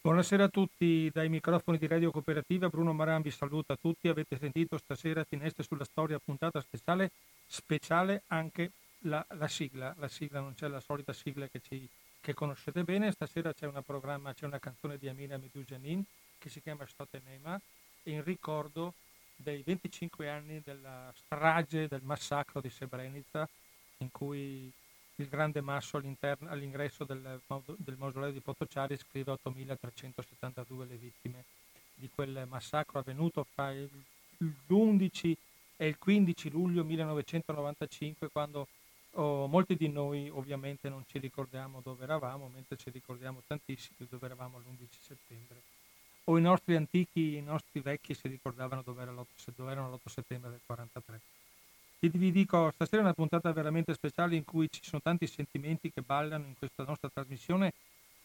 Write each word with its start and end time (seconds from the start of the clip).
Buonasera 0.00 0.44
a 0.44 0.48
tutti 0.48 1.10
dai 1.12 1.28
microfoni 1.28 1.78
di 1.78 1.86
Radio 1.86 2.10
Cooperativa, 2.10 2.68
Bruno 2.68 2.92
Marambi 2.92 3.30
saluta 3.30 3.76
tutti, 3.76 4.08
avete 4.08 4.36
sentito 4.38 4.78
stasera 4.78 5.24
Finestre 5.24 5.62
sulla 5.62 5.84
Storia 5.84 6.18
puntata 6.18 6.60
speciale, 6.60 7.10
speciale 7.46 8.22
anche 8.28 8.72
la, 9.00 9.24
la 9.30 9.46
sigla, 9.46 9.94
la 9.98 10.08
sigla 10.08 10.40
non 10.40 10.54
c'è 10.54 10.66
la 10.68 10.80
solita 10.80 11.12
sigla 11.12 11.46
che, 11.46 11.60
ci, 11.60 11.88
che 12.20 12.34
conoscete 12.34 12.82
bene, 12.82 13.12
stasera 13.12 13.52
c'è, 13.52 13.70
c'è 13.70 14.44
una 14.46 14.58
canzone 14.58 14.98
di 14.98 15.08
Amina 15.08 15.36
Medujanin 15.36 16.02
che 16.38 16.48
si 16.48 16.60
chiama 16.60 16.86
Stotenema 16.86 17.60
in 18.04 18.24
ricordo 18.24 18.94
dei 19.36 19.62
25 19.64 20.28
anni 20.28 20.60
della 20.64 21.12
strage 21.14 21.88
del 21.88 22.02
massacro 22.02 22.60
di 22.60 22.70
Srebrenica 22.70 23.48
in 23.98 24.10
cui 24.10 24.72
il 25.16 25.28
grande 25.28 25.60
masso 25.60 25.96
all'ingresso 25.96 27.04
del, 27.04 27.40
del, 27.76 27.96
mausoleo 27.96 28.30
di 28.30 28.40
Potociari 28.40 28.96
scrive 28.96 29.32
8.372 29.32 30.86
le 30.86 30.96
vittime 30.96 31.44
di 31.94 32.10
quel 32.14 32.46
massacro 32.48 32.98
avvenuto 32.98 33.44
fra 33.44 33.72
l'11 33.72 35.34
e 35.76 35.86
il 35.86 35.98
15 35.98 36.50
luglio 36.50 36.84
1995 36.84 38.28
quando 38.28 38.68
oh, 39.12 39.46
molti 39.46 39.76
di 39.76 39.88
noi 39.88 40.28
ovviamente 40.28 40.88
non 40.88 41.04
ci 41.06 41.18
ricordiamo 41.18 41.80
dove 41.82 42.04
eravamo 42.04 42.50
mentre 42.52 42.76
ci 42.76 42.90
ricordiamo 42.90 43.42
tantissimi 43.46 44.06
dove 44.10 44.26
eravamo 44.26 44.58
l'11 44.58 44.86
settembre. 45.00 45.62
O 46.24 46.36
i 46.36 46.42
nostri 46.42 46.74
antichi, 46.74 47.36
i 47.36 47.42
nostri 47.42 47.80
vecchi 47.80 48.12
si 48.12 48.26
ricordavano 48.28 48.82
dove, 48.82 49.02
era 49.02 49.12
dove 49.12 49.70
erano 49.70 49.90
l'8 49.92 50.10
settembre 50.10 50.50
del 50.50 50.60
43 51.98 52.18
vi 52.18 52.30
dico, 52.30 52.70
stasera 52.74 52.98
è 52.98 53.04
una 53.04 53.14
puntata 53.14 53.50
veramente 53.52 53.94
speciale 53.94 54.36
in 54.36 54.44
cui 54.44 54.68
ci 54.70 54.80
sono 54.82 55.00
tanti 55.02 55.26
sentimenti 55.26 55.90
che 55.90 56.02
ballano 56.02 56.44
in 56.46 56.54
questa 56.58 56.84
nostra 56.84 57.08
trasmissione 57.08 57.72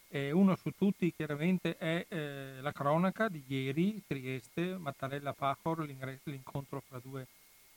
e 0.09 0.31
uno 0.31 0.55
su 0.57 0.71
tutti 0.77 1.13
chiaramente 1.15 1.77
è 1.77 2.05
eh, 2.09 2.59
la 2.59 2.73
cronaca 2.73 3.29
di 3.29 3.41
ieri, 3.47 4.03
Trieste, 4.05 4.75
Mattarella 4.77 5.31
Pajor, 5.31 5.87
l'incontro 6.23 6.81
fra 6.85 6.99
due 7.01 7.25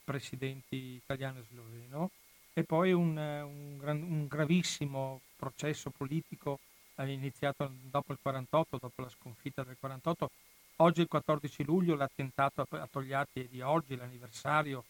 presidenti 0.03 0.75
italiano 0.75 1.39
e 1.39 1.43
sloveno 1.49 2.11
e 2.53 2.63
poi 2.63 2.91
un, 2.91 3.15
un, 3.15 3.77
gran, 3.77 4.01
un 4.01 4.27
gravissimo 4.27 5.21
processo 5.37 5.91
politico 5.91 6.59
iniziato 6.97 7.71
dopo 7.89 8.11
il 8.11 8.19
48, 8.21 8.77
dopo 8.81 9.01
la 9.01 9.09
sconfitta 9.09 9.63
del 9.63 9.77
48. 9.79 10.29
Oggi 10.77 11.01
il 11.01 11.07
14 11.07 11.63
luglio 11.63 11.95
l'attentato 11.95 12.67
a 12.69 12.87
Togliatti 12.91 13.41
è 13.41 13.47
di 13.49 13.61
oggi, 13.61 13.95
l'anniversario 13.95 14.83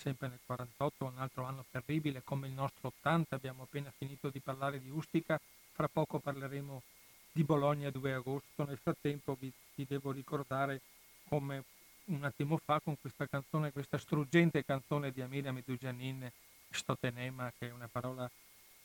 sempre 0.00 0.28
nel 0.28 0.38
48, 0.46 1.04
un 1.04 1.18
altro 1.18 1.44
anno 1.44 1.64
terribile 1.70 2.22
come 2.24 2.46
il 2.46 2.54
nostro 2.54 2.88
80, 2.98 3.36
abbiamo 3.36 3.64
appena 3.64 3.92
finito 3.96 4.30
di 4.30 4.40
parlare 4.40 4.80
di 4.80 4.88
Ustica, 4.88 5.38
fra 5.72 5.88
poco 5.88 6.18
parleremo 6.18 6.82
di 7.32 7.44
Bologna 7.44 7.90
2 7.90 8.14
agosto, 8.14 8.64
nel 8.64 8.78
frattempo 8.78 9.36
vi, 9.38 9.52
vi 9.74 9.86
devo 9.86 10.10
ricordare 10.10 10.80
come 11.28 11.64
un 12.06 12.24
attimo 12.24 12.56
fa 12.56 12.80
con 12.82 12.96
questa 12.98 13.26
canzone, 13.26 13.72
questa 13.72 13.98
struggente 13.98 14.64
canzone 14.64 15.12
di 15.12 15.20
Amelia 15.20 15.52
Medugianin, 15.52 16.30
Stotenema, 16.70 17.52
che 17.58 17.68
è 17.68 17.72
una 17.72 17.88
parola 17.88 18.28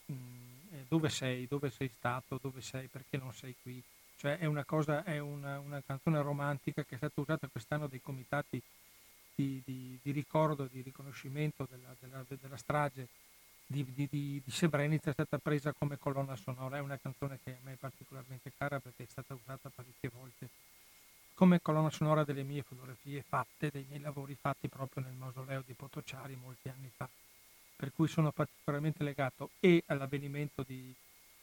mh, 0.05 0.13
mm, 0.13 0.81
dove 0.89 1.09
sei, 1.09 1.47
dove 1.47 1.69
sei 1.69 1.87
stato, 1.87 2.39
dove 2.41 2.61
sei, 2.61 2.87
perché 2.87 3.17
non 3.17 3.33
sei 3.33 3.55
qui. 3.61 3.81
Cioè 4.17 4.37
è 4.37 4.45
una 4.45 4.63
cosa, 4.65 5.03
è 5.03 5.19
una, 5.19 5.59
una 5.59 5.81
canzone 5.85 6.21
romantica 6.21 6.83
che 6.83 6.95
è 6.95 6.97
stata 6.97 7.21
usata 7.21 7.47
quest'anno 7.47 7.87
dai 7.87 8.01
comitati 8.01 8.61
di, 9.35 9.61
di, 9.65 9.99
di 10.01 10.11
ricordo, 10.11 10.67
di 10.71 10.81
riconoscimento 10.81 11.67
della, 11.69 11.93
della, 11.99 12.23
della 12.27 12.57
strage 12.57 13.07
di, 13.67 13.85
di, 13.93 14.41
Srebrenica 14.45 15.09
è 15.09 15.13
stata 15.13 15.37
presa 15.39 15.73
come 15.73 15.97
colonna 15.97 16.35
sonora, 16.35 16.77
è 16.77 16.81
una 16.81 16.99
canzone 16.99 17.39
che 17.43 17.51
a 17.51 17.57
me 17.63 17.73
è 17.73 17.77
particolarmente 17.77 18.51
cara 18.55 18.79
perché 18.79 19.03
è 19.03 19.07
stata 19.09 19.33
usata 19.33 19.69
parecchie 19.73 20.11
volte 20.13 20.49
come 21.33 21.61
colonna 21.61 21.89
sonora 21.89 22.23
delle 22.23 22.43
mie 22.43 22.63
fotografie 22.63 23.21
fatte, 23.21 23.69
dei 23.69 23.85
miei 23.89 23.99
lavori 23.99 24.37
fatti 24.39 24.69
proprio 24.69 25.03
nel 25.03 25.13
mausoleo 25.13 25.63
di 25.65 25.73
Potociari 25.73 26.35
molti 26.35 26.69
anni 26.69 26.89
fa, 26.95 27.09
per 27.75 27.91
cui 27.93 28.07
sono 28.07 28.31
particolarmente 28.31 29.03
legato 29.03 29.49
e 29.59 29.83
all'avvenimento 29.87 30.63
di, 30.65 30.93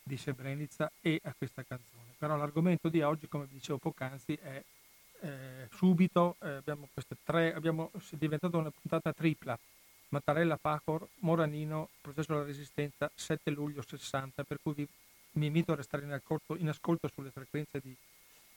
di 0.02 0.16
Srebrenica 0.16 0.90
e 1.02 1.20
a 1.24 1.34
questa 1.36 1.62
canzone. 1.62 2.14
Però 2.16 2.36
l'argomento 2.36 2.88
di 2.88 3.02
oggi, 3.02 3.28
come 3.28 3.46
dicevo 3.50 3.76
poc'anzi, 3.76 4.32
è 4.40 4.62
eh, 5.22 5.68
subito 5.72 6.36
eh, 6.40 6.48
abbiamo 6.50 6.88
queste 6.92 7.16
tre, 7.22 7.54
abbiamo, 7.54 7.90
è 7.94 8.16
diventata 8.16 8.56
una 8.56 8.70
puntata 8.70 9.12
tripla. 9.12 9.58
Mattarella 10.08 10.58
Pacor, 10.58 11.06
Moranino, 11.20 11.88
processo 12.02 12.32
della 12.32 12.44
resistenza, 12.44 13.10
7 13.14 13.50
luglio 13.50 13.82
60, 13.82 14.44
per 14.44 14.58
cui 14.62 14.74
vi, 14.74 14.88
mi 15.32 15.46
invito 15.46 15.72
a 15.72 15.76
restare 15.76 16.04
in 16.04 16.12
ascolto, 16.12 16.56
in 16.56 16.68
ascolto 16.68 17.08
sulle 17.14 17.30
frequenze 17.30 17.80
di, 17.80 17.96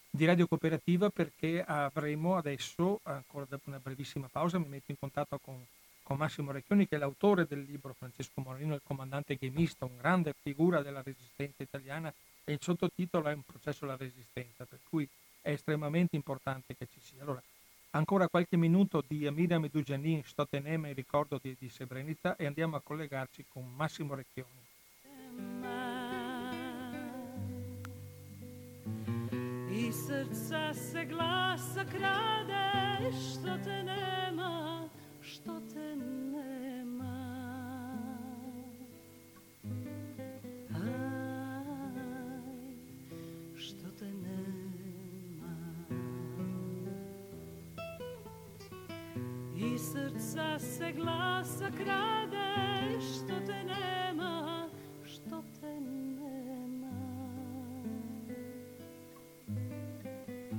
di, 0.09 0.25
Radio 0.25 0.47
Cooperativa 0.47 1.09
perché 1.09 1.63
avremo 1.63 2.35
adesso, 2.35 2.99
ancora 3.03 3.45
dopo 3.47 3.69
una 3.69 3.79
brevissima 3.79 4.27
pausa, 4.29 4.59
mi 4.59 4.67
metto 4.67 4.91
in 4.91 4.99
contatto 4.99 5.39
con, 5.39 5.65
con 6.03 6.17
Massimo 6.17 6.51
Recchioni 6.51 6.89
che 6.89 6.97
è 6.97 6.99
l'autore 6.99 7.45
del 7.47 7.63
libro 7.63 7.93
Francesco 7.93 8.41
Moranino, 8.41 8.75
il 8.75 8.81
comandante 8.83 9.35
gamista, 9.35 9.85
un 9.85 9.95
grande 9.95 10.33
figura 10.41 10.81
della 10.81 11.01
resistenza 11.01 11.63
italiana 11.63 12.13
e 12.43 12.51
il 12.51 12.59
sottotitolo 12.61 13.29
è 13.29 13.33
Un 13.33 13.43
processo 13.43 13.85
alla 13.85 13.95
resistenza, 13.95 14.65
per 14.65 14.79
cui 14.89 15.07
è 15.45 15.51
estremamente 15.51 16.15
importante 16.15 16.75
che 16.75 16.87
ci 16.87 16.99
sia. 16.99 17.21
Allora, 17.21 17.41
ancora 17.91 18.27
qualche 18.27 18.57
minuto 18.57 19.03
di 19.07 19.27
Amira 19.27 19.59
Medujanin, 19.59 20.23
Stotenema 20.23 20.87
in 20.87 20.95
ricordo 20.95 21.39
di, 21.39 21.55
di 21.59 21.69
Srebrenica 21.69 22.35
e 22.35 22.47
andiamo 22.47 22.77
a 22.77 22.81
collegarci 22.81 23.45
con 23.47 23.71
Massimo 23.71 24.15
Recchioni. 24.15 24.63
I 29.69 29.91
srca 29.91 30.73
se 30.73 31.05
glasa 31.05 31.85
krade, 31.85 33.11
što 33.11 33.57
te 33.63 33.83
nema, 33.83 34.89
što 35.21 35.61
te 35.73 35.95
nema. 35.95 36.54
Srca 49.91 50.59
se 50.59 50.91
glasa 50.91 51.71
krade 51.77 52.99
što 52.99 53.33
te 53.45 53.63
nema, 53.63 54.69
što 55.05 55.43
te 55.59 55.81
nema. 55.81 56.91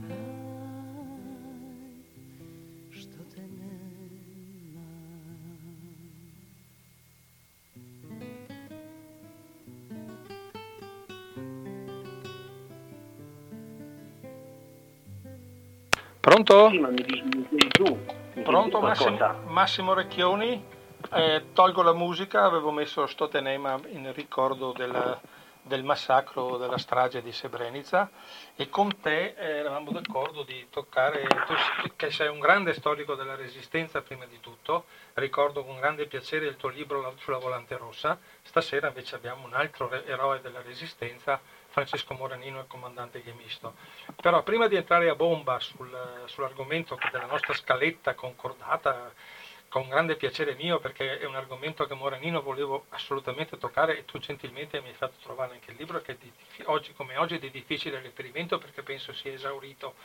Aj, 0.09 0.37
što 2.91 3.19
te 3.35 3.41
nema. 3.41 4.87
Pronto? 16.21 16.71
Pronto 18.43 18.81
Massimo, 18.81 19.41
Massimo 19.47 19.95
Recchioni? 19.95 20.63
Eh, 21.11 21.47
tolgo 21.55 21.83
la 21.83 21.95
musica, 21.95 22.45
avevo 22.45 22.71
messo 22.71 23.07
Stotenema 23.07 23.81
in 23.87 24.13
ricordo 24.13 24.73
del, 24.73 25.19
del, 25.63 25.83
massacro, 25.83 26.59
della 26.59 26.77
strage 26.77 27.23
di 27.23 27.33
Srebrenica 27.33 28.11
e 28.55 28.69
con 28.69 29.01
te 29.01 29.35
eh, 29.37 29.59
eravamo 29.59 29.91
d'accordo 29.91 30.43
di 30.43 30.67
toccare, 30.69 31.27
tu 31.27 31.91
che 31.97 32.11
sei 32.11 32.29
un 32.29 32.39
grande 32.39 32.75
storico 32.75 33.15
della 33.15 33.37
resistenza 33.37 34.03
prima 34.03 34.27
di 34.27 34.39
tutto, 34.41 34.85
ricordo 35.15 35.65
con 35.65 35.77
grande 35.77 36.07
piacere 36.07 36.47
il 36.47 36.57
tuo 36.57 36.69
libro 36.69 37.15
sulla 37.19 37.39
volante 37.39 37.77
rossa, 37.77 38.19
stasera 38.43 38.89
invece 38.89 39.15
abbiamo 39.15 39.47
un 39.47 39.55
altro 39.55 39.91
eroe 40.05 40.41
della 40.43 40.61
resistenza 40.61 41.41
Francesco 41.77 42.15
Moranino, 42.15 42.61
il 42.61 42.67
comandante 42.67 43.21
Ghemisto. 43.21 43.75
Però 44.23 44.43
prima 44.43 44.67
di 44.67 44.77
entrare 44.77 45.11
a 45.11 45.15
bomba 45.15 45.61
sul, 45.61 45.95
sull'argomento 46.25 46.99
della 47.13 47.27
nostra 47.27 47.53
scaletta 47.53 48.15
concordata, 48.15 49.13
con 49.69 49.87
grande 49.87 50.17
piacere 50.17 50.55
mio 50.55 50.79
perché 50.79 51.19
è 51.19 51.27
un 51.27 51.35
argomento 51.35 51.85
che 51.85 51.93
Moranino 51.93 52.41
volevo 52.41 52.87
assolutamente 52.91 53.59
toccare 53.59 53.99
e 53.99 54.05
tu 54.07 54.19
gentilmente 54.19 54.81
mi 54.81 54.89
hai 54.89 54.95
fatto 54.95 55.17
trovare 55.23 55.53
anche 55.53 55.73
il 55.73 55.77
libro 55.77 56.01
che 56.01 56.17
di, 56.17 56.33
oggi 56.65 56.95
come 56.95 57.19
oggi 57.19 57.35
è 57.35 57.39
di 57.39 57.51
difficile 57.51 58.01
riferimento 58.01 58.57
perché 58.57 58.83
penso 58.83 59.13
sia 59.13 59.33
esaurito. 59.33 59.97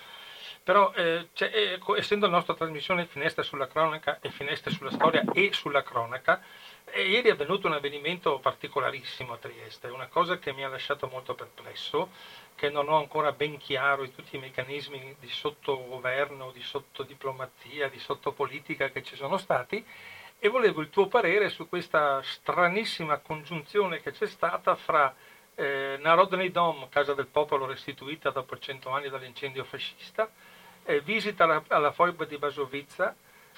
Però 0.64 0.92
eh, 0.94 1.30
eh, 1.34 1.80
essendo 1.96 2.26
la 2.26 2.34
nostra 2.34 2.54
trasmissione 2.54 3.06
finestra 3.06 3.44
sulla 3.44 3.68
cronaca 3.68 4.20
e 4.20 4.30
finestre 4.30 4.72
sulla 4.72 4.92
storia 4.92 5.24
e 5.34 5.54
sulla 5.54 5.84
cronaca, 5.84 6.44
e 6.92 7.08
ieri 7.08 7.30
è 7.30 7.32
avvenuto 7.32 7.68
un 7.68 7.74
avvenimento 7.74 8.40
particolarissimo 8.40 9.34
a 9.34 9.38
Trieste, 9.38 9.88
una 9.88 10.08
cosa 10.08 10.38
che 10.38 10.54
mi 10.54 10.64
ha 10.64 10.68
lasciato 10.68 11.08
molto 11.08 11.34
perplesso, 11.34 12.10
che 12.56 12.70
non 12.70 12.90
ho 12.90 12.98
ancora 12.98 13.32
ben 13.32 13.58
chiaro 13.58 14.04
in 14.04 14.14
tutti 14.14 14.36
i 14.36 14.40
meccanismi 14.40 15.16
di 15.20 15.30
sottogoverno, 15.30 16.52
di 16.52 16.62
sottodiplomazia, 16.62 17.90
di 17.90 18.00
sottopolitica 18.00 18.90
che 18.90 19.04
ci 19.04 19.16
sono 19.16 19.38
stati, 19.38 19.84
e 20.38 20.50
volevo 20.50 20.82
il 20.82 20.90
tuo 20.90 21.08
parere 21.08 21.50
su 21.50 21.70
questa 21.70 22.22
stranissima 22.24 23.18
congiunzione 23.20 24.02
che 24.02 24.12
c'è 24.12 24.28
stata 24.28 24.76
fra 24.76 25.14
eh, 25.56 25.98
Narodny 26.00 26.52
Dom, 26.52 26.90
Casa 26.90 27.14
del 27.14 27.28
Popolo 27.28 27.66
restituita 27.66 28.32
dopo 28.32 28.58
cento 28.58 28.90
anni 28.90 29.10
dall'incendio 29.10 29.64
fascista, 29.64 30.30
eh, 30.84 31.00
visita 31.02 31.44
alla, 31.44 31.64
alla 31.68 31.92
foiba 31.92 32.26
di 32.26 32.38
Basovizza, 32.38 33.16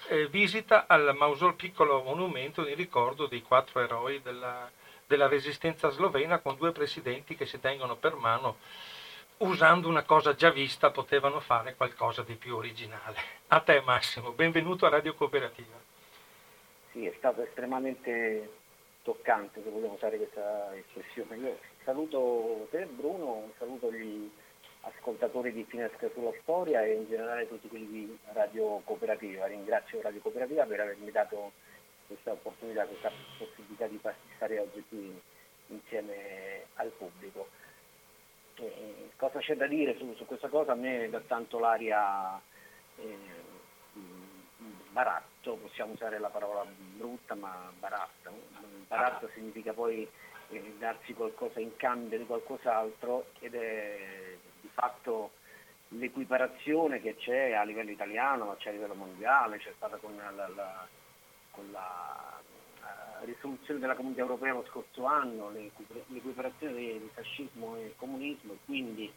eh, 0.07 0.27
visita 0.27 0.85
al 0.87 1.15
mausoleo 1.15 1.55
piccolo 1.55 2.01
monumento 2.03 2.67
in 2.67 2.75
ricordo 2.75 3.27
dei 3.27 3.41
quattro 3.41 3.81
eroi 3.81 4.21
della, 4.21 4.69
della 5.05 5.27
resistenza 5.27 5.89
slovena 5.89 6.39
con 6.39 6.55
due 6.57 6.71
presidenti 6.71 7.35
che 7.35 7.45
si 7.45 7.59
tengono 7.59 7.95
per 7.95 8.15
mano 8.15 8.57
usando 9.37 9.87
una 9.87 10.03
cosa 10.03 10.35
già 10.35 10.51
vista 10.51 10.91
potevano 10.91 11.39
fare 11.39 11.75
qualcosa 11.75 12.21
di 12.21 12.35
più 12.35 12.55
originale. 12.55 13.17
A 13.47 13.59
te 13.59 13.81
Massimo, 13.81 14.31
benvenuto 14.31 14.85
a 14.85 14.89
Radio 14.89 15.13
Cooperativa. 15.15 15.75
Sì, 16.91 17.05
è 17.05 17.13
stato 17.17 17.41
estremamente 17.41 18.61
toccante, 19.01 19.61
se 19.63 19.69
vogliamo 19.69 19.93
usare 19.93 20.17
questa 20.17 20.75
espressione. 20.75 21.35
Io 21.37 21.59
saluto 21.83 22.67
te 22.71 22.85
Bruno, 22.85 23.51
saluto 23.57 23.91
gli 23.91 24.29
ascoltatori 24.83 25.51
di 25.51 25.63
Finestra 25.63 26.09
sulla 26.13 26.33
Storia 26.41 26.83
e 26.83 26.93
in 26.93 27.07
generale 27.07 27.47
tutti 27.47 27.67
quelli 27.67 27.87
di 27.87 28.17
Radio 28.33 28.81
Cooperativa. 28.83 29.45
Ringrazio 29.45 30.01
Radio 30.01 30.21
Cooperativa 30.21 30.65
per 30.65 30.79
avermi 30.81 31.11
dato 31.11 31.51
questa 32.07 32.31
opportunità, 32.31 32.85
questa 32.85 33.11
possibilità 33.37 33.87
di 33.87 33.99
stare 34.35 34.59
oggi 34.59 34.83
qui 34.89 35.21
insieme 35.67 36.65
al 36.75 36.89
pubblico. 36.89 37.47
E 38.55 39.11
cosa 39.15 39.39
c'è 39.39 39.55
da 39.55 39.67
dire 39.67 39.95
su, 39.97 40.13
su, 40.15 40.25
questa 40.25 40.49
cosa? 40.49 40.73
A 40.73 40.75
me 40.75 41.09
dà 41.09 41.21
tanto 41.21 41.59
l'aria 41.59 42.39
eh, 42.97 43.17
baratto, 44.91 45.55
possiamo 45.55 45.93
usare 45.93 46.19
la 46.19 46.29
parola 46.29 46.65
brutta, 46.67 47.35
ma 47.35 47.71
baratto. 47.79 48.31
Baratto 48.87 49.29
significa 49.33 49.73
poi 49.73 50.07
eh, 50.49 50.75
darsi 50.77 51.13
qualcosa 51.13 51.59
in 51.59 51.75
cambio 51.77 52.17
di 52.17 52.25
qualcos'altro 52.25 53.27
ed 53.39 53.55
è 53.55 54.37
fatto 54.73 55.31
l'equiparazione 55.89 57.01
che 57.01 57.15
c'è 57.15 57.53
a 57.53 57.63
livello 57.63 57.91
italiano, 57.91 58.55
c'è 58.57 58.69
a 58.69 58.73
livello 58.73 58.95
mondiale, 58.95 59.57
c'è 59.57 59.73
stata 59.75 59.97
con 59.97 60.15
la, 60.15 60.47
la, 60.47 60.87
con 61.51 61.71
la 61.71 62.41
uh, 62.81 63.25
risoluzione 63.25 63.79
della 63.79 63.95
Comunità 63.95 64.21
Europea 64.21 64.53
lo 64.53 64.65
scorso 64.69 65.05
anno, 65.05 65.51
l'equiparazione 65.51 66.73
di 66.75 67.09
fascismo 67.13 67.75
e 67.77 67.93
comunismo 67.97 68.53
e 68.53 68.57
quindi 68.65 69.11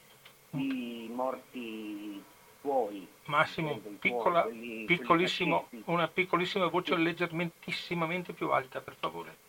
i 0.51 1.11
morti 1.13 2.23
tuoi. 2.61 3.07
Massimo, 3.25 3.81
piccola, 3.99 4.43
tuoi, 4.43 4.53
quelli, 4.53 4.85
piccolissimo, 4.85 5.67
quelli 5.69 5.85
una 5.87 6.09
piccolissima 6.09 6.67
voce 6.67 6.95
sì. 6.95 7.03
leggermente 7.03 8.33
più 8.33 8.51
alta, 8.51 8.81
per 8.81 8.97
favore. 8.99 9.45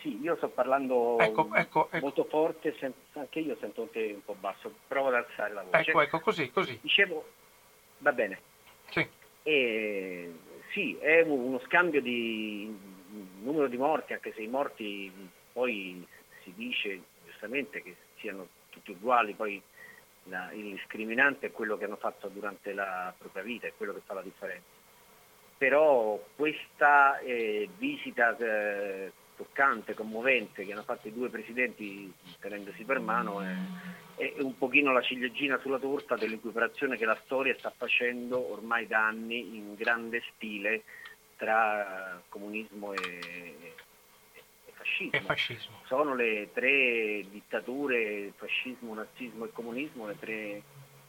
Sì, 0.00 0.20
io 0.20 0.36
sto 0.36 0.48
parlando 0.48 1.18
ecco, 1.18 1.48
ecco, 1.54 1.88
ecco. 1.90 1.98
molto 2.00 2.24
forte, 2.24 2.74
anche 3.12 3.40
io 3.40 3.56
sento 3.60 3.88
te 3.90 4.12
un 4.14 4.24
po' 4.24 4.36
basso, 4.38 4.72
provo 4.86 5.08
ad 5.08 5.14
alzare 5.14 5.54
la 5.54 5.62
voce. 5.62 5.90
Ecco, 5.90 6.00
ecco, 6.00 6.20
così, 6.20 6.50
così. 6.50 6.78
Dicevo, 6.80 7.26
va 7.98 8.12
bene. 8.12 8.40
Sì. 8.90 9.06
E, 9.42 10.32
sì, 10.72 10.96
è 10.98 11.22
uno 11.22 11.60
scambio 11.66 12.00
di 12.00 12.74
numero 13.42 13.66
di 13.66 13.76
morti, 13.76 14.12
anche 14.12 14.32
se 14.32 14.42
i 14.42 14.48
morti 14.48 15.12
poi 15.52 16.06
si 16.42 16.52
dice 16.54 17.00
giustamente 17.24 17.82
che 17.82 17.96
siano 18.18 18.48
tutti 18.70 18.92
uguali, 18.92 19.34
poi 19.34 19.60
la, 20.24 20.50
il 20.52 20.72
discriminante 20.72 21.46
è 21.46 21.52
quello 21.52 21.76
che 21.76 21.84
hanno 21.84 21.96
fatto 21.96 22.28
durante 22.28 22.72
la 22.72 23.12
propria 23.16 23.42
vita, 23.42 23.66
è 23.66 23.72
quello 23.76 23.92
che 23.92 24.02
fa 24.04 24.14
la 24.14 24.22
differenza. 24.22 24.80
Però 25.58 26.18
questa 26.34 27.18
eh, 27.20 27.68
visita 27.76 28.36
eh, 28.36 29.12
toccante, 29.42 29.94
commovente 29.94 30.64
che 30.64 30.72
hanno 30.72 30.84
fatto 30.84 31.08
i 31.08 31.12
due 31.12 31.28
presidenti 31.28 32.12
tenendosi 32.38 32.84
per 32.84 33.00
mano 33.00 33.40
è, 33.40 33.54
è 34.14 34.34
un 34.38 34.56
pochino 34.56 34.92
la 34.92 35.02
ciliegina 35.02 35.58
sulla 35.58 35.78
torta 35.78 36.16
dell'equiparazione 36.16 36.96
che 36.96 37.04
la 37.04 37.18
storia 37.24 37.56
sta 37.58 37.72
facendo 37.76 38.52
ormai 38.52 38.86
da 38.86 39.06
anni 39.06 39.56
in 39.56 39.74
grande 39.74 40.22
stile 40.34 40.84
tra 41.36 42.22
comunismo 42.28 42.92
e, 42.92 43.56
e, 44.32 44.72
fascismo. 44.72 45.20
fascismo. 45.20 45.80
Sono 45.86 46.14
le 46.14 46.50
tre 46.52 47.24
dittature, 47.28 48.32
fascismo, 48.36 48.94
nazismo 48.94 49.46
e 49.46 49.52
comunismo, 49.52 50.06
le 50.06 50.18
tre 50.20 50.62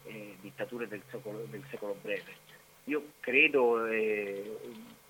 eh, 0.06 0.38
dittature 0.42 0.88
del 0.88 1.04
secolo, 1.12 1.46
del 1.50 1.64
secolo, 1.70 1.96
breve. 2.02 2.42
Io 2.86 3.12
credo 3.20 3.86
eh, 3.86 4.58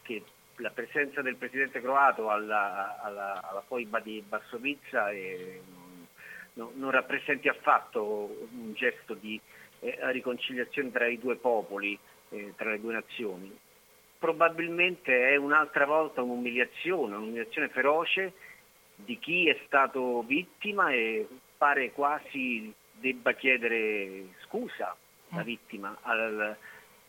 che 0.01 0.23
la 0.57 0.69
presenza 0.69 1.21
del 1.21 1.35
presidente 1.35 1.81
croato 1.81 2.29
alla, 2.29 3.01
alla, 3.01 3.41
alla 3.41 3.63
foiba 3.65 3.99
di 3.99 4.23
Bassovizza 4.27 5.09
eh, 5.09 5.61
no, 6.53 6.71
non 6.75 6.91
rappresenti 6.91 7.47
affatto 7.47 8.47
un 8.51 8.73
gesto 8.73 9.13
di 9.13 9.39
eh, 9.79 9.97
riconciliazione 10.11 10.91
tra 10.91 11.07
i 11.07 11.19
due 11.19 11.35
popoli, 11.35 11.97
eh, 12.29 12.53
tra 12.55 12.69
le 12.71 12.79
due 12.79 12.93
nazioni. 12.93 13.57
Probabilmente 14.19 15.29
è 15.29 15.35
un'altra 15.35 15.85
volta 15.85 16.21
un'umiliazione, 16.21 17.15
un'umiliazione 17.15 17.69
feroce 17.69 18.33
di 18.95 19.17
chi 19.19 19.49
è 19.49 19.59
stato 19.65 20.21
vittima 20.23 20.91
e 20.91 21.27
pare 21.57 21.91
quasi 21.91 22.73
debba 22.91 23.33
chiedere 23.33 24.27
scusa 24.43 24.95
la 25.29 25.41
mm. 25.41 25.43
vittima 25.43 25.97
al, 26.01 26.55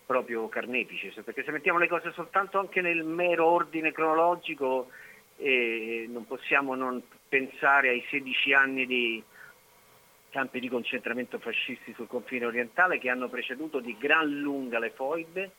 proprio 0.06 0.48
carnefice, 0.48 1.22
perché 1.22 1.44
se 1.44 1.50
mettiamo 1.50 1.78
le 1.78 1.88
cose 1.88 2.12
soltanto 2.12 2.58
anche 2.58 2.80
nel 2.80 3.04
mero 3.04 3.46
ordine 3.46 3.92
cronologico 3.92 4.88
eh, 5.36 6.06
non 6.08 6.26
possiamo 6.26 6.74
non 6.74 7.02
pensare 7.28 7.88
ai 7.88 8.04
16 8.08 8.52
anni 8.52 8.86
di 8.86 9.22
campi 10.30 10.60
di 10.60 10.68
concentramento 10.68 11.38
fascisti 11.38 11.92
sul 11.94 12.08
confine 12.08 12.46
orientale 12.46 12.98
che 12.98 13.08
hanno 13.08 13.28
preceduto 13.28 13.78
di 13.78 13.96
gran 13.98 14.28
lunga 14.28 14.78
le 14.78 14.90
foibe 14.90 15.50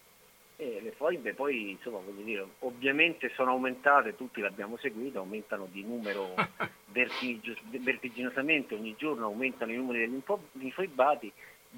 e 0.57 0.79
le 0.81 0.91
foibe 0.91 1.33
poi 1.33 1.71
insomma 1.71 1.99
voglio 1.99 2.21
dire 2.21 2.45
ovviamente 2.59 3.31
sono 3.35 3.51
aumentate, 3.51 4.15
tutti 4.15 4.41
l'abbiamo 4.41 4.77
seguito, 4.77 5.19
aumentano 5.19 5.67
di 5.71 5.83
numero 5.83 6.33
vertiginosamente, 6.91 8.75
ogni 8.75 8.95
giorno 8.97 9.25
aumentano 9.25 9.71
i 9.71 9.77
numeri 9.77 9.99
degli 9.99 10.21
infoibati 10.59 11.31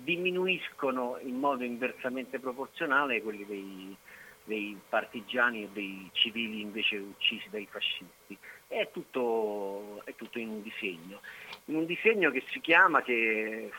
diminuiscono 0.03 1.17
in 1.21 1.39
modo 1.39 1.63
inversamente 1.63 2.39
proporzionale 2.39 3.21
quelli 3.21 3.45
dei, 3.45 3.95
dei 4.43 4.79
partigiani 4.87 5.63
e 5.63 5.69
dei 5.73 6.09
civili 6.13 6.61
invece 6.61 6.97
uccisi 6.97 7.49
dai 7.49 7.67
fascisti. 7.69 8.37
È 8.67 8.89
tutto, 8.91 10.01
è 10.05 10.13
tutto, 10.15 10.39
in 10.39 10.49
un 10.49 10.61
disegno, 10.61 11.21
in 11.65 11.75
un 11.75 11.85
disegno 11.85 12.31
che 12.31 12.43
si 12.49 12.59
chiama, 12.59 13.01
che, 13.01 13.71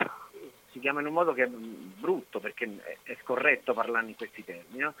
si 0.71 0.79
chiama 0.79 1.01
in 1.01 1.07
un 1.07 1.13
modo 1.13 1.33
che 1.33 1.43
è 1.43 1.47
brutto 1.47 2.39
perché 2.39 2.97
è 3.03 3.15
scorretto 3.21 3.73
parlare 3.73 4.07
in 4.07 4.15
questi 4.15 4.43
termini. 4.43 4.79
No? 4.79 4.93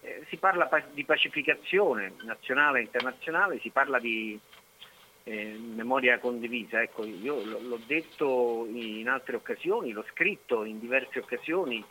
Eh, 0.00 0.24
si 0.28 0.36
parla 0.36 0.68
di 0.92 1.04
pacificazione 1.04 2.14
nazionale 2.24 2.80
e 2.80 2.82
internazionale, 2.82 3.60
si 3.60 3.70
parla 3.70 3.98
di 3.98 4.38
eh, 5.24 5.56
memoria 5.58 6.18
condivisa. 6.18 6.82
Ecco, 6.82 7.04
io 7.04 7.42
l'ho 7.44 7.80
detto 7.86 8.66
in 8.70 9.08
altre 9.08 9.36
occasioni, 9.36 9.92
l'ho 9.92 10.04
scritto 10.10 10.64
in 10.64 10.78
diverse 10.78 11.18
occasioni 11.20 11.84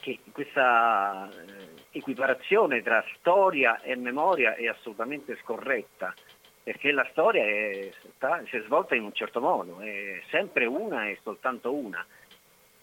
che 0.00 0.20
questa 0.30 1.28
eh, 1.28 1.98
equiparazione 1.98 2.82
tra 2.82 3.04
storia 3.18 3.80
e 3.80 3.96
memoria 3.96 4.54
è 4.54 4.66
assolutamente 4.68 5.36
scorretta, 5.42 6.14
perché 6.62 6.92
la 6.92 7.06
storia 7.10 7.44
è, 7.44 7.90
sta, 8.14 8.42
si 8.46 8.56
è 8.56 8.62
svolta 8.62 8.94
in 8.94 9.02
un 9.02 9.12
certo 9.12 9.40
modo, 9.40 9.80
è 9.80 10.20
sempre 10.30 10.64
una 10.66 11.08
e 11.08 11.18
soltanto 11.22 11.72
una. 11.72 12.04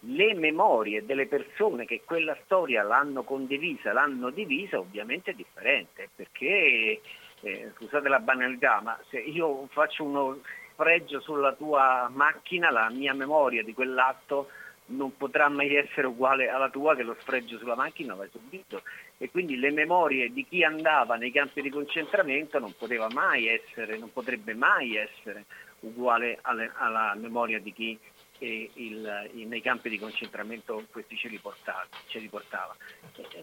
Le 0.06 0.34
memorie 0.34 1.06
delle 1.06 1.28
persone 1.28 1.86
che 1.86 2.02
quella 2.04 2.38
storia 2.44 2.84
l'hanno 2.84 3.24
condivisa, 3.24 3.94
l'hanno 3.94 4.30
divisa, 4.30 4.78
ovviamente 4.78 5.32
è 5.32 5.34
differente, 5.34 6.10
perché 6.14 7.00
eh, 7.44 7.72
scusate 7.76 8.08
la 8.08 8.20
banalità, 8.20 8.82
ma 8.82 8.98
se 9.10 9.20
io 9.20 9.68
faccio 9.72 10.04
uno 10.04 10.40
spregio 10.72 11.20
sulla 11.20 11.54
tua 11.54 12.10
macchina, 12.12 12.72
la 12.72 12.90
mia 12.90 13.14
memoria 13.14 13.64
di 13.64 13.74
quell'atto 13.74 14.50
non 14.86 15.16
potrà 15.16 15.48
mai 15.48 15.76
essere 15.76 16.08
uguale 16.08 16.50
alla 16.50 16.70
tua 16.70 16.96
che 16.96 17.04
lo 17.04 17.16
sfregio 17.20 17.58
sulla 17.58 17.76
macchina 17.76 18.16
l'hai 18.16 18.30
subito. 18.32 18.82
E 19.18 19.30
quindi 19.30 19.58
le 19.58 19.72
memorie 19.72 20.32
di 20.32 20.46
chi 20.46 20.64
andava 20.64 21.16
nei 21.16 21.32
campi 21.32 21.62
di 21.62 21.70
concentramento 21.70 22.60
non 22.60 22.74
poteva 22.78 23.08
mai 23.12 23.48
essere, 23.48 23.98
non 23.98 24.12
potrebbe 24.12 24.54
mai 24.54 24.96
essere 24.96 25.46
uguale 25.82 26.40
alle, 26.42 26.72
alla 26.76 27.14
memoria 27.16 27.60
di 27.60 27.72
chi 27.74 28.00
il, 28.40 29.30
nei 29.34 29.62
campi 29.62 29.90
di 29.90 30.00
concentramento 30.00 30.86
questi 30.92 31.16
ce 31.16 31.28
li 31.28 31.38
portava. 31.38 31.88
Ce 32.08 32.20
li 32.20 32.28
portava. 32.28 32.76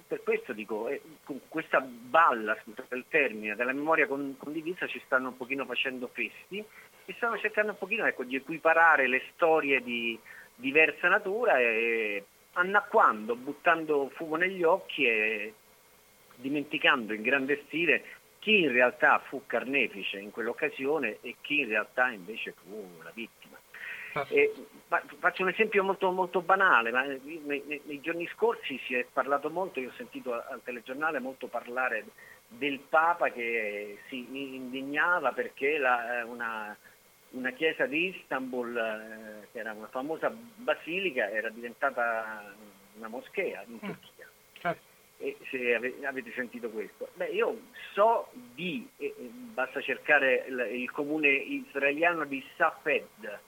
per 0.06 0.22
questo 0.22 0.52
dico, 0.52 0.88
eh, 0.88 1.00
con 1.24 1.40
questa 1.48 1.80
balla, 1.80 2.56
scusate 2.62 2.94
il 2.94 3.04
termine, 3.08 3.54
della 3.54 3.72
memoria 3.72 4.06
con, 4.06 4.36
condivisa 4.38 4.86
ci 4.86 5.00
stanno 5.04 5.28
un 5.28 5.36
pochino 5.36 5.64
facendo 5.64 6.08
festi 6.08 6.64
e 7.04 7.12
stanno 7.14 7.38
cercando 7.38 7.72
un 7.72 7.78
pochino 7.78 8.06
ecco, 8.06 8.24
di 8.24 8.36
equiparare 8.36 9.08
le 9.08 9.22
storie 9.34 9.82
di 9.82 10.18
diversa 10.54 11.08
natura 11.08 11.58
e 11.58 12.24
annacquando, 12.52 13.36
buttando 13.36 14.10
fumo 14.14 14.36
negli 14.36 14.62
occhi 14.62 15.06
e 15.06 15.54
dimenticando 16.36 17.12
in 17.12 17.22
grande 17.22 17.62
stile 17.66 18.04
chi 18.38 18.60
in 18.60 18.72
realtà 18.72 19.18
fu 19.28 19.42
carnefice 19.46 20.18
in 20.18 20.30
quell'occasione 20.30 21.18
e 21.20 21.36
chi 21.40 21.60
in 21.60 21.68
realtà 21.68 22.10
invece 22.10 22.52
fu 22.52 22.88
la 23.02 23.10
vittima. 23.12 23.39
Certo. 24.12 24.34
E, 24.34 24.52
faccio 25.18 25.42
un 25.42 25.50
esempio 25.50 25.84
molto, 25.84 26.10
molto 26.10 26.40
banale, 26.40 26.90
ma 26.90 27.02
nei, 27.02 27.40
nei, 27.44 27.80
nei, 27.84 28.00
giorni 28.00 28.26
scorsi 28.34 28.78
si 28.86 28.94
è 28.94 29.06
parlato 29.10 29.50
molto, 29.50 29.78
io 29.78 29.90
ho 29.90 29.96
sentito 29.96 30.32
al 30.32 30.60
telegiornale 30.64 31.20
molto 31.20 31.46
parlare 31.46 32.06
del 32.48 32.80
Papa 32.80 33.30
che 33.30 33.98
si 34.08 34.26
indignava 34.32 35.30
perché 35.30 35.78
la, 35.78 36.24
una, 36.26 36.76
una, 37.30 37.50
chiesa 37.52 37.86
di 37.86 38.08
Istanbul, 38.16 38.76
eh, 38.76 39.48
che 39.52 39.60
era 39.60 39.72
una 39.72 39.86
famosa 39.86 40.34
basilica, 40.56 41.30
era 41.30 41.48
diventata 41.48 42.52
una 42.96 43.08
moschea 43.08 43.62
in 43.68 43.74
mm. 43.74 43.78
Turchia. 43.78 44.28
Certo. 44.54 44.88
E 45.18 45.36
se 45.50 45.74
avete 46.04 46.32
sentito 46.32 46.70
questo. 46.70 47.10
Beh, 47.14 47.26
io 47.26 47.60
so 47.92 48.30
di, 48.32 48.88
eh, 48.96 49.14
basta 49.52 49.80
cercare 49.82 50.46
il, 50.48 50.58
il 50.72 50.90
comune 50.90 51.28
israeliano 51.28 52.24
di 52.24 52.42
Safed, 52.56 53.38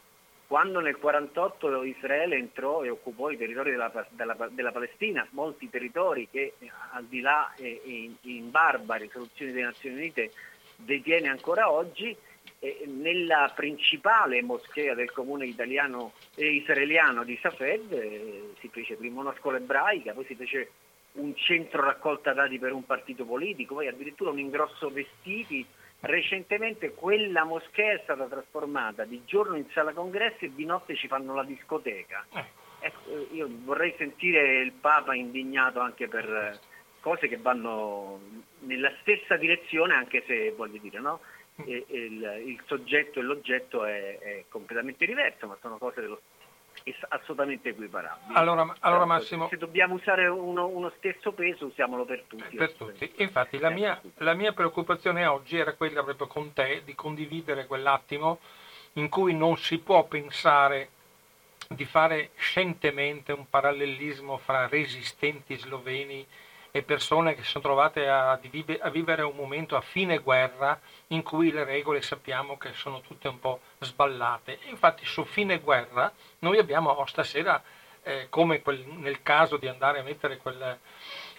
quando 0.53 0.81
nel 0.81 0.99
1948 1.01 1.83
Israele 1.85 2.37
entrò 2.37 2.85
e 2.85 2.91
occupò 2.91 3.31
i 3.31 3.39
territori 3.39 3.71
della, 3.71 3.91
della, 4.11 4.37
della 4.51 4.71
Palestina, 4.71 5.27
molti 5.31 5.71
territori 5.71 6.29
che 6.31 6.57
al 6.91 7.07
di 7.07 7.21
là 7.21 7.55
e, 7.57 7.81
in, 7.85 8.15
in 8.35 8.51
barba 8.51 8.97
risoluzioni 8.97 9.51
delle 9.51 9.65
Nazioni 9.65 9.97
Unite 9.97 10.31
detiene 10.77 11.29
ancora 11.29 11.73
oggi, 11.73 12.15
eh, 12.59 12.85
nella 12.85 13.51
principale 13.57 14.43
moschea 14.43 14.93
del 14.93 15.11
comune 15.11 15.47
italiano, 15.47 16.13
eh, 16.35 16.53
israeliano 16.53 17.25
di 17.25 17.39
Safed 17.41 17.91
eh, 17.91 18.53
si 18.61 18.69
fece 18.69 18.97
prima 18.97 19.23
una 19.23 19.35
scuola 19.39 19.57
ebraica, 19.57 20.13
poi 20.13 20.27
si 20.27 20.35
fece 20.35 20.71
un 21.13 21.35
centro 21.35 21.83
raccolta 21.83 22.35
dati 22.35 22.59
per 22.59 22.73
un 22.73 22.85
partito 22.85 23.25
politico, 23.25 23.77
poi 23.77 23.89
addirittura 23.89 24.29
un 24.29 24.39
ingrosso 24.39 24.91
vestiti 24.91 25.67
Recentemente 26.05 26.95
quella 26.95 27.45
moschea 27.45 27.93
è 27.93 28.01
stata 28.03 28.27
trasformata 28.27 29.05
di 29.05 29.23
giorno 29.25 29.57
in 29.57 29.67
sala 29.71 29.93
congressi 29.93 30.47
e 30.47 30.55
di 30.55 30.65
notte 30.65 30.97
ci 30.97 31.07
fanno 31.07 31.33
la 31.33 31.45
discoteca. 31.45 32.27
Eh. 32.33 32.45
Ecco, 32.81 33.29
io 33.31 33.49
vorrei 33.63 33.95
sentire 33.97 34.59
il 34.63 34.73
Papa 34.73 35.15
indignato 35.15 35.79
anche 35.79 36.09
per 36.09 36.59
cose 36.99 37.29
che 37.29 37.37
vanno 37.37 38.19
nella 38.61 38.93
stessa 39.01 39.37
direzione, 39.37 39.95
anche 39.95 40.25
se 40.27 40.51
voglio 40.57 40.81
dire, 40.81 40.99
no? 40.99 41.21
il, 41.67 42.43
il, 42.47 42.61
soggetto 42.67 43.21
e 43.21 43.23
l'oggetto 43.23 43.85
è, 43.85 44.19
è 44.19 44.45
completamente 44.49 45.07
diverso, 45.07 45.47
ma 45.47 45.57
sono 45.61 45.79
cose 45.79 46.01
dello 46.01 46.17
stesso 46.17 46.32
assolutamente 47.09 47.71
equiparabili. 47.71 48.35
Allora, 48.35 48.75
allora 48.81 49.05
Massimo... 49.05 49.49
Se 49.49 49.57
dobbiamo 49.57 49.95
usare 49.95 50.27
uno, 50.27 50.67
uno, 50.67 50.93
stesso 50.97 51.33
peso, 51.33 51.67
usiamolo 51.67 52.05
per 52.05 52.25
tutti. 52.27 52.57
Per 52.57 52.73
tutti. 52.73 53.13
Infatti 53.17 53.59
la 53.59 53.71
mia, 53.71 54.01
la 54.19 54.35
mia 54.35 54.53
preoccupazione 54.53 55.27
oggi 55.27 55.59
era 55.59 55.75
quella 55.75 56.03
proprio 56.03 56.27
con 56.27 56.53
te, 56.53 56.83
di 56.85 56.95
condividere 56.95 57.67
quell'attimo 57.67 58.39
in 58.95 59.09
cui 59.09 59.35
non 59.35 59.57
si 59.57 59.79
può 59.79 60.05
pensare 60.05 60.91
di 61.69 61.85
fare 61.85 62.31
scientemente 62.37 63.33
un 63.33 63.49
parallelismo 63.49 64.37
fra 64.37 64.69
resistenti 64.69 65.57
sloveni 65.57 66.27
e 66.75 66.83
persone 66.83 67.35
che 67.35 67.43
si 67.43 67.51
sono 67.51 67.65
trovate 67.65 68.09
a, 68.09 68.31
a, 68.33 68.91
vivere 68.91 69.23
un 69.23 69.37
momento 69.37 69.77
a 69.77 69.83
fine 69.83 70.19
guerra 70.19 70.81
in 71.09 71.23
cui 71.23 71.53
le 71.53 71.65
regole 71.65 72.01
sappiamo 72.01 72.57
che 72.57 72.73
sono 72.73 73.03
tutte 73.03 73.29
un 73.29 73.39
po' 73.39 73.61
sballate. 73.79 74.59
Infatti 74.71 75.05
su 75.05 75.23
fine 75.25 75.61
guerra 75.61 76.11
noi 76.39 76.57
abbiamo 76.57 77.05
stasera, 77.07 77.63
eh, 78.03 78.29
come 78.31 78.63
quel, 78.63 78.87
nel 78.87 79.23
caso 79.23 79.59
di 79.59 79.69
andare 79.69 80.01
a 80.01 80.03
mettere 80.03 80.39
quel, 80.39 80.79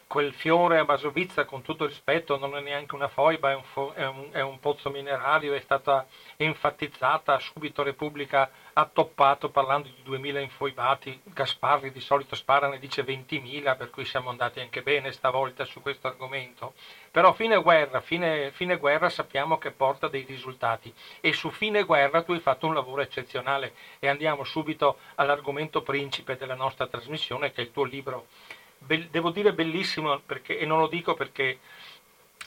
quel 0.08 0.34
fiore 0.34 0.78
a 0.78 0.86
Basovizza, 0.86 1.46
con 1.46 1.62
tutto 1.62 1.86
rispetto, 1.86 2.38
non 2.38 2.56
è 2.56 2.62
neanche 2.62 2.96
una 2.96 3.08
foiba, 3.08 3.52
è 3.52 3.56
un, 3.56 3.64
fo- 3.64 3.94
è 3.94 4.06
un, 4.06 4.30
è 4.32 4.42
un 4.42 4.60
pozzo 4.60 4.90
minerario, 4.90 5.54
è 5.54 5.60
stata 5.60 6.06
enfatizzata, 6.38 7.40
subito 7.40 7.84
Repubblica 7.84 8.50
ha 8.74 8.86
toppato 8.86 9.50
parlando 9.50 9.88
di 9.88 10.02
2000 10.04 10.40
infoibati, 10.40 11.20
Gasparri 11.24 11.92
di 11.92 12.00
solito 12.00 12.36
spara 12.36 12.68
ne 12.68 12.80
dice 12.80 13.04
20.000, 13.04 13.78
per 13.78 13.90
cui 13.90 14.06
siamo 14.06 14.30
andati 14.30 14.60
anche 14.60 14.82
bene 14.82 15.12
stavolta 15.12 15.64
su 15.66 15.82
questo 15.82 16.08
argomento. 16.08 16.74
Però 17.12 17.34
fine 17.34 17.62
guerra, 17.62 18.02
fine, 18.02 18.52
fine 18.52 18.78
guerra 18.78 19.10
sappiamo 19.10 19.60
che 19.60 19.72
porta 19.72 20.08
dei 20.08 20.24
risultati 20.24 20.92
e 21.22 21.34
su 21.34 21.52
fine 21.52 21.84
guerra 21.84 22.24
tu 22.24 22.32
hai 22.32 22.40
fatto 22.40 22.66
un 22.66 22.74
lavoro 22.74 23.02
eccezionale 23.02 23.74
e 24.00 24.08
andiamo 24.08 24.44
subito 24.44 24.98
all'argomento 25.16 25.84
principe 25.84 26.38
della 26.38 26.56
nostra 26.56 26.88
trasmissione 26.88 27.52
che 27.52 27.62
è 27.62 27.66
il 27.66 27.72
tuo 27.72 27.84
libro. 27.84 28.28
Be- 28.86 29.10
devo 29.10 29.30
dire 29.30 29.54
bellissimo 29.54 30.20
perché, 30.20 30.58
e 30.58 30.66
non 30.66 30.80
lo 30.80 30.88
dico 30.88 31.14
perché, 31.14 31.60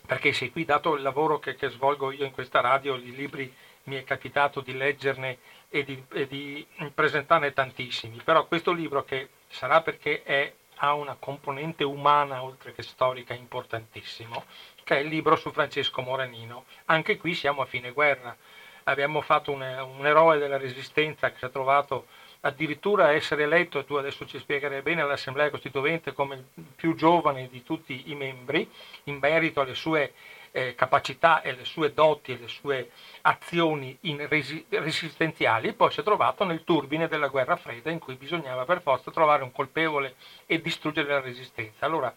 perché 0.06 0.32
sei 0.32 0.50
qui, 0.50 0.64
dato 0.64 0.94
il 0.94 1.02
lavoro 1.02 1.38
che, 1.38 1.54
che 1.54 1.68
svolgo 1.68 2.10
io 2.12 2.24
in 2.24 2.32
questa 2.32 2.60
radio, 2.60 2.96
i 2.96 3.14
libri 3.14 3.52
mi 3.84 3.96
è 3.96 4.04
capitato 4.04 4.60
di 4.60 4.76
leggerne 4.76 5.38
e 5.68 5.84
di, 5.84 6.04
e 6.12 6.26
di 6.26 6.66
presentarne 6.92 7.52
tantissimi, 7.52 8.20
però 8.22 8.46
questo 8.46 8.72
libro 8.72 9.04
che 9.04 9.28
sarà 9.48 9.80
perché 9.80 10.22
è, 10.22 10.52
ha 10.76 10.92
una 10.94 11.16
componente 11.18 11.84
umana 11.84 12.42
oltre 12.42 12.72
che 12.72 12.82
storica 12.82 13.32
importantissimo, 13.32 14.44
che 14.84 14.96
è 14.96 15.00
il 15.00 15.08
libro 15.08 15.36
su 15.36 15.50
Francesco 15.50 16.02
Moranino. 16.02 16.64
Anche 16.86 17.16
qui 17.16 17.34
siamo 17.34 17.62
a 17.62 17.66
fine 17.66 17.92
guerra, 17.92 18.36
abbiamo 18.84 19.20
fatto 19.20 19.52
un, 19.52 19.62
un 19.62 20.06
eroe 20.06 20.38
della 20.38 20.58
resistenza 20.58 21.30
che 21.30 21.38
si 21.38 21.44
è 21.44 21.50
trovato 21.50 22.06
addirittura 22.46 23.12
essere 23.12 23.42
eletto, 23.42 23.84
tu 23.84 23.94
adesso 23.94 24.26
ci 24.26 24.38
spiegherai 24.38 24.82
bene, 24.82 25.02
all'Assemblea 25.02 25.50
Costituente 25.50 26.12
come 26.12 26.46
il 26.54 26.64
più 26.74 26.94
giovane 26.94 27.48
di 27.48 27.62
tutti 27.62 28.04
i 28.06 28.14
membri, 28.14 28.68
in 29.04 29.18
merito 29.18 29.60
alle 29.60 29.74
sue 29.74 30.12
eh, 30.52 30.74
capacità 30.74 31.42
e 31.42 31.54
le 31.54 31.64
sue 31.64 31.92
doti 31.92 32.32
e 32.32 32.38
le 32.38 32.48
sue 32.48 32.90
azioni 33.22 33.98
resi- 34.28 34.64
resistenziali, 34.68 35.74
poi 35.74 35.90
si 35.90 36.00
è 36.00 36.02
trovato 36.02 36.44
nel 36.44 36.64
turbine 36.64 37.08
della 37.08 37.28
guerra 37.28 37.56
fredda 37.56 37.90
in 37.90 37.98
cui 37.98 38.14
bisognava 38.14 38.64
per 38.64 38.80
forza 38.80 39.10
trovare 39.10 39.42
un 39.42 39.52
colpevole 39.52 40.14
e 40.46 40.60
distruggere 40.60 41.08
la 41.08 41.20
resistenza. 41.20 41.84
Allora, 41.84 42.14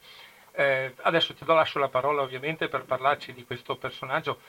eh, 0.53 0.93
adesso 1.01 1.33
ti 1.33 1.43
do 1.43 1.53
lascio 1.53 1.79
la 1.79 1.89
parola 1.89 2.21
ovviamente 2.21 2.69
per 2.69 2.85
parlarci 2.85 3.33
di 3.33 3.45
questo 3.45 3.75
personaggio 3.75 4.39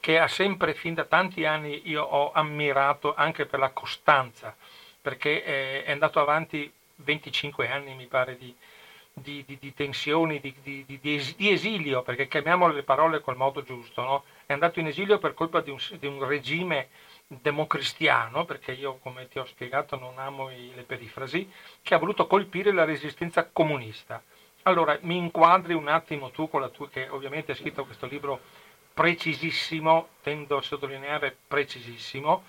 che 0.00 0.18
ha 0.18 0.28
sempre, 0.28 0.74
fin 0.74 0.94
da 0.94 1.04
tanti 1.04 1.44
anni, 1.44 1.82
io 1.84 2.02
ho 2.02 2.32
ammirato 2.32 3.14
anche 3.14 3.44
per 3.46 3.58
la 3.58 3.70
costanza, 3.70 4.56
perché 5.00 5.44
eh, 5.44 5.84
è 5.84 5.92
andato 5.92 6.20
avanti 6.20 6.70
25 6.96 7.68
anni, 7.68 7.94
mi 7.94 8.06
pare, 8.06 8.36
di, 8.36 8.54
di, 9.12 9.44
di, 9.46 9.58
di 9.58 9.74
tensioni, 9.74 10.40
di, 10.40 11.50
esilio, 11.50 12.02
perché 12.02 12.28
chiamiamole 12.28 12.74
le 12.74 12.82
parole 12.82 13.20
col 13.20 13.36
modo 13.36 13.62
giusto, 13.62 14.02
no? 14.02 14.24
è 14.46 14.52
andato 14.52 14.80
in 14.80 14.86
esilio 14.86 15.18
per 15.18 15.34
colpa 15.34 15.60
di 15.60 15.70
un, 15.70 15.78
un, 16.02 16.24
regime 16.24 16.88
democristiano, 17.26 18.44
perché 18.44 18.72
io 18.72 18.98
come 19.02 19.28
ti 19.28 19.38
ho 19.38 19.44
spiegato 19.44 19.98
non 19.98 20.18
amo 20.18 20.50
i, 20.50 20.72
le 20.74 20.82
perifrasi, 20.82 21.50
che 21.82 21.94
ha 21.94 21.98
voluto 21.98 22.26
colpire 22.26 22.72
la 22.72 22.84
resistenza 22.84 23.48
comunista. 23.50 24.22
Allora 24.64 24.98
mi 25.02 25.16
inquadri 25.16 25.72
un 25.72 25.88
attimo 25.88 26.30
tu 26.30 26.48
con 26.48 26.60
la 26.60 26.68
tua, 26.68 26.88
che 26.88 27.08
ovviamente 27.08 27.52
hai 27.52 27.58
scritto 27.58 27.84
questo 27.84 28.06
libro 28.06 28.40
precisissimo, 28.92 30.08
tendo 30.22 30.58
a 30.58 30.62
sottolineare 30.62 31.34
precisissimo, 31.46 32.44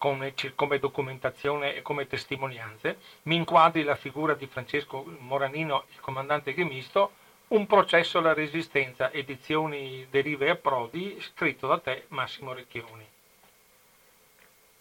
come, 0.00 0.32
come, 0.54 0.78
documentazione 0.78 1.76
e 1.76 1.82
come 1.82 2.06
testimonianze, 2.06 2.96
mi 3.24 3.36
inquadri 3.36 3.82
la 3.82 3.96
figura 3.96 4.32
di 4.32 4.46
Francesco 4.46 5.04
Moranino, 5.18 5.84
il 5.92 6.00
comandante 6.00 6.54
ghemisto, 6.54 7.12
un 7.48 7.66
processo 7.66 8.16
alla 8.16 8.32
resistenza, 8.32 9.12
edizioni 9.12 10.06
Derive 10.08 10.46
e 10.46 10.50
Approdi, 10.50 11.20
scritto 11.20 11.66
da 11.66 11.78
te 11.80 12.04
Massimo 12.08 12.54
Recchioni. 12.54 13.06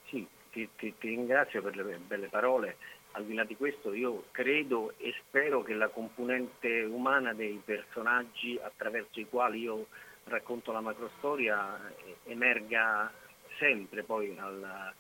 Sì, 0.06 0.26
ti, 0.54 0.70
ti, 0.78 0.94
ti 0.98 1.08
ringrazio 1.10 1.62
per 1.62 1.76
le 1.76 1.98
belle 1.98 2.28
parole. 2.28 2.78
Al 3.12 3.26
di 3.26 3.34
là 3.34 3.44
di 3.44 3.58
questo 3.58 3.92
io 3.92 4.24
credo 4.32 4.94
e 5.00 5.14
spero 5.28 5.64
che 5.64 5.74
la 5.74 5.90
componente 5.90 6.84
umana 6.84 7.34
dei 7.34 7.62
personaggi 7.66 8.58
attraverso 8.64 9.20
i 9.20 9.28
quali 9.28 9.60
io 9.60 9.88
racconto 10.24 10.72
la 10.72 10.80
macrostoria 10.80 11.78
emerga 12.24 13.12
sempre 13.60 14.04
poi 14.04 14.36
alla, 14.38 14.94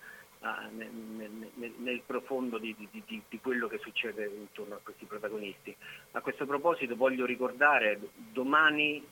nel, 0.71 0.89
nel, 0.91 1.73
nel, 1.77 2.01
profondo 2.05 2.57
di, 2.57 2.75
di, 2.77 2.87
di, 3.05 3.21
di, 3.27 3.39
quello 3.39 3.67
che 3.67 3.79
succede 3.79 4.25
intorno 4.25 4.75
a 4.75 4.79
questi 4.81 5.05
protagonisti. 5.05 5.75
A 6.11 6.21
questo 6.21 6.45
proposito 6.45 6.95
voglio 6.95 7.25
ricordare, 7.25 7.99
domani 8.31 9.03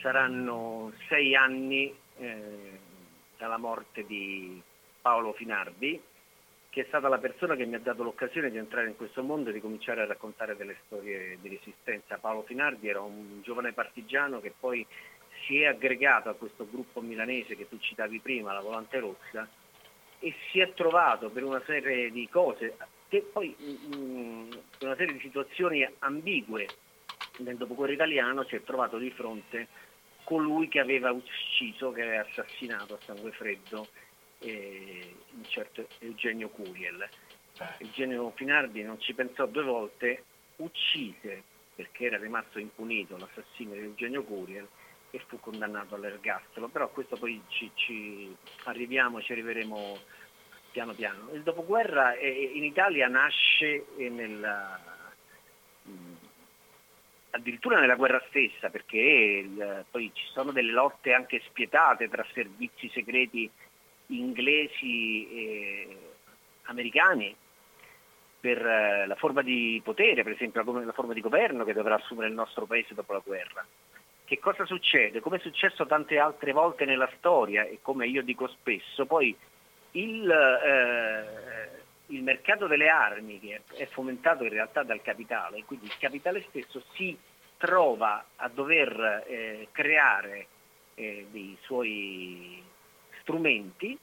saranno 0.00 0.92
sei 1.08 1.34
anni 1.34 1.94
eh, 2.18 2.78
dalla 3.36 3.58
morte 3.58 4.06
di 4.06 4.62
Paolo 5.00 5.32
Finardi, 5.32 6.00
che 6.70 6.80
è 6.80 6.84
stata 6.88 7.08
la 7.08 7.18
persona 7.18 7.54
che 7.54 7.66
mi 7.66 7.76
ha 7.76 7.80
dato 7.80 8.02
l'occasione 8.02 8.50
di 8.50 8.56
entrare 8.56 8.88
in 8.88 8.96
questo 8.96 9.22
mondo 9.22 9.50
e 9.50 9.52
di 9.52 9.60
cominciare 9.60 10.02
a 10.02 10.06
raccontare 10.06 10.56
delle 10.56 10.76
storie 10.86 11.38
di 11.40 11.48
resistenza. 11.48 12.18
Paolo 12.18 12.42
Finardi 12.42 12.88
era 12.88 13.00
un 13.00 13.42
giovane 13.42 13.72
partigiano 13.72 14.40
che 14.40 14.52
poi 14.58 14.84
si 15.46 15.60
è 15.60 15.66
aggregato 15.66 16.28
a 16.28 16.34
questo 16.34 16.66
gruppo 16.68 17.00
milanese 17.00 17.56
che 17.56 17.68
tu 17.68 17.78
citavi 17.78 18.20
prima, 18.20 18.52
la 18.52 18.60
Volante 18.60 18.98
Rossa, 18.98 19.48
e 20.18 20.34
si 20.50 20.60
è 20.60 20.72
trovato 20.72 21.30
per 21.30 21.44
una 21.44 21.62
serie 21.66 22.10
di 22.10 22.28
cose, 22.28 22.76
che 23.08 23.20
poi 23.32 23.54
mh, 23.56 23.96
mm, 23.96 24.42
mm, 24.44 24.50
per 24.78 24.88
una 24.88 24.96
serie 24.96 25.14
di 25.14 25.20
situazioni 25.20 25.86
ambigue 26.00 26.66
nel 27.38 27.56
dopoguerra 27.56 27.92
italiano 27.92 28.44
si 28.44 28.56
è 28.56 28.62
trovato 28.62 28.96
di 28.98 29.10
fronte 29.10 29.68
colui 30.24 30.68
che 30.68 30.80
aveva 30.80 31.10
ucciso, 31.10 31.92
che 31.92 32.02
aveva 32.02 32.22
assassinato 32.22 32.94
a 32.94 32.98
sangue 33.04 33.32
freddo 33.32 33.86
eh, 34.38 35.14
un 35.34 35.44
certo 35.44 35.86
Eugenio 35.98 36.48
Curiel. 36.48 37.06
Eh. 37.58 37.84
Eugenio 37.84 38.32
Finardi 38.34 38.82
non 38.82 38.98
ci 39.00 39.12
pensò 39.14 39.46
due 39.46 39.64
volte, 39.64 40.24
uccise 40.56 41.42
perché 41.74 42.06
era 42.06 42.16
rimasto 42.16 42.58
impunito 42.58 43.16
l'assassino 43.16 43.72
di 43.74 43.80
Eugenio 43.80 44.22
Curiel 44.22 44.66
e 45.14 45.22
fu 45.28 45.38
condannato 45.38 45.94
all'ergastolo, 45.94 46.66
però 46.66 46.88
questo 46.88 47.16
poi 47.16 47.40
ci, 47.46 47.70
ci 47.74 48.36
arriviamo, 48.64 49.22
ci 49.22 49.30
arriveremo 49.30 49.96
piano 50.72 50.92
piano. 50.92 51.30
Il 51.32 51.42
dopoguerra 51.42 52.14
eh, 52.14 52.50
in 52.54 52.64
Italia 52.64 53.06
nasce 53.06 53.84
nella, 53.96 54.80
addirittura 57.30 57.78
nella 57.78 57.94
guerra 57.94 58.20
stessa, 58.28 58.70
perché 58.70 58.98
il, 58.98 59.84
poi 59.88 60.10
ci 60.12 60.26
sono 60.32 60.50
delle 60.50 60.72
lotte 60.72 61.12
anche 61.12 61.40
spietate 61.46 62.08
tra 62.08 62.26
servizi 62.32 62.90
segreti 62.92 63.48
inglesi 64.08 65.28
e 65.30 65.98
americani 66.64 67.36
per 68.40 68.66
eh, 68.66 69.06
la 69.06 69.14
forma 69.14 69.42
di 69.42 69.80
potere, 69.84 70.24
per 70.24 70.32
esempio 70.32 70.60
la 70.84 70.92
forma 70.92 71.12
di 71.12 71.20
governo 71.20 71.62
che 71.64 71.72
dovrà 71.72 71.94
assumere 71.94 72.26
il 72.26 72.34
nostro 72.34 72.66
paese 72.66 72.94
dopo 72.94 73.12
la 73.12 73.22
guerra. 73.24 73.64
Che 74.26 74.38
cosa 74.38 74.64
succede? 74.64 75.20
Come 75.20 75.36
è 75.36 75.40
successo 75.40 75.84
tante 75.86 76.18
altre 76.18 76.52
volte 76.52 76.86
nella 76.86 77.10
storia 77.18 77.64
e 77.64 77.80
come 77.82 78.06
io 78.06 78.22
dico 78.22 78.48
spesso, 78.48 79.04
poi 79.04 79.36
il, 79.92 80.30
eh, 80.30 81.82
il 82.06 82.22
mercato 82.22 82.66
delle 82.66 82.88
armi 82.88 83.38
che 83.38 83.62
è 83.74 83.86
fomentato 83.86 84.44
in 84.44 84.50
realtà 84.50 84.82
dal 84.82 85.02
capitale, 85.02 85.64
quindi 85.64 85.86
il 85.86 85.98
capitale 85.98 86.44
stesso 86.48 86.82
si 86.94 87.16
trova 87.58 88.24
a 88.36 88.48
dover 88.48 89.24
eh, 89.26 89.68
creare 89.72 90.46
eh, 90.94 91.26
dei 91.30 91.56
suoi 91.60 92.62
strumenti 93.20 93.98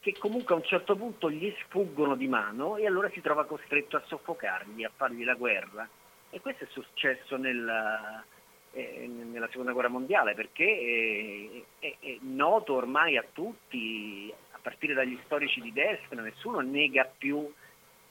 che 0.00 0.14
comunque 0.18 0.54
a 0.54 0.58
un 0.58 0.64
certo 0.64 0.96
punto 0.96 1.30
gli 1.30 1.54
sfuggono 1.64 2.14
di 2.14 2.28
mano 2.28 2.76
e 2.76 2.86
allora 2.86 3.10
si 3.10 3.20
trova 3.20 3.44
costretto 3.44 3.96
a 3.96 4.02
soffocarli, 4.06 4.84
a 4.84 4.90
fargli 4.94 5.24
la 5.24 5.34
guerra. 5.34 5.88
E 6.30 6.40
questo 6.40 6.64
è 6.64 6.66
successo 6.70 7.36
eh, 7.36 8.38
nella 8.72 9.48
seconda 9.48 9.72
guerra 9.72 9.88
mondiale 9.88 10.34
perché 10.34 10.64
eh, 10.64 11.64
è, 11.78 11.96
è, 11.98 12.16
noto 12.20 12.74
ormai 12.74 13.16
a 13.16 13.24
tutti, 13.32 14.32
a 14.52 14.58
partire 14.62 14.94
dagli 14.94 15.18
storici 15.24 15.60
di 15.60 15.72
destra, 15.72 16.22
nessuno 16.22 16.60
nega 16.60 17.04
più 17.04 17.52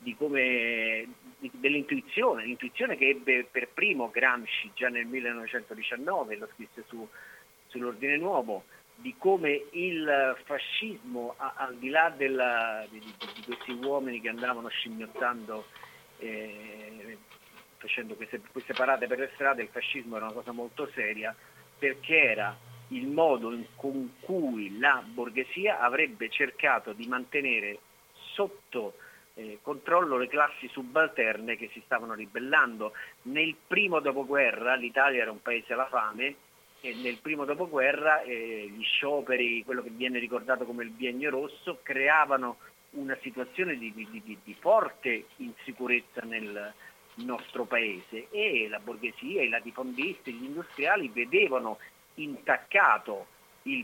di 0.02 0.16
come, 0.16 1.08
di, 1.38 1.52
dell'intuizione, 1.54 2.46
l'intuizione 2.46 2.98
che 2.98 3.10
ebbe 3.10 3.48
per 3.50 3.70
primo 3.74 4.10
Gramsci 4.10 4.72
già 4.74 4.90
nel 4.90 5.06
1919, 5.06 6.38
lo 6.38 6.50
scrisse 6.54 6.84
su, 6.88 7.08
sull'ordine 7.68 8.18
nuovo, 8.18 8.64
di 8.96 9.16
come 9.18 9.66
il 9.72 10.38
fascismo, 10.44 11.36
al 11.38 11.76
di 11.78 11.90
là 11.90 12.14
della, 12.16 12.86
di, 12.90 13.00
di, 13.00 13.14
di, 13.18 13.42
questi 13.46 13.72
uomini 13.72 14.20
che 14.20 14.30
andavano 14.30 14.68
scimmiottando, 14.68 15.66
eh, 16.18 17.18
facendo 17.80 18.16
queste, 18.16 18.40
queste 18.52 18.74
parate 18.74 19.08
per 19.08 19.18
le 19.18 19.32
strade, 19.34 19.64
il 19.64 19.70
fascismo 19.70 20.18
era 20.18 20.26
una 20.26 20.34
cosa 20.34 20.52
molto 20.52 20.88
seria 20.94 21.36
perché 21.78 22.22
era 22.22 22.56
il 22.90 23.08
modo 23.08 23.58
con 23.76 24.16
cui 24.20 24.78
la 24.78 25.04
borghesia 25.06 25.80
avrebbe 25.80 26.30
cercato 26.30 26.94
di 26.94 27.08
mantenere 27.08 27.80
sotto 28.34 28.96
eh, 29.36 29.60
controllo 29.62 30.18
le 30.18 30.28
classi 30.28 30.68
subalterne 30.68 31.56
che 31.56 31.70
si 31.72 31.82
stavano 31.86 32.14
ribellando. 32.14 32.94
Nel 33.24 33.56
primo 33.68 34.00
dopoguerra 34.00 34.76
l'Italia 34.76 35.22
era 35.22 35.32
un 35.32 35.42
paese 35.42 35.74
alla 35.74 35.88
fame 35.88 36.36
e 36.82 36.94
nel 36.96 37.18
primo 37.18 37.46
dopoguerra 37.46 38.22
eh, 38.22 38.70
gli 38.70 38.84
scioperi, 38.84 39.64
quello 39.64 39.84
che 39.84 39.92
viene 39.92 40.20
ricordato 40.20 40.66
come 40.66 40.84
il 40.84 40.90
biennio 40.90 41.30
rosso, 41.30 41.80
creavano 41.84 42.58
una 42.92 43.18
situazione 43.22 43.78
di, 43.78 43.94
di, 43.94 44.08
di, 44.10 44.38
di 44.44 44.56
forte 44.60 45.26
insicurezza 45.38 46.22
nel 46.22 46.74
nostro 47.26 47.66
paese 47.66 48.28
e 48.30 48.68
la 48.70 48.80
borghesia, 48.80 49.44
i 49.44 49.50
latifondisti, 49.50 50.34
gli 50.34 50.46
industriali 50.46 51.10
vedevano 51.10 51.80
intaccato 52.16 53.28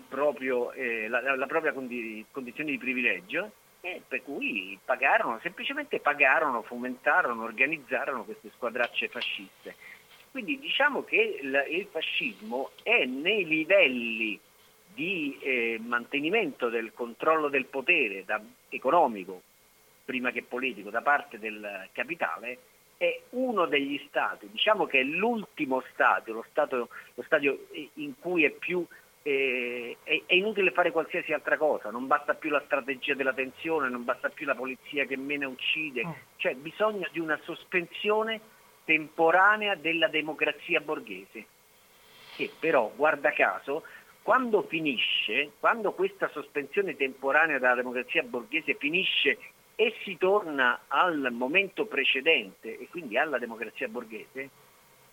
proprio, 0.08 0.72
eh, 0.72 1.08
la, 1.08 1.36
la, 1.36 1.46
propria 1.46 1.74
condi- 1.74 2.26
condizione 2.32 2.72
di 2.72 2.78
privilegio 2.78 3.52
e 3.82 4.02
per 4.08 4.24
cui 4.24 4.78
pagarono, 4.84 5.40
semplicemente 5.42 6.00
pagarono, 6.00 6.64
fomentarono, 6.64 7.44
organizzarono 7.44 8.24
queste 8.24 8.50
squadracce 8.56 9.10
fasciste. 9.10 9.76
Quindi 10.32 10.60
diciamo 10.60 11.04
che 11.04 11.40
il, 11.42 11.66
il 11.70 11.88
fascismo 11.92 12.72
è 12.82 13.06
nei 13.06 13.46
livelli 13.46 14.40
di 14.94 15.38
eh, 15.42 15.80
mantenimento 15.84 16.70
del 16.70 16.94
controllo 16.94 17.50
del 17.50 17.66
potere 17.66 18.26
da, 18.26 18.42
economico, 18.70 19.42
prima 20.04 20.32
che 20.32 20.42
politico, 20.42 20.90
da 20.90 21.02
parte 21.02 21.38
del 21.38 21.90
capitale, 21.92 22.58
è 22.98 23.22
uno 23.32 23.66
degli 23.66 24.02
stati, 24.08 24.50
diciamo 24.50 24.86
che 24.86 25.00
è 25.02 25.04
l'ultimo 25.04 25.84
stadio, 25.92 26.34
lo, 26.34 26.46
stato, 26.50 26.90
lo 27.14 27.24
stadio 27.24 27.68
in 27.96 28.14
cui 28.20 28.46
è 28.46 28.52
più 28.52 28.86
eh, 29.28 29.98
è, 30.04 30.22
è, 30.28 30.36
inutile 30.36 30.70
fare 30.70 30.92
qualsiasi 30.92 31.34
altra 31.34 31.58
cosa, 31.58 31.90
non 31.90 32.06
basta 32.06 32.36
più 32.36 32.52
la 32.52 32.62
strategia 32.64 33.16
della 33.16 33.34
tensione, 33.34 33.90
non 33.90 34.04
basta 34.04 34.30
più 34.30 34.46
la 34.46 34.54
polizia 34.54 35.06
che 35.06 35.18
mena 35.18 35.48
uccide, 35.48 36.06
mm. 36.06 36.12
cioè 36.38 36.54
bisogna 36.54 37.10
di 37.12 37.20
una 37.20 37.40
sospensione 37.44 38.40
temporanea 38.86 39.74
della 39.74 40.10
democrazia 40.10 40.80
borghese, 40.80 41.46
che 42.36 42.52
però, 42.60 42.92
guarda 42.96 43.32
caso, 43.32 43.84
quando 44.22 44.62
finisce, 44.62 45.54
quando 45.60 45.94
questa 45.94 46.30
sospensione 46.30 46.96
temporanea 46.96 47.58
della 47.58 47.74
democrazia 47.74 48.22
borghese 48.22 48.76
finisce 48.76 49.40
e 49.76 49.94
si 50.04 50.18
torna 50.18 50.82
al 50.88 51.30
momento 51.32 51.86
precedente 51.86 52.78
e 52.78 52.88
quindi 52.90 53.18
alla 53.18 53.38
democrazia 53.38 53.88
borghese, 53.88 54.50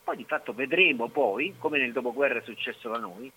poi 0.05 0.17
di 0.17 0.25
fatto 0.25 0.53
vedremo 0.53 1.09
poi, 1.09 1.55
come 1.59 1.79
nel 1.79 1.93
dopoguerra 1.93 2.39
è 2.39 2.43
successo 2.43 2.89
da 2.89 2.99
noi, 2.99 3.31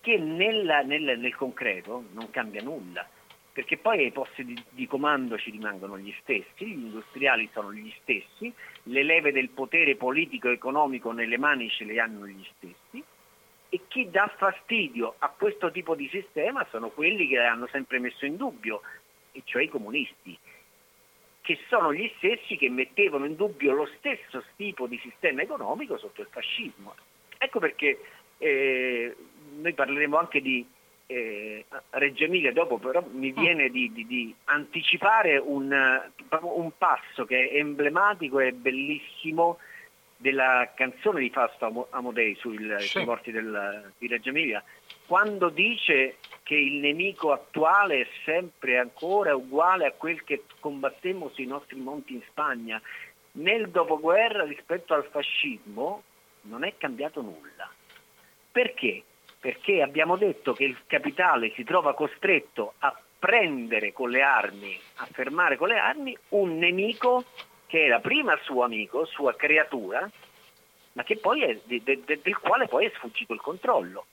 che 0.00 0.18
nella, 0.18 0.80
nel, 0.80 1.18
nel, 1.18 1.34
concreto 1.34 2.04
non 2.12 2.30
cambia 2.30 2.62
nulla, 2.62 3.06
perché 3.52 3.76
poi 3.76 4.04
ai 4.04 4.12
posti 4.12 4.44
di, 4.44 4.62
di, 4.70 4.86
comando 4.86 5.36
ci 5.36 5.50
rimangono 5.50 5.98
gli 5.98 6.14
stessi, 6.20 6.66
gli 6.66 6.84
industriali 6.84 7.48
sono 7.52 7.72
gli 7.72 7.92
stessi, 8.00 8.52
le 8.84 9.02
leve 9.02 9.32
del 9.32 9.50
potere 9.50 9.96
politico 9.96 10.48
e 10.48 10.52
economico 10.52 11.12
nelle 11.12 11.36
mani 11.36 11.68
ce 11.68 11.84
le 11.84 12.00
hanno 12.00 12.26
gli 12.26 12.46
stessi 12.56 13.04
e 13.72 13.82
chi 13.86 14.10
dà 14.10 14.32
fastidio 14.36 15.14
a 15.18 15.28
questo 15.28 15.70
tipo 15.70 15.94
di 15.94 16.08
sistema 16.08 16.66
sono 16.70 16.88
quelli 16.88 17.28
che 17.28 17.36
l'hanno 17.36 17.68
sempre 17.68 18.00
messo 18.00 18.26
in 18.26 18.36
dubbio, 18.36 18.82
e 19.32 19.42
cioè 19.44 19.62
i 19.62 19.68
comunisti, 19.68 20.38
che 21.40 21.58
sono 21.68 21.92
gli 21.92 22.10
stessi 22.16 22.56
che 22.56 22.68
mettevano 22.68 23.24
in 23.24 23.36
dubbio 23.36 23.72
lo 23.72 23.88
stesso 23.98 24.44
tipo 24.56 24.86
di 24.86 24.98
sistema 24.98 25.42
economico 25.42 25.98
sotto 25.98 26.20
il 26.20 26.28
fascismo. 26.30 26.94
Ecco 27.38 27.58
perché 27.58 28.00
eh, 28.38 29.16
noi 29.56 29.72
parleremo 29.72 30.16
anche 30.16 30.40
di 30.40 30.66
eh, 31.06 31.64
Reggio 31.90 32.24
Emilia 32.24 32.52
dopo, 32.52 32.78
però 32.78 33.04
mi 33.10 33.32
mm. 33.32 33.34
viene 33.34 33.68
di, 33.70 33.92
di, 33.92 34.06
di 34.06 34.34
anticipare 34.44 35.38
un, 35.38 35.72
un, 36.30 36.70
passo 36.78 37.24
che 37.24 37.48
è 37.48 37.56
emblematico 37.56 38.38
e 38.38 38.52
bellissimo 38.52 39.58
della 40.16 40.70
canzone 40.76 41.20
di 41.20 41.30
Fausto 41.30 41.88
Amodei 41.90 42.36
sui 42.36 42.58
sì. 42.78 43.02
morti 43.04 43.32
del, 43.32 43.92
di 43.98 44.06
Reggio 44.06 44.28
Emilia, 44.28 44.62
quando 45.10 45.48
dice 45.48 46.18
che 46.44 46.54
il 46.54 46.74
nemico 46.74 47.32
attuale 47.32 48.02
è 48.02 48.06
sempre 48.24 48.78
ancora 48.78 49.34
uguale 49.34 49.84
a 49.84 49.90
quel 49.90 50.22
che 50.22 50.44
combattemmo 50.60 51.30
sui 51.30 51.46
nostri 51.46 51.80
monti 51.80 52.12
in 52.12 52.22
Spagna. 52.28 52.80
Nel 53.32 53.70
dopoguerra 53.70 54.44
rispetto 54.44 54.94
al 54.94 55.04
fascismo 55.10 56.04
non 56.42 56.62
è 56.62 56.76
cambiato 56.78 57.22
nulla. 57.22 57.68
Perché? 58.52 59.02
Perché 59.40 59.82
abbiamo 59.82 60.16
detto 60.16 60.52
che 60.52 60.62
il 60.62 60.78
capitale 60.86 61.50
si 61.54 61.64
trova 61.64 61.92
costretto 61.92 62.74
a 62.78 62.96
prendere 63.18 63.92
con 63.92 64.10
le 64.10 64.22
armi, 64.22 64.78
a 64.98 65.08
fermare 65.10 65.56
con 65.56 65.66
le 65.66 65.78
armi 65.78 66.16
un 66.28 66.56
nemico 66.56 67.24
che 67.66 67.84
era 67.84 67.98
prima 67.98 68.38
suo 68.44 68.62
amico, 68.62 69.06
sua 69.06 69.34
creatura, 69.34 70.08
ma 70.92 71.02
è, 71.02 71.58
de, 71.64 71.82
de, 71.82 72.20
del 72.22 72.38
quale 72.38 72.68
poi 72.68 72.86
è 72.86 72.92
sfuggito 72.94 73.32
il 73.32 73.40
controllo. 73.40 74.06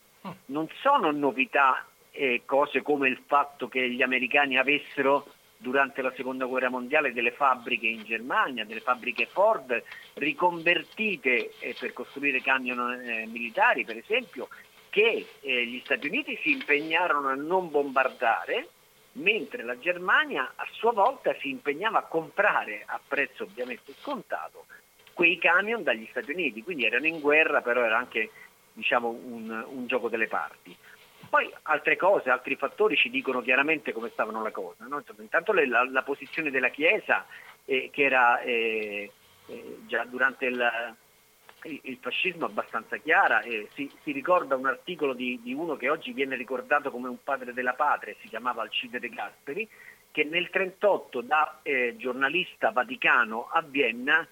Non 0.48 0.68
sono 0.82 1.12
novità 1.12 1.86
eh, 2.12 2.42
cose 2.46 2.82
come 2.82 3.08
il 3.10 3.22
fatto 3.26 3.68
che 3.68 3.90
gli 3.90 4.02
americani 4.02 4.58
avessero 4.58 5.28
durante 5.58 6.02
la 6.02 6.14
seconda 6.16 6.46
guerra 6.46 6.70
mondiale 6.70 7.14
delle 7.14 7.32
fabbriche 7.32 7.88
in 7.88 8.04
Germania, 8.04 8.66
delle 8.66 8.80
fabbriche 8.80 9.26
Ford 9.26 9.84
riconvertite 10.14 11.52
eh, 11.60 11.76
per 11.80 11.94
costruire 11.94 12.42
camion 12.42 13.02
eh, 13.02 13.26
militari 13.26 13.84
per 13.84 13.98
esempio, 13.98 14.48
che 14.90 15.28
eh, 15.42 15.66
gli 15.66 15.82
Stati 15.84 16.08
Uniti 16.08 16.40
si 16.42 16.52
impegnarono 16.52 17.30
a 17.30 17.36
non 17.36 17.70
bombardare, 17.70 18.70
mentre 19.14 19.64
la 19.64 19.78
Germania 19.80 20.54
a 20.56 20.68
sua 20.72 20.92
volta 20.92 21.36
si 21.40 21.50
impegnava 21.50 22.00
a 22.00 22.04
comprare 22.04 22.84
a 22.86 23.00
prezzo 23.06 23.44
ovviamente 23.44 23.94
scontato 24.00 24.66
quei 25.14 25.40
camion 25.40 25.82
dagli 25.82 26.08
Stati 26.12 26.32
Uniti, 26.32 26.62
quindi 26.62 26.86
erano 26.86 27.08
in 27.08 27.20
guerra, 27.20 27.62
però 27.62 27.84
era 27.84 27.98
anche 27.98 28.30
diciamo, 28.78 29.10
un, 29.10 29.66
un 29.68 29.88
gioco 29.88 30.08
delle 30.08 30.28
parti. 30.28 30.76
Poi 31.30 31.52
altre 31.64 31.98
cose, 31.98 32.30
altri 32.30 32.56
fattori 32.56 32.96
ci 32.96 33.10
dicono 33.10 33.42
chiaramente 33.42 33.92
come 33.92 34.10
stavano 34.10 34.42
le 34.44 34.52
cose. 34.52 34.86
No? 34.88 35.04
Intanto 35.20 35.52
la, 35.52 35.84
la, 35.90 36.04
posizione 36.04 36.52
della 36.52 36.70
Chiesa, 36.70 37.26
eh, 37.66 37.90
che 37.92 38.04
era 38.04 38.40
eh, 38.42 39.12
eh, 39.48 39.78
già 39.88 40.06
durante 40.06 40.46
il, 40.46 40.96
il, 41.64 41.98
fascismo 42.00 42.46
abbastanza 42.46 42.96
chiara, 42.98 43.42
si, 43.74 43.92
si, 44.04 44.12
ricorda 44.12 44.56
un 44.56 44.68
articolo 44.68 45.14
di, 45.14 45.40
di, 45.42 45.54
uno 45.54 45.76
che 45.76 45.90
oggi 45.90 46.14
viene 46.14 46.36
ricordato 46.38 46.92
come 46.92 47.10
un 47.10 47.22
padre 47.22 47.52
della 47.52 47.74
patria, 47.74 48.16
si 48.22 48.30
chiamava 48.30 48.62
Alcide 48.62 49.00
De 49.00 49.10
Gasperi, 49.10 49.68
che 50.12 50.24
nel 50.24 50.50
1938 50.52 51.22
da 51.22 51.60
eh, 51.64 51.96
giornalista 51.98 52.72
vaticano 52.72 53.50
a 53.52 53.62
Vienna 53.62 54.26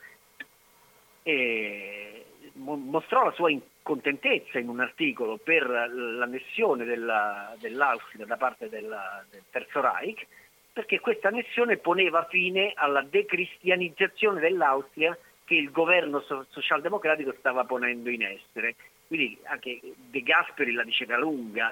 eh, 1.23 2.25
mostrò 2.53 3.25
la 3.25 3.31
sua 3.31 3.49
contentezza 3.85 4.57
in 4.57 4.67
un 4.67 4.79
articolo 4.79 5.37
per 5.37 5.67
l'annessione 5.69 6.85
della, 6.85 7.55
dell'Austria 7.59 8.25
da 8.25 8.35
parte 8.35 8.67
della, 8.67 9.23
del 9.29 9.43
Terzo 9.51 9.79
Reich, 9.79 10.25
perché 10.73 10.99
questa 10.99 11.27
annessione 11.27 11.77
poneva 11.77 12.25
fine 12.25 12.73
alla 12.75 13.03
decristianizzazione 13.03 14.39
dell'Austria 14.39 15.15
che 15.45 15.53
il 15.53 15.69
governo 15.69 16.23
socialdemocratico 16.49 17.35
stava 17.37 17.63
ponendo 17.63 18.09
in 18.09 18.23
essere. 18.23 18.73
Quindi 19.05 19.37
anche 19.43 19.79
De 19.93 20.21
Gasperi 20.21 20.71
la 20.71 20.83
diceva 20.83 21.19
lunga, 21.19 21.71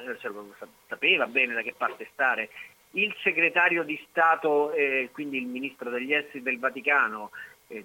sapeva 0.87 1.25
bene 1.25 1.55
da 1.55 1.63
che 1.63 1.73
parte 1.75 2.07
stare. 2.13 2.49
Il 2.91 3.11
segretario 3.23 3.81
di 3.81 3.99
Stato, 4.07 4.71
eh, 4.71 5.09
quindi 5.11 5.39
il 5.39 5.47
ministro 5.47 5.89
degli 5.89 6.13
esteri 6.13 6.43
del 6.43 6.59
Vaticano, 6.59 7.31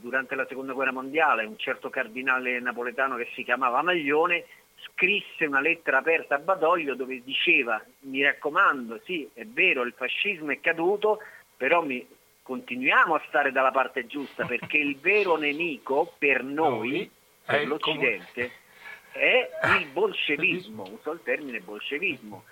durante 0.01 0.35
la 0.35 0.47
seconda 0.47 0.73
guerra 0.73 0.93
mondiale 0.93 1.45
un 1.45 1.59
certo 1.59 1.89
cardinale 1.89 2.61
napoletano 2.61 3.17
che 3.17 3.29
si 3.35 3.43
chiamava 3.43 3.83
Maglione 3.83 4.45
scrisse 4.93 5.47
una 5.47 5.61
lettera 5.61 5.99
aperta 5.99 6.35
a 6.35 6.39
Badoglio 6.39 6.95
dove 6.95 7.23
diceva 7.23 7.83
mi 8.01 8.23
raccomando 8.23 9.01
sì 9.05 9.29
è 9.33 9.45
vero 9.47 9.83
il 9.83 9.95
fascismo 9.97 10.51
è 10.51 10.61
caduto 10.61 11.21
però 11.57 11.83
mi, 11.83 12.07
continuiamo 12.49 13.15
a 13.15 13.23
stare 13.29 13.53
dalla 13.53 13.71
parte 13.71 14.07
giusta 14.07 14.47
perché 14.47 14.79
il 14.79 14.97
vero 14.97 15.37
nemico 15.37 16.15
per 16.17 16.43
noi, 16.43 17.11
per 17.45 17.67
l'Occidente, 17.67 18.51
è 19.13 19.51
il 19.79 19.87
bolscevismo, 19.93 20.85
uso 20.85 21.13
il 21.13 21.21
termine 21.23 21.61
bolscevismo 21.61 22.45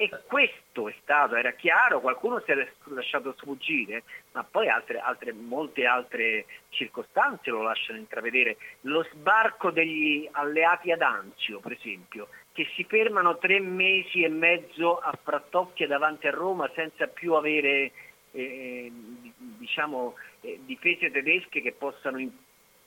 e 0.00 0.08
questo 0.26 0.88
è 0.88 0.94
stato, 1.02 1.36
era 1.36 1.52
chiaro, 1.52 2.00
qualcuno 2.00 2.40
si 2.40 2.52
è 2.52 2.68
lasciato 2.84 3.34
sfuggire, 3.36 4.04
ma 4.32 4.42
poi 4.42 4.66
altre, 4.66 4.98
altre, 4.98 5.34
molte 5.34 5.84
altre 5.84 6.46
circostanze 6.70 7.50
lo 7.50 7.60
lasciano 7.60 7.98
intravedere. 7.98 8.56
Lo 8.82 9.06
sbarco 9.12 9.70
degli 9.70 10.26
alleati 10.32 10.90
ad 10.90 11.02
Anzio, 11.02 11.60
per 11.60 11.72
esempio, 11.72 12.28
che 12.52 12.66
si 12.74 12.84
fermano 12.84 13.36
tre 13.36 13.60
mesi 13.60 14.22
e 14.22 14.30
mezzo 14.30 14.96
a 14.96 15.12
frattocchia 15.22 15.86
davanti 15.86 16.28
a 16.28 16.30
Roma 16.30 16.70
senza 16.74 17.06
più 17.06 17.34
avere 17.34 17.92
eh, 18.30 18.90
diciamo, 19.36 20.14
eh, 20.40 20.60
difese 20.64 21.10
tedesche 21.10 21.60
che 21.60 21.72
possano 21.72 22.26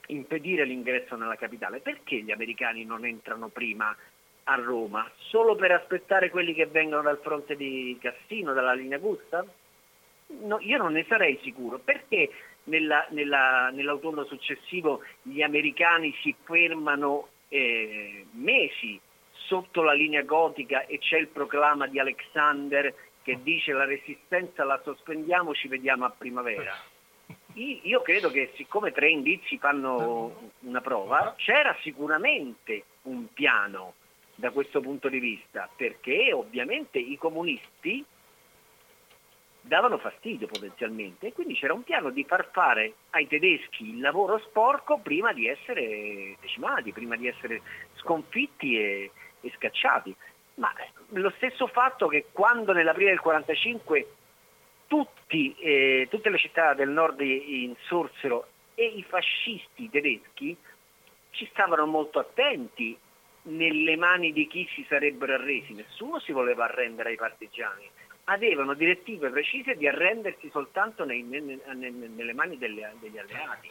impedire 0.07 0.65
l'ingresso 0.65 1.15
nella 1.15 1.35
capitale. 1.35 1.79
Perché 1.79 2.23
gli 2.23 2.31
americani 2.31 2.83
non 2.85 3.05
entrano 3.05 3.49
prima 3.49 3.95
a 4.45 4.55
Roma 4.55 5.09
solo 5.17 5.55
per 5.55 5.71
aspettare 5.71 6.29
quelli 6.29 6.53
che 6.53 6.65
vengono 6.65 7.01
dal 7.01 7.19
fronte 7.21 7.55
di 7.55 7.97
Cassino, 8.01 8.53
dalla 8.53 8.73
linea 8.73 8.97
Gustav? 8.97 9.47
No, 10.41 10.57
io 10.59 10.77
non 10.77 10.93
ne 10.93 11.05
sarei 11.07 11.39
sicuro. 11.43 11.79
Perché 11.79 12.29
nella, 12.65 13.05
nella, 13.09 13.69
nell'autunno 13.71 14.25
successivo 14.25 15.01
gli 15.21 15.41
americani 15.41 16.13
si 16.21 16.35
fermano 16.43 17.29
eh, 17.49 18.25
mesi 18.31 18.99
sotto 19.31 19.81
la 19.81 19.93
linea 19.93 20.23
gotica 20.23 20.85
e 20.85 20.99
c'è 20.99 21.17
il 21.17 21.27
proclama 21.27 21.87
di 21.87 21.99
Alexander 21.99 22.93
che 23.21 23.39
dice 23.41 23.71
la 23.71 23.85
resistenza 23.85 24.63
la 24.63 24.79
sospendiamo, 24.83 25.53
ci 25.53 25.67
vediamo 25.67 26.05
a 26.05 26.13
primavera? 26.15 26.75
Io 27.55 28.01
credo 28.01 28.31
che 28.31 28.51
siccome 28.55 28.91
tre 28.91 29.09
indizi 29.09 29.57
fanno 29.57 30.51
una 30.61 30.81
prova, 30.81 31.35
c'era 31.37 31.75
sicuramente 31.81 32.83
un 33.03 33.31
piano 33.31 33.93
da 34.35 34.51
questo 34.51 34.81
punto 34.81 35.09
di 35.09 35.19
vista, 35.19 35.69
perché 35.75 36.33
ovviamente 36.33 36.99
i 36.99 37.17
comunisti 37.17 38.03
davano 39.65 39.97
fastidio 39.97 40.47
potenzialmente 40.47 41.27
e 41.27 41.33
quindi 41.33 41.55
c'era 41.55 41.73
un 41.73 41.83
piano 41.83 42.09
di 42.09 42.25
far 42.25 42.49
fare 42.51 42.95
ai 43.11 43.27
tedeschi 43.27 43.89
il 43.89 44.01
lavoro 44.01 44.37
sporco 44.39 44.99
prima 44.99 45.31
di 45.31 45.47
essere 45.47 46.35
decimati, 46.41 46.91
prima 46.91 47.15
di 47.15 47.27
essere 47.27 47.61
sconfitti 47.95 48.77
e, 48.77 49.11
e 49.39 49.51
scacciati. 49.55 50.13
Ma 50.55 50.71
lo 51.09 51.31
stesso 51.37 51.67
fatto 51.67 52.07
che 52.07 52.25
quando 52.31 52.73
nell'aprile 52.73 53.11
del 53.11 53.21
1945 53.23 54.07
tutti, 54.87 55.55
eh, 55.57 56.07
tutte 56.09 56.29
le 56.29 56.37
città 56.37 56.73
del 56.73 56.89
nord 56.89 57.21
insorsero 57.21 58.47
e 58.75 58.85
i 58.85 59.03
fascisti 59.03 59.89
tedeschi 59.89 60.55
ci 61.31 61.47
stavano 61.51 61.85
molto 61.85 62.19
attenti 62.19 62.97
nelle 63.43 63.95
mani 63.97 64.31
di 64.31 64.47
chi 64.47 64.67
si 64.73 64.85
sarebbero 64.87 65.33
arresi, 65.33 65.73
nessuno 65.73 66.19
si 66.19 66.31
voleva 66.31 66.65
arrendere 66.65 67.09
ai 67.09 67.15
partigiani, 67.15 67.89
avevano 68.25 68.73
direttive 68.73 69.29
precise 69.29 69.75
di 69.75 69.87
arrendersi 69.87 70.49
soltanto 70.51 71.03
nei, 71.03 71.23
nelle, 71.23 71.59
nelle 71.73 72.33
mani 72.33 72.57
delle, 72.57 72.93
degli 72.99 73.17
alleati. 73.17 73.69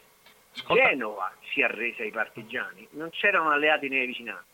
Genova 0.69 1.33
si 1.53 1.63
arrese 1.63 2.03
ai 2.03 2.11
partigiani, 2.11 2.87
non 2.91 3.09
c'erano 3.11 3.51
alleati 3.51 3.89
nei 3.89 4.07
vicinanze. 4.07 4.51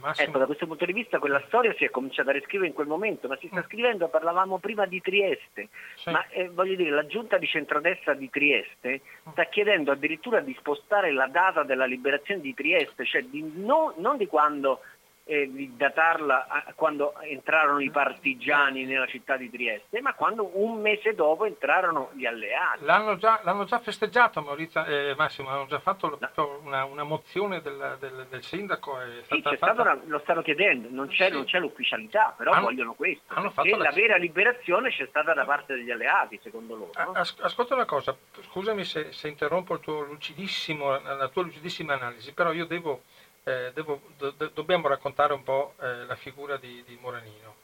Massimo. 0.00 0.28
Ecco, 0.28 0.38
da 0.38 0.46
questo 0.46 0.66
punto 0.66 0.84
di 0.84 0.92
vista 0.92 1.18
quella 1.18 1.42
storia 1.46 1.74
si 1.74 1.84
è 1.84 1.90
cominciata 1.90 2.30
a 2.30 2.32
riscrivere 2.32 2.68
in 2.68 2.74
quel 2.74 2.86
momento, 2.86 3.28
ma 3.28 3.36
si 3.36 3.48
sta 3.48 3.60
mm. 3.60 3.64
scrivendo, 3.64 4.08
parlavamo 4.08 4.58
prima 4.58 4.86
di 4.86 5.00
Trieste, 5.00 5.68
sì. 5.96 6.10
ma 6.10 6.26
eh, 6.28 6.48
voglio 6.48 6.76
dire, 6.76 6.90
la 6.90 7.06
giunta 7.06 7.38
di 7.38 7.46
centrodestra 7.46 8.14
di 8.14 8.30
Trieste 8.30 9.00
mm. 9.00 9.32
sta 9.32 9.44
chiedendo 9.44 9.92
addirittura 9.92 10.40
di 10.40 10.54
spostare 10.58 11.12
la 11.12 11.26
data 11.26 11.62
della 11.62 11.86
liberazione 11.86 12.40
di 12.40 12.54
Trieste, 12.54 13.04
cioè 13.04 13.22
di 13.22 13.42
no, 13.56 13.94
non 13.96 14.16
di 14.16 14.26
quando 14.26 14.80
eh, 15.28 15.50
di 15.52 15.76
datarla 15.76 16.46
a 16.48 16.72
quando 16.74 17.20
entrarono 17.20 17.80
i 17.80 17.90
partigiani 17.90 18.84
nella 18.84 19.06
città 19.06 19.36
di 19.36 19.50
Trieste, 19.50 20.00
ma 20.00 20.14
quando 20.14 20.50
un 20.54 20.80
mese 20.80 21.14
dopo 21.14 21.44
entrarono 21.44 22.10
gli 22.14 22.24
alleati. 22.24 22.84
L'hanno 22.84 23.18
già, 23.18 23.40
l'hanno 23.44 23.64
già 23.64 23.78
festeggiato 23.78 24.40
Maurizio, 24.40 24.86
eh, 24.86 25.14
Massimo, 25.18 25.50
hanno 25.50 25.66
già 25.66 25.80
fatto 25.80 26.18
no. 26.18 26.60
una, 26.64 26.84
una, 26.84 27.02
mozione 27.02 27.60
del, 27.60 27.98
del, 28.00 28.26
del 28.30 28.42
sindaco. 28.42 28.96
Sì, 29.28 29.42
fatta... 29.42 29.82
una, 29.82 30.00
lo 30.06 30.18
stanno 30.20 30.40
chiedendo, 30.40 30.88
non 30.90 31.08
c'è, 31.08 31.26
sì. 31.26 31.34
non 31.34 31.44
c'è 31.44 31.58
l'ufficialità, 31.58 32.32
però 32.34 32.52
hanno, 32.52 32.64
vogliono 32.64 32.94
questo. 32.94 33.34
Perché 33.54 33.76
la... 33.76 33.84
la 33.84 33.92
vera 33.92 34.16
liberazione 34.16 34.88
c'è 34.88 35.06
stata 35.08 35.34
da 35.34 35.44
parte 35.44 35.74
degli 35.74 35.90
alleati, 35.90 36.40
secondo 36.42 36.74
loro. 36.74 36.92
No? 36.96 37.12
As- 37.12 37.36
ascolta 37.40 37.74
una 37.74 37.84
cosa, 37.84 38.16
scusami 38.44 38.82
se, 38.84 39.12
se 39.12 39.28
interrompo 39.28 39.74
la 39.74 39.80
tua 41.28 41.42
lucidissima 41.42 41.94
analisi, 41.94 42.32
però 42.32 42.52
io 42.52 42.64
devo 42.64 43.02
eh, 43.48 43.72
devo, 43.72 44.02
do, 44.18 44.30
dobbiamo 44.52 44.88
raccontare 44.88 45.32
un 45.32 45.42
po' 45.42 45.74
eh, 45.80 46.04
la 46.04 46.16
figura 46.16 46.58
di, 46.58 46.84
di, 46.86 46.98
Moranino, 47.00 47.56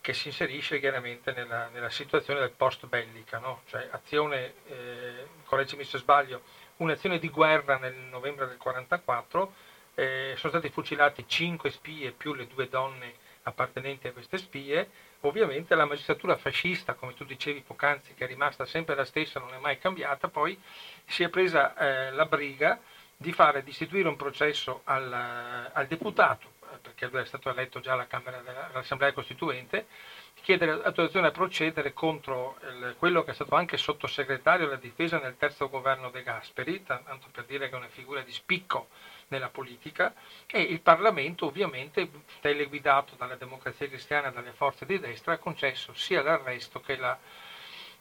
che 0.00 0.12
si 0.12 0.28
inserisce 0.28 0.78
chiaramente 0.78 1.32
nella, 1.32 1.68
nella 1.72 1.90
situazione 1.90 2.38
del 2.38 2.52
post 2.52 2.86
bellica, 2.86 3.38
no? 3.38 3.62
cioè 3.66 3.88
azione, 3.90 4.54
eh, 4.68 5.26
correggimi 5.44 5.82
se 5.82 5.98
sbaglio, 5.98 6.42
un'azione 6.76 7.18
di 7.18 7.28
guerra 7.30 7.78
nel 7.78 7.94
novembre 7.94 8.46
del 8.46 8.58
1944, 8.58 9.52
eh, 9.96 10.34
sono 10.36 10.52
stati 10.52 10.68
fucilati 10.70 11.24
cinque 11.26 11.70
spie 11.70 12.12
più 12.12 12.32
le 12.32 12.46
due 12.46 12.68
donne 12.68 13.14
appartenenti 13.42 14.06
a 14.06 14.12
queste 14.12 14.38
spie, 14.38 14.88
ovviamente 15.22 15.74
la 15.74 15.84
magistratura 15.84 16.36
fascista, 16.36 16.94
come 16.94 17.14
tu 17.14 17.24
dicevi 17.24 17.64
poc'anzi, 17.66 18.14
che 18.14 18.24
è 18.24 18.28
rimasta 18.28 18.64
sempre 18.66 18.94
la 18.94 19.04
stessa, 19.04 19.40
non 19.40 19.52
è 19.52 19.58
mai 19.58 19.78
cambiata, 19.78 20.28
poi 20.28 20.56
si 21.06 21.24
è 21.24 21.28
presa 21.28 21.76
eh, 21.76 22.12
la 22.12 22.26
briga 22.26 22.80
di 23.20 23.32
fare, 23.32 23.64
di 23.64 23.70
istituire 23.70 24.08
un 24.08 24.14
processo 24.16 24.82
al, 24.84 25.12
al 25.72 25.86
deputato, 25.88 26.52
perché 26.80 27.08
lui 27.08 27.20
è 27.20 27.26
stato 27.26 27.50
eletto 27.50 27.80
già 27.80 27.94
alla 27.94 28.06
Camera 28.06 28.38
dell'Assemblea 28.38 29.12
Costituente, 29.12 29.86
chiedere 30.40 30.70
autorizzazione 30.70 31.26
a 31.26 31.32
procedere 31.32 31.92
contro 31.92 32.58
il, 32.62 32.94
quello 32.96 33.24
che 33.24 33.32
è 33.32 33.34
stato 33.34 33.56
anche 33.56 33.76
sottosegretario 33.76 34.66
alla 34.66 34.76
difesa 34.76 35.18
nel 35.18 35.36
terzo 35.36 35.68
governo 35.68 36.10
De 36.10 36.22
Gasperi, 36.22 36.84
tanto 36.84 37.26
per 37.32 37.44
dire 37.44 37.68
che 37.68 37.74
è 37.74 37.78
una 37.78 37.88
figura 37.88 38.20
di 38.22 38.32
spicco 38.32 38.88
nella 39.28 39.48
politica, 39.48 40.14
e 40.46 40.62
il 40.62 40.80
Parlamento 40.80 41.46
ovviamente, 41.46 42.08
teleguidato 42.40 43.16
dalla 43.16 43.34
democrazia 43.34 43.88
cristiana 43.88 44.28
e 44.28 44.32
dalle 44.32 44.52
forze 44.52 44.86
di 44.86 45.00
destra, 45.00 45.32
ha 45.32 45.38
concesso 45.38 45.92
sia 45.92 46.22
l'arresto 46.22 46.78
che 46.80 46.96
la, 46.96 47.18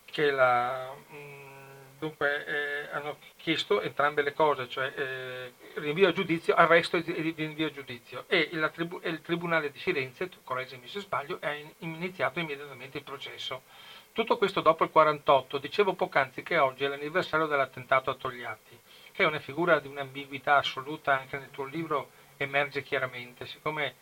che 0.05 0.29
la 0.29 0.93
mh, 0.93 1.56
Dunque 1.99 2.45
eh, 2.45 2.89
hanno 2.91 3.17
chiesto 3.37 3.81
entrambe 3.81 4.21
le 4.21 4.33
cose, 4.33 4.69
cioè 4.69 4.93
eh, 4.95 5.53
rinvio 5.75 6.07
a 6.07 6.11
giudizio, 6.11 6.53
arresto 6.53 6.97
e 6.97 7.33
rinvio 7.35 7.67
a 7.67 7.71
giudizio. 7.71 8.25
E 8.27 8.49
il, 8.51 8.69
tribu- 8.73 9.03
il 9.03 9.21
Tribunale 9.21 9.71
di 9.71 9.79
Firenze, 9.79 10.29
correggimi 10.43 10.87
se 10.87 10.99
sbaglio, 10.99 11.39
ha 11.41 11.55
iniziato 11.79 12.39
immediatamente 12.39 12.99
il 12.99 13.03
processo. 13.03 13.63
Tutto 14.11 14.37
questo 14.37 14.61
dopo 14.61 14.83
il 14.83 14.89
48, 14.89 15.57
dicevo 15.57 15.93
poc'anzi 15.93 16.43
che 16.43 16.57
oggi 16.57 16.83
è 16.83 16.87
l'anniversario 16.87 17.45
dell'attentato 17.45 18.09
a 18.09 18.15
Togliatti, 18.15 18.79
che 19.11 19.23
è 19.23 19.25
una 19.27 19.39
figura 19.39 19.79
di 19.79 19.87
un'ambiguità 19.87 20.57
assoluta 20.57 21.17
anche 21.19 21.37
nel 21.37 21.51
tuo 21.51 21.65
libro 21.65 22.11
emerge 22.37 22.83
chiaramente. 22.83 23.45
Siccome 23.45 23.95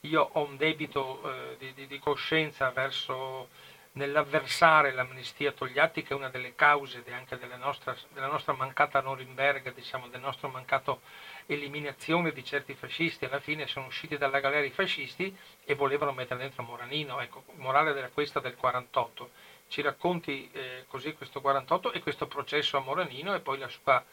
io 0.00 0.30
ho 0.32 0.44
un 0.44 0.56
debito 0.56 1.22
eh, 1.24 1.56
di, 1.58 1.72
di, 1.74 1.86
di, 1.86 1.98
coscienza 2.00 2.70
verso 2.70 3.50
nell'avversare 3.92 4.92
l'amnistia 4.92 5.52
Togliatti, 5.52 6.02
che 6.02 6.14
è 6.14 6.16
una 6.16 6.30
delle 6.30 6.54
cause 6.54 7.02
anche 7.10 7.36
della 7.36 7.56
nostra, 7.56 7.94
della 8.12 8.26
nostra 8.26 8.54
mancata 8.54 9.00
Norimberga, 9.00 9.70
diciamo, 9.70 10.08
del 10.08 10.20
nostro 10.20 10.48
mancato 10.48 11.00
eliminazione 11.46 12.32
di 12.32 12.44
certi 12.44 12.74
fascisti, 12.74 13.26
alla 13.26 13.40
fine 13.40 13.66
sono 13.66 13.86
usciti 13.86 14.16
dalla 14.16 14.40
galera 14.40 14.64
i 14.64 14.70
fascisti 14.70 15.36
e 15.64 15.74
volevano 15.74 16.12
mettere 16.12 16.40
dentro 16.40 16.62
Moranino, 16.62 17.20
ecco, 17.20 17.44
morale 17.56 17.92
della 17.92 18.08
questa 18.08 18.40
del 18.40 18.56
48. 18.56 19.30
Ci 19.68 19.82
racconti 19.82 20.50
eh, 20.52 20.84
così 20.88 21.14
questo 21.14 21.40
48 21.40 21.92
e 21.92 22.00
questo 22.00 22.26
processo 22.26 22.76
a 22.76 22.80
Moranino 22.80 23.34
e 23.34 23.40
poi 23.40 23.58
la 23.58 23.68
sua 23.68 24.04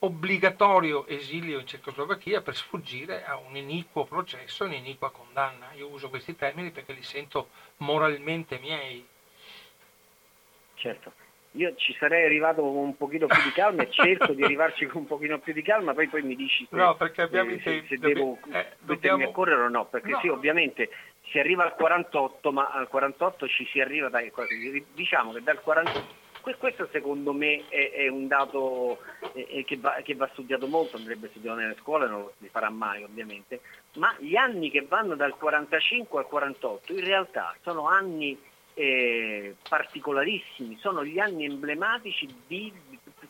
obbligatorio 0.00 1.06
esilio 1.06 1.58
in 1.58 1.66
Cecoslovacchia 1.66 2.40
per 2.40 2.54
sfuggire 2.54 3.24
a 3.24 3.36
un 3.36 3.56
iniquo 3.56 4.04
processo, 4.04 4.64
un'iniqua 4.64 5.10
condanna. 5.10 5.72
Io 5.74 5.88
uso 5.88 6.08
questi 6.08 6.36
termini 6.36 6.70
perché 6.70 6.92
li 6.92 7.02
sento 7.02 7.48
moralmente 7.78 8.58
miei. 8.58 9.06
Certo. 10.74 11.12
Io 11.52 11.74
ci 11.76 11.94
sarei 11.98 12.24
arrivato 12.24 12.60
con 12.60 12.76
un 12.76 12.96
pochino 12.96 13.26
più 13.26 13.42
di 13.42 13.52
calma 13.52 13.82
e 13.82 13.90
cerco 13.90 14.32
di 14.32 14.44
arrivarci 14.44 14.86
con 14.86 15.02
un 15.02 15.06
pochino 15.06 15.38
più 15.38 15.52
di 15.52 15.62
calma, 15.62 15.94
poi, 15.94 16.06
poi 16.06 16.22
mi 16.22 16.36
dici 16.36 16.66
se, 16.68 16.76
no, 16.76 16.94
perché 16.94 17.22
abbiamo 17.22 17.50
eh, 17.50 17.60
se, 17.60 17.84
se 17.88 17.96
devo 17.96 18.38
eh, 18.52 18.76
dobbiamo... 18.80 19.28
a 19.28 19.32
correre 19.32 19.62
o 19.62 19.68
no, 19.68 19.86
perché 19.86 20.10
no. 20.10 20.20
sì, 20.20 20.28
ovviamente 20.28 20.90
si 21.30 21.38
arriva 21.38 21.64
al 21.64 21.74
48, 21.74 22.52
ma 22.52 22.70
al 22.70 22.86
48 22.88 23.48
ci 23.48 23.66
si 23.66 23.80
arriva 23.80 24.08
dai, 24.08 24.30
diciamo 24.92 25.32
che 25.32 25.42
dal 25.42 25.60
48 25.60 26.26
questo 26.40 26.88
secondo 26.90 27.32
me 27.32 27.64
è, 27.68 27.92
è 27.92 28.08
un 28.08 28.26
dato 28.26 28.98
eh, 29.34 29.64
che, 29.66 29.76
va, 29.76 30.00
che, 30.02 30.14
va, 30.14 30.28
studiato 30.32 30.66
molto, 30.66 30.96
andrebbe 30.96 31.28
studiato 31.28 31.58
nelle 31.58 31.76
scuole, 31.80 32.08
non 32.08 32.20
lo 32.20 32.32
si 32.40 32.48
farà 32.48 32.70
mai 32.70 33.02
ovviamente, 33.02 33.60
ma 33.94 34.14
gli 34.18 34.36
anni 34.36 34.70
che 34.70 34.82
vanno 34.82 35.14
dal 35.14 35.36
45 35.36 36.20
al 36.20 36.26
48 36.26 36.92
in 36.92 37.04
realtà 37.04 37.54
sono 37.62 37.86
anni 37.88 38.38
eh, 38.74 39.56
particolarissimi, 39.68 40.76
sono 40.78 41.04
gli 41.04 41.18
anni 41.18 41.44
emblematici 41.44 42.28
di, 42.46 42.72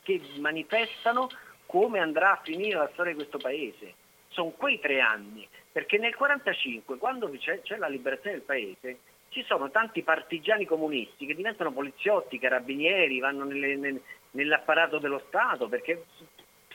che 0.02 0.20
manifestano 0.38 1.28
come 1.64 2.00
andrà 2.00 2.32
a 2.32 2.40
finire 2.42 2.78
la 2.78 2.90
storia 2.92 3.12
di 3.12 3.18
questo 3.18 3.38
paese. 3.38 3.94
Sono 4.28 4.50
quei 4.50 4.78
tre 4.78 5.00
anni, 5.00 5.48
perché 5.72 5.98
nel 5.98 6.14
45, 6.14 6.98
quando 6.98 7.30
c'è, 7.38 7.60
c'è 7.62 7.76
la 7.76 7.88
liberazione 7.88 8.36
del 8.36 8.44
paese, 8.44 8.98
ci 9.38 9.44
sono 9.44 9.70
tanti 9.70 10.02
partigiani 10.02 10.64
comunisti 10.64 11.24
che 11.24 11.36
diventano 11.36 11.70
poliziotti, 11.70 12.40
carabinieri, 12.40 13.20
vanno 13.20 13.44
nelle, 13.44 13.76
nel, 13.76 14.02
nell'apparato 14.32 14.98
dello 14.98 15.22
Stato, 15.28 15.68
perché 15.68 16.06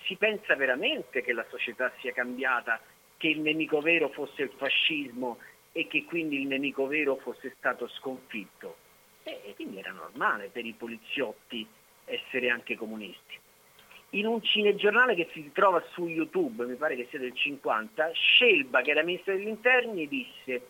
si 0.06 0.15
pensa 0.15 0.56
veramente 0.56 1.21
che 1.21 1.34
la 1.34 1.45
società 1.49 1.91
sia 1.99 2.13
cambiata, 2.13 2.80
che 3.17 3.28
il 3.28 3.41
nemico 3.41 3.82
vero 3.82 4.08
fosse 4.08 4.43
il 4.43 4.52
fascismo 4.56 5.39
e 5.73 5.88
che 5.88 6.06
quindi 6.06 6.39
il 6.39 6.47
nemico 6.47 6.88
vero 6.88 7.17
fosse 7.17 7.54
stato 7.58 7.89
sconfitto. 7.89 8.78
E 9.23 9.52
quindi 9.56 9.80
era 9.80 9.91
normale 9.91 10.47
per 10.47 10.65
i 10.65 10.73
poliziotti 10.73 11.67
essere 12.06 12.49
anche 12.49 12.78
comunisti. 12.78 13.38
In 14.12 14.26
un 14.26 14.41
cinegiornale 14.41 15.15
che 15.15 15.28
si 15.34 15.52
trova 15.52 15.84
su 15.91 16.08
YouTube, 16.08 16.65
mi 16.65 16.76
pare 16.76 16.95
che 16.95 17.08
sia 17.10 17.19
del 17.19 17.34
50, 17.34 18.12
Scelba, 18.13 18.82
che 18.82 18.91
era 18.91 19.04
ministro 19.04 19.34
degli 19.34 19.47
interni, 19.47 20.08
disse 20.08 20.67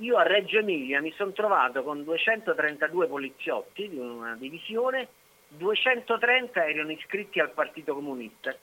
io 0.00 0.16
a 0.18 0.22
Reggio 0.22 0.58
Emilia 0.58 1.00
mi 1.00 1.12
sono 1.12 1.32
trovato 1.32 1.82
con 1.82 2.04
232 2.04 3.06
poliziotti 3.06 3.88
di 3.88 3.96
una 3.98 4.34
divisione, 4.34 5.08
230 5.48 6.66
erano 6.66 6.90
iscritti 6.90 7.40
al 7.40 7.52
Partito 7.52 7.94
Comunista. 7.94 8.54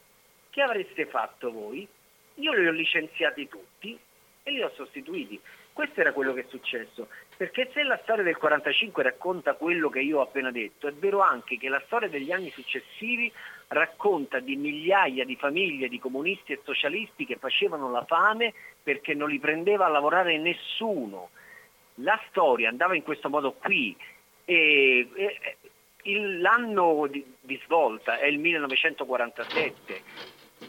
Che 0.50 0.62
avreste 0.62 1.06
fatto 1.06 1.50
voi? 1.50 1.86
Io 2.34 2.52
li 2.52 2.66
ho 2.68 2.70
licenziati 2.70 3.48
tutti 3.48 3.98
e 4.42 4.50
li 4.50 4.62
ho 4.62 4.70
sostituiti. 4.74 5.40
Questo 5.72 6.00
era 6.00 6.12
quello 6.12 6.32
che 6.34 6.42
è 6.42 6.46
successo, 6.48 7.08
perché 7.36 7.68
se 7.72 7.82
la 7.82 7.98
storia 8.02 8.22
del 8.22 8.36
45 8.36 9.02
racconta 9.02 9.54
quello 9.54 9.88
che 9.88 10.00
io 10.00 10.18
ho 10.18 10.22
appena 10.22 10.52
detto, 10.52 10.86
è 10.86 10.92
vero 10.92 11.20
anche 11.20 11.58
che 11.58 11.68
la 11.68 11.82
storia 11.86 12.08
degli 12.08 12.30
anni 12.30 12.50
successivi 12.50 13.32
racconta 13.68 14.40
di 14.40 14.56
migliaia 14.56 15.24
di 15.24 15.36
famiglie 15.36 15.88
di 15.88 15.98
comunisti 15.98 16.52
e 16.52 16.60
socialisti 16.64 17.24
che 17.26 17.36
facevano 17.36 17.90
la 17.90 18.04
fame 18.04 18.52
perché 18.82 19.14
non 19.14 19.30
li 19.30 19.38
prendeva 19.38 19.86
a 19.86 19.90
lavorare 19.90 20.36
nessuno. 20.38 21.30
La 21.98 22.20
storia 22.28 22.68
andava 22.68 22.96
in 22.96 23.02
questo 23.02 23.28
modo 23.28 23.52
qui 23.52 23.96
e, 24.44 25.08
e 25.14 25.56
il, 26.02 26.40
l'anno 26.40 27.06
di, 27.08 27.24
di 27.40 27.60
svolta 27.64 28.18
è 28.18 28.26
il 28.26 28.38
1947. 28.38 30.02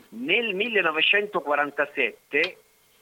Nel 0.09 0.53
1947 0.53 2.57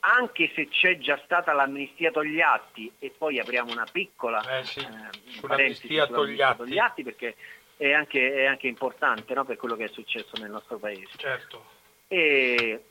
anche 0.06 0.51
se 0.53 0.67
c'è 0.67 0.97
già 0.97 1.17
stata 1.23 1.53
l'amnistia 1.53 2.12
Togliatti 2.12 2.91
e 2.99 3.13
poi 3.17 3.39
apriamo 3.39 3.71
una 3.71 3.88
piccola 3.89 4.60
eh 4.60 4.65
sì, 4.65 4.79
eh, 4.79 5.39
sull'amnistia 5.39 6.08
Togliatti. 6.08 6.58
Togliatti. 6.58 7.03
perché 7.03 7.36
è 7.77 7.91
anche, 7.91 8.33
è 8.33 8.45
anche 8.45 8.67
importante 8.67 9.33
no, 9.33 9.45
per 9.45 9.57
quello 9.57 9.75
che 9.75 9.86
è 9.86 9.89
successo 9.89 10.31
nel 10.39 10.51
nostro 10.51 10.77
paese. 10.77 11.09
Certo. 11.17 11.65
E, 12.07 12.83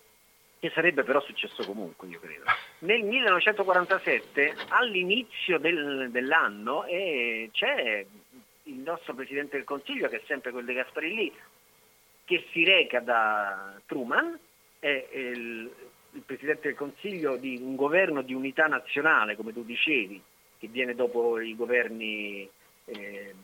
che 0.62 0.70
sarebbe 0.74 1.02
però 1.02 1.20
successo 1.20 1.64
comunque, 1.64 2.06
io 2.06 2.20
credo. 2.20 2.44
Nel 2.86 3.02
1947, 3.02 4.54
all'inizio 4.68 5.58
del, 5.58 6.08
dell'anno, 6.10 6.84
eh, 6.84 7.50
c'è 7.52 8.06
il 8.64 8.74
nostro 8.74 9.14
Presidente 9.14 9.56
del 9.56 9.66
Consiglio, 9.66 10.08
che 10.08 10.18
è 10.18 10.22
sempre 10.26 10.52
quel 10.52 10.64
di 10.64 10.74
Gasparilli, 10.74 11.32
che 12.24 12.46
si 12.52 12.64
reca 12.64 13.00
da 13.00 13.74
Truman, 13.86 14.38
è 14.78 15.08
il, 15.12 15.70
il 16.12 16.22
Presidente 16.24 16.68
del 16.68 16.76
Consiglio 16.76 17.36
di 17.36 17.58
un 17.60 17.74
governo 17.74 18.22
di 18.22 18.32
unità 18.32 18.66
nazionale, 18.66 19.34
come 19.34 19.52
tu 19.52 19.64
dicevi, 19.64 20.22
che 20.58 20.68
viene 20.68 20.94
dopo 20.94 21.40
i 21.40 21.56
governi 21.56 22.48
eh, 22.84 23.34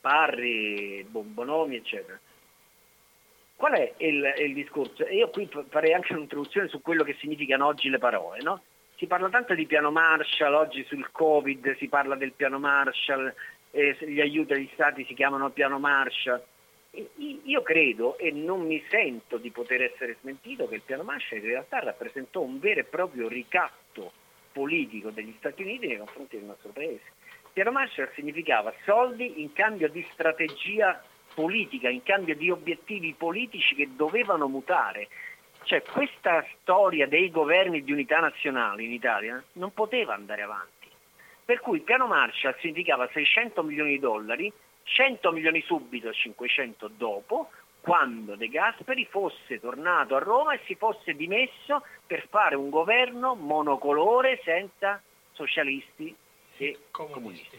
Parri, 0.00 1.06
Bonomi, 1.08 1.76
eccetera. 1.76 2.18
Qual 3.60 3.72
è 3.72 3.92
il, 3.98 4.32
il 4.38 4.54
discorso? 4.54 5.06
io 5.06 5.28
qui 5.28 5.46
farei 5.68 5.92
anche 5.92 6.14
un'introduzione 6.14 6.68
su 6.68 6.80
quello 6.80 7.04
che 7.04 7.16
significano 7.20 7.66
oggi 7.66 7.90
le 7.90 7.98
parole. 7.98 8.40
No? 8.40 8.62
Si 8.96 9.06
parla 9.06 9.28
tanto 9.28 9.54
di 9.54 9.66
piano 9.66 9.90
Marshall, 9.90 10.54
oggi 10.54 10.82
sul 10.84 11.10
Covid 11.10 11.76
si 11.76 11.88
parla 11.88 12.16
del 12.16 12.32
piano 12.32 12.58
Marshall, 12.58 13.34
eh, 13.72 13.96
gli 14.00 14.20
aiuti 14.20 14.54
agli 14.54 14.68
stati 14.72 15.04
si 15.04 15.12
chiamano 15.12 15.50
piano 15.50 15.78
Marshall. 15.78 16.42
Io 17.44 17.62
credo 17.62 18.16
e 18.16 18.32
non 18.32 18.66
mi 18.66 18.82
sento 18.88 19.36
di 19.36 19.50
poter 19.50 19.82
essere 19.82 20.16
smentito 20.22 20.66
che 20.66 20.76
il 20.76 20.82
piano 20.82 21.02
Marshall 21.02 21.38
in 21.40 21.46
realtà 21.46 21.80
rappresentò 21.80 22.40
un 22.40 22.58
vero 22.58 22.80
e 22.80 22.84
proprio 22.84 23.28
ricatto 23.28 24.12
politico 24.52 25.10
degli 25.10 25.34
Stati 25.38 25.62
Uniti 25.62 25.86
nei 25.86 25.98
confronti 25.98 26.36
del 26.36 26.46
nostro 26.46 26.70
paese. 26.70 27.12
Piano 27.52 27.72
Marshall 27.72 28.12
significava 28.14 28.72
soldi 28.84 29.40
in 29.40 29.52
cambio 29.52 29.88
di 29.88 30.06
strategia 30.12 31.02
politica, 31.34 31.88
in 31.88 32.02
cambio 32.02 32.36
di 32.36 32.48
obiettivi 32.48 33.14
politici 33.16 33.74
che 33.74 33.88
dovevano 33.96 34.46
mutare. 34.46 35.08
Cioè 35.64 35.82
questa 35.82 36.44
storia 36.60 37.06
dei 37.06 37.30
governi 37.30 37.82
di 37.82 37.92
unità 37.92 38.20
nazionale 38.20 38.84
in 38.84 38.92
Italia 38.92 39.42
non 39.54 39.74
poteva 39.74 40.14
andare 40.14 40.42
avanti. 40.42 40.88
Per 41.44 41.60
cui 41.60 41.78
il 41.78 41.82
piano 41.82 42.06
Marshall 42.06 42.56
significava 42.60 43.08
600 43.12 43.62
milioni 43.64 43.90
di 43.90 43.98
dollari 43.98 44.52
100 44.84 45.32
milioni 45.32 45.60
subito, 45.62 46.12
500 46.12 46.88
dopo, 46.96 47.50
quando 47.80 48.36
De 48.36 48.48
Gasperi 48.48 49.06
fosse 49.06 49.58
tornato 49.58 50.14
a 50.14 50.18
Roma 50.18 50.54
e 50.54 50.60
si 50.66 50.74
fosse 50.76 51.14
dimesso 51.14 51.84
per 52.06 52.26
fare 52.28 52.54
un 52.54 52.70
governo 52.70 53.34
monocolore 53.34 54.40
senza 54.44 55.02
socialisti 55.32 56.14
comunisti. 56.90 57.12
comunisti. 57.12 57.58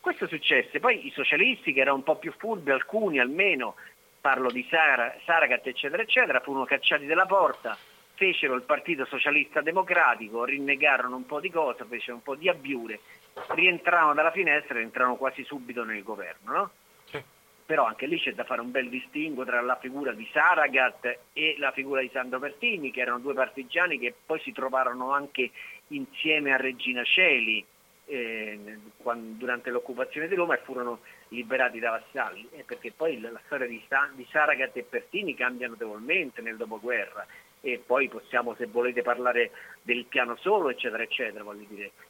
Questo 0.00 0.26
successe, 0.28 0.78
poi 0.78 1.06
i 1.06 1.10
socialisti 1.10 1.72
che 1.72 1.80
erano 1.80 1.96
un 1.96 2.02
po' 2.04 2.16
più 2.16 2.32
furbi, 2.36 2.70
alcuni 2.70 3.18
almeno, 3.18 3.74
parlo 4.20 4.50
di 4.50 4.64
Sara, 4.70 5.14
Saragat 5.24 5.66
eccetera 5.66 6.02
eccetera, 6.02 6.40
furono 6.40 6.64
cacciati 6.64 7.06
dalla 7.06 7.26
porta, 7.26 7.76
fecero 8.14 8.54
il 8.54 8.62
Partito 8.62 9.04
Socialista 9.04 9.60
Democratico, 9.60 10.44
rinnegarono 10.44 11.16
un 11.16 11.26
po' 11.26 11.40
di 11.40 11.50
cose, 11.50 11.84
fecero 11.84 12.16
un 12.16 12.22
po' 12.22 12.36
di 12.36 12.48
abbiure 12.48 13.00
rientravano 13.48 14.14
dalla 14.14 14.30
finestra 14.30 14.78
e 14.78 14.82
entrano 14.82 15.16
quasi 15.16 15.44
subito 15.44 15.84
nel 15.84 16.02
governo. 16.02 16.52
No? 16.52 16.70
Sì. 17.04 17.22
Però 17.66 17.84
anche 17.84 18.06
lì 18.06 18.18
c'è 18.18 18.32
da 18.32 18.44
fare 18.44 18.60
un 18.60 18.70
bel 18.70 18.88
distinguo 18.88 19.44
tra 19.44 19.60
la 19.60 19.76
figura 19.76 20.12
di 20.12 20.28
Saragat 20.32 21.18
e 21.32 21.56
la 21.58 21.72
figura 21.72 22.00
di 22.00 22.10
Sandro 22.12 22.38
Pertini, 22.38 22.90
che 22.90 23.00
erano 23.00 23.18
due 23.18 23.34
partigiani 23.34 23.98
che 23.98 24.14
poi 24.24 24.40
si 24.40 24.52
trovarono 24.52 25.12
anche 25.12 25.50
insieme 25.88 26.52
a 26.52 26.56
Regina 26.56 27.02
Celi 27.04 27.64
eh, 28.06 28.78
quando, 28.96 29.36
durante 29.36 29.70
l'occupazione 29.70 30.28
di 30.28 30.34
Roma 30.34 30.54
e 30.54 30.62
furono 30.64 31.00
liberati 31.28 31.78
da 31.78 31.90
vassalli, 31.90 32.48
eh, 32.52 32.64
perché 32.64 32.92
poi 32.92 33.20
la, 33.20 33.30
la 33.30 33.40
storia 33.46 33.66
di, 33.66 33.82
di 34.14 34.26
Saragat 34.30 34.76
e 34.76 34.82
Pertini 34.82 35.34
cambia 35.34 35.68
notevolmente 35.68 36.40
nel 36.40 36.56
dopoguerra. 36.56 37.26
E 37.60 37.82
poi 37.84 38.08
possiamo 38.08 38.54
se 38.54 38.66
volete 38.66 39.02
parlare 39.02 39.50
del 39.82 40.04
piano 40.04 40.36
solo 40.36 40.68
eccetera 40.68 41.02
eccetera 41.02 41.44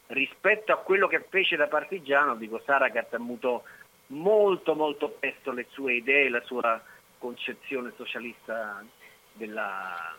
rispetto 0.09 0.73
a 0.73 0.79
quello 0.79 1.07
che 1.07 1.25
fece 1.31 1.57
da 1.57 1.67
partigiano 1.67 2.35
dico 2.35 2.61
Saragat 2.65 3.17
mutò 3.17 3.63
molto 4.09 4.75
molto 4.75 5.09
presto 5.09 5.53
le 5.53 5.67
sue 5.71 5.95
idee 5.95 6.29
la 6.29 6.43
sua 6.43 6.83
concezione 7.19 7.93
socialista 7.97 8.85
della, 9.33 10.17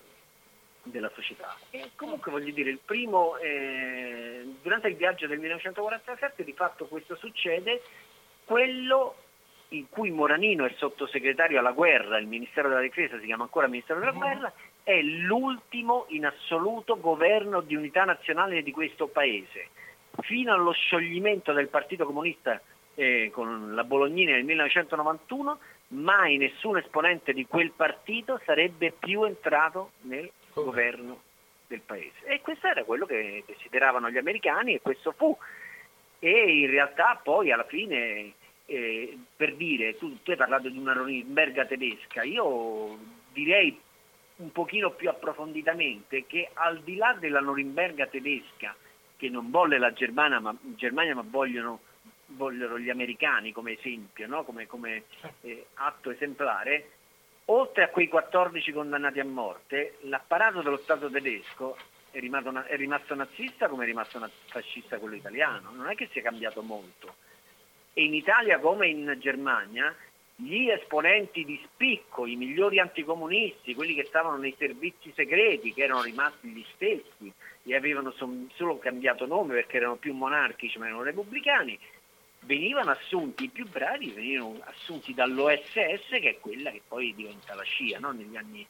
della 0.90 1.12
società. 1.14 1.56
E 1.70 1.92
comunque 1.96 2.32
voglio 2.32 2.52
dire, 2.52 2.70
il 2.70 2.80
primo, 2.84 3.38
eh, 3.38 4.44
durante 4.62 4.88
il 4.88 4.96
viaggio 4.96 5.28
del 5.28 5.40
1947 5.40 6.44
di 6.44 6.54
fatto 6.54 6.86
questo 6.86 7.16
succede, 7.16 7.82
quello 8.46 9.16
in 9.70 9.90
cui 9.90 10.12
Moranino 10.12 10.66
è 10.66 10.74
sottosegretario 10.78 11.60
alla 11.60 11.72
guerra, 11.72 12.18
il 12.18 12.28
Ministero 12.28 12.70
della 12.70 12.82
Difesa 12.82 13.20
si 13.20 13.26
chiama 13.26 13.44
ancora 13.44 13.68
Ministero 13.68 14.00
della 14.00 14.12
Guerra, 14.12 14.52
è 14.84 15.02
l'ultimo 15.02 16.06
in 16.10 16.26
assoluto 16.26 17.00
governo 17.00 17.60
di 17.60 17.76
unità 17.76 18.06
nazionale 18.06 18.64
di 18.64 18.72
questo 18.72 19.08
paese. 19.08 19.70
Fino 20.22 20.54
allo 20.54 20.72
scioglimento 20.72 21.52
del 21.52 21.68
Partito 21.68 22.06
Comunista 22.06 22.62
eh, 22.96 23.30
con 23.34 23.76
la 23.76 23.84
Bolognina 23.84 24.32
nel 24.32 24.46
1991, 24.46 25.60
mai 25.90 26.38
nessun 26.38 26.78
esponente 26.78 27.34
di 27.34 27.46
quel 27.46 27.72
partito 27.72 28.40
sarebbe 28.46 28.94
più 28.98 29.24
entrato 29.24 29.92
nel 30.02 30.30
governo 30.64 31.22
del 31.68 31.82
paese. 31.82 32.26
E 32.26 32.42
questo 32.42 32.68
era 32.68 32.84
quello 32.84 33.06
che 33.06 33.44
desideravano 33.46 34.10
gli 34.10 34.18
americani 34.18 34.74
e 34.74 34.82
questo 34.82 35.12
fu. 35.12 35.38
E 36.20 36.60
in 36.60 36.70
realtà 36.70 37.20
poi 37.22 37.52
alla 37.52 37.66
fine, 37.66 38.34
eh, 38.66 39.18
per 39.36 39.56
dire, 39.56 39.98
tu, 39.98 40.22
tu, 40.24 40.32
hai 40.32 40.38
parlato 40.38 40.70
di 40.70 40.78
una 40.78 40.94
Norimberga 40.94 41.66
tedesca, 41.66 42.24
io 42.24 42.98
direi 43.32 43.80
un 44.38 44.52
pochino 44.52 44.92
più 44.92 45.10
approfonditamente 45.10 46.26
che 46.26 46.50
al 46.54 46.82
di 46.82 46.96
là 46.96 47.16
della 47.20 47.40
Norimberga 47.40 48.08
tedesca, 48.08 48.76
che 49.16 49.30
non 49.30 49.50
volle 49.50 49.80
la 49.80 49.94
Germania 49.94 50.40
ma, 50.40 50.56
Germania, 50.62 51.16
ma 51.16 51.26
vogliono, 51.28 51.82
vogliono, 52.28 52.80
gli 52.80 52.90
americani 52.90 53.52
come 53.52 53.78
esempio, 53.78 54.28
no? 54.28 54.44
come, 54.44 54.68
come 54.68 55.04
eh, 55.42 55.68
atto 55.76 56.12
esemplare, 56.12 56.97
oltre 57.50 57.84
a 57.84 57.90
quei 57.90 58.08
14 58.08 58.72
condannati 58.72 59.20
a 59.20 59.26
morte, 59.26 59.98
l'apparato 60.02 60.62
dello 60.62 60.78
Stato 60.78 61.10
tedesco 61.10 61.78
è 62.12 62.20
rimasto, 62.20 62.64
è 62.66 62.76
rimasto 62.76 63.16
nazista 63.16 63.68
come 63.68 63.84
è 63.84 63.88
rimasto 63.88 64.20
fascista 64.48 64.98
quello 64.98 65.16
italiano, 65.16 65.72
non 65.72 65.90
è 65.90 65.96
che 65.96 66.10
sia 66.12 66.22
cambiato 66.22 66.62
molto. 66.62 67.16
E 67.94 68.04
in 68.04 68.14
Italia 68.14 68.60
come 68.60 68.88
in 68.88 69.16
Germania 69.20 69.96
gli 70.40 70.70
esponenti 70.70 71.44
di 71.46 71.60
spicco, 71.66 72.28
i 72.28 72.36
migliori 72.36 72.80
anticomunisti, 72.80 73.74
quelli 73.74 73.96
che 73.96 74.06
stavano 74.06 74.38
nei 74.38 74.54
servizi 74.58 75.12
segreti, 75.16 75.74
che 75.74 75.84
erano 75.84 76.04
rimasti 76.04 76.50
gli 76.50 76.64
stessi 76.76 77.34
e 77.64 77.76
avevano 77.76 78.14
solo 78.54 78.78
cambiato 78.78 79.26
nome 79.26 79.56
perché 79.56 79.78
erano 79.78 79.96
più 79.96 80.14
monarchici 80.14 80.78
ma 80.78 80.86
erano 80.86 81.02
repubblicani, 81.02 81.78
venivano 82.42 82.92
assunti, 82.92 83.46
i 83.46 83.50
più 83.50 83.68
bravi 83.68 84.12
venivano 84.12 84.60
assunti 84.64 85.14
dall'OSS 85.14 86.10
che 86.10 86.30
è 86.30 86.40
quella 86.40 86.72
che 86.72 86.82
poi 86.88 87.14
diventa 87.14 87.54
la 87.56 87.64
CIA 87.64 88.00
no? 88.00 88.12
negli, 88.12 88.36
anni, 88.36 88.66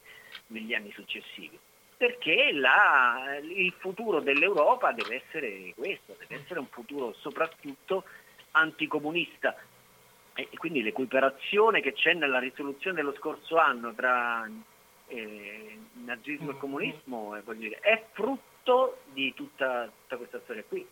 negli, 0.48 0.74
anni, 0.74 0.90
successivi. 0.92 1.58
Perché 1.96 2.52
la, 2.52 3.38
il 3.42 3.72
futuro 3.78 4.20
dell'Europa 4.20 4.92
deve 4.92 5.22
essere 5.24 5.72
questo, 5.74 6.16
deve 6.18 6.42
essere 6.42 6.60
un 6.60 6.68
futuro 6.68 7.12
soprattutto 7.14 8.04
anticomunista. 8.52 9.56
E 10.34 10.48
quindi 10.56 10.82
l'equiparazione 10.82 11.80
che 11.80 11.92
c'è 11.94 12.14
nella 12.14 12.38
risoluzione 12.38 12.94
dello 12.94 13.14
scorso 13.14 13.56
anno 13.56 13.92
tra 13.92 14.48
eh, 15.08 15.78
nazismo 16.04 16.50
e 16.50 16.54
mm, 16.54 16.58
comunismo 16.58 17.34
mm. 17.34 17.50
dire, 17.52 17.78
è 17.80 18.04
frutto 18.12 19.00
di 19.06 19.34
tutta, 19.34 19.90
tutta 20.02 20.16
questa 20.16 20.38
storia 20.44 20.62
qui 20.62 20.86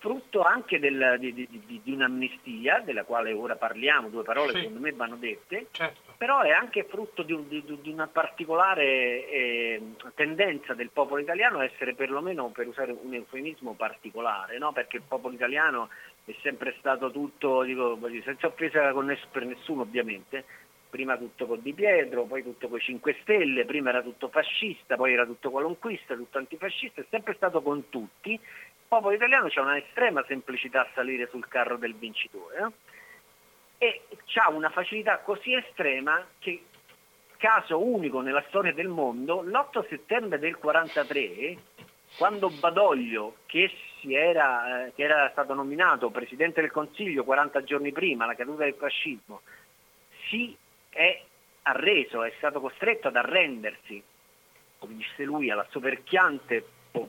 frutto 0.00 0.42
anche 0.42 0.78
del, 0.78 1.16
di, 1.18 1.34
di, 1.34 1.46
di, 1.50 1.80
di, 1.84 1.92
un'amnistia, 1.92 2.80
della 2.80 3.04
quale 3.04 3.32
ora 3.32 3.56
parliamo, 3.56 4.08
due 4.08 4.22
parole 4.22 4.52
sì. 4.52 4.58
secondo 4.60 4.80
me 4.80 4.92
vanno 4.92 5.16
dette, 5.16 5.66
certo. 5.70 6.14
però 6.16 6.40
è 6.40 6.50
anche 6.50 6.84
frutto 6.84 7.22
di, 7.22 7.34
un, 7.34 7.46
una 7.84 8.06
particolare 8.06 9.28
eh, 9.28 9.82
tendenza 10.14 10.72
del 10.72 10.88
popolo 10.90 11.20
italiano 11.20 11.58
a 11.58 11.64
essere 11.64 11.94
perlomeno, 11.94 12.48
per 12.48 12.66
usare 12.66 12.96
un 12.98 13.12
eufemismo, 13.12 13.74
particolare, 13.74 14.56
no? 14.56 14.72
perché 14.72 14.96
il 14.96 15.02
popolo 15.06 15.34
italiano 15.34 15.90
è 16.24 16.34
sempre 16.40 16.74
stato 16.78 17.10
tutto, 17.10 17.62
dico, 17.62 17.98
senza 18.24 18.46
offesa 18.46 18.94
per 19.30 19.44
nessuno 19.44 19.82
ovviamente, 19.82 20.44
prima 20.88 21.18
tutto 21.18 21.46
con 21.46 21.60
Di 21.60 21.74
Pietro, 21.74 22.24
poi 22.24 22.42
tutto 22.42 22.68
con 22.68 22.78
i 22.78 22.82
5 22.82 23.18
Stelle, 23.20 23.66
prima 23.66 23.90
era 23.90 24.00
tutto 24.00 24.28
fascista, 24.28 24.96
poi 24.96 25.12
era 25.12 25.26
tutto 25.26 25.50
qualunquista, 25.50 26.14
tutto 26.14 26.38
antifascista, 26.38 27.02
è 27.02 27.06
sempre 27.10 27.34
stato 27.34 27.60
con 27.60 27.90
tutti 27.90 28.40
popolo 28.90 29.14
italiano 29.14 29.46
ha 29.54 29.60
una 29.60 29.78
estrema 29.78 30.24
semplicità 30.26 30.80
a 30.80 30.88
salire 30.94 31.28
sul 31.30 31.46
carro 31.46 31.76
del 31.76 31.94
vincitore 31.94 32.72
eh? 33.78 33.86
e 33.86 34.02
ha 34.34 34.50
una 34.50 34.68
facilità 34.70 35.18
così 35.18 35.54
estrema 35.54 36.26
che, 36.40 36.64
caso 37.36 37.80
unico 37.80 38.20
nella 38.20 38.44
storia 38.48 38.72
del 38.72 38.88
mondo, 38.88 39.42
l'8 39.42 39.88
settembre 39.88 40.40
del 40.40 40.56
43, 40.56 41.56
quando 42.18 42.50
Badoglio, 42.50 43.36
che, 43.46 43.70
era, 44.08 44.86
eh, 44.86 44.92
che 44.92 45.04
era 45.04 45.30
stato 45.30 45.54
nominato 45.54 46.10
Presidente 46.10 46.60
del 46.60 46.72
Consiglio 46.72 47.22
40 47.22 47.62
giorni 47.62 47.92
prima, 47.92 48.26
la 48.26 48.34
caduta 48.34 48.64
del 48.64 48.74
fascismo, 48.74 49.42
si 50.28 50.56
è 50.88 51.22
arreso, 51.62 52.24
è 52.24 52.32
stato 52.38 52.60
costretto 52.60 53.06
ad 53.06 53.14
arrendersi, 53.14 54.02
come 54.78 54.96
disse 54.96 55.22
lui, 55.22 55.48
alla 55.48 55.66
soverchiante 55.70 56.66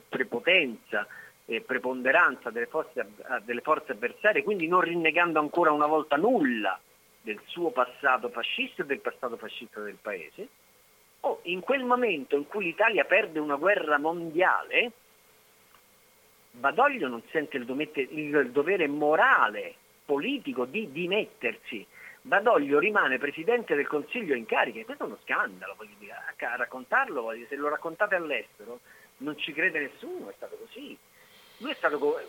prepotenza 0.07 1.07
eh, 1.51 1.61
preponderanza 1.61 2.49
delle 2.49 2.67
forze, 2.67 3.05
delle 3.43 3.61
forze 3.61 3.91
avversarie, 3.91 4.43
quindi 4.43 4.67
non 4.67 4.79
rinnegando 4.79 5.39
ancora 5.39 5.71
una 5.71 5.85
volta 5.85 6.15
nulla 6.15 6.79
del 7.21 7.41
suo 7.45 7.71
passato 7.71 8.29
fascista 8.29 8.83
e 8.83 8.85
del 8.85 9.01
passato 9.01 9.35
fascista 9.35 9.81
del 9.81 9.97
paese, 10.01 10.47
o 11.21 11.39
in 11.43 11.59
quel 11.59 11.83
momento 11.83 12.35
in 12.35 12.47
cui 12.47 12.63
l'Italia 12.63 13.03
perde 13.03 13.39
una 13.39 13.55
guerra 13.55 13.97
mondiale, 13.97 14.91
Badoglio 16.51 17.07
non 17.07 17.21
sente 17.31 17.57
il, 17.57 17.65
dovete, 17.65 18.01
il 18.01 18.49
dovere 18.51 18.87
morale, 18.87 19.75
politico 20.05 20.65
di 20.65 20.91
dimettersi. 20.91 21.85
Badoglio 22.23 22.79
rimane 22.79 23.17
Presidente 23.17 23.75
del 23.75 23.87
Consiglio 23.87 24.35
in 24.35 24.45
carica, 24.45 24.79
e 24.79 24.85
questo 24.85 25.03
è 25.03 25.07
uno 25.07 25.19
scandalo, 25.23 25.75
voglio 25.75 25.95
dire, 25.97 26.13
a 26.13 26.55
raccontarlo, 26.55 27.21
voglio 27.21 27.37
dire, 27.37 27.49
se 27.49 27.55
lo 27.55 27.69
raccontate 27.69 28.15
all'estero 28.15 28.79
non 29.17 29.37
ci 29.37 29.53
crede 29.53 29.79
nessuno, 29.79 30.29
è 30.29 30.33
stato 30.35 30.55
così. 30.57 30.97
Lui 31.61 31.71
è 31.71 31.75
stato 31.75 32.19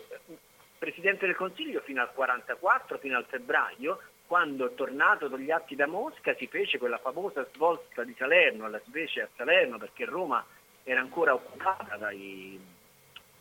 Presidente 0.77 1.25
del 1.25 1.35
Consiglio 1.35 1.81
fino 1.81 2.01
al 2.01 2.13
44, 2.13 2.99
fino 2.99 3.17
al 3.17 3.25
febbraio, 3.25 3.99
quando 4.27 4.73
tornato 4.73 5.27
dagli 5.27 5.49
atti 5.49 5.75
da 5.75 5.87
Mosca 5.87 6.35
si 6.35 6.47
fece 6.47 6.77
quella 6.77 6.99
famosa 6.99 7.45
svolta 7.51 8.03
di 8.03 8.13
Salerno, 8.17 8.65
alla 8.65 8.81
specie 8.85 9.21
a 9.21 9.29
Salerno 9.35 9.77
perché 9.77 10.05
Roma 10.05 10.45
era 10.83 10.99
ancora 10.99 11.33
occupata 11.33 11.97
dai, 11.97 12.59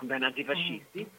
dai 0.00 0.18
nazifascisti 0.18 1.04
mm. 1.04 1.14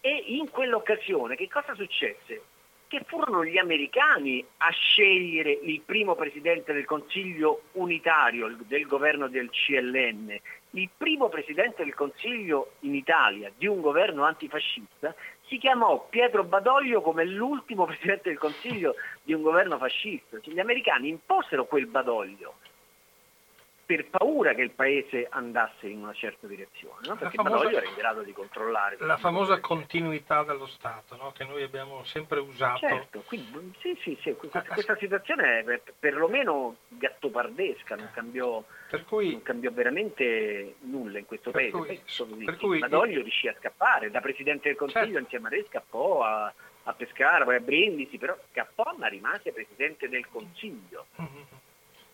e 0.00 0.24
in 0.26 0.50
quell'occasione 0.50 1.34
che 1.34 1.48
cosa 1.48 1.74
successe? 1.74 2.42
Che 2.86 3.02
furono 3.06 3.44
gli 3.44 3.58
americani 3.58 4.44
a 4.58 4.70
scegliere 4.70 5.50
il 5.50 5.80
primo 5.80 6.14
Presidente 6.14 6.72
del 6.72 6.84
Consiglio 6.84 7.62
unitario 7.72 8.54
del 8.66 8.86
governo 8.86 9.26
del 9.26 9.50
CLN 9.50 10.38
il 10.80 10.90
primo 10.96 11.28
presidente 11.28 11.84
del 11.84 11.94
Consiglio 11.94 12.72
in 12.80 12.94
Italia 12.94 13.50
di 13.56 13.66
un 13.66 13.80
governo 13.80 14.24
antifascista 14.24 15.14
si 15.46 15.58
chiamò 15.58 16.06
Pietro 16.08 16.44
Badoglio 16.44 17.00
come 17.00 17.24
l'ultimo 17.24 17.84
presidente 17.86 18.28
del 18.28 18.38
Consiglio 18.38 18.94
di 19.22 19.32
un 19.32 19.42
governo 19.42 19.78
fascista. 19.78 20.38
Gli 20.42 20.60
americani 20.60 21.08
imposero 21.08 21.66
quel 21.66 21.86
Badoglio 21.86 22.54
per 23.86 24.08
paura 24.08 24.52
che 24.52 24.62
il 24.62 24.72
paese 24.72 25.28
andasse 25.30 25.86
in 25.86 26.02
una 26.02 26.12
certa 26.12 26.48
direzione, 26.48 27.06
no? 27.06 27.14
perché 27.14 27.36
famosa, 27.36 27.56
Badoglio 27.56 27.76
era 27.76 27.86
in 27.86 27.94
grado 27.94 28.22
di 28.22 28.32
controllare. 28.32 28.96
La 28.98 29.16
famosa 29.16 29.60
continuità 29.60 30.42
dello 30.42 30.66
Stato 30.66 31.14
no? 31.14 31.30
che 31.30 31.44
noi 31.44 31.62
abbiamo 31.62 32.02
sempre 32.02 32.40
usato. 32.40 32.80
Certo, 32.80 33.22
quindi, 33.24 33.72
sì, 33.78 33.96
sì, 34.02 34.18
sì, 34.22 34.32
questa, 34.32 34.62
questa 34.62 34.96
situazione 34.96 35.60
è 35.60 35.62
per, 35.62 35.82
perlomeno 36.00 36.78
gattopardesca, 36.88 37.94
non 37.94 38.10
cambiò, 38.12 38.62
cui, 39.06 39.30
non 39.30 39.42
cambiò, 39.42 39.70
veramente 39.70 40.74
nulla 40.80 41.18
in 41.18 41.26
questo 41.26 41.52
paese. 41.52 41.70
Cui, 41.70 42.44
per 42.44 42.56
cui, 42.56 42.80
Badoglio 42.80 43.22
riuscì 43.22 43.46
a 43.46 43.54
scappare, 43.56 44.10
da 44.10 44.20
Presidente 44.20 44.66
del 44.68 44.76
Consiglio 44.76 45.04
certo. 45.04 45.18
insieme 45.20 45.46
a 45.46 45.50
Re 45.50 45.64
scappò 45.68 46.24
a, 46.24 46.52
a 46.82 46.92
Pescara, 46.92 47.44
poi 47.44 47.54
a 47.54 47.60
Brindisi, 47.60 48.18
però 48.18 48.36
scappò 48.50 48.96
ma 48.98 49.06
rimase 49.06 49.52
Presidente 49.52 50.08
del 50.08 50.26
Consiglio. 50.28 51.06
Mm-hmm. 51.20 51.64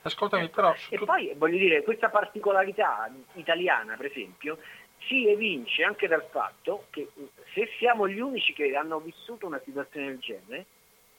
Ascoltami 0.03 0.45
ecco. 0.45 0.55
però... 0.55 0.75
E 0.89 0.97
tu... 0.97 1.05
poi 1.05 1.33
voglio 1.37 1.59
dire, 1.59 1.83
questa 1.83 2.09
particolarità 2.09 3.11
italiana, 3.35 3.97
per 3.97 4.07
esempio, 4.07 4.59
si 5.07 5.29
evince 5.29 5.83
anche 5.85 6.07
dal 6.09 6.27
fatto 6.31 6.87
che 6.91 7.09
se 7.55 7.69
siamo 7.79 8.09
gli 8.09 8.21
unici 8.21 8.53
che 8.53 8.75
hanno 8.77 9.01
vissuto 9.01 9.47
una 9.47 9.61
situazione 9.65 10.07
del 10.07 10.19
genere, 10.19 10.67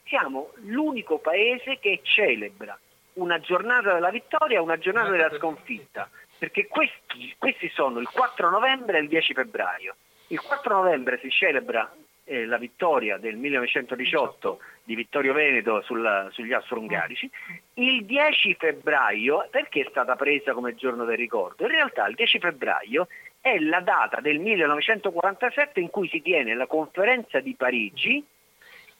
siamo 0.05 0.51
l'unico 0.63 1.19
paese 1.19 1.79
che 1.79 2.01
celebra 2.03 2.77
una 3.13 3.39
giornata 3.39 3.93
della 3.93 4.09
vittoria 4.09 4.57
e 4.57 4.61
una 4.61 4.77
giornata 4.77 5.09
della 5.09 5.35
sconfitta, 5.37 6.09
perché 6.37 6.67
questi, 6.67 7.33
questi 7.37 7.69
sono 7.69 7.99
il 7.99 8.09
4 8.09 8.49
novembre 8.49 8.97
e 8.97 9.01
il 9.01 9.07
10 9.07 9.33
febbraio. 9.33 9.95
Il 10.27 10.41
4 10.41 10.73
novembre 10.73 11.19
si 11.19 11.29
celebra 11.29 11.93
eh, 12.25 12.45
la 12.45 12.57
vittoria 12.57 13.17
del 13.17 13.35
1918 13.35 14.59
di 14.83 14.95
Vittorio 14.95 15.33
Veneto 15.33 15.81
sulla, 15.81 16.29
sugli 16.31 16.53
austro-ungarici, 16.53 17.29
il 17.75 18.05
10 18.05 18.55
febbraio, 18.55 19.47
perché 19.49 19.81
è 19.81 19.87
stata 19.89 20.15
presa 20.15 20.53
come 20.53 20.75
giorno 20.75 21.05
del 21.05 21.17
ricordo? 21.17 21.63
In 21.63 21.71
realtà 21.71 22.07
il 22.07 22.15
10 22.15 22.39
febbraio 22.39 23.07
è 23.39 23.59
la 23.59 23.81
data 23.81 24.21
del 24.21 24.39
1947 24.39 25.79
in 25.79 25.89
cui 25.89 26.07
si 26.07 26.21
tiene 26.21 26.55
la 26.55 26.67
conferenza 26.67 27.39
di 27.39 27.55
Parigi 27.55 28.23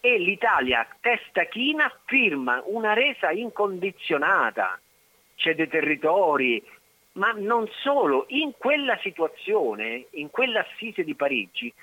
e 0.02 0.18
l'Italia 0.18 0.86
testa 1.00 1.46
china 1.46 1.90
firma 2.06 2.62
una 2.66 2.94
resa 2.94 3.32
incondizionata, 3.32 4.78
c'è 5.36 5.56
dei 5.56 5.70
territori, 5.70 6.62
ma 7.14 7.32
non 7.32 7.70
solo, 7.82 8.26
in 8.30 8.54
quella 8.58 8.98
situazione, 9.02 10.08
in 10.12 10.30
quell'assise 10.30 11.04
di 11.04 11.16
Parigi, 11.16 11.74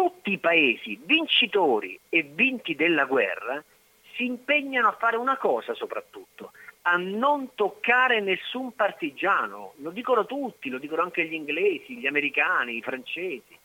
tutti 0.00 0.32
i 0.32 0.38
paesi 0.38 0.98
vincitori 1.04 2.00
e 2.08 2.22
vinti 2.22 2.74
della 2.74 3.04
guerra 3.04 3.62
si 4.14 4.24
impegnano 4.24 4.88
a 4.88 4.96
fare 4.98 5.18
una 5.18 5.36
cosa 5.36 5.74
soprattutto, 5.74 6.52
a 6.82 6.96
non 6.96 7.54
toccare 7.54 8.20
nessun 8.20 8.74
partigiano. 8.74 9.74
Lo 9.82 9.90
dicono 9.90 10.24
tutti, 10.24 10.70
lo 10.70 10.78
dicono 10.78 11.02
anche 11.02 11.26
gli 11.26 11.34
inglesi, 11.34 11.98
gli 11.98 12.06
americani, 12.06 12.78
i 12.78 12.82
francesi. 12.82 13.58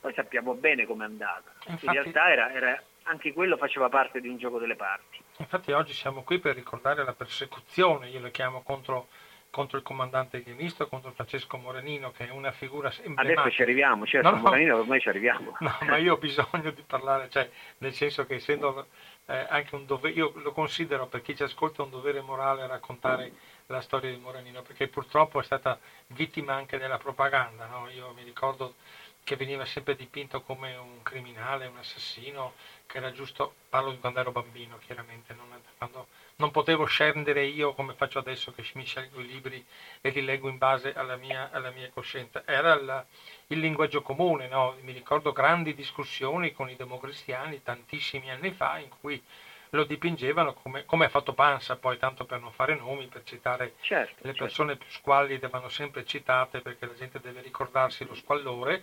Poi 0.00 0.14
sappiamo 0.14 0.54
bene 0.54 0.86
com'è 0.86 1.04
andata. 1.04 1.50
Infatti, 1.66 1.86
In 1.86 1.92
realtà 1.92 2.30
era, 2.30 2.52
era, 2.52 2.82
anche 3.04 3.32
quello 3.32 3.56
faceva 3.56 3.88
parte 3.88 4.20
di 4.20 4.28
un 4.28 4.36
gioco 4.36 4.60
delle 4.60 4.76
parti. 4.76 5.18
Infatti 5.38 5.72
oggi 5.72 5.92
siamo 5.92 6.22
qui 6.22 6.38
per 6.38 6.54
ricordare 6.54 7.02
la 7.02 7.14
persecuzione, 7.14 8.10
io 8.10 8.20
lo 8.20 8.30
chiamo 8.30 8.62
contro 8.62 9.08
contro 9.50 9.76
il 9.76 9.82
comandante 9.82 10.42
Ghenisto, 10.42 10.88
contro 10.88 11.10
Francesco 11.10 11.56
Morenino, 11.56 12.12
che 12.12 12.28
è 12.28 12.30
una 12.30 12.52
figura 12.52 12.92
emblematica. 13.02 13.40
Adesso 13.40 13.56
ci 13.56 13.62
arriviamo, 13.62 14.06
certo, 14.06 14.30
no, 14.30 14.36
no, 14.36 14.42
Morenino 14.42 14.78
ormai 14.78 15.00
ci 15.00 15.08
arriviamo. 15.08 15.56
No, 15.58 15.76
ma 15.80 15.96
io 15.96 16.14
ho 16.14 16.18
bisogno 16.18 16.70
di 16.70 16.82
parlare, 16.82 17.28
cioè, 17.28 17.50
nel 17.78 17.92
senso 17.92 18.24
che 18.26 18.36
essendo 18.36 18.86
eh, 19.26 19.46
anche 19.48 19.74
un 19.74 19.86
dovere, 19.86 20.14
io 20.14 20.32
lo 20.36 20.52
considero 20.52 21.06
per 21.08 21.22
chi 21.22 21.34
ci 21.34 21.42
ascolta 21.42 21.82
un 21.82 21.90
dovere 21.90 22.20
morale 22.20 22.66
raccontare 22.66 23.32
la 23.66 23.80
storia 23.80 24.10
di 24.10 24.16
Morenino, 24.16 24.62
perché 24.62 24.88
purtroppo 24.88 25.40
è 25.40 25.44
stata 25.44 25.78
vittima 26.08 26.54
anche 26.54 26.78
della 26.78 26.98
propaganda, 26.98 27.66
no? 27.66 27.88
Io 27.90 28.12
mi 28.12 28.22
ricordo 28.22 28.74
che 29.22 29.36
veniva 29.36 29.64
sempre 29.64 29.94
dipinto 29.94 30.42
come 30.42 30.74
un 30.76 31.02
criminale, 31.02 31.66
un 31.66 31.76
assassino, 31.76 32.54
che 32.86 32.98
era 32.98 33.12
giusto, 33.12 33.54
parlo 33.68 33.90
di 33.90 33.98
quando 33.98 34.20
ero 34.20 34.32
bambino 34.32 34.78
chiaramente, 34.78 35.34
non, 35.34 35.46
quando 35.76 36.08
non 36.40 36.50
potevo 36.50 36.86
scendere 36.86 37.44
io 37.44 37.74
come 37.74 37.92
faccio 37.92 38.18
adesso 38.18 38.50
che 38.50 38.64
mi 38.72 38.84
scelgo 38.84 39.20
i 39.20 39.26
libri 39.26 39.62
e 40.00 40.08
li 40.08 40.24
leggo 40.24 40.48
in 40.48 40.56
base 40.56 40.94
alla 40.94 41.16
mia, 41.16 41.50
alla 41.52 41.70
mia 41.70 41.90
coscienza, 41.90 42.42
era 42.46 42.72
il, 42.72 43.04
il 43.48 43.60
linguaggio 43.60 44.00
comune, 44.00 44.48
no? 44.48 44.74
mi 44.80 44.92
ricordo 44.92 45.32
grandi 45.32 45.74
discussioni 45.74 46.52
con 46.52 46.70
i 46.70 46.76
democristiani 46.76 47.62
tantissimi 47.62 48.30
anni 48.30 48.52
fa 48.52 48.78
in 48.78 48.88
cui 49.00 49.22
lo 49.70 49.84
dipingevano 49.84 50.52
come, 50.52 50.84
come 50.84 51.04
ha 51.04 51.08
fatto 51.08 51.32
Pansa, 51.32 51.76
poi 51.76 51.98
tanto 51.98 52.24
per 52.24 52.40
non 52.40 52.52
fare 52.52 52.74
nomi, 52.74 53.06
per 53.06 53.22
citare 53.24 53.74
certo, 53.80 54.16
le 54.18 54.28
certo. 54.28 54.44
persone 54.44 54.70
certo. 54.70 54.84
più 54.84 54.94
squallide 54.94 55.48
vanno 55.48 55.68
sempre 55.68 56.04
citate 56.04 56.60
perché 56.60 56.86
la 56.86 56.94
gente 56.94 57.20
deve 57.20 57.40
ricordarsi 57.40 58.04
lo 58.04 58.14
squallore, 58.14 58.82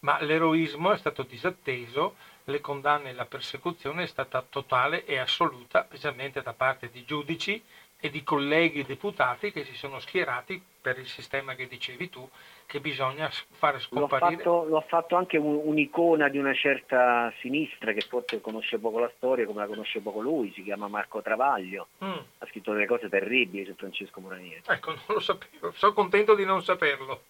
ma 0.00 0.20
l'eroismo 0.20 0.92
è 0.92 0.96
stato 0.98 1.22
disatteso, 1.22 2.14
le 2.44 2.60
condanne 2.60 3.10
e 3.10 3.14
la 3.14 3.24
persecuzione 3.24 4.04
è 4.04 4.06
stata 4.06 4.44
totale 4.48 5.04
e 5.04 5.18
assoluta, 5.18 5.84
specialmente 5.84 6.42
da 6.42 6.52
parte 6.52 6.90
di 6.90 7.04
giudici 7.04 7.62
e 8.06 8.10
di 8.10 8.22
colleghi 8.22 8.84
deputati 8.84 9.50
che 9.50 9.64
si 9.64 9.74
sono 9.74 9.98
schierati 9.98 10.62
per 10.80 10.98
il 10.98 11.06
sistema 11.06 11.54
che 11.54 11.66
dicevi 11.66 12.08
tu, 12.08 12.28
che 12.64 12.80
bisogna 12.80 13.28
fare 13.50 13.80
scomparire. 13.80 14.30
L'ho 14.30 14.36
fatto, 14.36 14.64
l'ho 14.68 14.84
fatto 14.86 15.16
anche 15.16 15.36
un, 15.36 15.60
un'icona 15.64 16.28
di 16.28 16.38
una 16.38 16.54
certa 16.54 17.32
sinistra 17.40 17.92
che 17.92 18.02
forse 18.02 18.40
conosce 18.40 18.78
poco 18.78 19.00
la 19.00 19.10
storia, 19.16 19.46
come 19.46 19.60
la 19.60 19.66
conosce 19.66 20.00
poco 20.00 20.20
lui, 20.20 20.52
si 20.52 20.62
chiama 20.62 20.86
Marco 20.86 21.20
Travaglio, 21.22 21.88
mm. 22.04 22.18
ha 22.38 22.46
scritto 22.46 22.72
delle 22.72 22.86
cose 22.86 23.08
terribili 23.08 23.64
su 23.64 23.74
Francesco 23.74 24.20
Moranieri. 24.20 24.62
Ecco, 24.66 24.90
non 24.92 25.02
lo 25.08 25.20
sapevo, 25.20 25.72
sono 25.72 25.92
contento 25.92 26.36
di 26.36 26.44
non 26.44 26.62
saperlo, 26.62 27.22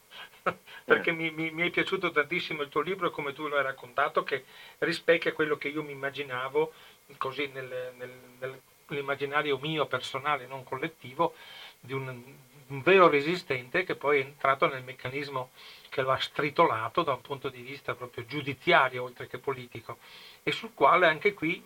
perché 0.85 1.11
eh. 1.11 1.15
mi, 1.15 1.31
mi, 1.31 1.51
mi, 1.51 1.67
è 1.67 1.71
piaciuto 1.71 2.11
tantissimo 2.11 2.61
il 2.61 2.69
tuo 2.69 2.83
libro 2.83 3.11
come 3.11 3.33
tu 3.33 3.49
lo 3.49 3.57
hai 3.57 3.63
raccontato, 3.63 4.23
che 4.23 4.45
rispecchia 4.79 5.33
quello 5.33 5.57
che 5.57 5.69
io 5.69 5.83
mi 5.83 5.93
immaginavo 5.93 6.73
così 7.17 7.49
nel, 7.55 7.93
nel, 7.97 8.61
nell'immaginario 8.89 9.59
mio 9.59 9.87
personale, 9.87 10.47
non 10.47 10.65
collettivo, 10.65 11.35
di 11.81 11.93
un, 11.93 12.23
un 12.69 12.83
vero 12.83 13.09
resistente 13.09 13.85
che 13.85 13.95
poi 13.95 14.21
è 14.21 14.25
entrato 14.25 14.67
nel 14.67 14.83
meccanismo 14.83 15.51
che 15.89 16.03
lo 16.03 16.13
ha 16.13 16.19
stritolato 16.19 17.03
da 17.03 17.13
un 17.13 17.21
punto 17.21 17.49
di 17.49 17.63
vista 17.63 17.95
proprio 17.95 18.27
giudiziario 18.27 19.05
oltre 19.05 19.29
che 19.29 19.39
politico 19.39 19.99
e 20.43 20.53
sul 20.53 20.75
quale 20.75 21.07
anche 21.07 21.33
qui 21.33 21.63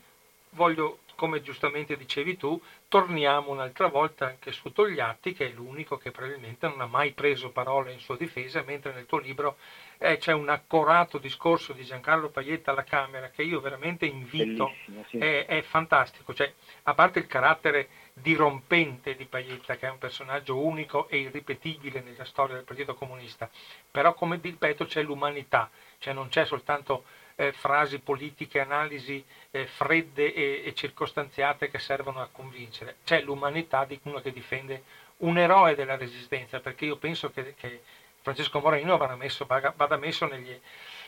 voglio, 0.51 1.01
come 1.21 1.43
giustamente 1.43 1.99
dicevi 1.99 2.39
tu, 2.39 2.59
torniamo 2.89 3.51
un'altra 3.51 3.89
volta 3.89 4.25
anche 4.25 4.53
su 4.53 4.73
Togliatti 4.73 5.35
che 5.35 5.49
è 5.49 5.53
l'unico 5.53 5.99
che 5.99 6.11
probabilmente 6.11 6.67
non 6.67 6.81
ha 6.81 6.87
mai 6.87 7.13
preso 7.13 7.51
parola 7.51 7.91
in 7.91 7.99
sua 7.99 8.17
difesa 8.17 8.63
mentre 8.63 8.95
nel 8.95 9.05
tuo 9.05 9.19
libro 9.19 9.59
eh, 9.99 10.17
c'è 10.17 10.33
un 10.33 10.49
accorato 10.49 11.19
discorso 11.19 11.75
di 11.75 11.85
Giancarlo 11.85 12.31
Paietta 12.31 12.71
alla 12.71 12.85
Camera 12.85 13.29
che 13.29 13.43
io 13.43 13.61
veramente 13.61 14.07
invito, 14.07 14.73
sì. 15.09 15.19
è, 15.19 15.45
è, 15.45 15.61
fantastico, 15.61 16.33
cioè, 16.33 16.51
a 16.85 16.95
parte 16.95 17.19
il 17.19 17.27
carattere 17.27 17.89
dirompente 18.15 19.15
di 19.15 19.27
Paietta, 19.27 19.77
che 19.77 19.89
è 19.89 19.91
un 19.91 19.99
personaggio 19.99 20.57
unico 20.59 21.07
e 21.11 21.19
irripetibile 21.19 22.01
nella 22.01 22.25
storia 22.25 22.55
del 22.55 22.65
Partito 22.65 22.95
Comunista, 22.95 23.51
però 23.91 24.15
come 24.15 24.41
ripeto 24.41 24.87
c'è 24.87 25.03
l'umanità, 25.03 25.69
cioè 25.99 26.15
non 26.15 26.31
c'è 26.31 26.47
soltanto 26.47 27.05
eh, 27.41 27.53
frasi 27.53 28.01
politiche, 28.01 28.61
analisi 28.61 29.25
eh, 29.51 29.65
fredde 29.65 30.35
e, 30.35 30.63
e, 30.63 30.75
circostanziate 30.75 31.71
che 31.71 31.79
servono 31.79 32.21
a 32.21 32.29
convincere, 32.31 32.97
c'è 33.03 33.23
l'umanità 33.23 33.87
di 33.87 33.99
uno 34.03 34.21
che 34.21 34.31
difende 34.31 34.83
un 35.19 35.39
eroe 35.39 35.75
della 35.75 35.97
resistenza, 35.97 36.61
perché 36.61 36.85
io 36.85 36.97
penso 36.97 37.31
che, 37.31 37.55
che 37.55 37.81
Francesco 38.21 38.61
Moreno 38.61 38.99
vada 38.99 39.17
messo, 39.17 39.47
vada 39.47 39.97
messo 39.97 40.27
negli, 40.27 40.55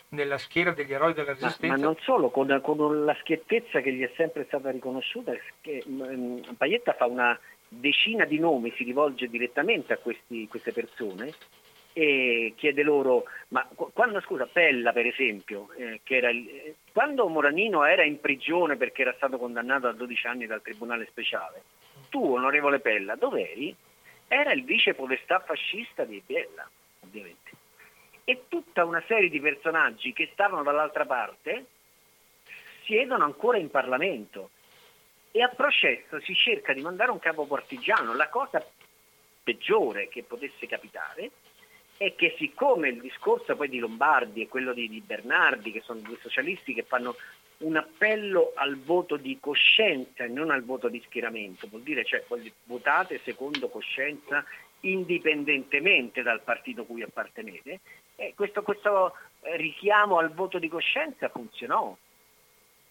nella 0.09 0.39
schiera 0.39 0.71
degli 0.71 0.91
eroi 0.91 1.13
della 1.13 1.33
resistenza. 1.33 1.67
Ma, 1.67 1.75
ma 1.75 1.83
non 1.83 1.97
solo, 2.01 2.31
con, 2.31 2.59
con, 2.63 3.05
la 3.05 3.15
schiettezza 3.19 3.81
che 3.81 3.93
gli 3.93 4.01
è 4.01 4.11
sempre 4.15 4.45
stata 4.45 4.71
riconosciuta, 4.71 5.33
che 5.61 5.83
um, 5.85 6.41
Paietta 6.57 6.93
fa 6.93 7.05
una 7.05 7.39
decina 7.67 8.25
di 8.25 8.39
nomi, 8.39 8.73
si 8.75 8.83
rivolge 8.83 9.29
direttamente 9.29 9.93
a 9.93 9.97
questi, 9.97 10.47
queste 10.47 10.71
persone 10.71 11.31
e 11.93 12.53
chiede 12.57 12.81
loro, 12.83 13.25
ma 13.49 13.67
quando 13.75 14.19
scusa 14.21 14.47
Pella 14.47 14.91
per 14.91 15.05
esempio, 15.05 15.69
eh, 15.77 16.01
il, 16.05 16.75
quando 16.91 17.27
Moranino 17.27 17.85
era 17.85 18.03
in 18.03 18.19
prigione 18.19 18.75
perché 18.75 19.03
era 19.03 19.13
stato 19.13 19.37
condannato 19.37 19.87
a 19.87 19.93
12 19.93 20.27
anni 20.27 20.45
dal 20.47 20.61
Tribunale 20.61 21.05
Speciale, 21.05 21.61
tu 22.09 22.33
onorevole 22.33 22.79
Pella 22.79 23.15
dov'eri? 23.15 23.75
Era 24.27 24.51
il 24.53 24.63
vice 24.63 24.95
podestà 24.95 25.39
fascista 25.39 26.03
di 26.03 26.21
Pella, 26.25 26.67
ovviamente 27.01 27.61
e 28.25 28.45
tutta 28.47 28.85
una 28.85 29.03
serie 29.07 29.29
di 29.29 29.39
personaggi 29.39 30.13
che 30.13 30.29
stavano 30.31 30.63
dall'altra 30.63 31.05
parte 31.05 31.65
siedono 32.83 33.23
ancora 33.23 33.57
in 33.57 33.69
Parlamento 33.69 34.51
e 35.31 35.41
a 35.41 35.49
processo 35.49 36.19
si 36.21 36.33
cerca 36.33 36.73
di 36.73 36.81
mandare 36.81 37.11
un 37.11 37.19
capo 37.19 37.45
partigiano. 37.45 38.13
La 38.13 38.29
cosa 38.29 38.65
peggiore 39.43 40.07
che 40.07 40.23
potesse 40.23 40.67
capitare 40.67 41.31
è 42.05 42.15
che 42.15 42.35
siccome 42.37 42.89
il 42.89 43.01
discorso 43.01 43.55
poi 43.55 43.69
di 43.69 43.79
Lombardi 43.79 44.41
e 44.41 44.47
quello 44.47 44.73
di, 44.73 44.89
di 44.89 45.01
Bernardi, 45.01 45.71
che 45.71 45.81
sono 45.81 45.99
due 45.99 46.17
socialisti 46.21 46.73
che 46.73 46.83
fanno 46.83 47.15
un 47.59 47.77
appello 47.77 48.51
al 48.55 48.77
voto 48.77 49.15
di 49.15 49.37
coscienza 49.39 50.23
e 50.23 50.27
non 50.27 50.51
al 50.51 50.63
voto 50.63 50.89
di 50.89 51.01
schieramento, 51.05 51.67
vuol 51.67 51.81
dire 51.81 52.03
cioè 52.03 52.23
votate 52.65 53.21
secondo 53.23 53.69
coscienza 53.69 54.43
indipendentemente 54.81 56.21
dal 56.23 56.41
partito 56.41 56.83
cui 56.83 57.03
appartenete, 57.03 57.79
e 58.15 58.33
questo, 58.35 58.63
questo 58.63 59.13
eh, 59.41 59.55
richiamo 59.55 60.17
al 60.17 60.33
voto 60.33 60.59
di 60.59 60.67
coscienza 60.67 61.29
funzionò, 61.29 61.95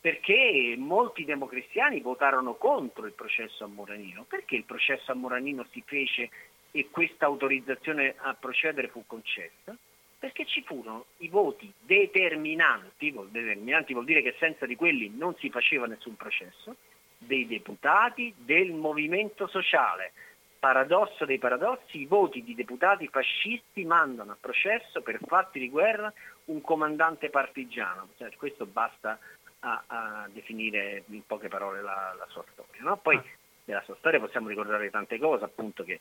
perché 0.00 0.74
molti 0.78 1.24
democristiani 1.24 2.00
votarono 2.00 2.54
contro 2.54 3.06
il 3.06 3.12
processo 3.12 3.62
a 3.62 3.68
Moranino. 3.68 4.24
Perché 4.28 4.56
il 4.56 4.64
processo 4.64 5.12
a 5.12 5.14
Moranino 5.14 5.64
si 5.70 5.80
fece 5.86 6.28
e 6.72 6.88
questa 6.90 7.26
autorizzazione 7.26 8.14
a 8.16 8.34
procedere 8.34 8.88
fu 8.88 9.04
concessa? 9.06 9.76
Perché 10.18 10.46
ci 10.46 10.62
furono 10.62 11.06
i 11.18 11.28
voti 11.28 11.72
determinanti, 11.78 13.12
determinanti 13.30 13.92
vuol 13.92 14.04
dire 14.04 14.22
che 14.22 14.34
senza 14.38 14.66
di 14.66 14.76
quelli 14.76 15.12
non 15.14 15.36
si 15.36 15.50
faceva 15.50 15.86
nessun 15.86 16.16
processo, 16.16 16.76
dei 17.18 17.46
deputati 17.46 18.32
del 18.36 18.72
movimento 18.72 19.46
sociale, 19.46 20.12
paradosso 20.58 21.24
dei 21.24 21.38
paradossi, 21.38 22.00
i 22.00 22.06
voti 22.06 22.42
di 22.42 22.54
deputati 22.54 23.08
fascisti 23.08 23.84
mandano 23.84 24.32
a 24.32 24.36
processo 24.40 25.02
per 25.02 25.18
fatti 25.26 25.58
di 25.58 25.68
guerra 25.68 26.12
un 26.46 26.60
comandante 26.60 27.30
partigiano. 27.30 28.10
Cioè, 28.16 28.30
questo 28.36 28.64
basta 28.66 29.18
a, 29.60 29.82
a, 29.86 30.28
definire 30.32 31.04
in 31.08 31.26
poche 31.26 31.48
parole 31.48 31.82
la, 31.82 32.14
la 32.16 32.26
sua 32.28 32.44
storia. 32.52 32.82
No? 32.82 32.96
Poi 32.96 33.16
ah. 33.16 33.24
della 33.64 33.82
sua 33.82 33.96
storia 33.96 34.20
possiamo 34.20 34.48
ricordare 34.48 34.88
tante 34.90 35.18
cose, 35.18 35.44
appunto 35.44 35.82
che 35.84 36.00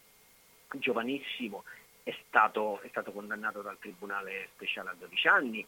giovanissimo 0.74 1.64
è 2.04 2.16
stato, 2.28 2.80
è 2.82 2.88
stato 2.90 3.12
condannato 3.12 3.62
dal 3.62 3.78
Tribunale 3.80 4.50
Speciale 4.56 4.90
a 4.90 4.96
12 4.98 5.28
anni, 5.28 5.66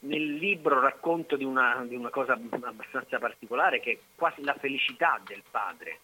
nel 0.00 0.34
libro 0.34 0.80
racconto 0.80 1.36
di 1.36 1.44
una, 1.44 1.84
di 1.86 1.94
una 1.94 2.10
cosa 2.10 2.32
abbastanza 2.32 3.18
particolare 3.18 3.80
che 3.80 3.92
è 3.92 3.98
quasi 4.14 4.42
la 4.42 4.54
felicità 4.54 5.20
del 5.26 5.42
padre, 5.50 6.00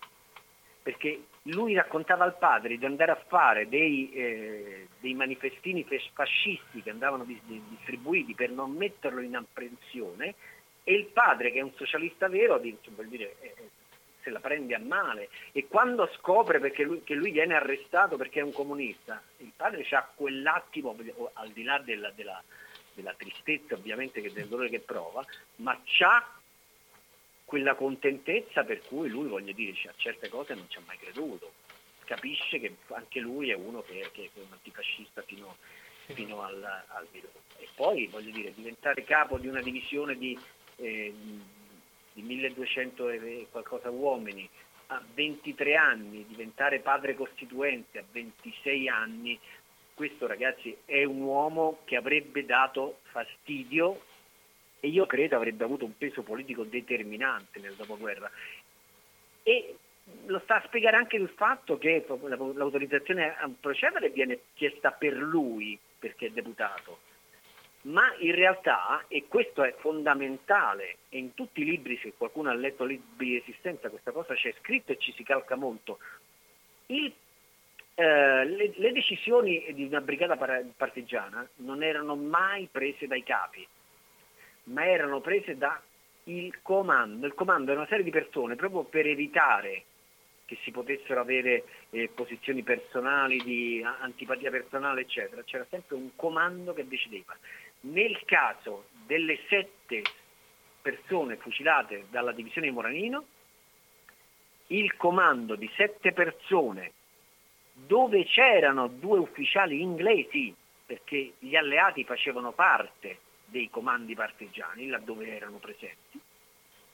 perché 0.83 1.27
lui 1.43 1.75
raccontava 1.75 2.25
al 2.25 2.37
padre 2.37 2.77
di 2.77 2.85
andare 2.85 3.13
a 3.13 3.25
fare 3.27 3.69
dei, 3.69 4.13
eh, 4.13 4.89
dei 5.01 5.15
manifestini 5.15 5.87
fascisti 6.13 6.83
che 6.83 6.91
andavano 6.91 7.25
distribuiti 7.25 8.35
per 8.35 8.51
non 8.51 8.73
metterlo 8.73 9.21
in 9.21 9.37
apprensione 9.37 10.35
e 10.85 10.95
il 10.95 11.07
padre 11.07 11.51
che 11.51 11.59
è 11.59 11.63
un 11.63 11.73
socialista 11.75 12.29
vero 12.29 12.61
vuol 12.61 13.09
dire, 13.09 13.37
se 14.27 14.31
la 14.31 14.41
prende 14.41 14.75
a 14.75 14.81
male 14.81 15.29
e 15.53 15.69
quando 15.69 16.11
scopre 16.17 16.59
lui, 16.83 17.05
che 17.05 17.15
lui 17.15 17.31
viene 17.31 17.55
arrestato 17.55 18.17
perché 18.17 18.41
è 18.41 18.43
un 18.43 18.53
comunista, 18.53 19.23
il 19.37 19.53
padre 19.55 19.87
ha 19.91 20.11
quell'attimo, 20.13 20.97
al 21.35 21.51
di 21.51 21.63
là 21.63 21.79
della, 21.79 22.11
della, 22.11 22.43
della 22.93 23.15
tristezza 23.17 23.75
ovviamente 23.75 24.21
che 24.21 24.33
del 24.33 24.49
dolore 24.49 24.69
che 24.69 24.81
prova, 24.81 25.25
ma 25.57 25.81
c'ha 25.85 26.29
quella 27.45 27.77
contentezza 27.77 28.65
per 28.65 28.83
cui 28.83 29.09
lui, 29.09 29.29
voglio 29.29 29.53
dire, 29.53 29.79
a 29.89 29.95
certe 29.97 30.29
cose 30.29 30.55
non 30.55 30.69
ci 30.69 30.79
ha 30.79 30.83
mai 30.85 30.99
creduto. 30.99 31.53
Capisce 32.05 32.59
che 32.59 32.75
anche 32.89 33.21
lui 33.21 33.51
è 33.51 33.55
uno 33.55 33.83
che, 33.83 34.09
che 34.13 34.31
è 34.35 34.39
un 34.41 34.51
antifascista 34.51 35.23
fino, 35.23 35.57
fino 36.07 36.43
al, 36.43 36.63
al 36.65 37.07
E 37.59 37.69
poi, 37.77 38.09
voglio 38.09 38.33
dire, 38.33 38.53
diventare 38.53 39.05
capo 39.05 39.39
di 39.39 39.47
una 39.47 39.61
divisione 39.61 40.17
di, 40.17 40.37
eh, 40.77 41.15
di 42.17 42.23
1200 42.23 43.11
e 43.11 43.47
qualcosa 43.51 43.91
uomini 43.91 44.49
a 44.87 45.03
23 45.15 45.77
anni, 45.77 46.25
diventare 46.27 46.79
padre 46.79 47.15
costituente 47.15 47.99
a 47.99 48.05
26 48.11 48.89
anni, 48.89 49.39
questo 49.93 50.27
ragazzi 50.27 50.75
è 50.87 51.05
un 51.05 51.21
uomo 51.21 51.81
che 51.85 51.97
avrebbe 51.97 52.47
dato 52.47 53.01
fastidio 53.11 54.01
e 54.81 54.89
io 54.89 55.05
credo 55.05 55.37
avrebbe 55.37 55.65
avuto 55.65 55.85
un 55.85 55.97
peso 55.97 56.23
politico 56.23 56.65
determinante 56.65 57.61
nel 57.61 57.75
dopoguerra. 57.75 58.31
E 59.43 59.77
lo 60.27 60.41
sta 60.45 60.57
a 60.57 60.65
spiegare 60.67 60.97
anche 60.97 61.17
il 61.17 61.29
fatto 61.29 61.77
che 61.77 62.07
l'autorizzazione 62.09 63.37
a 63.37 63.51
procedere 63.61 64.09
viene 64.09 64.39
chiesta 64.55 64.91
per 64.93 65.13
lui, 65.15 65.79
perché 65.99 66.27
è 66.27 66.31
deputato. 66.31 67.06
Ma 67.87 68.15
in 68.19 68.35
realtà, 68.35 69.05
e 69.07 69.27
questo 69.29 69.63
è 69.63 69.73
fondamentale, 69.79 70.97
e 71.09 71.19
in 71.19 71.35
tutti 71.35 71.61
i 71.61 71.65
libri, 71.65 71.99
se 72.03 72.15
qualcuno 72.17 72.51
ha 72.51 72.55
letto 72.55 72.85
libri 72.85 73.27
di 73.27 73.37
esistenza, 73.37 73.91
questa 73.91 74.11
cosa 74.11 74.35
c'è 74.35 74.53
scritto 74.59 74.93
e 74.93 74.99
ci 74.99 75.13
si 75.13 75.23
calca 75.23 75.55
molto, 75.55 75.99
il, 76.87 77.13
eh, 77.95 78.45
le, 78.45 78.73
le, 78.75 78.93
decisioni 78.93 79.73
di 79.73 79.85
una 79.85 80.01
brigata 80.01 80.37
partigiana 80.77 81.49
non 81.57 81.85
erano 81.85 82.17
mai 82.17 82.69
prese 82.71 83.07
dai 83.07 83.23
capi, 83.23 83.67
ma 84.65 84.85
erano 84.85 85.21
prese 85.21 85.57
dal 85.57 85.79
comando. 86.63 87.25
Il 87.27 87.35
comando 87.35 87.71
era 87.71 87.81
una 87.81 87.89
serie 87.89 88.05
di 88.05 88.11
persone 88.11 88.57
proprio 88.57 88.83
per 88.83 89.07
evitare 89.07 89.85
che 90.47 90.57
si 90.63 90.71
potessero 90.71 91.21
avere 91.21 91.65
eh, 91.91 92.09
posizioni 92.09 92.63
personali, 92.63 93.43
di 93.43 93.85
antipatia 93.85 94.51
personale, 94.51 95.03
eccetera. 95.03 95.43
C'era 95.43 95.67
sempre 95.69 95.97
un 95.97 96.11
comando 96.15 96.73
che 96.73 96.87
decideva. 96.87 97.37
Nel 97.87 98.21
caso 98.25 98.87
delle 99.07 99.39
sette 99.49 100.03
persone 100.83 101.37
fucilate 101.37 102.07
dalla 102.11 102.33
divisione 102.33 102.69
di 102.69 102.73
Moranino, 102.73 103.25
il 104.69 104.97
comando 104.97 105.55
di 105.55 105.71
sette 105.77 106.13
persone 106.13 106.93
dove 107.73 108.25
c'erano 108.25 108.89
due 108.89 109.19
ufficiali 109.19 109.81
inglesi, 109.81 110.55
perché 110.85 111.35
gli 111.39 111.55
alleati 111.55 112.05
facevano 112.05 112.53
parte 112.53 113.19
dei 113.45 113.71
comandi 113.71 114.15
partigiani 114.15 114.89
laddove 114.89 115.29
erano 115.29 115.59
presenti, 115.59 116.21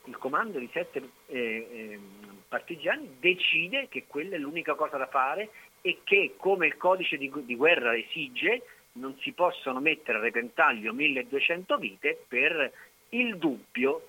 il 0.05 0.19
comando 0.19 0.59
di 0.59 0.69
sette 0.73 1.11
eh, 1.27 1.39
eh, 1.39 2.01
partigiani 2.49 3.17
decide 3.19 3.89
che 3.89 4.05
quella 4.07 4.35
è 4.35 4.39
l'unica 4.39 4.75
cosa 4.75 4.97
da 4.99 5.07
fare 5.07 5.51
e 5.81 6.01
che 6.05 6.35
come 6.37 6.67
il 6.67 6.77
codice 6.77 7.17
di, 7.17 7.31
di 7.45 7.57
guerra 7.57 7.97
esige 7.97 8.63
non 8.95 9.17
si 9.21 9.33
possono 9.33 9.81
mettere 9.81 10.19
a 10.19 10.21
repentaglio 10.21 10.93
1200 10.93 11.79
vite 11.79 12.25
per 12.29 12.73
il 13.11 13.37
dubbio 13.37 14.09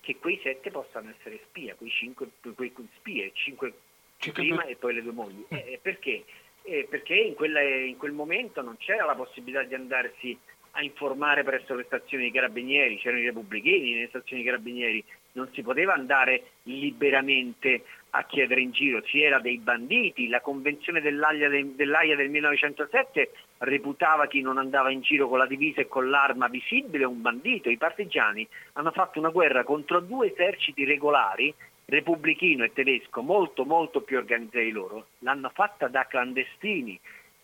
che 0.00 0.16
quei 0.18 0.38
sette 0.42 0.70
possano 0.70 1.10
essere 1.10 1.40
spia, 1.48 1.74
quei 1.74 1.90
cinque, 1.90 2.28
quei 2.54 2.72
spie, 2.98 3.32
cinque, 3.34 3.72
cinque 4.18 4.42
prima 4.42 4.62
per... 4.62 4.70
e 4.70 4.76
poi 4.76 4.94
le 4.94 5.02
due 5.02 5.12
mogli. 5.12 5.44
Mm. 5.52 5.56
Eh, 5.56 5.78
perché? 5.82 6.24
Eh, 6.62 6.86
perché 6.88 7.14
in, 7.14 7.34
quella, 7.34 7.60
in, 7.60 7.96
quel 7.96 8.12
momento 8.12 8.62
non 8.62 8.76
c'era 8.76 9.04
la 9.04 9.14
possibilità 9.14 9.62
di 9.64 9.74
andarsi 9.74 10.38
a 10.72 10.82
informare 10.82 11.42
presso 11.42 11.74
le 11.74 11.84
stazioni 11.84 12.24
di 12.24 12.30
carabinieri, 12.30 12.98
c'erano 12.98 13.22
i 13.22 13.26
repubblichini 13.26 13.94
nelle 13.94 14.08
stazioni 14.08 14.42
di 14.42 14.48
carabinieri, 14.48 15.04
non 15.32 15.50
si 15.52 15.62
poteva 15.62 15.94
andare 15.94 16.50
liberamente 16.64 17.84
a 18.10 18.24
chiedere 18.26 18.60
in 18.60 18.72
giro, 18.72 19.02
si 19.06 19.22
era 19.22 19.38
dei 19.40 19.58
banditi, 19.58 20.28
la 20.28 20.40
convenzione 20.40 21.00
dell'AIA 21.00 21.48
del, 21.48 21.68
dell'AIA 21.70 22.14
del 22.14 22.30
1907 22.30 23.30
reputava 23.58 24.26
chi 24.26 24.40
non 24.40 24.58
andava 24.58 24.90
in 24.90 25.00
giro 25.00 25.28
con 25.28 25.38
la 25.38 25.46
divisa 25.46 25.80
e 25.80 25.88
con 25.88 26.10
l'arma 26.10 26.48
visibile 26.48 27.04
un 27.04 27.22
bandito, 27.22 27.70
i 27.70 27.76
partigiani 27.76 28.46
hanno 28.74 28.90
fatto 28.90 29.18
una 29.18 29.30
guerra 29.30 29.64
contro 29.64 30.00
due 30.00 30.32
eserciti 30.32 30.84
regolari, 30.84 31.54
repubblichino 31.86 32.64
e 32.64 32.72
tedesco, 32.72 33.22
molto 33.22 33.64
molto 33.64 34.00
più 34.00 34.18
organizzati 34.18 34.70
loro, 34.70 35.06
l'hanno 35.20 35.50
fatta 35.54 35.88
da 35.88 36.06
clandestini, 36.06 36.98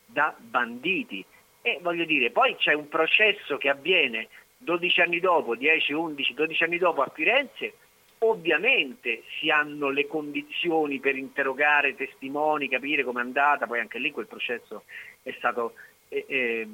da 0.05 0.35
banditi. 0.39 1.25
E 1.63 1.79
voglio 1.81 2.05
dire, 2.05 2.31
poi 2.31 2.57
c'è 2.57 2.73
un 2.73 2.89
processo 2.89 3.57
che 3.57 3.69
avviene 3.69 4.29
12 4.59 5.01
anni 5.01 5.21
dopo, 5.21 5.55
10, 5.55 5.93
11, 5.93 6.35
12 6.35 6.65
anni 6.65 6.79
dopo 6.79 7.03
a 7.03 7.11
Firenze, 7.15 7.75
ovviamente 8.19 9.23
si 9.39 9.51
hanno 9.51 9.91
le 9.91 10.07
condizioni 10.07 10.99
per 10.99 11.17
interrogare 11.17 11.95
testimoni, 11.95 12.69
capire 12.69 13.05
com'è 13.05 13.21
andata, 13.21 13.67
poi 13.67 13.81
anche 13.81 13.99
lì 13.99 14.11
quel 14.11 14.27
processo 14.27 14.85
è 15.23 15.33
stato 15.39 15.75
eh, 16.13 16.69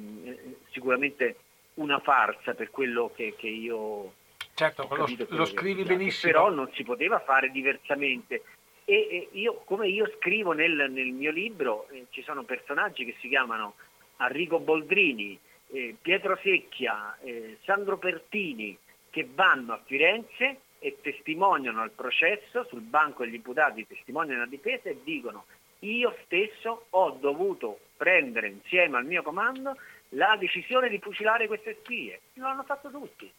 sicuramente 0.71 1.35
una 1.75 1.99
farsa 1.99 2.53
per 2.53 2.69
quello 2.71 3.11
che, 3.15 3.35
che 3.37 3.47
io 3.47 4.13
certo, 4.53 4.83
ho 4.83 4.95
lo, 4.95 5.07
lo 5.29 5.45
scrivi 5.45 5.83
benissimo. 5.83 6.31
Però 6.31 6.49
non 6.49 6.69
si 6.73 6.83
poteva 6.83 7.19
fare 7.19 7.49
diversamente. 7.51 8.43
E, 8.85 9.07
e 9.09 9.29
io, 9.33 9.61
come 9.65 9.87
io 9.87 10.11
scrivo 10.17 10.51
nel, 10.51 10.87
nel 10.89 11.11
mio 11.11 11.31
libro, 11.31 11.87
eh, 11.89 12.07
ci 12.09 12.23
sono 12.23 12.43
personaggi 12.43 13.05
che 13.05 13.15
si 13.19 13.29
chiamano 13.29 13.75
Arrigo 14.17 14.59
Boldrini, 14.59 15.39
eh, 15.71 15.95
Pietro 16.01 16.37
Secchia, 16.41 17.17
eh, 17.21 17.57
Sandro 17.63 17.97
Pertini, 17.97 18.77
che 19.09 19.27
vanno 19.33 19.73
a 19.73 19.81
Firenze 19.85 20.61
e 20.79 20.97
testimoniano 21.01 21.81
al 21.81 21.91
processo, 21.91 22.65
sul 22.65 22.81
banco 22.81 23.23
degli 23.23 23.35
imputati 23.35 23.85
testimoniano 23.85 24.41
la 24.41 24.47
difesa 24.47 24.89
e 24.89 24.97
dicono 25.03 25.45
io 25.79 26.15
stesso 26.25 26.85
ho 26.89 27.11
dovuto 27.11 27.79
prendere 27.99 28.47
insieme 28.47 28.95
al 28.95 29.03
mio 29.03 29.21
comando 29.21 29.75
la 30.13 30.37
decisione 30.39 30.87
di 30.87 30.99
fucilare 30.99 31.47
queste 31.47 31.75
spie. 31.81 32.21
Lo 32.35 32.47
hanno 32.47 32.63
fatto 32.63 32.89
tutti. 32.89 33.29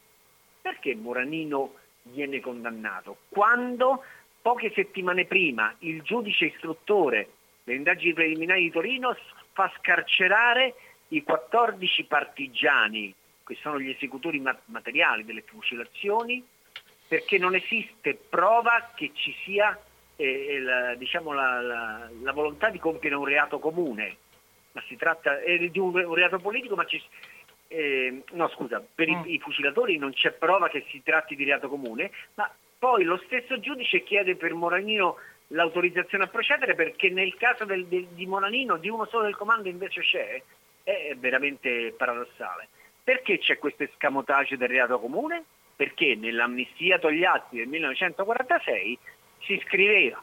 Perché 0.61 0.95
Moranino 0.95 1.77
viene 2.03 2.41
condannato? 2.41 3.17
Quando 3.31 4.05
poche 4.43 4.71
settimane 4.75 5.25
prima 5.25 5.75
il 5.79 6.03
giudice 6.03 6.45
istruttore 6.45 7.31
delle 7.65 7.79
indagini 7.79 8.13
preliminari 8.13 8.65
di 8.65 8.71
Torino 8.71 9.17
fa 9.53 9.73
scarcerare 9.79 10.75
i 11.09 11.23
14 11.23 12.05
partigiani, 12.05 13.15
che 13.45 13.57
sono 13.63 13.81
gli 13.81 13.89
esecutori 13.89 14.43
materiali 14.67 15.25
delle 15.25 15.43
fucilazioni, 15.43 16.45
perché 17.09 17.39
non 17.39 17.55
esiste 17.55 18.15
prova 18.15 18.93
che 18.95 19.11
ci 19.15 19.35
sia 19.43 19.77
eh, 20.17 20.61
la, 20.61 20.95
diciamo, 20.97 21.33
la, 21.33 21.61
la, 21.63 22.11
la, 22.21 22.33
volontà 22.33 22.69
di 22.69 22.79
compiere 22.79 23.17
un 23.17 23.25
reato 23.25 23.59
comune, 23.59 24.17
ma 24.73 24.83
si 24.87 24.97
tratta 24.97 25.41
eh, 25.41 25.71
di 25.71 25.79
un, 25.79 25.95
un, 25.95 26.15
reato 26.15 26.39
politico, 26.39 26.75
ma 26.75 26.85
ci, 26.85 27.03
eh, 27.69 28.23
no 28.33 28.49
scusa, 28.49 28.85
per 28.95 29.09
mm. 29.09 29.25
i, 29.27 29.35
i, 29.35 29.39
fucilatori 29.39 29.97
non 29.97 30.13
c'è 30.13 30.33
prova 30.33 30.69
che 30.69 30.85
si 30.89 31.03
tratti 31.03 31.37
di 31.37 31.45
reato 31.45 31.69
comune, 31.69 32.11
ma 32.35 32.53
poi 32.79 33.05
lo 33.05 33.21
stesso 33.25 33.61
giudice 33.61 34.03
chiede 34.03 34.37
per 34.37 34.55
Moranino 34.55 35.17
l'autorizzazione 35.49 36.25
a 36.25 36.29
procedere 36.29 36.75
perché 36.75 37.11
nel 37.11 37.35
caso 37.37 37.65
del, 37.65 37.87
del, 37.87 38.07
di 38.09 38.27
Moranino 38.27 38.77
di 38.77 38.89
uno 38.89 39.05
solo 39.07 39.25
del 39.25 39.37
comando 39.37 39.69
invece 39.69 40.01
c'è, 40.03 40.43
è 40.83 41.15
veramente 41.17 41.93
paradossale. 41.97 42.69
Perché 43.03 43.39
c'è 43.39 43.59
questo 43.59 43.83
escamotage 43.83 44.57
del 44.57 44.69
reato 44.69 44.99
comune? 45.01 45.45
Perché 45.75 46.15
nell'amnistia 46.15 46.99
Togliatti 46.99 47.57
del 47.57 47.69
1946 47.69 48.99
si 49.41 49.61
scriveva 49.67 50.23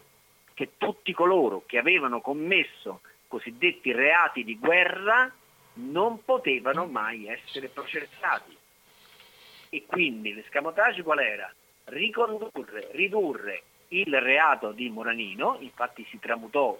che 0.54 0.72
tutti 0.78 1.12
coloro 1.14 1.64
che 1.66 1.78
avevano 1.78 2.22
commesso 2.22 3.02
cosiddetti 3.28 3.92
reati 3.92 4.44
di 4.44 4.58
guerra 4.58 5.32
non 5.74 6.24
potevano 6.24 6.86
mai 6.86 7.28
essere 7.28 7.68
processati. 7.68 8.56
E 9.70 9.86
quindi 9.86 10.34
l'escamotage 10.34 11.04
qual 11.04 11.20
era? 11.20 11.54
Ricondurre, 11.86 12.90
ridurre 12.92 13.64
il 13.90 14.20
reato 14.20 14.72
di 14.72 14.90
Moranino, 14.90 15.58
infatti 15.60 16.06
si 16.10 16.20
tramutò 16.20 16.78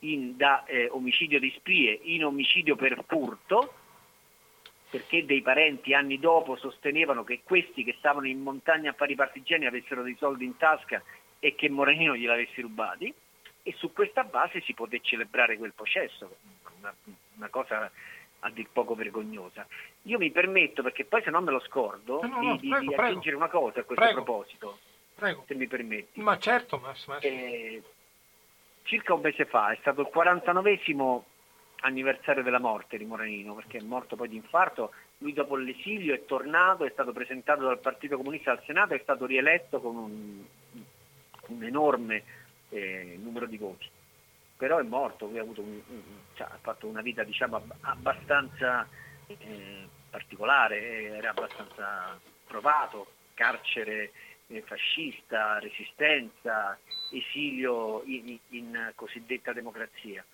in, 0.00 0.36
da 0.36 0.64
eh, 0.64 0.88
omicidio 0.90 1.40
di 1.40 1.52
spie 1.56 1.98
in 2.02 2.24
omicidio 2.24 2.76
per 2.76 3.02
furto, 3.06 3.74
perché 4.90 5.24
dei 5.24 5.42
parenti 5.42 5.94
anni 5.94 6.18
dopo 6.20 6.56
sostenevano 6.56 7.24
che 7.24 7.40
questi 7.42 7.82
che 7.82 7.96
stavano 7.98 8.26
in 8.26 8.40
montagna 8.40 8.90
a 8.90 8.94
fare 8.94 9.12
i 9.12 9.16
partigiani 9.16 9.66
avessero 9.66 10.02
dei 10.02 10.16
soldi 10.18 10.44
in 10.44 10.56
tasca 10.56 11.02
e 11.40 11.54
che 11.54 11.68
Moranino 11.68 12.14
gliel'avessi 12.14 12.60
rubati 12.60 13.12
e 13.66 13.74
su 13.78 13.92
questa 13.94 14.24
base 14.24 14.60
si 14.60 14.74
poté 14.74 15.00
celebrare 15.00 15.56
quel 15.56 15.72
processo, 15.72 16.36
una, 16.78 16.94
una 17.36 17.48
cosa 17.48 17.90
a 18.40 18.50
dir 18.50 18.68
poco 18.70 18.94
vergognosa. 18.94 19.66
Io 20.02 20.18
mi 20.18 20.30
permetto, 20.30 20.82
perché 20.82 21.06
poi 21.06 21.22
se 21.22 21.30
non 21.30 21.44
me 21.44 21.50
lo 21.50 21.60
scordo, 21.60 22.20
no, 22.22 22.42
no, 22.42 22.56
di, 22.58 22.68
prego, 22.68 22.90
di, 22.90 22.94
aggiungere 22.94 23.36
una 23.36 23.48
cosa 23.48 23.80
a 23.80 23.84
questo 23.84 24.04
prego, 24.04 24.22
proposito, 24.22 24.78
prego. 25.14 25.44
se 25.46 25.54
mi 25.54 25.66
permetti. 25.66 26.20
Ma 26.20 26.38
certo, 26.38 26.78
ma, 26.78 26.94
ma... 27.06 27.18
Eh, 27.20 27.82
circa 28.82 29.14
un 29.14 29.22
mese 29.22 29.46
fa 29.46 29.70
è 29.70 29.78
stato 29.80 30.02
il 30.02 30.10
49esimo 30.14 31.22
anniversario 31.80 32.42
della 32.42 32.60
morte 32.60 32.98
di 32.98 33.06
Moranino, 33.06 33.54
perché 33.54 33.78
è 33.78 33.82
morto 33.82 34.14
poi 34.14 34.28
di 34.28 34.36
infarto. 34.36 34.92
Lui 35.18 35.32
dopo 35.32 35.56
l'esilio 35.56 36.12
è 36.12 36.26
tornato, 36.26 36.84
è 36.84 36.90
stato 36.90 37.12
presentato 37.12 37.62
dal 37.62 37.78
Partito 37.78 38.18
Comunista 38.18 38.50
al 38.50 38.62
Senato, 38.66 38.92
è 38.92 39.00
stato 39.02 39.24
rieletto 39.24 39.80
con 39.80 39.96
un, 39.96 40.44
un 41.48 41.64
enorme 41.64 42.42
eh, 42.70 43.18
numero 43.20 43.46
di 43.46 43.56
voti. 43.58 43.88
Però 44.56 44.78
è 44.78 44.82
morto, 44.82 45.26
lui 45.26 45.38
ha, 45.38 45.42
un, 45.42 45.54
un, 45.56 45.80
cioè, 46.34 46.46
ha 46.46 46.58
fatto 46.60 46.86
una 46.86 47.02
vita 47.02 47.22
diciamo, 47.24 47.62
abbastanza 47.80 48.88
eh, 49.26 49.88
particolare, 50.10 51.16
era 51.16 51.30
abbastanza 51.30 52.18
provato, 52.46 53.08
carcere 53.34 54.12
eh, 54.46 54.62
fascista, 54.62 55.58
resistenza, 55.58 56.78
esilio 57.10 58.02
in, 58.04 58.38
in 58.50 58.92
cosiddetta 58.94 59.52
democrazia. 59.52 60.24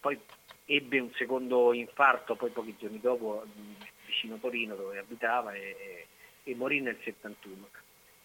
Poi 0.00 0.18
ebbe 0.66 0.98
un 0.98 1.12
secondo 1.14 1.72
infarto 1.72 2.36
poi 2.36 2.50
pochi 2.50 2.76
giorni 2.78 3.00
dopo 3.00 3.44
vicino 4.06 4.36
Torino 4.36 4.74
dove 4.74 4.98
abitava 4.98 5.52
e, 5.52 6.06
e 6.42 6.54
morì 6.54 6.80
nel 6.80 6.98
71. 7.02 7.68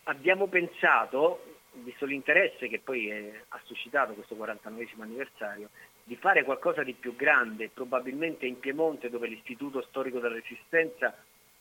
Abbiamo 0.04 0.48
pensato, 0.48 1.59
visto 1.74 2.06
l'interesse 2.06 2.68
che 2.68 2.80
poi 2.80 3.10
è, 3.10 3.42
ha 3.50 3.62
suscitato 3.64 4.14
questo 4.14 4.36
49 4.36 4.88
anniversario, 5.00 5.70
di 6.04 6.16
fare 6.16 6.44
qualcosa 6.44 6.84
di 6.84 6.94
più 6.94 7.16
grande, 7.16 7.70
probabilmente 7.70 8.46
in 8.46 8.60
Piemonte 8.60 9.10
dove 9.10 9.28
l'Istituto 9.28 9.82
Storico 9.84 10.20
della 10.20 10.36
Resistenza 10.36 11.16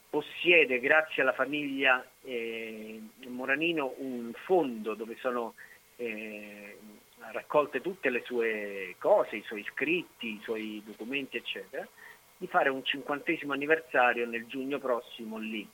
possiede, 0.08 0.80
grazie 0.80 1.22
alla 1.22 1.34
famiglia 1.34 2.04
eh, 2.22 3.00
Moranino, 3.26 3.94
un 3.98 4.32
fondo 4.44 4.94
dove 4.94 5.16
sono 5.20 5.54
eh, 5.96 6.78
raccolte 7.32 7.80
tutte 7.80 8.08
le 8.08 8.22
sue 8.24 8.94
cose, 8.98 9.36
i 9.36 9.42
suoi 9.42 9.64
scritti, 9.72 10.34
i 10.34 10.40
suoi 10.42 10.82
documenti, 10.84 11.36
eccetera, 11.36 11.86
di 12.36 12.46
fare 12.46 12.70
un 12.70 12.84
cinquantesimo 12.84 13.52
anniversario 13.52 14.26
nel 14.26 14.46
giugno 14.46 14.78
prossimo 14.78 15.38
lì. 15.38 15.68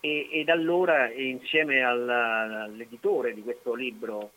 E, 0.00 0.28
ed 0.30 0.48
allora 0.48 1.10
insieme 1.10 1.82
all'editore 1.82 3.34
di 3.34 3.42
questo 3.42 3.74
libro 3.74 4.32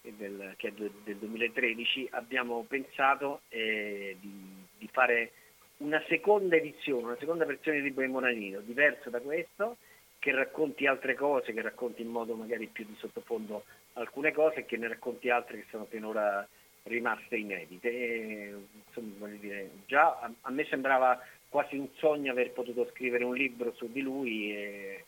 del, 0.00 0.54
che 0.56 0.68
è 0.68 0.72
del 0.72 1.16
2013 1.16 2.08
abbiamo 2.12 2.64
pensato 2.68 3.42
eh, 3.48 4.16
di, 4.20 4.64
di, 4.78 4.88
fare 4.92 5.32
una 5.78 6.02
seconda 6.08 6.56
edizione, 6.56 7.04
una 7.04 7.16
seconda 7.18 7.44
versione 7.44 7.78
del 7.78 7.86
libro 7.86 8.04
di 8.04 8.10
Moranino, 8.10 8.60
diverso 8.60 9.10
da 9.10 9.20
questo, 9.20 9.76
che 10.18 10.32
racconti 10.32 10.86
altre 10.86 11.14
cose, 11.14 11.52
che 11.52 11.62
racconti 11.62 12.02
in 12.02 12.08
modo 12.08 12.34
magari 12.34 12.66
più 12.66 12.84
di 12.84 12.94
sottofondo 12.98 13.64
alcune 13.94 14.32
cose 14.32 14.60
e 14.60 14.64
che 14.66 14.76
ne 14.76 14.88
racconti 14.88 15.30
altre 15.30 15.58
che 15.58 15.66
sono 15.70 15.84
finora 15.86 16.46
rimaste 16.84 17.36
inedite. 17.36 17.88
E, 17.88 18.54
insomma, 18.86 19.26
dire, 19.28 19.70
già 19.86 20.18
a, 20.20 20.30
a, 20.42 20.50
me 20.50 20.64
sembrava 20.66 21.20
quasi 21.52 21.76
un 21.76 21.88
sogno 21.98 22.32
aver 22.32 22.50
potuto 22.52 22.88
scrivere 22.90 23.24
un 23.24 23.34
libro 23.34 23.74
su 23.74 23.92
di 23.92 24.00
lui 24.00 24.56
e, 24.56 25.04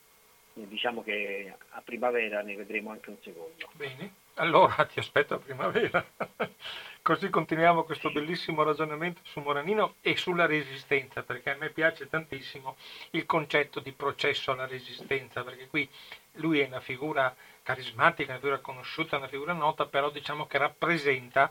diciamo 0.52 1.02
che 1.02 1.54
a 1.70 1.80
primavera 1.80 2.42
ne 2.42 2.54
vedremo 2.54 2.90
anche 2.90 3.08
un 3.08 3.16
secondo. 3.22 3.70
Bene, 3.72 4.12
allora 4.34 4.84
ti 4.84 4.98
aspetto 4.98 5.32
a 5.32 5.38
primavera. 5.38 6.04
Così 7.00 7.30
continuiamo 7.30 7.84
questo 7.84 8.10
bellissimo 8.10 8.62
ragionamento 8.62 9.22
su 9.24 9.40
Moranino 9.40 9.94
e 10.02 10.18
sulla 10.18 10.44
resistenza, 10.44 11.22
perché 11.22 11.52
a 11.52 11.56
me 11.56 11.70
piace 11.70 12.10
tantissimo 12.10 12.76
il 13.12 13.24
concetto 13.24 13.80
di 13.80 13.92
processo 13.92 14.52
alla 14.52 14.66
resistenza, 14.66 15.42
perché 15.44 15.66
qui 15.68 15.88
lui 16.32 16.60
è 16.60 16.66
una 16.66 16.80
figura 16.80 17.34
carismatica, 17.62 18.32
una 18.32 18.40
figura 18.40 18.58
conosciuta, 18.58 19.16
una 19.16 19.28
figura 19.28 19.54
nota, 19.54 19.86
però 19.86 20.10
diciamo 20.10 20.46
che 20.46 20.58
rappresenta 20.58 21.50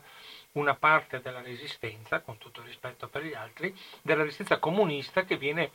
una 0.54 0.74
parte 0.74 1.20
della 1.20 1.40
resistenza, 1.40 2.20
con 2.20 2.38
tutto 2.38 2.62
rispetto 2.62 3.08
per 3.08 3.22
gli 3.22 3.34
altri, 3.34 3.76
della 4.02 4.22
resistenza 4.22 4.58
comunista 4.58 5.24
che 5.24 5.36
viene 5.36 5.70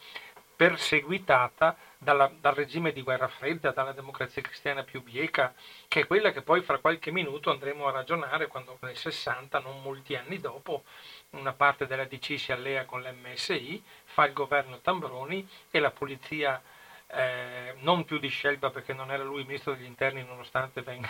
perseguitata 0.56 1.78
dalla, 1.98 2.30
dal 2.38 2.54
regime 2.54 2.92
di 2.92 3.02
guerra 3.02 3.30
fredda, 3.30 3.72
dalla 3.72 3.94
democrazia 3.94 4.42
cristiana 4.42 4.84
più 4.84 5.02
bieca, 5.02 5.54
che 5.88 6.02
è 6.02 6.08
quella 6.08 6.32
che 6.32 6.42
poi 6.42 6.62
fra 6.62 6.80
qualche 6.80 7.12
minuto 7.12 7.50
andremo 7.50 7.88
a 7.88 7.92
ragionare 7.92 8.48
quando 8.48 8.78
nel 8.82 8.98
60, 8.98 9.60
non 9.60 9.82
molti 9.82 10.16
anni 10.16 10.40
dopo, 10.40 10.84
una 11.32 11.54
parte 11.54 11.88
della 11.88 12.04
DC 12.04 12.38
si 12.38 12.52
allea 12.52 12.84
con 12.84 13.02
l'MSI, 13.02 13.82
fa 14.04 14.26
il 14.26 14.34
governo 14.34 14.80
Tambroni 14.80 15.48
e 15.72 15.80
la 15.80 15.92
polizia 15.92 16.62
eh, 17.08 17.76
non 17.80 18.04
più 18.06 18.20
di 18.20 18.28
Scelba 18.28 18.70
perché 18.70 18.94
non 18.94 19.12
era 19.12 19.24
lui 19.24 19.40
il 19.40 19.48
ministro 19.48 19.74
degli 19.74 19.86
interni 19.86 20.24
nonostante 20.24 20.82
venga 20.82 21.10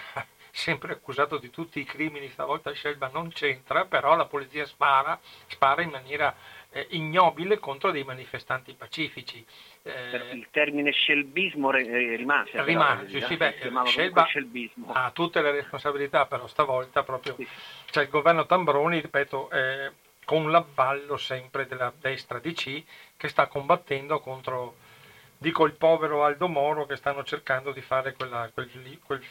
sempre 0.52 0.94
accusato 0.94 1.38
di 1.38 1.50
tutti 1.50 1.80
i 1.80 1.86
crimini, 1.86 2.30
stavolta 2.30 2.72
Scelba 2.72 3.10
non 3.12 3.32
c'entra, 3.32 3.86
però 3.86 4.16
la 4.16 4.26
polizia 4.26 4.66
spara, 4.66 5.20
spara 5.48 5.82
in 5.82 5.90
maniera 5.90 6.36
eh, 6.72 6.88
ignobile 6.92 7.60
contro 7.60 7.92
dei 7.92 8.04
manifestanti 8.04 8.74
pacifici. 8.74 9.46
Eh, 9.82 10.32
il 10.34 10.48
termine 10.52 10.92
scelbismo 10.92 11.72
rimase. 11.72 12.64
Rimase, 12.64 13.22
sì, 13.26 13.38
beh, 13.38 13.56
Scelba 13.86 14.28
ha 14.88 15.12
tutte 15.12 15.42
le 15.42 15.52
responsabilità, 15.52 16.26
però 16.26 16.48
stavolta 16.48 17.04
proprio 17.04 17.36
sì. 17.36 17.48
c'è 17.90 18.04
il 18.04 18.10
governo 18.10 18.46
Tambroni, 18.46 19.00
ripeto, 19.00 19.50
eh, 19.52 19.92
con 20.26 20.52
l'avvallo 20.52 21.18
sempre 21.18 21.66
della 21.66 21.92
destra 22.00 22.40
DC 22.40 22.84
che 23.18 23.28
sta 23.30 23.48
combattendo 23.48 24.20
contro 24.20 24.76
dico 25.40 25.66
il 25.66 25.74
povero 25.74 26.24
Aldo 26.24 26.48
Moro 26.48 26.86
che 26.86 26.98
stanno 26.98 27.24
cercando 27.24 27.72
di 27.72 27.82
fare 27.82 28.14
quella, 28.14 28.48
quel, 28.54 28.70
quel, 29.04 29.24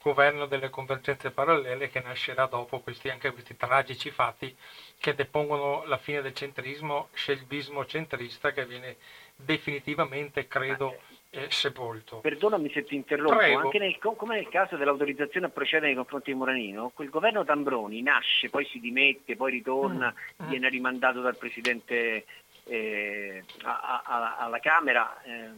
governo 0.00 0.46
delle 0.46 0.70
convergenze 0.70 1.30
parallele 1.30 1.88
che 1.88 2.00
nascerà 2.00 2.46
dopo 2.46 2.80
questi, 2.80 3.08
anche 3.08 3.32
questi 3.32 3.56
tragici 3.56 4.10
fatti 4.10 4.54
che 4.98 5.14
depongono 5.14 5.84
la 5.86 5.98
fine 5.98 6.22
del 6.22 6.34
centrismo, 6.34 7.08
scelbismo 7.12 7.84
centrista 7.86 8.52
che 8.52 8.64
viene 8.66 8.96
definitivamente, 9.36 10.46
credo, 10.46 10.98
eh, 11.30 11.46
sepolto. 11.50 12.18
Perdonami 12.18 12.70
se 12.70 12.84
ti 12.84 12.94
interrompo, 12.94 13.36
Prego. 13.36 13.58
anche 13.60 13.78
nel, 13.78 13.98
come 13.98 14.36
nel 14.36 14.48
caso 14.48 14.76
dell'autorizzazione 14.76 15.46
a 15.46 15.50
procedere 15.50 15.88
nei 15.88 15.96
confronti 15.96 16.32
di 16.32 16.38
Moranino, 16.38 16.90
quel 16.94 17.10
governo 17.10 17.44
Tambroni 17.44 18.00
nasce, 18.02 18.48
poi 18.48 18.64
si 18.66 18.80
dimette, 18.80 19.36
poi 19.36 19.52
ritorna, 19.52 20.12
mm. 20.12 20.44
mm. 20.44 20.48
viene 20.48 20.68
rimandato 20.68 21.20
dal 21.20 21.36
Presidente 21.36 22.24
eh, 22.64 23.44
a, 23.62 24.02
a, 24.04 24.36
alla 24.38 24.58
Camera 24.58 25.22
eh, 25.22 25.50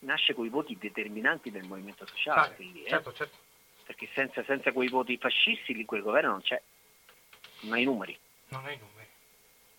nasce 0.00 0.34
con 0.34 0.44
i 0.46 0.48
voti 0.48 0.76
determinanti 0.78 1.50
del 1.50 1.64
movimento 1.64 2.06
sociale. 2.06 2.40
Ah, 2.40 2.50
quindi, 2.50 2.84
eh? 2.84 2.88
certo, 2.88 3.12
certo. 3.12 3.36
Perché 3.84 4.08
senza, 4.14 4.44
senza, 4.44 4.72
quei 4.72 4.88
voti 4.88 5.16
fascisti 5.16 5.74
lì 5.74 5.84
quel 5.84 6.02
governo 6.02 6.30
non 6.30 6.42
c'è, 6.42 6.60
non 7.60 7.72
ha 7.72 7.78
i 7.78 7.84
numeri. 7.84 8.16
Non 8.48 8.64
ha 8.64 8.70
i 8.70 8.78
numeri. 8.78 9.08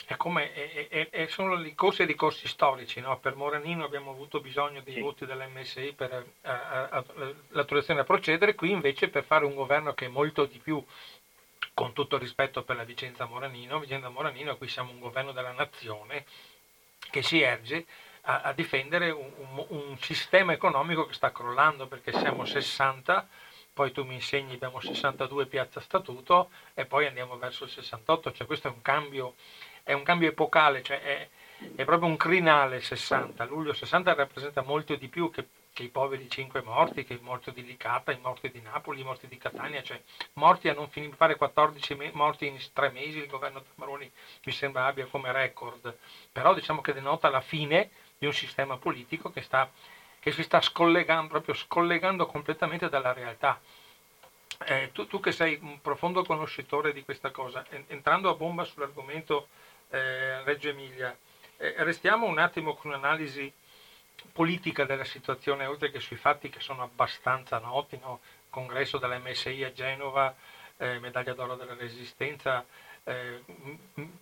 È 0.05 0.17
come, 0.17 0.51
è, 0.51 0.87
è, 0.89 1.09
è 1.09 1.27
sono 1.27 1.55
le 1.55 1.73
corse 1.73 2.05
di 2.05 2.15
corsi 2.15 2.47
storici, 2.47 2.99
no? 2.99 3.17
per 3.19 3.35
Moranino 3.35 3.85
abbiamo 3.85 4.11
avuto 4.11 4.41
bisogno 4.41 4.81
dei 4.81 4.95
sì. 4.95 4.99
voti 4.99 5.25
dell'MSI 5.25 5.93
per 5.95 6.11
eh, 6.11 7.35
l'autorizzazione 7.49 8.01
a 8.01 8.03
procedere, 8.03 8.55
qui 8.55 8.71
invece 8.71 9.07
per 9.07 9.23
fare 9.23 9.45
un 9.45 9.55
governo 9.55 9.93
che 9.93 10.07
è 10.07 10.09
molto 10.09 10.45
di 10.45 10.59
più 10.59 10.83
con 11.73 11.93
tutto 11.93 12.15
il 12.15 12.21
rispetto 12.21 12.63
per 12.63 12.75
la 12.75 12.83
Vicenza 12.83 13.25
Moranino, 13.25 13.79
Vicenza 13.79 14.09
Moranino, 14.09 14.57
qui 14.57 14.67
siamo 14.67 14.91
un 14.91 14.99
governo 14.99 15.31
della 15.31 15.53
nazione 15.53 16.25
che 17.09 17.21
si 17.21 17.41
erge 17.41 17.85
a, 18.21 18.41
a 18.41 18.53
difendere 18.53 19.09
un, 19.09 19.31
un, 19.37 19.65
un, 19.69 19.97
sistema 19.99 20.53
economico 20.53 21.05
che 21.05 21.13
sta 21.13 21.31
crollando 21.31 21.87
perché 21.87 22.11
siamo 22.13 22.45
60, 22.45 23.27
poi 23.73 23.91
tu 23.91 24.03
mi 24.03 24.15
insegni 24.15 24.53
abbiamo 24.53 24.79
62 24.79 25.45
piazza 25.47 25.79
statuto 25.79 26.49
e 26.73 26.85
poi 26.85 27.07
andiamo 27.07 27.37
verso 27.37 27.63
il 27.63 27.69
68, 27.69 28.31
cioè 28.33 28.47
questo 28.47 28.67
è 28.67 28.71
un 28.71 28.81
cambio, 28.81 29.35
è 29.83 29.93
un 29.93 30.03
cambio 30.03 30.29
epocale, 30.29 30.83
cioè 30.83 31.01
è, 31.01 31.29
è 31.75 31.83
proprio 31.85 32.09
un 32.09 32.17
crinale 32.17 32.81
60, 32.81 33.43
luglio 33.45 33.73
60 33.73 34.13
rappresenta 34.13 34.61
molto 34.61 34.95
di 34.95 35.07
più 35.07 35.29
che 35.31 35.47
che 35.73 35.83
i 35.83 35.89
poveri 35.89 36.29
cinque 36.29 36.61
morti, 36.61 37.03
che 37.05 37.13
i 37.13 37.19
morti 37.21 37.51
di 37.53 37.63
Licata, 37.65 38.11
i 38.11 38.19
morti 38.19 38.49
di 38.51 38.61
Napoli, 38.61 39.01
i 39.01 39.03
morti 39.03 39.27
di 39.27 39.37
Catania, 39.37 39.81
cioè 39.83 40.01
morti 40.33 40.67
a 40.69 40.73
non 40.73 40.89
finire, 40.89 41.15
fare 41.15 41.35
14 41.35 41.95
me- 41.95 42.11
morti 42.13 42.45
in 42.47 42.59
tre 42.73 42.89
mesi, 42.89 43.19
il 43.19 43.27
governo 43.27 43.61
Tamaroni 43.63 44.11
mi 44.43 44.51
sembra 44.51 44.85
abbia 44.85 45.05
come 45.05 45.31
record, 45.31 45.95
però 46.31 46.53
diciamo 46.53 46.81
che 46.81 46.93
denota 46.93 47.29
la 47.29 47.41
fine 47.41 47.89
di 48.17 48.25
un 48.25 48.33
sistema 48.33 48.77
politico 48.77 49.31
che, 49.31 49.41
sta, 49.41 49.69
che 50.19 50.31
si 50.31 50.43
sta 50.43 50.61
scollegando, 50.61 51.27
proprio 51.29 51.53
scollegando 51.55 52.25
completamente 52.25 52.89
dalla 52.89 53.13
realtà. 53.13 53.59
Eh, 54.65 54.91
tu, 54.93 55.07
tu, 55.07 55.19
che 55.19 55.31
sei 55.31 55.57
un 55.61 55.81
profondo 55.81 56.23
conoscitore 56.23 56.93
di 56.93 57.03
questa 57.03 57.31
cosa, 57.31 57.65
entrando 57.87 58.29
a 58.29 58.35
bomba 58.35 58.63
sull'argomento 58.63 59.47
eh, 59.89 60.43
Reggio 60.43 60.69
Emilia, 60.69 61.17
Eh, 61.57 61.75
restiamo 61.83 62.25
un 62.25 62.39
attimo 62.39 62.73
con 62.73 62.89
un'analisi 62.89 63.51
politica 64.31 64.85
della 64.85 65.03
situazione, 65.03 65.65
oltre 65.65 65.91
che 65.91 65.99
sui 65.99 66.17
fatti 66.17 66.49
che 66.49 66.59
sono 66.59 66.83
abbastanza 66.83 67.59
noti, 67.59 67.97
no? 67.99 68.19
congresso 68.49 68.97
della 68.97 69.17
MSI 69.17 69.63
a 69.63 69.71
Genova, 69.71 70.35
eh, 70.77 70.99
medaglia 70.99 71.33
d'oro 71.33 71.55
della 71.55 71.75
Resistenza, 71.75 72.65
eh, 73.03 73.43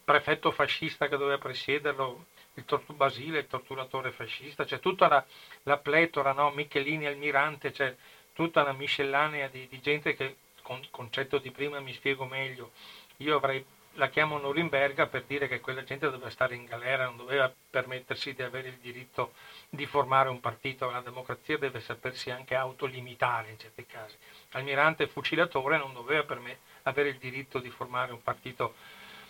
prefetto 0.04 0.52
fascista 0.52 1.08
che 1.08 1.18
doveva 1.18 1.38
presiederlo, 1.38 2.26
il 2.56 2.66
tortu- 2.66 2.96
Basile, 2.96 3.40
il 3.40 3.48
torturatore 3.48 4.12
fascista, 4.12 4.66
c'è 4.66 4.80
tutta 4.80 5.08
la, 5.08 5.24
la 5.64 5.78
pletora, 5.78 6.34
no? 6.34 6.52
Michelini, 6.52 7.06
Almirante, 7.06 7.72
c'è 7.72 7.96
tutta 8.34 8.62
una 8.62 8.74
miscellanea 8.74 9.48
di, 9.48 9.68
di 9.68 9.80
gente 9.80 10.16
che, 10.16 10.38
con 10.62 10.82
concetto 10.92 11.38
di 11.38 11.52
prima 11.52 11.80
mi 11.80 11.94
spiego 11.94 12.26
meglio, 12.26 12.72
io 13.18 13.36
avrei 13.36 13.66
la 13.94 14.10
chiamo 14.10 14.38
Norimberga 14.38 15.08
per 15.08 15.24
dire 15.24 15.48
che 15.48 15.60
quella 15.60 15.84
gente 15.84 16.10
doveva 16.10 16.30
stare 16.30 16.56
in 16.56 16.66
galera, 16.66 17.06
non 17.06 17.18
doveva 17.18 17.52
permettersi 17.70 18.34
di 18.34 18.42
avere 18.42 18.70
il 18.70 18.78
diritto 18.78 19.34
di 19.70 19.86
formare 19.86 20.30
un 20.30 20.40
partito, 20.40 20.90
la 20.90 21.02
democrazia 21.02 21.58
deve 21.58 21.80
sapersi 21.80 22.32
anche 22.32 22.56
autolimitare 22.56 23.50
in 23.50 23.60
certi 23.60 23.86
casi. 23.86 24.16
Almirante 24.52 25.08
fucilatore 25.08 25.78
non 25.78 25.94
doveva 25.94 26.24
per 26.24 26.40
me 26.40 26.60
avere 26.84 27.10
il 27.10 27.18
diritto 27.18 27.60
di 27.60 27.70
formare 27.70 28.12
un 28.14 28.22
partito, 28.22 28.76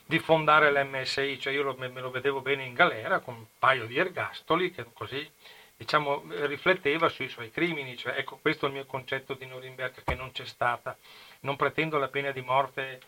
di 0.05 0.19
fondare 0.19 0.71
l'MSI, 0.71 1.39
cioè 1.39 1.53
io 1.53 1.63
lo, 1.63 1.75
me 1.77 1.89
lo 1.89 2.11
vedevo 2.11 2.41
bene 2.41 2.63
in 2.65 2.73
galera 2.73 3.19
con 3.19 3.35
un 3.35 3.45
paio 3.57 3.85
di 3.85 3.97
ergastoli 3.97 4.71
che 4.71 4.85
così 4.93 5.29
diciamo, 5.79 6.23
rifletteva 6.45 7.07
sui 7.07 7.29
suoi 7.29 7.51
crimini, 7.51 7.95
cioè, 7.95 8.17
ecco 8.17 8.37
questo 8.41 8.65
è 8.65 8.67
il 8.67 8.75
mio 8.75 8.85
concetto 8.85 9.33
di 9.33 9.45
Norimberga 9.45 10.01
che 10.03 10.13
non 10.13 10.31
c'è 10.31 10.45
stata. 10.45 10.97
Non 11.41 11.55
pretendo 11.55 11.97
la 11.97 12.09
pena 12.09 12.31
di 12.31 12.41
morte 12.41 12.99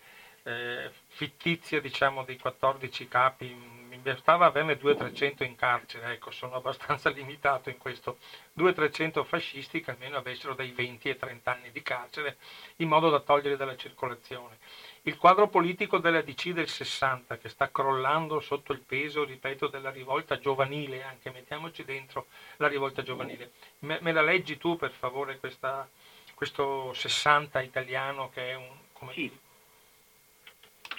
eh, 0.44 0.92
fittizia 1.08 1.80
diciamo 1.80 2.24
dei 2.24 2.38
14 2.38 3.08
capi, 3.08 3.54
mi 3.92 3.98
bastava 3.98 4.46
averne 4.46 4.80
200-300 4.80 5.44
in 5.44 5.56
carcere, 5.56 6.14
ecco 6.14 6.32
sono 6.32 6.56
abbastanza 6.56 7.10
limitato 7.12 7.70
in 7.70 7.78
questo, 7.78 8.18
200-300 8.58 9.24
fascisti 9.24 9.82
che 9.82 9.92
almeno 9.92 10.18
avessero 10.18 10.54
dai 10.54 10.72
20 10.72 11.10
ai 11.10 11.18
30 11.18 11.52
anni 11.52 11.72
di 11.72 11.82
carcere 11.82 12.38
in 12.78 12.88
modo 12.88 13.10
da 13.10 13.20
togliere 13.20 13.58
dalla 13.58 13.76
circolazione. 13.76 14.58
Il 15.04 15.18
quadro 15.18 15.48
politico 15.48 15.98
della 15.98 16.22
DC 16.22 16.50
del 16.50 16.70
60 16.70 17.38
che 17.38 17.50
sta 17.50 17.70
crollando 17.70 18.40
sotto 18.40 18.72
il 18.72 18.82
peso, 18.82 19.24
ripeto, 19.24 19.68
della 19.68 19.90
rivolta 19.90 20.40
giovanile, 20.40 21.04
anche 21.04 21.32
mettiamoci 21.32 21.84
dentro 21.84 22.28
la 22.58 22.68
rivolta 22.68 23.02
giovanile. 23.02 23.52
Me, 23.80 23.98
me 24.02 24.12
la 24.12 24.22
leggi 24.22 24.58
tu 24.58 24.78
per 24.78 24.92
favore 24.92 25.40
questa, 25.40 25.90
questo 26.36 26.94
60 26.94 27.62
italiano 27.62 28.30
che 28.30 28.52
è 28.52 28.56
un... 28.56 28.70
Come 28.94 29.14
sì. 29.14 29.50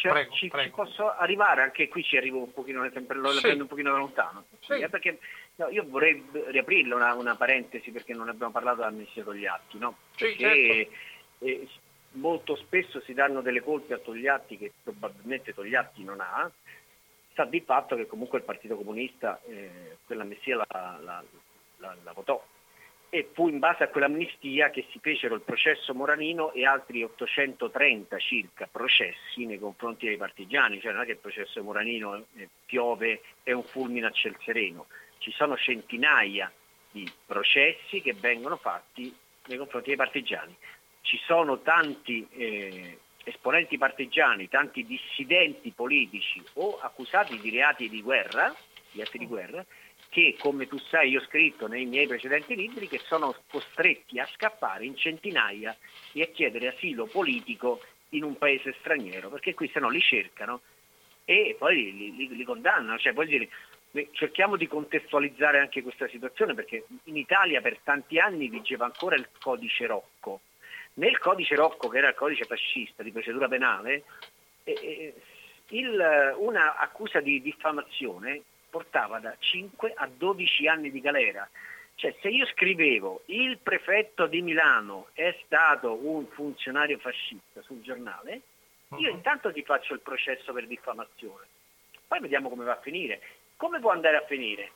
Cioè, 0.03 0.11
prego, 0.11 0.33
ci, 0.33 0.49
prego. 0.49 0.65
ci, 0.65 0.75
posso 0.75 1.15
arrivare, 1.15 1.63
anche 1.63 1.87
qui 1.87 2.03
ci 2.03 2.17
arrivo 2.17 2.39
un 2.39 2.53
pochino, 2.53 2.83
sempre, 2.93 3.17
lo 3.19 3.31
sì. 3.31 3.41
prendo 3.41 3.63
un 3.63 3.69
pochino 3.69 3.93
da 3.93 3.99
lontano. 3.99 4.47
Sì. 4.59 4.73
Eh, 4.73 4.89
perché, 4.89 5.21
no, 5.55 5.69
io 5.69 5.85
vorrei 5.87 6.21
riaprirla 6.33 6.97
una, 6.97 7.15
una, 7.15 7.37
parentesi 7.37 7.93
perché 7.93 8.13
non 8.13 8.29
abbiamo 8.29 8.51
parlato 8.51 8.79
dell'amnistia 8.79 9.23
Togliatti, 9.23 9.79
no? 9.79 9.99
Sì, 10.17 10.25
perché 10.25 10.89
certo. 11.39 11.45
eh, 11.45 11.69
molto 12.15 12.57
spesso 12.57 13.01
si 13.03 13.15
danno 13.15 13.43
delle 13.43 13.63
colpe 13.63 13.95
a 13.95 13.99
Togliatti 13.99 14.59
che 14.59 14.73
probabilmente 14.83 15.55
Togliatti 15.55 16.03
non 16.03 16.21
ha, 16.21 16.51
sta 17.31 17.45
di 17.45 17.61
fatto 17.61 17.95
che 17.95 18.09
comunque 18.09 18.39
il 18.39 18.45
Partito 18.45 18.75
Comunista 18.75 19.41
eh, 19.47 19.99
quell'amnistia 20.05 20.57
la, 20.57 20.99
la, 21.01 21.25
la, 21.77 21.97
la 22.03 22.13
votò 22.13 22.45
e 23.15 23.29
fu 23.35 23.49
in 23.49 23.59
base 23.59 23.83
a 23.83 23.89
quell'amnistia 23.89 24.71
che 24.71 24.87
si 24.91 24.99
fecero 24.99 25.35
il 25.35 25.43
processo 25.43 25.93
Moranino 25.93 26.51
e 26.53 26.65
altri 26.65 27.03
830 27.03 28.19
circa 28.19 28.67
processi 28.73 29.45
nei 29.45 29.59
confronti 29.59 30.07
dei 30.07 30.17
partigiani, 30.17 30.81
cioè 30.81 30.93
non 30.93 31.03
è 31.03 31.05
che 31.05 31.13
il 31.13 31.19
processo 31.19 31.63
Moranino 31.63 32.25
piove 32.65 33.21
e 33.43 33.53
un 33.53 33.65
fulmine 33.65 34.07
a 34.07 34.11
ciel 34.13 34.35
sereno, 34.43 34.87
ci 35.19 35.31
sono 35.31 35.59
centinaia 35.59 36.51
di 36.91 37.07
processi 37.27 38.01
che 38.01 38.15
vengono 38.15 38.57
fatti 38.57 39.15
nei 39.45 39.59
confronti 39.59 39.89
dei 39.89 39.99
partigiani. 39.99 40.57
Ci 41.03 41.19
sono 41.27 41.61
tanti 41.61 42.27
eh, 42.31 42.99
esponenti 43.25 43.77
partigiani, 43.77 44.49
tanti 44.49 44.87
dissidenti 44.87 45.71
politici 45.73 46.43
o 46.55 46.79
accusati 46.81 47.39
di 47.39 47.51
reati 47.51 47.91
di 47.91 48.01
guerra, 48.01 48.55
di 48.91 49.03
atti 49.03 49.19
di 49.19 49.27
guerra, 49.27 49.63
che, 50.13 50.37
come 50.39 50.69
tu 50.69 50.77
sai, 50.79 51.09
io 51.09 51.21
ho 51.21 51.25
scritto 51.25 51.67
nei 51.67 51.87
miei 51.87 52.07
precedenti 52.07 52.55
libri, 52.55 52.87
che 52.87 52.99
sono 52.99 53.35
costretti 53.49 54.21
a 54.21 54.29
scappare 54.35 54.85
in 54.85 54.95
centinaia 54.95 55.75
e 56.13 56.21
a 56.21 56.27
chiedere 56.27 56.69
asilo 56.69 57.07
politico 57.07 57.81
in 58.11 58.23
un 58.23 58.37
paese 58.37 58.75
straniero, 58.79 59.31
perché 59.31 59.55
qui 59.55 59.71
se 59.73 59.81
no 59.81 59.89
li 59.89 60.03
cercano 60.03 60.61
e 61.25 61.57
poi 61.59 61.95
li, 61.95 62.15
li, 62.15 62.37
li 62.37 62.45
condannano. 62.45 62.99
Cioè, 62.99 63.15
dire, 63.25 63.49
cerchiamo 64.11 64.57
di 64.57 64.67
contestualizzare 64.67 65.59
anche 65.59 65.81
questa 65.81 66.07
situazione, 66.09 66.53
perché 66.53 66.85
in 67.05 67.17
Italia 67.17 67.63
per 67.63 67.79
tanti 67.83 68.19
anni 68.19 68.49
vigeva 68.49 68.85
ancora 68.85 69.17
il 69.17 69.27
codice 69.41 69.87
Rocco. 69.87 70.43
Nel 70.95 71.17
codice 71.21 71.55
Rocco, 71.55 71.89
che 71.89 71.97
era 71.97 72.09
il 72.09 72.15
codice 72.15 72.45
fascista 72.45 73.03
di 73.03 73.13
procedura 73.13 73.49
penale, 73.49 74.05
eh, 74.65 74.73
eh 74.73 75.15
il, 75.69 76.35
una 76.37 76.77
accusa 76.77 77.21
di 77.21 77.41
diffamazione 77.41 78.43
portava 78.73 79.19
da 79.19 79.37
5 79.39 79.93
a 79.95 80.09
12 80.09 80.67
anni 80.67 80.91
di 80.91 81.03
galera. 81.03 81.47
Cioè, 81.95 82.17
se 82.23 82.29
io 82.29 82.47
scrivevo 82.47 83.21
il 83.27 83.59
prefetto 83.59 84.27
di 84.27 84.41
Milano 84.41 85.09
è 85.13 85.37
stato 85.45 85.95
un 86.07 86.27
funzionario 86.29 86.97
fascista 86.97 87.61
sul 87.61 87.83
giornale, 87.83 88.41
io 88.97 89.11
uh-huh. 89.11 89.15
intanto 89.15 89.53
ti 89.53 89.63
faccio 89.63 89.93
il 89.93 90.01
processo 90.01 90.55
per 90.55 90.67
diffamazione. 90.67 91.47
Poi 92.09 92.21
vediamo 92.21 92.49
come 92.49 92.65
va 92.65 92.73
a 92.73 92.81
finire. 92.81 93.21
Come 93.57 93.79
può 93.79 93.91
andare 93.91 94.17
a 94.17 94.25
finire? 94.27 94.71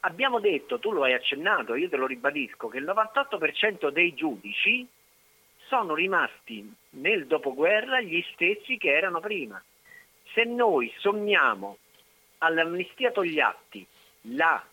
Abbiamo 0.00 0.38
detto, 0.38 0.78
tu 0.78 0.92
lo 0.92 1.02
hai 1.02 1.14
accennato, 1.14 1.74
io 1.74 1.88
te 1.88 1.96
lo 1.96 2.06
ribadisco, 2.06 2.68
che 2.68 2.78
il 2.78 2.84
98% 2.84 3.88
dei 3.88 4.14
giudici 4.14 4.86
sono 5.66 5.94
rimasti 5.94 6.72
nel 6.90 7.26
dopoguerra 7.26 8.00
gli 8.00 8.24
stessi 8.32 8.78
che 8.78 8.94
erano 8.94 9.18
prima. 9.18 9.60
Se 10.32 10.44
noi 10.44 10.92
sommiamo 10.98 11.78
all'amnistia 12.44 13.10
Togliatti 13.10 13.86
la 14.28 14.64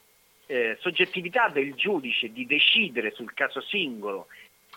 eh, 0.46 0.78
soggettività 0.80 1.50
del 1.50 1.74
giudice 1.76 2.32
di 2.32 2.46
decidere 2.46 3.12
sul 3.12 3.34
caso 3.34 3.62
singolo 3.62 4.28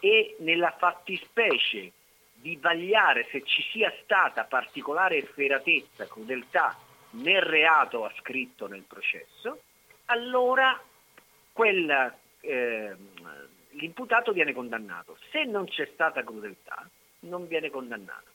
e 0.01 0.37
nella 0.41 0.75
fattispecie 0.79 1.93
di 2.33 2.57
vagliare 2.61 3.27
se 3.31 3.43
ci 3.45 3.63
sia 3.71 3.93
stata 4.03 4.45
particolare 4.45 5.17
efferatezza, 5.17 6.07
crudeltà 6.07 6.77
nel 7.11 7.41
reato 7.41 8.05
ascritto 8.05 8.67
nel 8.67 8.85
processo, 8.87 9.63
allora 10.07 10.81
quella, 11.53 12.15
eh, 12.41 12.95
l'imputato 13.71 14.33
viene 14.33 14.53
condannato. 14.53 15.17
Se 15.31 15.45
non 15.45 15.67
c'è 15.67 15.89
stata 15.95 16.23
crudeltà, 16.23 16.89
non 17.21 17.47
viene 17.47 17.71
condannato. 17.71 18.33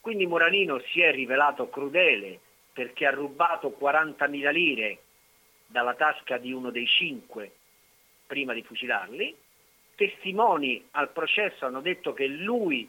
Quindi 0.00 0.26
Moranino 0.26 0.80
si 0.90 1.00
è 1.00 1.10
rivelato 1.10 1.68
crudele 1.68 2.40
perché 2.76 3.06
ha 3.06 3.10
rubato 3.10 3.74
40.000 3.80 4.52
lire 4.52 4.98
dalla 5.64 5.94
tasca 5.94 6.36
di 6.36 6.52
uno 6.52 6.68
dei 6.68 6.86
cinque 6.86 7.50
prima 8.26 8.52
di 8.52 8.62
fucilarli. 8.62 9.34
Testimoni 9.94 10.86
al 10.90 11.08
processo 11.08 11.64
hanno 11.64 11.80
detto 11.80 12.12
che 12.12 12.26
lui 12.26 12.86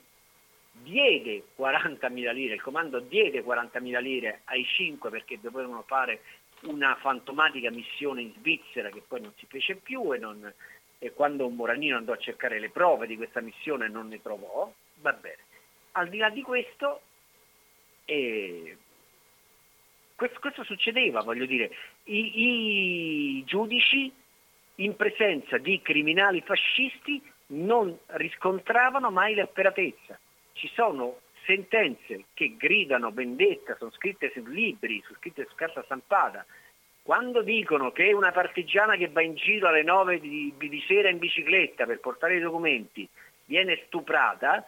diede 0.73 1.43
40.000 1.57 2.33
lire, 2.33 2.55
il 2.55 2.61
comando 2.61 2.99
diede 2.99 3.41
40.000 3.45 4.01
lire 4.01 4.41
ai 4.43 4.65
cinque 4.65 5.09
perché 5.09 5.39
dovevano 5.39 5.83
fare 5.83 6.19
una 6.63 6.93
fantomatica 6.95 7.71
missione 7.71 8.23
in 8.23 8.33
Svizzera 8.39 8.89
che 8.89 9.01
poi 9.07 9.21
non 9.21 9.31
si 9.37 9.45
fece 9.45 9.75
più 9.75 10.13
e, 10.13 10.17
non, 10.17 10.53
e 10.99 11.13
quando 11.13 11.47
Moranino 11.47 11.95
andò 11.95 12.11
a 12.11 12.17
cercare 12.17 12.59
le 12.59 12.71
prove 12.71 13.07
di 13.07 13.15
questa 13.15 13.39
missione 13.39 13.87
non 13.87 14.09
ne 14.09 14.21
trovò, 14.21 14.69
va 14.95 15.13
bene. 15.13 15.45
Al 15.93 16.09
di 16.09 16.17
là 16.17 16.29
di 16.29 16.41
questo, 16.41 17.01
eh, 18.03 18.77
questo, 20.17 20.39
questo 20.39 20.63
succedeva, 20.63 21.21
voglio 21.21 21.45
dire, 21.45 21.69
I, 22.05 23.37
i 23.37 23.43
giudici 23.45 24.11
in 24.75 24.95
presenza 24.95 25.57
di 25.59 25.79
criminali 25.81 26.41
fascisti 26.41 27.21
non 27.47 27.95
riscontravano 28.07 29.11
mai 29.11 29.35
l'efferatezza. 29.35 30.19
Ci 30.53 30.69
sono 30.73 31.19
sentenze 31.45 32.25
che 32.33 32.55
gridano 32.57 33.11
vendetta, 33.11 33.75
sono 33.77 33.91
scritte 33.91 34.31
su 34.33 34.43
libri, 34.45 35.01
sono 35.05 35.19
scritte 35.19 35.45
su 35.47 35.53
carta 35.53 35.83
stampata. 35.83 36.43
Quando 37.03 37.43
dicono 37.43 37.91
che 37.91 38.11
una 38.11 38.31
partigiana 38.31 38.95
che 38.95 39.09
va 39.09 39.21
in 39.21 39.35
giro 39.35 39.67
alle 39.67 39.83
9 39.83 40.19
di, 40.19 40.51
di 40.57 40.83
sera 40.87 41.09
in 41.09 41.19
bicicletta 41.19 41.85
per 41.85 41.99
portare 41.99 42.37
i 42.37 42.41
documenti 42.41 43.07
viene 43.45 43.83
stuprata 43.85 44.67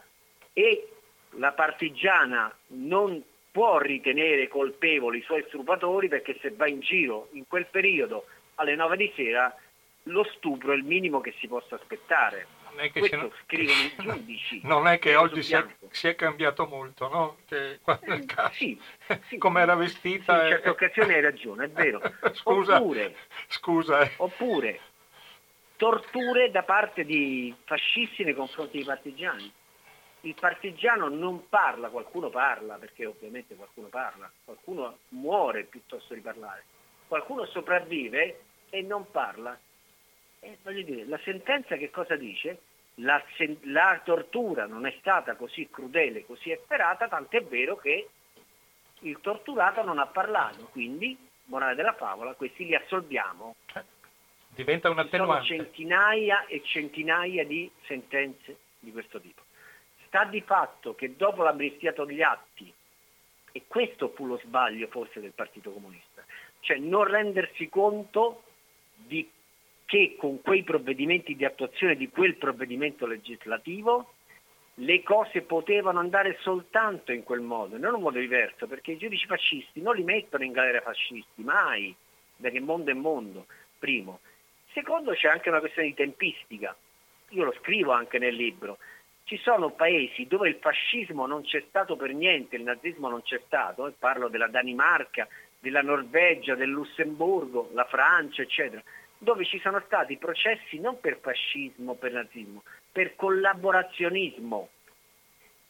e 0.54 0.90
la 1.32 1.52
partigiana 1.54 2.56
non 2.68 3.22
può 3.52 3.80
ritenere 3.80 4.48
colpevoli 4.48 5.20
i 5.20 5.24
suoi 5.24 5.44
stupratori 5.48 6.08
perché 6.08 6.38
se 6.42 6.52
va 6.52 6.68
in 6.68 6.80
giro 6.80 7.30
in 7.32 7.48
quel 7.48 7.66
periodo 7.66 8.26
alle 8.56 8.76
9 8.76 8.98
di 8.98 9.12
sera 9.16 9.56
lo 10.04 10.24
stupro 10.24 10.72
è 10.72 10.76
il 10.76 10.84
minimo 10.84 11.22
che 11.22 11.34
si 11.40 11.48
possa 11.48 11.76
aspettare. 11.76 12.48
non 12.70 12.80
è 12.80 12.92
che 12.92 13.00
Questo 13.00 13.34
scrivono 13.44 13.80
i 13.80 13.94
giudici. 14.00 14.62
Non 14.64 14.88
è 14.88 15.00
che 15.00 15.16
oggi 15.16 15.44
si 15.44 15.54
è, 15.54 15.66
si 15.92 16.08
è, 16.08 16.16
cambiato 16.16 16.66
molto, 16.66 17.08
no? 17.10 17.38
Che, 17.48 17.80
eh, 17.84 18.26
caso, 18.26 18.54
sì, 18.54 18.80
sì. 19.28 19.38
come 19.38 19.62
era 19.62 19.76
vestita. 19.76 20.40
Sì, 20.40 20.46
in 20.46 20.52
certe 20.52 20.70
occasioni 20.70 21.14
hai 21.14 21.22
ragione, 21.22 21.66
è 21.66 21.70
vero. 21.70 22.02
scusa, 22.34 22.78
oppure, 22.78 23.16
scusa. 23.48 24.02
Eh. 24.02 24.12
Oppure 24.18 24.80
torture 25.80 26.52
da 26.52 26.64
parte 26.64 27.06
di 27.06 27.56
fascisti 27.64 28.26
nei 28.26 28.34
confronti 28.34 28.78
dei 28.78 28.86
partigiani. 28.86 29.50
Il 30.22 30.36
partigiano 30.38 31.08
non 31.08 31.48
parla, 31.48 31.90
qualcuno 31.90 32.30
parla, 32.30 32.76
perché 32.76 33.06
ovviamente 33.06 33.56
qualcuno 33.56 33.88
parla, 33.88 34.30
qualcuno 34.44 35.00
muore 35.10 35.64
piuttosto 35.64 36.14
di 36.14 36.20
parlare, 36.20 36.66
qualcuno 37.08 37.46
sopravvive 37.46 38.42
e 38.70 38.82
non 38.82 39.10
parla. 39.12 39.58
E 40.42 40.58
voglio 40.62 40.84
dire, 40.84 41.06
la 41.06 41.20
sentenza 41.24 41.78
che 41.78 41.90
cosa 41.90 42.16
dice? 42.18 42.62
La, 42.96 43.22
la 43.64 44.02
tortura 44.04 44.66
non 44.66 44.86
è 44.86 44.94
stata 45.00 45.36
così 45.36 45.70
crudele, 45.70 46.26
così 46.26 46.52
efferata, 46.52 47.08
tant'è 47.08 47.42
vero 47.44 47.78
che 47.78 48.10
il 49.02 49.20
torturato 49.22 49.84
non 49.84 50.00
ha 50.00 50.08
parlato, 50.08 50.66
quindi, 50.66 51.18
morale 51.46 51.76
della 51.76 51.94
favola, 51.94 52.34
questi 52.34 52.66
li 52.66 52.76
assolviamo. 52.76 53.56
Diventa 54.50 54.90
un 54.90 55.00
attenuante. 55.00 55.46
Ci 55.46 55.56
sono 55.56 55.64
centinaia 55.64 56.46
e 56.46 56.62
centinaia 56.64 57.46
di 57.46 57.72
sentenze 57.86 58.58
di 58.80 58.92
questo 58.92 59.22
tipo. 59.22 59.44
Sta 60.10 60.24
di 60.24 60.42
fatto 60.42 60.96
che 60.96 61.16
dopo 61.16 61.44
l'amnistia 61.44 61.94
Togliatti, 61.94 62.74
e 63.52 63.64
questo 63.68 64.10
fu 64.10 64.26
lo 64.26 64.40
sbaglio 64.44 64.88
forse 64.88 65.20
del 65.20 65.34
Partito 65.34 65.72
Comunista, 65.72 66.26
cioè 66.62 66.78
non 66.78 67.04
rendersi 67.04 67.70
conto 67.70 68.42
di 68.96 69.30
che 69.86 70.16
con 70.18 70.42
quei 70.42 70.64
provvedimenti 70.64 71.36
di 71.36 71.46
attuazione 71.46 71.96
di 71.96 72.10
quel 72.10 72.38
provvedimento 72.38 73.06
legislativo 73.06 74.14
le 74.76 75.04
cose 75.04 75.42
potevano 75.42 76.00
andare 76.00 76.38
soltanto 76.42 77.12
in 77.12 77.22
quel 77.22 77.42
modo, 77.42 77.78
non 77.78 77.90
in 77.90 77.96
un 77.96 78.02
modo 78.02 78.18
diverso, 78.18 78.66
perché 78.66 78.94
i 78.94 78.98
giudici 78.98 79.28
fascisti 79.28 79.80
non 79.80 79.96
li 79.96 80.04
mettono 80.04 80.44
in 80.44 80.54
galera 80.54 80.82
fascisti, 80.82 81.44
mai, 81.44 81.96
perché 82.36 82.60
mondo 82.60 82.90
è 82.90 82.96
mondo, 82.96 83.46
primo. 83.78 84.22
Secondo 84.74 85.14
c'è 85.14 85.28
anche 85.28 85.50
una 85.50 85.60
questione 85.60 85.90
di 85.90 85.94
tempistica, 85.94 86.76
io 87.30 87.44
lo 87.44 87.54
scrivo 87.60 87.92
anche 87.92 88.18
nel 88.18 88.34
libro, 88.34 88.80
ci 89.30 89.38
sono 89.44 89.70
paesi 89.70 90.26
dove 90.26 90.50
il 90.50 90.58
fascismo 90.60 91.28
non 91.28 91.44
c'è 91.44 91.64
stato 91.68 91.96
per 91.96 92.12
niente, 92.16 92.56
il 92.56 92.64
nazismo 92.64 93.10
non 93.10 93.22
c'è 93.22 93.40
stato, 93.46 93.86
e 93.86 93.92
parlo 93.92 94.28
della 94.28 94.48
Danimarca, 94.48 95.28
della 95.60 95.84
Norvegia, 95.84 96.56
del 96.56 96.72
Lussemburgo, 96.72 97.70
la 97.74 97.86
Francia, 97.86 98.42
eccetera, 98.42 98.82
dove 99.20 99.46
ci 99.46 99.60
sono 99.60 99.84
stati 99.86 100.18
processi 100.18 100.80
non 100.80 101.00
per 101.00 101.20
fascismo, 101.22 101.94
per 101.94 102.14
nazismo, 102.14 102.64
per 102.92 103.16
collaborazionismo 103.16 104.70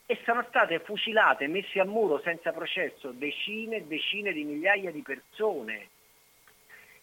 e 0.05 0.18
sono 0.24 0.45
state 0.47 0.80
fucilate, 0.80 1.47
messe 1.47 1.82
a 1.82 1.86
muro 1.86 2.22
senza 2.22 2.53
processo 2.53 3.12
decine 3.12 3.76
e 3.76 3.86
decine 3.86 4.32
di 4.32 4.45
migliaia 4.45 4.89
di 4.89 5.01
persone. 5.01 5.89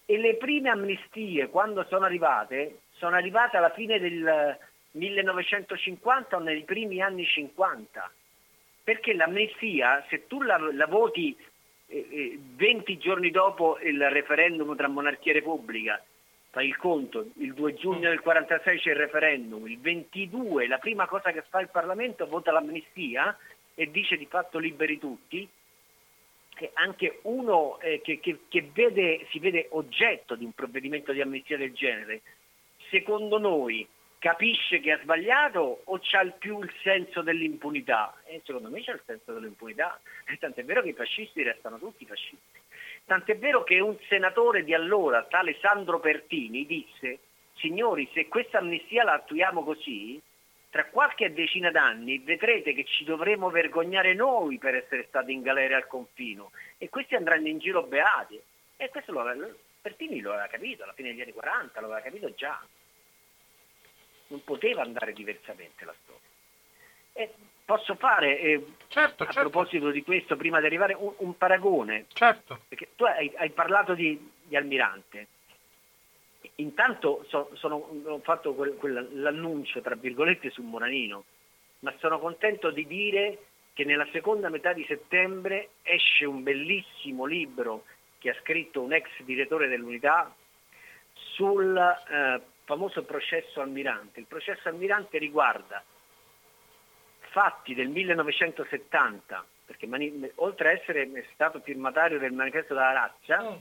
E 0.06 0.16
le 0.16 0.36
prime 0.36 0.70
amnistie, 0.70 1.48
quando 1.48 1.84
sono 1.84 2.06
arrivate, 2.06 2.78
sono 2.92 3.14
arrivate 3.14 3.58
alla 3.58 3.72
fine 3.72 3.98
del 3.98 4.58
1950 4.96 6.36
o 6.36 6.40
nei 6.40 6.62
primi 6.62 7.00
anni 7.00 7.24
50. 7.24 8.12
Perché 8.82 9.14
l'amnistia, 9.14 10.04
se 10.08 10.26
tu 10.26 10.42
la, 10.42 10.58
la 10.58 10.86
voti 10.86 11.36
eh, 11.86 12.38
20 12.56 12.92
eh, 12.92 12.98
giorni 12.98 13.30
dopo 13.30 13.78
il 13.80 14.08
referendum 14.10 14.74
tra 14.76 14.88
monarchia 14.88 15.32
e 15.32 15.34
repubblica 15.34 16.02
fai 16.50 16.68
il 16.68 16.76
conto, 16.78 17.32
il 17.34 17.52
2 17.52 17.74
giugno 17.74 18.08
del 18.08 18.20
46 18.20 18.78
c'è 18.78 18.90
il 18.90 18.96
referendum, 18.96 19.66
il 19.66 19.78
22 19.78 20.66
la 20.66 20.78
prima 20.78 21.06
cosa 21.06 21.30
che 21.30 21.42
fa 21.42 21.60
il 21.60 21.68
Parlamento 21.68 22.26
vota 22.26 22.50
l'amnistia 22.50 23.36
e 23.74 23.90
dice 23.90 24.16
di 24.16 24.24
fatto 24.24 24.58
liberi 24.58 24.98
tutti, 24.98 25.46
che 26.54 26.70
anche 26.72 27.18
uno 27.24 27.78
eh, 27.80 28.00
che, 28.00 28.20
che, 28.20 28.38
che 28.48 28.70
vede, 28.72 29.26
si 29.30 29.38
vede 29.38 29.66
oggetto 29.72 30.34
di 30.34 30.44
un 30.44 30.52
provvedimento 30.52 31.12
di 31.12 31.20
amnistia 31.20 31.58
del 31.58 31.74
genere, 31.74 32.22
secondo 32.88 33.38
noi 33.38 33.86
capisce 34.18 34.80
che 34.80 34.92
ha 34.92 34.98
sbagliato 35.00 35.82
o 35.84 35.98
c'ha 36.00 36.24
più 36.38 36.62
il 36.62 36.72
senso 36.82 37.22
dell'impunità? 37.22 38.14
E 38.24 38.42
secondo 38.44 38.68
me 38.68 38.82
c'è 38.82 38.92
il 38.92 39.02
senso 39.04 39.32
dell'impunità, 39.32 40.00
e 40.26 40.36
tant'è 40.38 40.64
vero 40.64 40.82
che 40.82 40.90
i 40.90 40.94
fascisti 40.94 41.42
restano 41.42 41.78
tutti 41.78 42.06
fascisti. 42.06 42.60
Tant'è 43.04 43.38
vero 43.38 43.62
che 43.62 43.78
un 43.78 43.96
senatore 44.08 44.64
di 44.64 44.74
allora, 44.74 45.24
tale 45.24 45.56
Sandro 45.60 46.00
Pertini, 46.00 46.66
disse 46.66 47.20
signori 47.56 48.08
se 48.12 48.28
questa 48.28 48.58
amnistia 48.58 49.04
la 49.04 49.14
attuiamo 49.14 49.62
così, 49.64 50.20
tra 50.70 50.84
qualche 50.86 51.32
decina 51.32 51.70
d'anni 51.70 52.18
vedrete 52.18 52.74
che 52.74 52.84
ci 52.84 53.04
dovremo 53.04 53.48
vergognare 53.48 54.12
noi 54.12 54.58
per 54.58 54.74
essere 54.74 55.06
stati 55.08 55.32
in 55.32 55.40
galera 55.40 55.76
al 55.76 55.86
confino 55.86 56.50
e 56.76 56.88
questi 56.88 57.14
andranno 57.14 57.48
in 57.48 57.58
giro 57.58 57.82
beati. 57.84 58.40
E 58.76 58.90
questo 58.90 59.12
lo 59.12 59.20
aveva, 59.20 59.48
Pertini 59.80 60.20
lo 60.20 60.32
aveva 60.32 60.48
capito 60.48 60.82
alla 60.82 60.92
fine 60.92 61.10
degli 61.10 61.22
anni 61.22 61.32
40, 61.32 61.80
lo 61.80 61.86
aveva 61.86 62.02
capito 62.02 62.34
già. 62.34 62.60
Non 64.28 64.42
poteva 64.44 64.82
andare 64.82 65.12
diversamente 65.12 65.84
la 65.84 65.94
storia. 66.02 66.20
E 67.12 67.34
Posso 67.66 67.96
fare, 67.96 68.38
eh, 68.38 68.64
certo, 68.86 69.24
a 69.24 69.26
certo. 69.26 69.50
proposito 69.50 69.90
di 69.90 70.04
questo, 70.04 70.36
prima 70.36 70.60
di 70.60 70.66
arrivare, 70.66 70.94
un, 70.94 71.12
un 71.16 71.36
paragone? 71.36 72.06
Certo. 72.12 72.60
Perché 72.68 72.90
tu 72.94 73.02
hai, 73.02 73.32
hai 73.34 73.50
parlato 73.50 73.94
di, 73.94 74.30
di, 74.44 74.54
Almirante. 74.54 75.26
Intanto 76.56 77.24
so, 77.26 77.50
sono, 77.54 77.88
ho 78.04 78.20
fatto 78.20 78.54
quel, 78.54 78.76
quell'annuncio, 78.76 79.80
tra 79.80 79.96
virgolette, 79.96 80.50
su 80.50 80.62
Moranino, 80.62 81.24
ma 81.80 81.92
sono 81.98 82.20
contento 82.20 82.70
di 82.70 82.86
dire 82.86 83.38
che 83.72 83.84
nella 83.84 84.06
seconda 84.12 84.48
metà 84.48 84.72
di 84.72 84.84
settembre 84.86 85.70
esce 85.82 86.24
un 86.24 86.44
bellissimo 86.44 87.24
libro 87.24 87.82
che 88.18 88.30
ha 88.30 88.36
scritto 88.42 88.80
un 88.80 88.92
ex 88.92 89.08
direttore 89.24 89.66
dell'unità 89.66 90.32
sul 91.14 91.76
eh, 91.76 92.40
famoso 92.66 93.04
processo 93.04 93.60
Almirante. 93.60 94.20
Il 94.20 94.26
processo 94.26 94.68
Almirante 94.68 95.16
riguarda 95.18 95.82
fatti 97.30 97.74
del 97.74 97.88
1970, 97.88 99.44
perché 99.64 99.86
mani- 99.86 100.30
oltre 100.36 100.68
a 100.68 100.72
essere 100.72 101.08
stato 101.32 101.60
firmatario 101.60 102.18
del 102.18 102.32
manifesto 102.32 102.74
della 102.74 102.92
razza, 102.92 103.42
mm. 103.42 103.56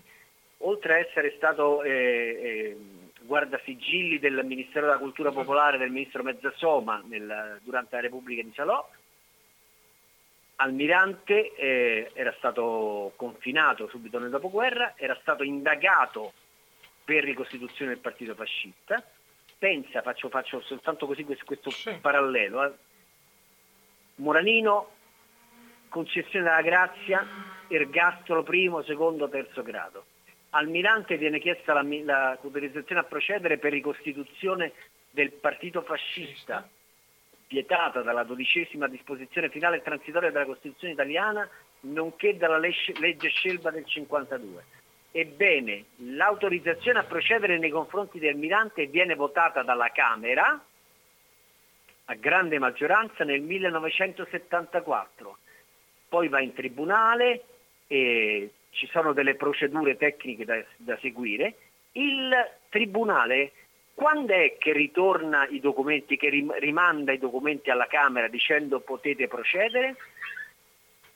oltre 0.59 0.93
a 0.93 0.97
essere 0.97 1.33
stato 1.37 1.83
eh, 1.83 1.89
eh, 1.91 2.77
guardasigilli 3.21 4.19
del 4.19 4.43
Ministero 4.43 4.87
della 4.87 4.97
Cultura 4.97 5.31
mm. 5.31 5.33
Popolare 5.33 5.77
del 5.77 5.91
ministro 5.91 6.23
Mezzasoma 6.23 7.03
nel, 7.05 7.59
durante 7.63 7.95
la 7.95 8.01
Repubblica 8.01 8.41
di 8.41 8.53
Salò, 8.55 8.87
Almirante 10.57 11.53
eh, 11.55 12.11
era 12.13 12.33
stato 12.37 13.11
confinato 13.17 13.87
subito 13.89 14.19
nel 14.19 14.29
dopoguerra, 14.29 14.93
era 14.95 15.17
stato 15.21 15.43
indagato 15.43 16.33
per 17.05 17.23
ricostituzione 17.23 17.91
del 17.91 18.01
partito 18.01 18.33
fascista. 18.33 19.01
Pensa, 19.57 20.01
faccio, 20.01 20.27
faccio 20.29 20.59
soltanto 20.61 21.05
così 21.05 21.23
questo, 21.23 21.45
questo 21.45 21.69
sì. 21.69 21.95
parallelo, 22.01 22.65
eh. 22.65 22.73
Moranino, 24.15 24.91
concessione 25.89 26.45
della 26.45 26.61
grazia, 26.61 27.25
ergastolo 27.67 28.43
primo, 28.43 28.81
secondo, 28.83 29.29
terzo 29.29 29.61
grado. 29.61 30.05
Almirante 30.51 31.17
viene 31.17 31.39
chiesta 31.39 31.73
la, 31.73 31.83
l'autorizzazione 31.83 33.01
a 33.01 33.05
procedere 33.05 33.57
per 33.57 33.71
ricostituzione 33.71 34.73
del 35.11 35.31
partito 35.31 35.81
fascista, 35.81 36.67
vietata 37.47 38.01
dalla 38.01 38.23
dodicesima 38.23 38.87
disposizione 38.87 39.49
finale 39.49 39.81
transitoria 39.81 40.31
della 40.31 40.45
Costituzione 40.45 40.93
italiana, 40.93 41.47
nonché 41.81 42.37
dalla 42.37 42.57
legge 42.57 43.29
Scelba 43.29 43.69
del 43.69 43.85
52. 43.85 44.63
Ebbene, 45.17 45.85
l'autorizzazione 45.99 46.99
a 46.99 47.03
procedere 47.03 47.57
nei 47.57 47.69
confronti 47.69 48.19
di 48.19 48.27
Almirante 48.27 48.87
viene 48.87 49.15
votata 49.15 49.63
dalla 49.63 49.89
Camera, 49.93 50.61
a 52.03 52.13
grande 52.15 52.59
maggioranza 52.59 53.23
nel 53.23 53.39
1974. 53.39 55.37
Poi 56.09 56.27
va 56.27 56.41
in 56.41 56.53
tribunale 56.53 57.43
e 57.87 58.51
ci 58.71 58.87
sono 58.87 59.13
delle 59.13 59.35
procedure 59.35 59.95
tecniche 59.95 60.43
da, 60.43 60.61
da 60.75 60.97
seguire. 60.99 61.55
Il 61.93 62.35
tribunale 62.67 63.53
quando 63.93 64.33
è 64.33 64.57
che 64.59 64.73
ritorna 64.73 65.47
i 65.47 65.61
documenti, 65.61 66.17
che 66.17 66.27
rimanda 66.59 67.13
i 67.13 67.19
documenti 67.19 67.69
alla 67.69 67.87
Camera 67.87 68.27
dicendo 68.27 68.81
potete 68.81 69.29
procedere? 69.29 69.95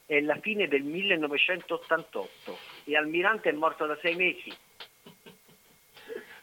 È 0.06 0.18
la 0.22 0.38
fine 0.38 0.70
del 0.70 0.84
1988 0.84 2.69
e 2.92 2.98
Almirante 2.98 3.50
è 3.50 3.54
morto 3.54 3.86
da 3.86 3.98
sei 4.02 4.16
mesi. 4.16 4.56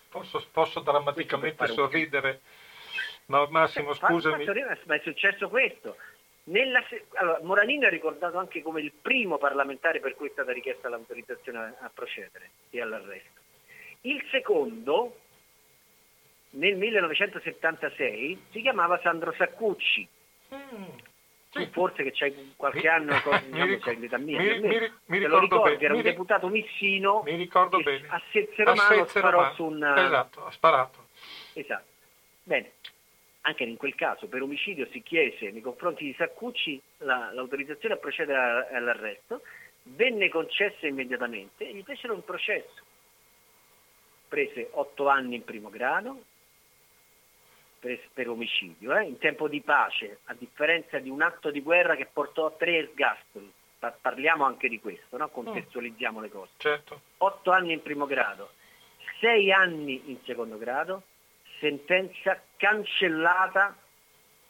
Posso, 0.08 0.44
posso 0.50 0.80
drammaticamente 0.80 1.66
sorridere 1.66 2.40
No, 3.26 3.46
Massimo, 3.50 3.92
scusami. 3.92 4.44
Ma 4.84 4.94
è 4.94 5.00
successo 5.02 5.48
questo. 5.48 5.96
Nella, 6.44 6.80
allora, 7.14 7.40
Moranino 7.42 7.86
è 7.86 7.90
ricordato 7.90 8.38
anche 8.38 8.62
come 8.62 8.80
il 8.80 8.92
primo 8.92 9.36
parlamentare 9.36 9.98
per 9.98 10.14
cui 10.14 10.28
è 10.28 10.30
stata 10.30 10.52
richiesta 10.52 10.88
l'autorizzazione 10.88 11.58
a, 11.58 11.74
a 11.80 11.90
procedere 11.92 12.50
e 12.70 12.80
all'arresto. 12.80 13.40
Il 14.02 14.24
secondo, 14.30 15.18
nel 16.50 16.76
1976 16.76 18.46
si 18.52 18.60
chiamava 18.60 19.00
Sandro 19.02 19.32
Saccucci. 19.32 20.06
Mm. 20.54 20.84
Sì. 21.50 21.66
Forse 21.72 22.02
che 22.02 22.12
c'hai 22.12 22.52
qualche 22.56 22.86
anno, 22.88 23.14
diciamo, 23.14 23.66
mi, 23.66 23.78
c'hai 23.78 23.98
l'età 23.98 24.18
mia. 24.18 24.38
Mi, 24.38 24.60
mi, 24.60 24.68
mi, 24.68 24.92
mi 25.06 25.18
ricordo 25.18 25.40
ricordi, 25.40 25.70
bene. 25.76 25.84
era 25.84 25.94
un 25.94 26.02
deputato 26.02 26.48
missino 26.48 27.22
mi 27.24 27.36
ricordo 27.36 27.78
bene. 27.80 28.06
a 28.08 28.20
Sezze 28.30 28.64
Romano 28.64 29.06
sparò 29.06 29.54
su 29.54 29.64
un... 29.64 29.82
Esatto, 29.82 30.44
ha 30.44 30.50
sparato. 30.50 31.06
Esatto. 31.54 31.86
Bene, 32.42 32.72
anche 33.42 33.62
in 33.62 33.76
quel 33.76 33.94
caso 33.94 34.26
per 34.26 34.42
omicidio 34.42 34.86
si 34.90 35.02
chiese 35.02 35.50
nei 35.50 35.62
confronti 35.62 36.04
di 36.04 36.14
Saccucci 36.18 36.80
la, 36.98 37.30
l'autorizzazione 37.32 37.94
a 37.94 37.98
procedere 37.98 38.68
all'arresto, 38.72 39.42
venne 39.84 40.28
concessa 40.28 40.86
immediatamente 40.86 41.68
e 41.68 41.74
gli 41.74 41.82
fecero 41.82 42.14
un 42.14 42.24
processo. 42.24 42.82
Prese 44.28 44.68
otto 44.72 45.08
anni 45.08 45.36
in 45.36 45.44
primo 45.44 45.70
grado 45.70 46.24
per, 47.78 48.00
per 48.12 48.28
omicidio, 48.28 48.96
eh, 48.96 49.04
in 49.04 49.18
tempo 49.18 49.48
di 49.48 49.60
pace, 49.60 50.20
a 50.24 50.34
differenza 50.34 50.98
di 50.98 51.10
un 51.10 51.22
atto 51.22 51.50
di 51.50 51.60
guerra 51.60 51.96
che 51.96 52.06
portò 52.06 52.46
a 52.46 52.52
tre 52.52 52.76
ergastoli. 52.76 53.52
Parliamo 54.00 54.44
anche 54.44 54.68
di 54.68 54.80
questo, 54.80 55.16
no? 55.16 55.28
contestualizziamo 55.28 56.20
le 56.20 56.30
cose. 56.30 56.52
Certo. 56.56 57.00
Otto 57.18 57.50
anni 57.52 57.72
in 57.72 57.82
primo 57.82 58.06
grado, 58.06 58.50
sei 59.20 59.52
anni 59.52 60.10
in 60.10 60.18
secondo 60.24 60.58
grado, 60.58 61.02
sentenza 61.60 62.40
cancellata 62.56 63.76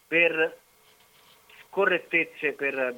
per 0.07 0.59
scorrettezze, 1.69 2.53
per 2.53 2.95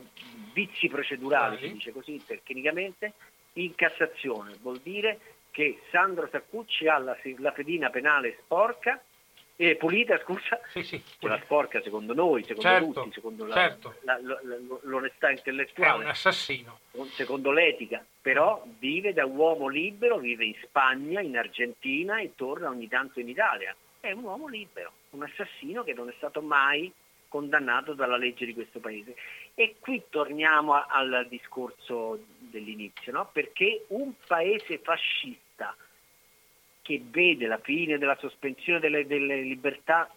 vizi 0.53 0.89
procedurali, 0.89 1.59
si 1.59 1.73
dice 1.73 1.93
così 1.93 2.23
tecnicamente, 2.25 3.15
in 3.55 3.75
Cassazione. 3.75 4.57
Vuol 4.61 4.79
dire 4.79 5.19
che 5.51 5.81
Sandro 5.91 6.29
Saccucci 6.31 6.87
ha 6.87 6.99
la, 6.99 7.17
la 7.39 7.53
fedina 7.53 7.91
penale 7.91 8.39
sporca 8.43 9.03
eh, 9.61 9.77
pulita, 9.77 10.19
scusa, 10.21 10.61
sì, 10.71 10.83
sì, 10.83 11.03
quella 11.19 11.41
sporca 11.43 11.83
secondo 11.83 12.15
noi, 12.15 12.45
secondo 12.45 12.69
certo, 12.69 12.93
tutti, 12.93 13.13
secondo 13.13 13.45
la, 13.45 13.55
certo. 13.55 13.95
la, 14.03 14.19
la, 14.23 14.39
l'onestà 14.83 15.31
intellettuale. 15.31 16.03
È 16.03 16.05
un 16.05 16.11
assassino. 16.11 16.79
Secondo 17.11 17.51
l'etica, 17.51 18.05
però 18.21 18.65
vive 18.79 19.13
da 19.13 19.27
uomo 19.27 19.69
libero, 19.69 20.19
vive 20.19 20.45
in 20.45 20.55
Spagna, 20.63 21.21
in 21.21 21.37
Argentina 21.37 22.21
e 22.21 22.33
torna 22.35 22.69
ogni 22.69 22.89
tanto 22.89 23.21
in 23.21 23.29
Italia 23.29 23.75
è 24.01 24.13
un 24.13 24.25
uomo 24.25 24.47
libero, 24.49 24.93
un 25.11 25.23
assassino 25.23 25.83
che 25.83 25.93
non 25.93 26.09
è 26.09 26.15
stato 26.17 26.41
mai 26.41 26.93
condannato 27.29 27.93
dalla 27.93 28.17
legge 28.17 28.47
di 28.47 28.55
questo 28.55 28.79
paese. 28.81 29.17
E 29.55 29.77
qui 29.81 30.05
torniamo 30.09 30.75
a, 30.75 30.87
al 30.89 31.27
discorso 31.29 32.25
dell'inizio, 32.39 33.13
no? 33.13 33.29
perché 33.33 33.85
un 33.89 34.13
paese 34.27 34.79
fascista 34.79 35.77
che 36.89 37.03
vede 37.05 37.47
la 37.47 37.59
fine 37.59 37.99
della 37.99 38.17
sospensione 38.19 38.81
delle, 38.81 39.07
delle 39.07 39.43
libertà 39.43 40.11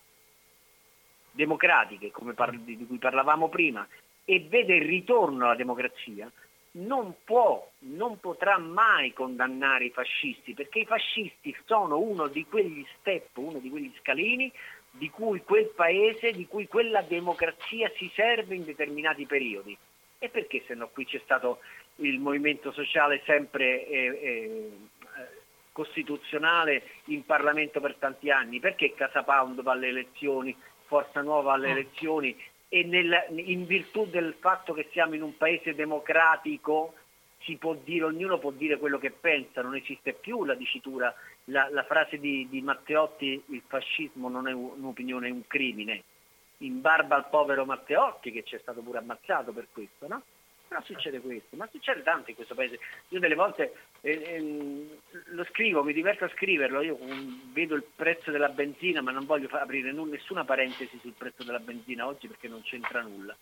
democratiche, 1.32 2.14
parli, 2.34 2.78
di 2.78 2.88
cui 2.88 2.98
parlavamo 2.98 3.50
prima, 3.50 3.86
e 4.24 4.40
vede 4.48 4.78
il 4.78 4.86
ritorno 4.86 5.44
alla 5.44 5.56
democrazia, 5.56 6.32
non 6.74 7.16
può, 7.26 7.70
non 7.80 8.22
potrà 8.22 8.58
mai 8.58 9.12
condannare 9.12 9.84
i 9.84 9.90
fascisti, 9.90 10.54
perché 10.54 10.80
i 10.80 10.86
fascisti 10.86 11.54
sono 11.66 12.00
uno 12.00 12.28
di 12.28 12.46
quegli 12.46 12.86
step, 13.00 13.36
uno 13.36 13.60
di 13.60 13.70
quegli 13.70 13.92
scalini 14.00 14.50
di 14.92 15.10
cui 15.10 15.42
quel 15.44 15.74
paese, 15.76 16.32
di 16.32 16.48
cui 16.48 16.70
quella 16.70 17.02
democrazia 17.02 17.92
si 17.98 18.10
serve 18.16 18.56
in 18.56 18.64
determinati 18.64 19.26
periodi. 19.26 19.78
E 20.20 20.30
perché 20.30 20.64
se 20.66 20.74
no 20.74 20.88
qui 20.88 21.04
c'è 21.04 21.20
stato 21.26 21.60
il 21.98 22.18
movimento 22.20 22.72
sociale 22.72 23.22
sempre 23.26 23.86
eh, 23.88 24.06
eh, 24.22 24.70
costituzionale 25.82 26.84
in 27.06 27.26
Parlamento 27.26 27.80
per 27.80 27.96
tanti 27.96 28.30
anni? 28.30 28.60
Perché 28.60 28.94
Casa 28.94 29.24
Pound 29.24 29.62
va 29.64 29.72
alle 29.72 29.88
elezioni, 29.88 30.56
Forza 30.86 31.22
Nuova 31.22 31.54
alle 31.54 31.70
mm. 31.70 31.72
elezioni 31.72 32.44
e 32.70 32.84
nel, 32.84 33.26
in 33.36 33.66
virtù 33.66 34.06
del 34.06 34.36
fatto 34.40 34.74
che 34.74 34.88
siamo 34.92 35.16
in 35.16 35.24
un 35.24 35.36
paese 35.36 35.74
democratico 35.74 36.94
si 37.42 37.56
può 37.56 37.74
dire, 37.74 38.06
ognuno 38.06 38.38
può 38.38 38.52
dire 38.52 38.78
quello 38.78 39.00
che 39.00 39.10
pensa, 39.10 39.64
non 39.64 39.76
esiste 39.76 40.14
più 40.14 40.46
la 40.46 40.54
dicitura, 40.54 41.12
la, 41.46 41.68
la 41.72 41.84
frase 41.84 42.20
di, 42.20 42.48
di, 42.48 42.62
Matteotti, 42.62 43.44
il 43.48 43.64
fascismo 43.66 44.30
non 44.30 44.48
è 44.48 44.54
un'opinione, 44.54 45.28
è 45.28 45.32
un 45.32 45.48
crimine, 45.48 46.04
in 46.58 46.82
barba 46.82 47.16
al 47.16 47.30
povero 47.30 47.66
Matteotti 47.66 48.32
che 48.32 48.44
ci 48.44 48.56
è 48.56 48.60
stato 48.60 48.82
pure 48.82 49.00
ammazzato 49.00 49.52
per 49.52 49.68
questo, 49.72 50.08
no? 50.08 50.22
Però 50.72 50.84
succede 50.84 51.20
questo, 51.20 51.58
ma 51.58 51.68
succede 51.70 52.02
tanto 52.02 52.30
in 52.30 52.36
questo 52.38 52.56
paese. 52.56 52.80
Io 53.10 53.20
delle 53.20 53.36
volte 53.36 53.74
eh, 54.00 54.10
eh, 54.10 55.00
lo 55.26 55.44
scrivo, 55.50 55.84
mi 55.84 55.92
diverto 55.92 56.24
a 56.24 56.30
scriverlo, 56.30 56.82
io 56.82 56.96
um, 56.98 57.52
vedo 57.52 57.76
il 57.76 57.84
prezzo 57.94 58.32
della 58.32 58.48
benzina, 58.48 59.02
ma 59.02 59.12
non 59.12 59.26
voglio 59.26 59.50
aprire 59.52 59.92
n- 59.92 60.08
nessuna 60.08 60.46
parentesi 60.46 60.98
sul 61.00 61.12
prezzo 61.18 61.44
della 61.44 61.60
benzina 61.60 62.08
oggi 62.08 62.30
perché 62.30 62.48
non 62.48 62.62
c'entra 62.62 63.02
nulla. 63.02 63.36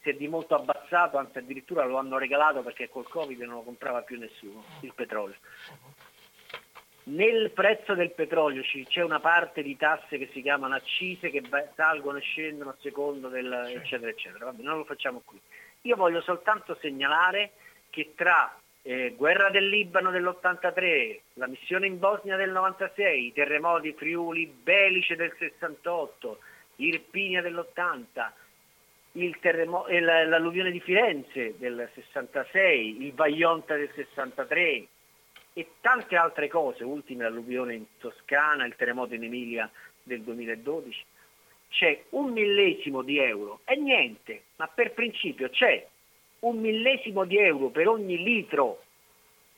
Si 0.00 0.10
è 0.10 0.12
di 0.12 0.28
molto 0.28 0.54
abbassato, 0.54 1.16
anzi 1.18 1.38
addirittura 1.38 1.84
lo 1.86 1.96
hanno 1.96 2.18
regalato 2.18 2.62
perché 2.62 2.88
col 2.88 3.08
Covid 3.08 3.40
non 3.40 3.56
lo 3.56 3.62
comprava 3.62 4.02
più 4.02 4.16
nessuno, 4.20 4.62
il 4.82 4.92
petrolio. 4.94 5.34
Nel 7.02 7.50
prezzo 7.50 7.94
del 7.94 8.12
petrolio 8.12 8.62
c'è 8.62 9.02
una 9.02 9.18
parte 9.18 9.64
di 9.64 9.76
tasse 9.76 10.18
che 10.18 10.28
si 10.32 10.40
chiamano 10.40 10.76
accise 10.76 11.30
che 11.30 11.42
salgono 11.74 12.18
e 12.18 12.20
scendono 12.20 12.70
a 12.70 12.76
secondo 12.78 13.26
del 13.26 13.52
eccetera 13.74 14.12
eccetera. 14.12 14.44
Vabbè, 14.44 14.62
non 14.62 14.76
lo 14.76 14.84
facciamo 14.84 15.20
qui. 15.24 15.40
Io 15.82 15.96
voglio 15.96 16.20
soltanto 16.20 16.76
segnalare 16.80 17.52
che 17.88 18.12
tra 18.14 18.54
eh, 18.82 19.14
guerra 19.16 19.48
del 19.48 19.66
Libano 19.66 20.10
dell'83, 20.10 21.20
la 21.34 21.46
missione 21.46 21.86
in 21.86 21.98
Bosnia 21.98 22.36
del 22.36 22.50
96, 22.50 23.26
i 23.26 23.32
terremoti 23.32 23.94
Friuli 23.94 24.46
Belice 24.46 25.16
del 25.16 25.34
68, 25.38 26.38
Irpinia 26.76 27.40
dell'80, 27.40 28.30
terremo- 29.40 29.86
eh, 29.86 30.00
l'alluvione 30.00 30.70
di 30.70 30.80
Firenze 30.80 31.54
del 31.56 31.88
66, 31.94 33.02
il 33.02 33.14
Vaionta 33.14 33.74
del 33.74 33.90
63 33.94 34.86
e 35.54 35.68
tante 35.80 36.16
altre 36.16 36.48
cose, 36.48 36.84
ultime 36.84 37.24
l'alluvione 37.24 37.74
in 37.74 37.84
Toscana, 37.98 38.66
il 38.66 38.76
terremoto 38.76 39.14
in 39.14 39.24
Emilia 39.24 39.70
del 40.02 40.20
2012, 40.20 41.04
c'è 41.70 42.04
un 42.10 42.32
millesimo 42.32 43.02
di 43.02 43.18
euro, 43.18 43.60
è 43.64 43.74
niente, 43.74 44.44
ma 44.56 44.66
per 44.68 44.92
principio 44.92 45.48
c'è 45.48 45.86
un 46.40 46.58
millesimo 46.58 47.24
di 47.24 47.38
euro 47.38 47.68
per 47.68 47.88
ogni 47.88 48.22
litro 48.22 48.82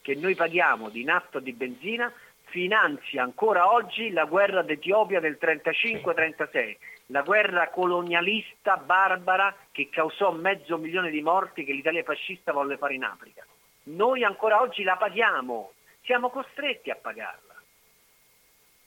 che 0.02 0.14
noi 0.14 0.34
paghiamo 0.34 0.90
di 0.90 1.04
nafta 1.04 1.38
o 1.38 1.40
di 1.40 1.52
benzina, 1.52 2.12
finanzia 2.44 3.22
ancora 3.22 3.72
oggi 3.72 4.10
la 4.10 4.24
guerra 4.24 4.62
d'Etiopia 4.62 5.20
del 5.20 5.38
35-36, 5.40 6.76
la 7.06 7.22
guerra 7.22 7.70
colonialista 7.70 8.76
barbara 8.76 9.56
che 9.70 9.88
causò 9.88 10.32
mezzo 10.32 10.76
milione 10.76 11.10
di 11.10 11.22
morti 11.22 11.64
che 11.64 11.72
l'Italia 11.72 12.02
fascista 12.02 12.52
volle 12.52 12.76
fare 12.76 12.94
in 12.94 13.04
Africa. 13.04 13.46
Noi 13.84 14.22
ancora 14.22 14.60
oggi 14.60 14.82
la 14.82 14.96
paghiamo, 14.96 15.72
siamo 16.02 16.30
costretti 16.30 16.90
a 16.90 16.96
pagarla. 16.96 17.54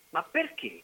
Ma 0.09 0.21
perché? 0.23 0.83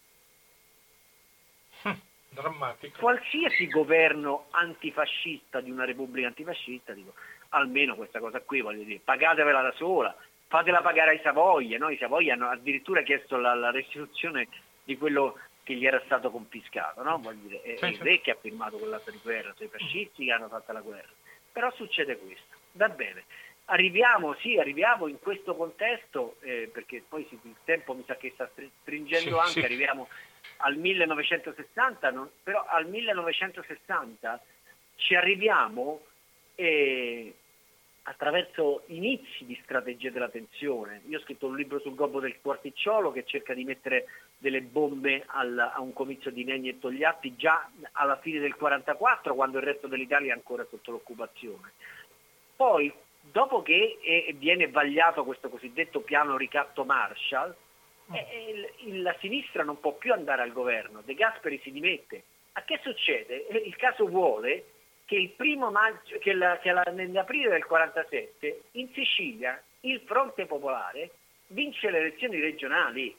Drammatico. 2.33 2.97
Qualsiasi 2.97 3.67
governo 3.67 4.45
antifascista 4.51 5.59
di 5.59 5.69
una 5.69 5.83
repubblica 5.83 6.27
antifascista, 6.27 6.93
dico, 6.93 7.13
almeno 7.49 7.95
questa 7.95 8.19
cosa 8.19 8.39
qui, 8.39 8.61
voglio 8.61 8.83
dire, 8.83 9.01
pagatevela 9.03 9.61
da 9.61 9.73
sola, 9.73 10.15
fatela 10.47 10.81
pagare 10.81 11.11
ai 11.11 11.19
Savoia, 11.21 11.77
no? 11.77 11.89
i 11.89 11.97
Savoia 11.97 12.33
hanno 12.33 12.47
addirittura 12.47 13.01
chiesto 13.01 13.35
la, 13.35 13.53
la, 13.53 13.69
restituzione 13.69 14.47
di 14.81 14.97
quello 14.97 15.37
che 15.63 15.73
gli 15.73 15.85
era 15.85 16.01
stato 16.05 16.31
confiscato, 16.31 17.03
no? 17.03 17.21
dire, 17.33 17.61
è, 17.63 17.77
è 17.77 17.87
il 17.87 17.99
re 17.99 18.21
che 18.21 18.31
ha 18.31 18.37
firmato 18.39 18.77
quell'atto 18.77 19.11
di 19.11 19.19
guerra, 19.21 19.53
sono 19.53 19.67
i 19.67 19.77
fascisti 19.77 20.23
che 20.23 20.31
hanno 20.31 20.47
fatto 20.47 20.71
la 20.71 20.81
guerra. 20.81 21.11
Però 21.51 21.69
succede 21.73 22.17
questo, 22.17 22.55
va 22.73 22.87
bene. 22.87 23.25
Arriviamo, 23.65 24.35
sì, 24.35 24.57
arriviamo 24.57 25.07
in 25.07 25.19
questo 25.19 25.53
contesto, 25.55 26.37
eh, 26.41 26.69
perché 26.71 27.03
poi 27.07 27.27
il 27.29 27.55
tempo 27.65 27.93
mi 27.93 28.03
sa 28.05 28.15
che 28.15 28.31
sta 28.33 28.49
stringendo 28.81 29.35
sì, 29.35 29.39
anche, 29.39 29.59
sì. 29.59 29.65
arriviamo 29.65 30.07
al 30.61 30.77
1960, 30.77 32.11
non, 32.11 32.29
però 32.43 32.63
al 32.67 32.87
1960 32.87 34.41
ci 34.95 35.15
arriviamo 35.15 36.01
eh, 36.55 37.33
attraverso 38.03 38.83
inizi 38.87 39.45
di 39.45 39.59
strategia 39.63 40.09
della 40.09 40.29
tensione. 40.29 41.01
Io 41.07 41.17
ho 41.17 41.21
scritto 41.21 41.47
un 41.47 41.55
libro 41.55 41.79
sul 41.79 41.95
gobbo 41.95 42.19
del 42.19 42.39
quarticciolo 42.41 43.11
che 43.11 43.25
cerca 43.25 43.53
di 43.53 43.63
mettere 43.63 44.05
delle 44.37 44.61
bombe 44.61 45.23
al, 45.27 45.57
a 45.57 45.79
un 45.81 45.93
comizio 45.93 46.31
di 46.31 46.43
Negni 46.43 46.69
e 46.69 46.79
Togliatti 46.79 47.35
già 47.35 47.69
alla 47.93 48.17
fine 48.17 48.39
del 48.39 48.55
1944, 48.57 49.35
quando 49.35 49.57
il 49.59 49.65
resto 49.65 49.87
dell'Italia 49.87 50.33
è 50.33 50.35
ancora 50.35 50.65
sotto 50.69 50.91
l'occupazione. 50.91 51.73
Poi, 52.55 52.91
dopo 53.21 53.61
che 53.61 53.99
è, 54.01 54.33
viene 54.33 54.67
vagliato 54.67 55.23
questo 55.23 55.49
cosiddetto 55.49 56.01
piano 56.01 56.37
ricatto 56.37 56.83
Marshall, 56.83 57.55
eh, 58.13 58.71
la 59.01 59.15
sinistra 59.19 59.63
non 59.63 59.79
può 59.79 59.93
più 59.93 60.13
andare 60.13 60.41
al 60.41 60.51
governo, 60.51 61.01
De 61.01 61.13
Gasperi 61.13 61.59
si 61.63 61.71
dimette. 61.71 62.23
A 62.53 62.63
che 62.63 62.79
succede? 62.83 63.47
Eh, 63.47 63.57
il 63.57 63.75
caso 63.75 64.07
vuole 64.07 64.65
che 65.05 65.15
il 65.15 65.29
primo 65.29 65.71
maggio, 65.71 66.17
che, 66.19 66.33
la, 66.33 66.57
che 66.59 66.71
la, 66.71 66.83
nell'aprile 66.93 67.49
del 67.49 67.65
47 67.65 68.61
in 68.71 68.89
Sicilia 68.93 69.61
il 69.81 70.01
Fronte 70.05 70.45
Popolare 70.45 71.11
vince 71.47 71.89
le 71.89 71.99
elezioni 71.99 72.39
regionali 72.39 73.15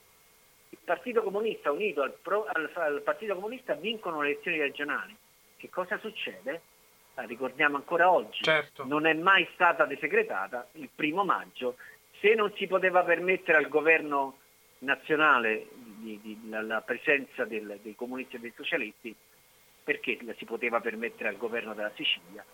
il 0.73 0.79
Partito 0.85 1.23
Comunista 1.23 1.71
unito 1.71 2.01
al, 2.01 2.17
pro, 2.21 2.47
al, 2.51 2.71
al 2.75 3.03
Partito 3.03 3.35
Comunista 3.35 3.75
vincono 3.75 4.23
le 4.23 4.31
elezioni 4.31 4.59
regionali. 4.59 5.15
Che 5.57 5.69
cosa 5.69 5.99
succede? 5.99 6.63
La 7.15 7.25
ricordiamo 7.25 7.77
ancora 7.77 8.11
oggi, 8.11 8.43
certo. 8.43 8.87
non 8.87 9.07
è 9.07 9.13
mai 9.13 9.47
stata 9.53 9.85
desecretata 9.85 10.67
il 10.73 10.89
primo 10.95 11.25
maggio, 11.25 11.77
se 12.21 12.35
non 12.35 12.51
si 12.57 12.67
poteva 12.67 13.03
permettere 13.03 13.59
al 13.59 13.69
governo 13.69 14.39
nazionale 14.83 15.69
di, 15.75 16.21
di, 16.21 16.49
la, 16.49 16.63
la, 16.63 16.81
presenza 16.81 17.45
del, 17.45 17.79
dei 17.83 17.95
comunisti 17.95 18.37
e 18.37 18.41
dei 18.41 18.53
socialisti, 18.55 19.15
perché 19.83 20.19
la 20.23 20.35
si 20.35 20.45
poteva 20.45 20.81
permettere 20.81 21.29
al 21.29 21.37
governo 21.37 21.75
della 21.75 21.93
Sicilia? 21.95 22.45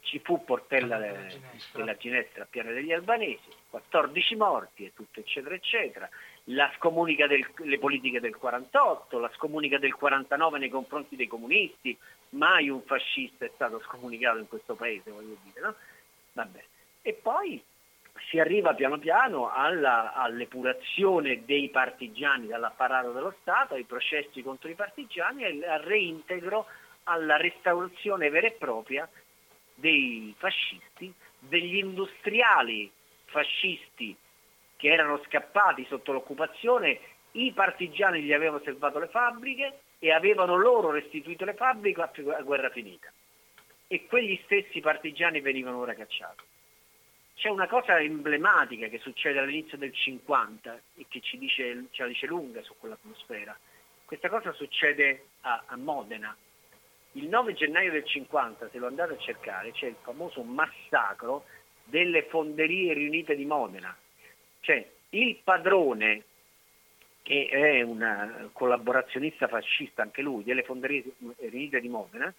Ci 0.00 0.20
fu 0.20 0.44
Portella 0.44 0.98
della 0.98 1.26
Ginestra, 1.26 1.78
della 1.78 1.96
Ginestra 1.96 2.42
a 2.44 2.46
Piano 2.48 2.72
degli 2.72 2.92
Albanesi, 2.92 3.50
14 3.70 4.36
morti 4.36 4.84
e 4.84 4.92
tutto 4.94 5.18
eccetera 5.18 5.54
eccetera, 5.54 6.08
la 6.50 6.70
scomunica 6.76 7.26
delle 7.26 7.78
politiche 7.78 8.20
del 8.20 8.36
48, 8.36 9.18
la 9.18 9.30
scomunica 9.34 9.78
del 9.78 9.94
49 9.94 10.58
nei 10.60 10.68
confronti 10.68 11.16
dei 11.16 11.26
comunisti, 11.26 11.98
mai 12.30 12.68
un 12.68 12.82
fascista 12.82 13.44
è 13.44 13.50
stato 13.54 13.80
scomunicato 13.80 14.38
in 14.38 14.46
questo 14.46 14.76
paese, 14.76 15.10
voglio 15.10 15.36
dire, 15.42 15.60
no? 15.60 15.74
Vabbè. 16.34 16.64
E 17.02 17.12
poi 17.14 17.60
si 18.28 18.38
arriva 18.38 18.74
piano 18.74 18.98
piano 18.98 19.50
alla, 19.52 20.12
all'epurazione 20.14 21.44
dei 21.44 21.68
partigiani 21.68 22.46
dall'apparato 22.46 23.12
dello 23.12 23.34
Stato, 23.40 23.74
ai 23.74 23.84
processi 23.84 24.42
contro 24.42 24.68
i 24.68 24.74
partigiani 24.74 25.44
e 25.44 25.66
al 25.66 25.80
reintegro, 25.80 26.66
alla 27.04 27.36
restaurazione 27.36 28.30
vera 28.30 28.46
e 28.46 28.52
propria 28.52 29.08
dei 29.74 30.34
fascisti, 30.38 31.12
degli 31.38 31.76
industriali 31.76 32.90
fascisti 33.26 34.16
che 34.76 34.88
erano 34.88 35.22
scappati 35.26 35.84
sotto 35.88 36.12
l'occupazione, 36.12 36.98
i 37.32 37.52
partigiani 37.52 38.22
gli 38.22 38.32
avevano 38.32 38.62
salvato 38.64 38.98
le 38.98 39.08
fabbriche 39.08 39.80
e 39.98 40.12
avevano 40.12 40.56
loro 40.56 40.90
restituito 40.90 41.44
le 41.44 41.54
fabbriche 41.54 42.00
a 42.00 42.42
guerra 42.42 42.70
finita. 42.70 43.10
E 43.88 44.06
quegli 44.06 44.38
stessi 44.44 44.80
partigiani 44.80 45.40
venivano 45.40 45.78
ora 45.78 45.94
cacciati. 45.94 46.42
C'è 47.36 47.50
una 47.50 47.68
cosa 47.68 48.00
emblematica 48.00 48.88
che 48.88 48.98
succede 48.98 49.38
all'inizio 49.38 49.76
del 49.76 49.92
50 49.92 50.80
e 50.96 51.04
che 51.06 51.20
ci 51.20 51.36
dice, 51.36 51.84
ce 51.90 52.02
la 52.02 52.08
dice 52.08 52.26
lunga 52.26 52.62
su 52.62 52.74
quell'atmosfera. 52.78 53.56
Questa 54.06 54.30
cosa 54.30 54.52
succede 54.52 55.26
a, 55.42 55.64
a 55.66 55.76
Modena. 55.76 56.34
Il 57.12 57.28
9 57.28 57.52
gennaio 57.52 57.92
del 57.92 58.06
50, 58.06 58.70
se 58.70 58.78
lo 58.78 58.86
andate 58.86 59.14
a 59.14 59.18
cercare, 59.18 59.72
c'è 59.72 59.86
il 59.86 59.96
famoso 60.02 60.42
massacro 60.42 61.44
delle 61.84 62.22
fonderie 62.24 62.94
riunite 62.94 63.36
di 63.36 63.44
Modena. 63.44 63.94
Cioè, 64.60 64.88
il 65.10 65.38
padrone, 65.44 66.24
che 67.22 67.48
è 67.48 67.82
un 67.82 68.48
collaborazionista 68.52 69.46
fascista 69.46 70.00
anche 70.00 70.22
lui, 70.22 70.42
delle 70.42 70.62
fonderie 70.62 71.04
riunite 71.36 71.80
di 71.80 71.88
Modena, 71.88 72.32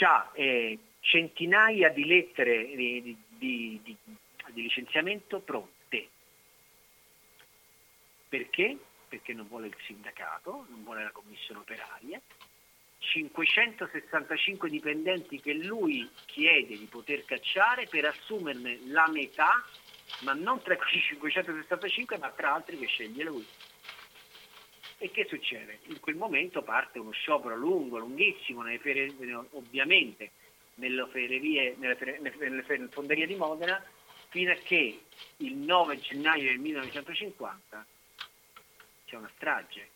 ha 0.00 0.30
eh, 0.34 0.78
centinaia 1.00 1.90
di 1.90 2.06
lettere 2.06 2.66
di, 2.74 3.02
di, 3.02 3.16
di, 3.38 3.80
di 3.82 4.62
licenziamento 4.62 5.40
pronte. 5.40 6.08
Perché? 8.28 8.76
Perché 9.08 9.32
non 9.32 9.46
vuole 9.48 9.68
il 9.68 9.76
sindacato, 9.86 10.66
non 10.68 10.82
vuole 10.82 11.04
la 11.04 11.10
commissione 11.10 11.60
operaria, 11.60 12.20
565 12.98 14.70
dipendenti 14.70 15.40
che 15.40 15.54
lui 15.54 16.08
chiede 16.26 16.78
di 16.78 16.86
poter 16.86 17.24
cacciare 17.24 17.86
per 17.86 18.06
assumerne 18.06 18.80
la 18.86 19.08
metà, 19.08 19.62
ma 20.20 20.32
non 20.32 20.62
tra 20.62 20.76
quei 20.76 21.00
565, 21.00 22.18
ma 22.18 22.30
tra 22.30 22.54
altri 22.54 22.78
che 22.78 22.86
sceglie 22.86 23.24
lui. 23.24 23.46
E 24.98 25.10
che 25.10 25.26
succede? 25.28 25.80
In 25.88 26.00
quel 26.00 26.16
momento 26.16 26.62
parte 26.62 26.98
uno 26.98 27.10
sciopero 27.10 27.56
lungo, 27.56 27.98
lunghissimo, 27.98 28.62
nelle 28.62 28.78
ferie, 28.78 29.12
ovviamente 29.50 30.30
nelle, 30.74 31.06
ferrerie, 31.08 31.74
nelle, 31.78 31.96
nelle, 32.20 32.64
nelle 32.64 32.88
fonderie 32.88 33.26
di 33.26 33.34
Modena 33.34 33.82
fino 34.28 34.52
a 34.52 34.56
che 34.56 35.04
il 35.36 35.54
9 35.54 36.00
gennaio 36.00 36.42
del 36.42 36.58
1950 36.58 37.86
c'è 39.04 39.16
una 39.16 39.30
strage. 39.36 39.88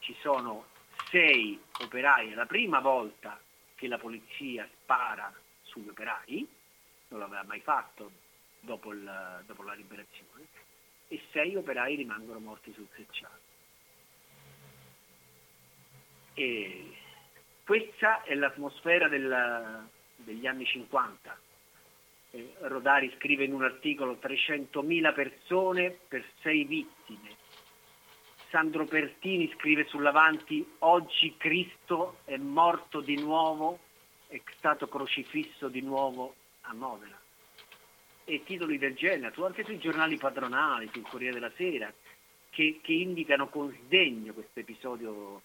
Ci 0.00 0.16
sono 0.20 0.66
sei 1.10 1.60
operai, 1.80 2.32
è 2.32 2.34
la 2.34 2.46
prima 2.46 2.80
volta 2.80 3.40
che 3.76 3.86
la 3.86 3.98
polizia 3.98 4.68
spara 4.82 5.32
sugli 5.62 5.88
operai, 5.88 6.46
non 7.08 7.20
l'aveva 7.20 7.44
mai 7.44 7.60
fatto 7.60 8.10
dopo, 8.60 8.92
il, 8.92 9.42
dopo 9.46 9.62
la 9.62 9.74
liberazione, 9.74 10.46
e 11.08 11.22
sei 11.30 11.54
operai 11.54 11.94
rimangono 11.94 12.40
morti 12.40 12.72
sul 12.72 12.88
secciato. 12.96 13.52
E 16.34 16.96
questa 17.64 18.22
è 18.22 18.34
l'atmosfera 18.34 19.08
del, 19.08 19.88
degli 20.16 20.46
anni 20.46 20.66
50. 20.66 21.38
Eh, 22.30 22.54
Rodari 22.60 23.12
scrive 23.16 23.44
in 23.44 23.54
un 23.54 23.62
articolo 23.62 24.18
300.000 24.20 25.14
persone 25.14 25.96
per 26.08 26.24
6 26.42 26.64
vittime. 26.64 27.42
Sandro 28.50 28.84
Pertini 28.84 29.50
scrive 29.56 29.86
sull'avanti 29.86 30.64
oggi 30.80 31.34
Cristo 31.36 32.18
è 32.24 32.36
morto 32.36 33.00
di 33.00 33.18
nuovo, 33.20 33.78
è 34.28 34.40
stato 34.56 34.86
crocifisso 34.86 35.68
di 35.68 35.80
nuovo 35.80 36.34
a 36.62 36.74
Modena. 36.74 37.18
E 38.26 38.42
titoli 38.44 38.78
del 38.78 38.94
genere, 38.94 39.34
anche 39.42 39.64
sui 39.64 39.78
giornali 39.78 40.16
padronali, 40.16 40.88
sul 40.92 41.02
Corriere 41.02 41.34
della 41.34 41.52
Sera, 41.56 41.92
che, 42.50 42.78
che 42.82 42.92
indicano 42.92 43.48
con 43.48 43.76
sdegno 43.84 44.32
questo 44.32 44.60
episodio 44.60 45.42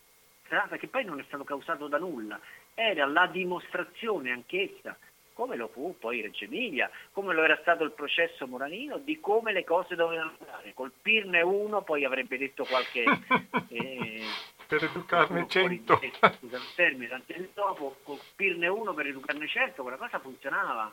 che 0.78 0.88
poi 0.88 1.06
non 1.06 1.20
è 1.20 1.24
stato 1.28 1.44
causato 1.44 1.88
da 1.88 1.98
nulla, 1.98 2.40
era 2.74 3.06
la 3.06 3.28
dimostrazione 3.28 4.32
anch'essa, 4.32 4.98
come 5.34 5.56
lo 5.56 5.70
fu 5.70 5.96
poi 5.98 6.22
Reggio 6.22 6.44
Emilia, 6.44 6.90
come 7.14 7.34
lo 7.34 7.44
era 7.44 7.58
stato 7.62 7.84
il 7.84 7.92
processo 7.92 8.46
Moranino, 8.46 8.98
di 8.98 9.20
come 9.22 9.54
le 9.54 9.64
cose 9.64 9.96
dovevano 9.96 10.34
andare. 10.38 10.74
Colpirne 10.74 11.42
uno 11.42 11.82
poi 11.82 12.04
avrebbe 12.04 12.38
detto 12.38 12.66
qualche... 12.66 13.04
Eh, 13.72 14.24
per 14.68 14.84
educarne 14.84 15.48
cento. 15.48 16.00
Scusa 16.40 16.58
il 16.58 16.74
termine, 16.76 17.08
tanti 17.08 17.34
anni 17.34 17.50
dopo, 17.54 17.98
colpirne 18.04 18.68
uno 18.68 18.94
per 18.94 19.06
educarne 19.06 19.48
cento, 19.48 19.84
quella 19.84 19.98
cosa 19.98 20.20
funzionava. 20.20 20.92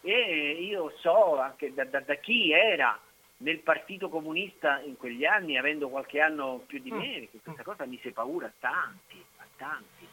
E 0.00 0.52
io 0.60 0.92
so 1.00 1.38
anche 1.38 1.72
da, 1.74 1.84
da, 1.84 2.00
da 2.00 2.14
chi 2.14 2.52
era 2.52 2.98
nel 3.44 3.60
Partito 3.60 4.08
Comunista 4.08 4.80
in 4.80 4.96
quegli 4.96 5.26
anni, 5.26 5.58
avendo 5.58 5.90
qualche 5.90 6.20
anno 6.20 6.64
più 6.66 6.80
di 6.80 6.90
mm. 6.90 6.96
me, 6.96 7.28
che 7.30 7.40
questa 7.42 7.62
cosa 7.62 7.84
mise 7.84 8.10
paura 8.10 8.46
a 8.46 8.52
tanti, 8.58 9.22
a 9.36 9.44
tanti, 9.56 10.08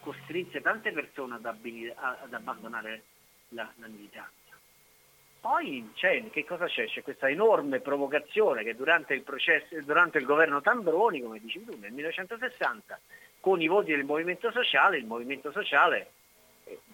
costrinse 0.00 0.60
tante 0.60 0.92
persone 0.92 1.34
ad, 1.34 1.44
ad 1.44 2.32
abbandonare 2.32 3.02
la, 3.48 3.70
la 3.76 3.88
militanza. 3.88 4.32
Poi 5.40 5.90
c'è, 5.94 6.30
che 6.30 6.44
cosa 6.44 6.66
c'è? 6.66 6.86
C'è 6.86 7.02
questa 7.02 7.28
enorme 7.28 7.80
provocazione 7.80 8.62
che 8.62 8.76
durante 8.76 9.14
il, 9.14 9.22
processo, 9.22 9.80
durante 9.82 10.18
il 10.18 10.24
governo 10.24 10.60
Tambroni, 10.60 11.20
come 11.20 11.40
dici 11.40 11.64
tu, 11.64 11.76
nel 11.78 11.92
1960, 11.92 13.00
con 13.40 13.60
i 13.60 13.66
voti 13.66 13.90
del 13.90 14.04
Movimento 14.04 14.52
Sociale, 14.52 14.96
il 14.96 15.06
Movimento 15.06 15.50
Sociale 15.50 16.10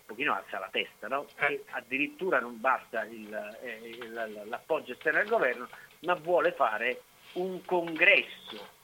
pochino 0.05 0.35
alza 0.35 0.59
la 0.59 0.69
testa, 0.71 1.09
no? 1.09 1.27
Eh. 1.37 1.65
addirittura 1.71 2.41
non 2.41 2.61
basta 2.61 3.05
il, 3.05 3.33
eh, 3.63 4.09
l'appoggio 4.45 4.93
esterno 4.93 5.21
al 5.21 5.29
governo, 5.29 5.69
ma 6.01 6.15
vuole 6.15 6.53
fare 6.53 7.03
un 7.35 7.65
congresso 7.65 8.81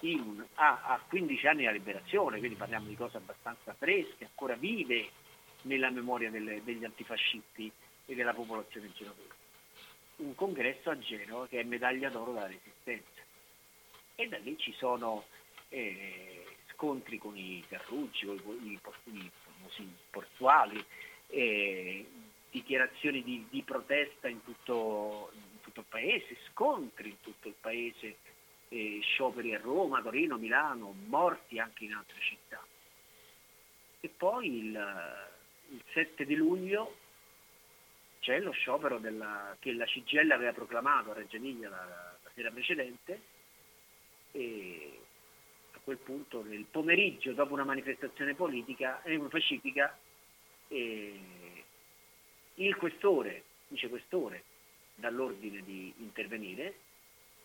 in, 0.00 0.44
a, 0.54 0.80
a, 0.84 1.00
15 1.08 1.46
anni 1.46 1.60
della 1.60 1.72
liberazione, 1.72 2.38
quindi 2.38 2.56
parliamo 2.56 2.86
di 2.86 2.96
cose 2.96 3.18
abbastanza 3.18 3.74
fresche, 3.74 4.24
ancora 4.24 4.54
vive 4.54 5.10
nella 5.62 5.90
memoria 5.90 6.30
delle, 6.30 6.62
degli 6.64 6.84
antifascisti 6.84 7.70
e 8.06 8.14
della 8.14 8.32
popolazione 8.32 8.92
genovese. 8.92 9.38
Un 10.16 10.34
congresso 10.34 10.90
a 10.90 10.98
Genova 10.98 11.46
che 11.46 11.60
è 11.60 11.64
medaglia 11.64 12.10
d'oro 12.10 12.32
della 12.32 12.46
resistenza. 12.46 13.20
E 14.14 14.28
da 14.28 14.38
lì 14.38 14.56
ci 14.58 14.72
sono 14.72 15.24
eh, 15.68 16.44
scontri 16.74 17.18
con 17.18 17.36
i 17.36 17.64
Carrucci, 17.66 18.26
con 18.26 18.58
i, 18.62 18.72
i, 18.72 19.16
i 19.16 19.30
portuali, 20.10 20.84
dichiarazioni 22.50 23.22
di, 23.22 23.46
di 23.48 23.62
protesta 23.62 24.28
in 24.28 24.42
tutto, 24.42 25.30
in 25.34 25.60
tutto, 25.60 25.80
il 25.80 25.86
paese, 25.88 26.36
scontri 26.50 27.10
in 27.10 27.20
tutto 27.20 27.48
il 27.48 27.54
paese, 27.60 28.16
scioperi 29.00 29.54
a 29.54 29.58
Roma, 29.58 30.02
Torino, 30.02 30.36
Milano, 30.36 30.94
morti 31.06 31.58
anche 31.58 31.84
in 31.84 31.94
altre 31.94 32.20
città. 32.20 32.64
E 34.00 34.08
poi 34.08 34.58
il, 34.58 35.28
il 35.70 35.82
7 35.92 36.24
di 36.24 36.34
luglio 36.34 36.96
c'è 38.20 38.38
lo 38.40 38.50
sciopero 38.52 38.98
della, 38.98 39.56
che 39.58 39.72
la 39.72 39.86
CGL 39.86 40.30
aveva 40.30 40.52
proclamato 40.52 41.10
a 41.10 41.14
Reggio 41.14 41.36
Emilia 41.36 41.68
la, 41.68 41.84
la 42.22 42.30
sera 42.34 42.50
precedente 42.50 43.20
e 44.32 44.99
quel 45.90 45.98
punto, 45.98 46.44
nel 46.44 46.66
pomeriggio, 46.70 47.32
dopo 47.32 47.52
una 47.52 47.64
manifestazione 47.64 48.34
politica, 48.34 49.02
eh, 49.02 49.18
pacifica, 49.18 49.98
eh, 50.68 51.64
il 52.54 52.76
questore, 52.76 53.42
vice 53.66 53.88
questore, 53.88 54.44
dà 54.94 55.10
l'ordine 55.10 55.62
di 55.62 55.92
intervenire 55.98 56.74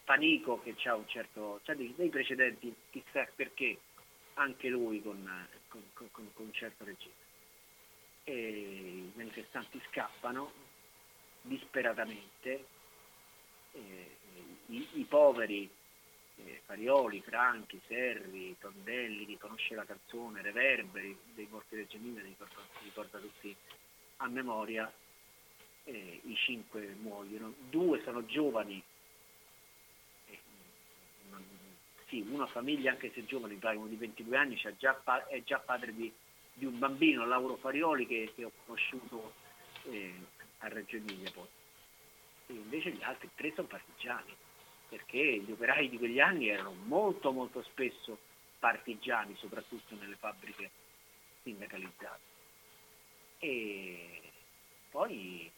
Panico 0.03 0.61
che 0.61 0.75
ha 0.87 0.95
un 0.95 1.07
certo, 1.07 1.59
cioè 1.63 1.75
dei, 1.75 1.91
dei, 1.97 2.09
precedenti, 2.09 2.71
chissà 2.91 3.27
perché, 3.35 3.79
anche 4.35 4.67
lui 4.67 5.01
con, 5.01 5.27
con, 5.67 5.81
con, 5.93 6.09
con 6.11 6.45
un 6.45 6.53
certo 6.53 6.83
regime. 6.83 7.13
E 8.25 8.33
i 8.37 9.11
manifestanti 9.15 9.81
scappano 9.89 10.51
disperatamente, 11.41 12.65
eh, 13.71 14.17
i, 14.67 14.87
i, 14.93 15.03
poveri, 15.05 15.67
eh, 16.37 16.61
Farioli, 16.65 17.21
Franchi, 17.21 17.79
Serri, 17.87 18.55
Tondelli, 18.59 19.25
chi 19.25 19.37
conosce 19.37 19.75
la 19.75 19.85
canzone, 19.85 20.41
Reverberi 20.41 21.17
dei 21.33 21.47
Morti 21.49 21.75
del 21.75 21.87
Gemini, 21.87 22.21
ricorda, 22.21 22.61
ricorda 22.83 23.19
tutti 23.19 23.55
a 24.17 24.27
memoria, 24.27 24.91
eh, 25.83 26.21
i 26.23 26.35
cinque 26.35 26.95
muoiono, 26.99 27.53
due 27.69 28.01
sono 28.03 28.25
giovani, 28.25 28.81
eh, 30.27 30.39
non, 31.29 31.43
sì, 32.07 32.25
una 32.29 32.47
famiglia 32.47 32.91
anche 32.91 33.11
se 33.13 33.25
giovane, 33.25 33.57
uno 33.61 33.87
di 33.87 33.95
22 33.95 34.37
anni, 34.37 34.61
già, 34.77 35.01
è 35.27 35.43
già 35.43 35.59
padre 35.59 35.93
di, 35.93 36.11
di, 36.53 36.65
un 36.65 36.77
bambino, 36.77 37.25
Lauro 37.25 37.55
Farioli, 37.55 38.05
che, 38.07 38.31
che 38.35 38.43
ho 38.43 38.51
conosciuto 38.65 39.33
eh, 39.83 40.13
a 40.59 40.67
Reggio 40.67 40.97
Emilia 40.97 41.31
poi. 41.31 41.47
E 42.47 42.53
invece 42.53 42.91
gli 42.91 43.03
altri 43.03 43.29
tre 43.35 43.51
sono 43.53 43.67
partigiani, 43.67 44.35
perché 44.95 45.39
gli 45.39 45.51
operai 45.51 45.89
di 45.89 45.97
quegli 45.97 46.21
anni 46.21 46.47
erano 46.47 46.73
molto 46.85 47.33
molto 47.33 47.61
spesso 47.63 48.17
partigiani, 48.59 49.35
soprattutto 49.35 49.93
nelle 49.99 50.15
fabbriche 50.15 50.69
sindacalizzate. 51.43 52.19
E 53.39 54.21
poi 54.89 55.51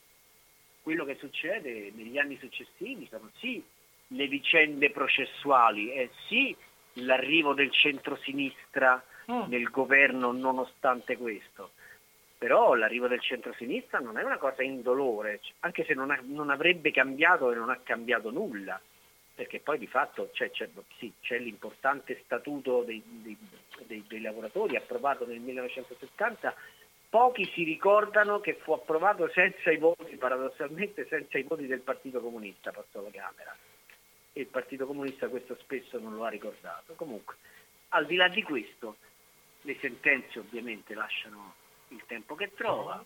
quello 0.82 1.06
che 1.06 1.18
succede 1.20 1.92
negli 1.94 2.18
anni 2.18 2.38
successivi 2.40 3.08
sono 3.12 3.30
sì 3.38 3.64
le 4.08 4.28
vicende 4.28 4.90
processuali, 4.90 5.90
è 5.90 6.10
sì 6.28 6.56
l'arrivo 6.94 7.54
del 7.54 7.72
centro-sinistra 7.72 9.04
mm. 9.32 9.44
nel 9.50 9.70
governo 9.70 10.32
nonostante 10.32 11.16
questo, 11.16 11.74
però 12.40 12.74
l'arrivo 12.74 13.08
del 13.08 13.22
centro-sinistra 13.22 14.00
non 14.00 14.18
è 14.18 14.24
una 14.24 14.38
cosa 14.38 14.64
indolore, 14.64 15.42
anche 15.60 15.86
se 15.86 15.94
non, 15.94 16.10
ha, 16.10 16.20
non 16.24 16.50
avrebbe 16.50 16.90
cambiato 16.90 17.52
e 17.52 17.56
non 17.56 17.70
ha 17.70 17.78
cambiato 17.84 18.32
nulla, 18.32 18.82
perché 19.38 19.60
poi 19.60 19.78
di 19.78 19.86
fatto 19.86 20.32
c'è, 20.34 20.50
c'è, 20.50 20.68
sì, 20.98 21.14
c'è 21.22 21.38
l'importante 21.38 22.20
statuto 22.26 22.82
dei, 22.82 23.04
dei, 23.06 23.38
dei, 23.86 24.04
dei 24.08 24.22
lavoratori 24.22 24.76
approvato 24.76 25.28
nel 25.28 25.40
1970 25.40 26.56
Pochi 27.10 27.50
si 27.54 27.64
ricordano 27.64 28.42
che 28.42 28.56
fu 28.56 28.74
approvato 28.74 29.30
senza 29.30 29.72
i 29.72 29.78
voti, 29.78 30.18
paradossalmente 30.18 31.08
senza 31.08 31.38
i 31.38 31.44
voti 31.44 31.66
del 31.66 31.80
Partito 31.80 32.20
Comunista, 32.20 32.72
passò 32.72 33.02
la 33.02 33.10
Camera. 33.10 33.56
E 34.34 34.42
il 34.42 34.48
Partito 34.48 34.86
Comunista 34.86 35.30
questo 35.30 35.56
spesso 35.62 35.98
non 36.00 36.16
lo 36.16 36.26
ha 36.26 36.30
ricordato. 36.30 36.96
Comunque, 36.96 37.36
al 37.90 38.06
di 38.08 38.18
là 38.18 38.28
di 38.28 38.44
questo, 38.44 38.98
le 39.62 39.78
sentenze 39.80 40.40
ovviamente 40.40 40.94
lasciano 40.94 41.56
il 41.90 42.04
tempo 42.08 42.36
che 42.36 42.52
trova, 42.54 43.02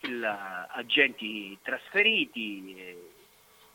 il, 0.00 0.24
agenti 0.24 1.56
trasferiti, 1.62 2.74
eh, 2.76 3.10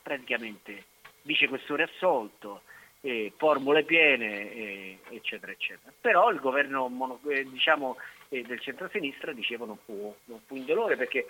praticamente 0.02 0.84
vicequestore 1.22 1.84
assolto, 1.84 2.62
eh, 3.02 3.32
formule 3.36 3.84
piene, 3.84 4.52
eh, 4.52 4.98
eccetera, 5.10 5.52
eccetera. 5.52 5.92
Però 6.00 6.30
il 6.30 6.40
governo 6.40 6.88
mono, 6.88 7.20
eh, 7.28 7.44
diciamo, 7.44 7.96
eh, 8.28 8.42
del 8.42 8.60
centro-sinistra 8.60 9.32
dicevo 9.32 9.64
non 9.64 9.78
fu, 9.84 10.14
non 10.24 10.40
fu 10.46 10.56
indolore 10.56 10.96
perché 10.96 11.26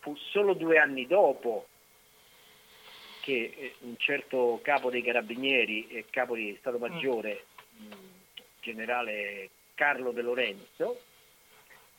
fu 0.00 0.16
solo 0.16 0.54
due 0.54 0.78
anni 0.78 1.06
dopo 1.06 1.66
che 3.20 3.52
eh, 3.56 3.74
un 3.80 3.96
certo 3.98 4.60
capo 4.62 4.90
dei 4.90 5.02
carabinieri 5.02 5.88
e 5.88 6.06
capo 6.10 6.34
di 6.34 6.56
Stato 6.58 6.78
mm. 6.78 6.80
Maggiore, 6.80 7.44
mm. 7.80 7.90
generale 8.60 9.50
Carlo 9.74 10.10
De 10.10 10.22
Lorenzo, 10.22 11.02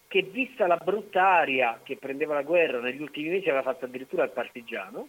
che 0.07 0.23
vista 0.23 0.67
la 0.67 0.77
brutta 0.77 1.25
aria 1.25 1.79
che 1.83 1.95
prendeva 1.95 2.33
la 2.33 2.41
guerra 2.41 2.79
negli 2.79 3.01
ultimi 3.01 3.29
mesi 3.29 3.47
aveva 3.47 3.63
fatto 3.63 3.85
addirittura 3.85 4.23
il 4.23 4.31
partigiano, 4.31 5.07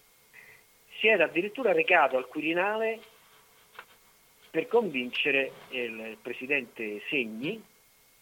si 1.02 1.08
era 1.08 1.24
addirittura 1.24 1.72
recato 1.72 2.16
al 2.16 2.28
Quirinale 2.28 3.00
per 4.48 4.68
convincere 4.68 5.50
il 5.70 6.16
presidente 6.22 7.02
Segni, 7.08 7.60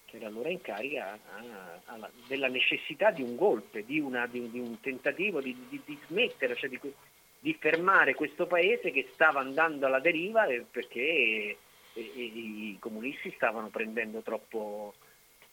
che 0.07 0.16
era 0.16 0.28
allora 0.28 0.48
in 0.48 0.62
carica, 0.62 1.12
a, 1.12 1.19
a, 1.36 1.94
a, 1.97 2.11
della 2.27 2.48
necessità 2.48 3.11
di 3.11 3.20
un 3.20 3.36
golpe, 3.36 3.85
di, 3.85 4.01
una, 4.01 4.27
di, 4.27 4.51
di 4.51 4.59
un 4.59 4.81
tentativo 4.81 5.43
di, 5.43 5.55
di 5.69 5.98
smettere, 6.07 6.57
cioè 6.57 6.70
di, 6.70 7.57
fermare 7.59 8.15
questo 8.15 8.47
paese 8.47 8.90
che 8.90 9.11
stava 9.12 9.40
andando 9.40 9.85
alla 9.85 10.01
deriva 10.01 10.47
perché 10.70 11.01
e, 11.01 11.59
e, 11.93 12.02
i 12.15 12.77
comunisti 12.81 13.31
stavano 13.32 13.69
prendendo 13.69 14.20
troppo, 14.23 14.94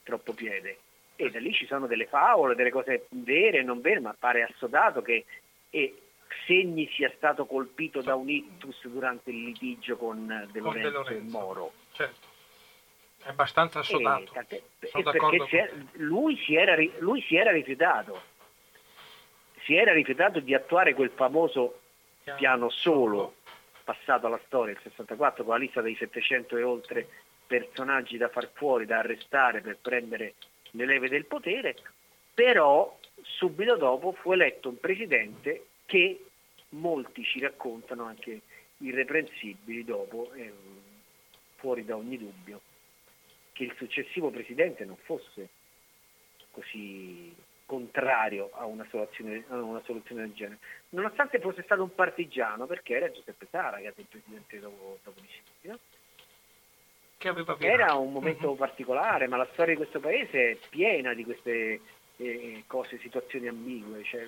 troppo 0.04 0.32
piede. 0.32 0.78
E 1.18 1.30
da 1.30 1.40
lì 1.40 1.52
ci 1.52 1.66
sono 1.66 1.88
delle 1.88 2.06
favole, 2.06 2.56
delle 2.56 2.72
cose 2.72 3.08
vere 3.10 3.58
e 3.58 3.64
non 3.64 3.82
vere, 3.82 4.00
ma 4.00 4.16
pare 4.18 4.44
assodato 4.44 5.02
che 5.02 5.26
e 5.70 6.02
Segni 6.46 6.90
sia 6.94 7.12
stato 7.16 7.46
colpito 7.46 8.02
da 8.02 8.16
un 8.16 8.30
ictus 8.30 8.86
durante 8.88 9.32
il 9.32 9.44
litigio 9.44 9.98
con 9.98 10.28
De 10.52 10.60
Lorenzo, 10.60 10.62
con 10.62 10.74
De 10.74 10.90
Lorenzo. 10.90 11.28
e 11.28 11.30
Moro. 11.30 11.72
Certo. 11.94 12.28
È 13.24 13.30
abbastanza 13.30 13.80
assodato. 13.80 14.32
E, 14.48 14.64
perché 15.04 15.88
lui, 15.94 16.38
si 16.38 16.56
era, 16.56 16.76
lui 17.00 17.22
si 17.22 17.36
era 17.36 17.52
rifiutato. 17.52 18.22
Si 19.64 19.76
era 19.76 19.92
rifiutato 19.92 20.40
di 20.40 20.54
attuare 20.54 20.94
quel 20.94 21.12
famoso 21.12 21.82
piano, 22.24 22.38
piano 22.38 22.70
solo 22.70 23.36
passato 23.84 24.28
alla 24.28 24.40
storia, 24.46 24.74
il 24.74 24.80
64, 24.82 25.44
con 25.44 25.54
la 25.54 25.60
lista 25.60 25.82
dei 25.82 25.96
700 25.96 26.58
e 26.58 26.64
oltre 26.64 27.08
personaggi 27.48 28.18
da 28.18 28.28
far 28.28 28.50
fuori, 28.54 28.86
da 28.86 29.00
arrestare 29.00 29.62
per 29.62 29.78
prendere 29.82 30.36
le 30.72 30.86
leve 30.86 31.08
del 31.08 31.26
potere, 31.26 31.76
però 32.34 32.98
subito 33.22 33.76
dopo 33.78 34.12
fu 34.12 34.34
eletto 34.34 34.70
un 34.70 34.80
presidente 34.80 35.67
che 35.88 36.26
molti 36.70 37.24
ci 37.24 37.40
raccontano 37.40 38.04
anche 38.04 38.42
irreprensibili 38.80 39.84
dopo, 39.84 40.32
eh, 40.34 40.54
fuori 41.56 41.84
da 41.84 41.96
ogni 41.96 42.18
dubbio, 42.18 42.62
che 43.54 43.64
il 43.64 43.74
successivo 43.78 44.30
presidente 44.30 44.86
non 44.86 44.98
fosse 44.98 45.50
così 46.52 47.34
contrario 47.66 48.50
a 48.54 48.66
una 48.66 48.86
soluzione, 48.90 49.44
a 49.48 49.62
una 49.62 49.82
soluzione 49.84 50.22
del 50.22 50.34
genere, 50.34 50.60
nonostante 50.90 51.40
fosse 51.40 51.64
stato 51.64 51.84
un 51.84 51.96
partigiano, 51.96 52.66
perché 52.66 52.96
era 52.96 53.12
Giuseppe 53.12 53.48
Saragat 53.50 53.98
il 53.98 54.06
presidente 54.06 54.60
dopo, 54.60 55.00
dopo 55.04 55.20
di 55.20 55.28
Silvio. 55.28 55.80
Era 57.68 57.94
un 57.96 58.12
momento 58.12 58.50
mm-hmm. 58.50 58.58
particolare, 58.58 59.28
ma 59.28 59.38
la 59.38 59.48
storia 59.54 59.74
di 59.74 59.80
questo 59.80 60.00
paese 60.00 60.52
è 60.52 60.58
piena 60.70 61.14
di 61.14 61.24
queste 61.24 61.82
eh, 62.18 62.64
cose, 62.68 63.00
situazioni 63.00 63.48
ambigue. 63.48 64.04
Cioè, 64.04 64.28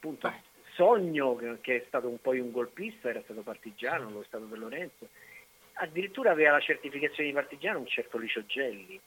appunto. 0.00 0.32
Sogno, 0.74 1.36
che 1.60 1.76
è 1.76 1.84
stato 1.88 2.08
un 2.08 2.20
po' 2.20 2.30
un 2.30 2.50
golpista, 2.50 3.10
era 3.10 3.20
stato 3.22 3.42
partigiano, 3.42 4.08
lo 4.08 4.22
è 4.22 4.24
stato 4.24 4.44
per 4.44 4.58
Lorenzo, 4.58 5.08
addirittura 5.74 6.30
aveva 6.30 6.52
la 6.52 6.60
certificazione 6.60 7.28
di 7.28 7.34
partigiano 7.34 7.80
un 7.80 7.86
certo 7.86 8.16
Licio 8.16 8.46
Gelli. 8.46 8.98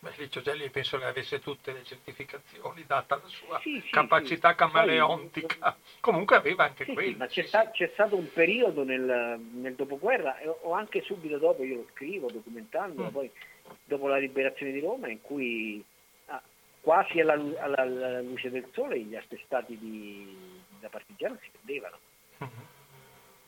Beh, 0.00 0.12
Licio 0.16 0.40
Gelli 0.40 0.68
penso 0.70 0.98
che 0.98 1.04
avesse 1.04 1.38
tutte 1.38 1.72
le 1.72 1.84
certificazioni, 1.84 2.84
data 2.86 3.16
la 3.16 3.28
sua 3.28 3.60
sì, 3.60 3.80
sì, 3.84 3.90
capacità 3.90 4.50
sì. 4.50 4.56
camaleontica. 4.56 5.72
Poi, 5.72 5.82
Comunque 6.00 6.36
aveva 6.36 6.64
anche 6.64 6.84
sì, 6.84 6.92
quello. 6.92 7.18
ma 7.18 7.26
c'è, 7.26 7.44
sta, 7.44 7.70
c'è, 7.70 7.90
stato 7.92 8.16
un 8.16 8.30
periodo 8.32 8.82
nel, 8.82 9.38
nel 9.52 9.74
dopoguerra, 9.74 10.38
o 10.62 10.72
anche 10.72 11.02
subito 11.02 11.38
dopo, 11.38 11.62
io 11.62 11.76
lo 11.76 11.86
scrivo 11.92 12.30
documentando, 12.30 13.04
mm. 13.04 13.08
poi 13.08 13.30
dopo 13.84 14.08
la 14.08 14.18
liberazione 14.18 14.72
di 14.72 14.80
Roma, 14.80 15.08
in 15.08 15.20
cui 15.20 15.84
quasi 16.86 17.18
alla, 17.18 17.32
alla, 17.32 17.78
alla, 17.78 18.20
luce 18.20 18.48
del 18.48 18.64
sole 18.70 19.00
gli 19.00 19.16
attestati 19.16 19.76
di, 19.76 20.62
da 20.78 20.88
partigiano 20.88 21.36
si 21.42 21.50
perdevano. 21.50 21.98
Mm-hmm 22.44 22.64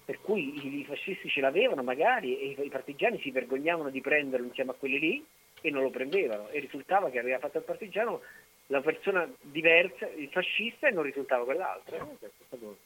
per 0.09 0.23
cui 0.23 0.81
i 0.81 0.87
fascisti 0.87 1.29
ce 1.29 1.43
l'avevano 1.43 1.83
magari 1.83 2.39
e 2.39 2.63
i 2.65 2.71
partigiani 2.71 3.21
si 3.21 3.31
vergognavano 3.31 3.91
di 3.91 4.01
prenderlo 4.01 4.47
insieme 4.47 4.71
a 4.71 4.75
quelli 4.75 4.99
lì 4.99 5.27
e 5.61 5.71
non 5.71 5.83
lo 5.83 5.91
prendevano 5.91 6.49
e 6.49 6.61
risultava 6.61 7.11
che 7.11 7.19
aveva 7.19 7.39
fatto 7.39 7.59
il 7.59 7.65
partigiano 7.65 8.23
la 8.69 8.81
persona 8.81 9.31
diversa, 9.43 10.09
il 10.09 10.31
fascista 10.31 10.89
e 10.89 10.93
non 10.93 11.03
risultava 11.03 11.45
quell'altro. 11.45 11.97
Eh? 11.97 12.27
È 12.27 12.31
stato 12.47 12.79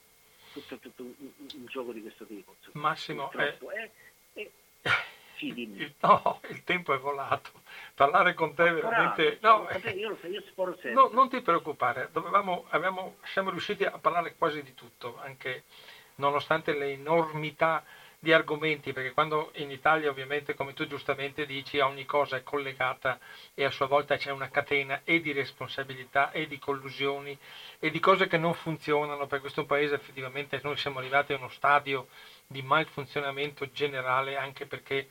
tutto, 0.52 0.76
tutto 0.78 1.02
un, 1.04 1.14
un, 1.38 1.66
gioco 1.66 1.92
di 1.92 2.00
questo 2.00 2.24
tipo. 2.24 2.56
Insomma. 2.58 2.88
Massimo, 2.88 3.30
eh, 3.32 3.90
eh, 4.32 4.50
eh, 5.50 5.60
il, 5.60 5.94
no, 6.00 6.40
il 6.48 6.62
tempo 6.64 6.94
è 6.94 6.98
volato. 6.98 7.50
Parlare 7.94 8.34
con 8.34 8.54
te 8.54 8.70
veramente... 8.70 9.38
No, 9.40 9.68
io 9.94 10.10
lo 10.10 10.18
so, 10.20 10.26
io 10.26 10.42
sporo 10.42 10.72
sempre. 10.72 10.92
No, 10.92 11.10
non 11.12 11.28
ti 11.28 11.40
preoccupare, 11.40 12.08
Dovevamo, 12.12 12.66
abbiamo, 12.70 13.16
siamo 13.24 13.50
riusciti 13.50 13.84
a 13.84 13.98
parlare 13.98 14.34
quasi 14.36 14.62
di 14.62 14.74
tutto, 14.74 15.18
anche 15.22 15.64
nonostante 16.16 16.74
le 16.74 16.92
enormità 16.92 17.84
di 18.22 18.32
argomenti, 18.32 18.92
perché 18.92 19.10
quando 19.10 19.50
in 19.54 19.72
Italia 19.72 20.08
ovviamente, 20.08 20.54
come 20.54 20.74
tu 20.74 20.86
giustamente 20.86 21.44
dici, 21.44 21.80
ogni 21.80 22.04
cosa 22.04 22.36
è 22.36 22.44
collegata 22.44 23.18
e 23.52 23.64
a 23.64 23.70
sua 23.72 23.86
volta 23.86 24.16
c'è 24.16 24.30
una 24.30 24.48
catena 24.48 25.00
e 25.02 25.20
di 25.20 25.32
responsabilità 25.32 26.30
e 26.30 26.46
di 26.46 26.56
collusioni 26.56 27.36
e 27.80 27.90
di 27.90 27.98
cose 27.98 28.28
che 28.28 28.38
non 28.38 28.54
funzionano, 28.54 29.26
per 29.26 29.40
questo 29.40 29.66
paese 29.66 29.96
effettivamente 29.96 30.60
noi 30.62 30.76
siamo 30.76 31.00
arrivati 31.00 31.32
a 31.32 31.36
uno 31.36 31.48
stadio 31.48 32.06
di 32.46 32.62
malfunzionamento 32.62 33.68
generale 33.72 34.36
anche 34.36 34.66
perché 34.66 35.08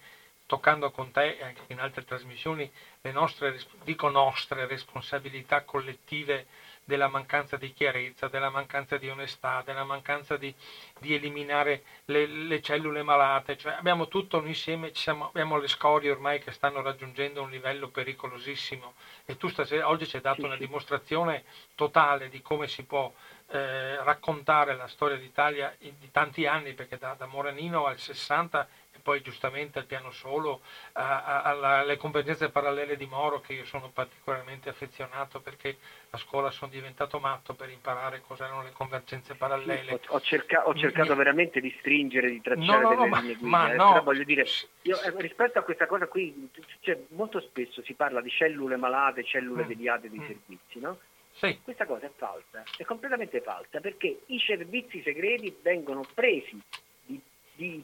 toccando 0.52 0.92
con 0.92 1.12
te 1.12 1.38
e 1.38 1.44
anche 1.46 1.62
in 1.68 1.80
altre 1.80 2.04
trasmissioni 2.04 2.70
le 3.00 3.12
nostre, 3.14 3.58
dico 3.86 4.10
nostre 4.10 4.66
responsabilità 4.68 5.62
collettive 5.64 6.46
della 6.84 7.08
mancanza 7.08 7.56
di 7.56 7.72
chiarezza, 7.72 8.28
della 8.28 8.50
mancanza 8.50 8.98
di 8.98 9.08
onestà, 9.08 9.62
della 9.64 9.86
mancanza 9.86 10.36
di, 10.36 10.54
di 11.00 11.14
eliminare 11.14 11.84
le, 12.06 12.26
le, 12.26 12.62
cellule 12.62 13.02
malate, 13.02 13.58
cioè 13.58 13.76
abbiamo 13.78 14.10
tutto 14.10 14.40
un 14.40 14.48
insieme, 14.48 14.94
siamo, 14.94 15.28
abbiamo 15.28 15.58
le 15.58 15.70
scorie 15.70 16.12
ormai 16.12 16.42
che 16.42 16.52
stanno 16.52 16.82
raggiungendo 16.82 17.42
un 17.42 17.50
livello 17.50 17.88
pericolosissimo. 17.88 18.96
E 19.26 19.38
tu 19.38 19.48
stasera, 19.48 19.88
oggi 19.88 20.06
ci 20.06 20.18
hai 20.18 20.22
dato 20.22 20.44
una 20.44 20.58
dimostrazione 20.58 21.46
totale 21.76 22.28
di 22.28 22.42
come 22.42 22.68
si 22.68 22.84
può 22.84 23.10
eh, 23.52 24.04
raccontare 24.04 24.76
la 24.76 24.88
storia 24.88 25.16
d'Italia 25.16 25.74
di 25.80 26.12
tanti 26.12 26.46
anni, 26.46 26.74
perché 26.74 26.98
da, 26.98 27.16
da 27.18 27.26
Moranino 27.26 27.86
al 27.86 27.98
60 27.98 28.68
poi 29.02 29.22
giustamente 29.22 29.80
al 29.80 29.86
piano 29.86 30.12
solo, 30.12 30.62
alle 30.94 31.98
competenze 31.98 32.50
parallele 32.50 32.98
di 32.98 33.06
Moro 33.06 33.42
che 33.42 33.54
io 33.54 33.66
sono 33.66 33.90
particolarmente 33.90 34.70
affezionato 34.70 35.40
perché 35.40 35.78
a 36.12 36.18
scuola 36.18 36.52
sono 36.52 36.72
diventato 36.72 37.20
matto 37.20 37.54
per 37.54 37.70
imparare 37.70 38.22
cos'erano 38.22 38.64
le 38.64 38.72
convergenze 38.72 39.36
parallele. 39.36 40.00
Sì, 40.02 40.08
ho, 40.10 40.22
cerca- 40.22 40.68
ho, 40.68 40.76
cercato 40.76 41.12
mi... 41.12 41.18
veramente 41.18 41.60
di 41.60 41.74
stringere, 41.80 42.30
di 42.30 42.42
tracciare 42.42 42.82
no, 42.82 42.90
delle 42.90 43.08
no, 43.08 43.16
linee 43.20 43.36
guida, 43.36 43.58
ma, 43.58 43.72
eh, 43.72 43.76
no. 43.76 44.02
voglio 44.04 44.24
dire, 44.24 44.46
io, 44.84 45.02
eh, 45.02 45.14
rispetto 45.18 45.60
a 45.60 45.64
questa 45.64 45.86
cosa 45.86 46.08
qui, 46.08 46.50
cioè, 46.82 47.00
molto 47.10 47.40
spesso 47.40 47.82
si 47.84 47.94
parla 47.94 48.22
di 48.22 48.30
cellule 48.30 48.76
malate, 48.76 49.24
cellule 49.24 49.64
mm. 49.64 49.68
deviate 49.68 50.10
dei 50.10 50.20
mm. 50.20 50.26
servizi, 50.28 50.80
no? 50.80 51.00
Sì. 51.34 51.60
Questa 51.64 51.86
cosa 51.86 52.06
è 52.06 52.12
falsa, 52.16 52.64
è 52.78 52.84
completamente 52.84 53.42
falsa 53.42 53.80
perché 53.80 54.22
i 54.28 54.40
servizi 54.40 55.02
segreti 55.02 55.56
vengono 55.62 56.06
presi 56.14 56.60
di, 57.06 57.20
di 57.54 57.84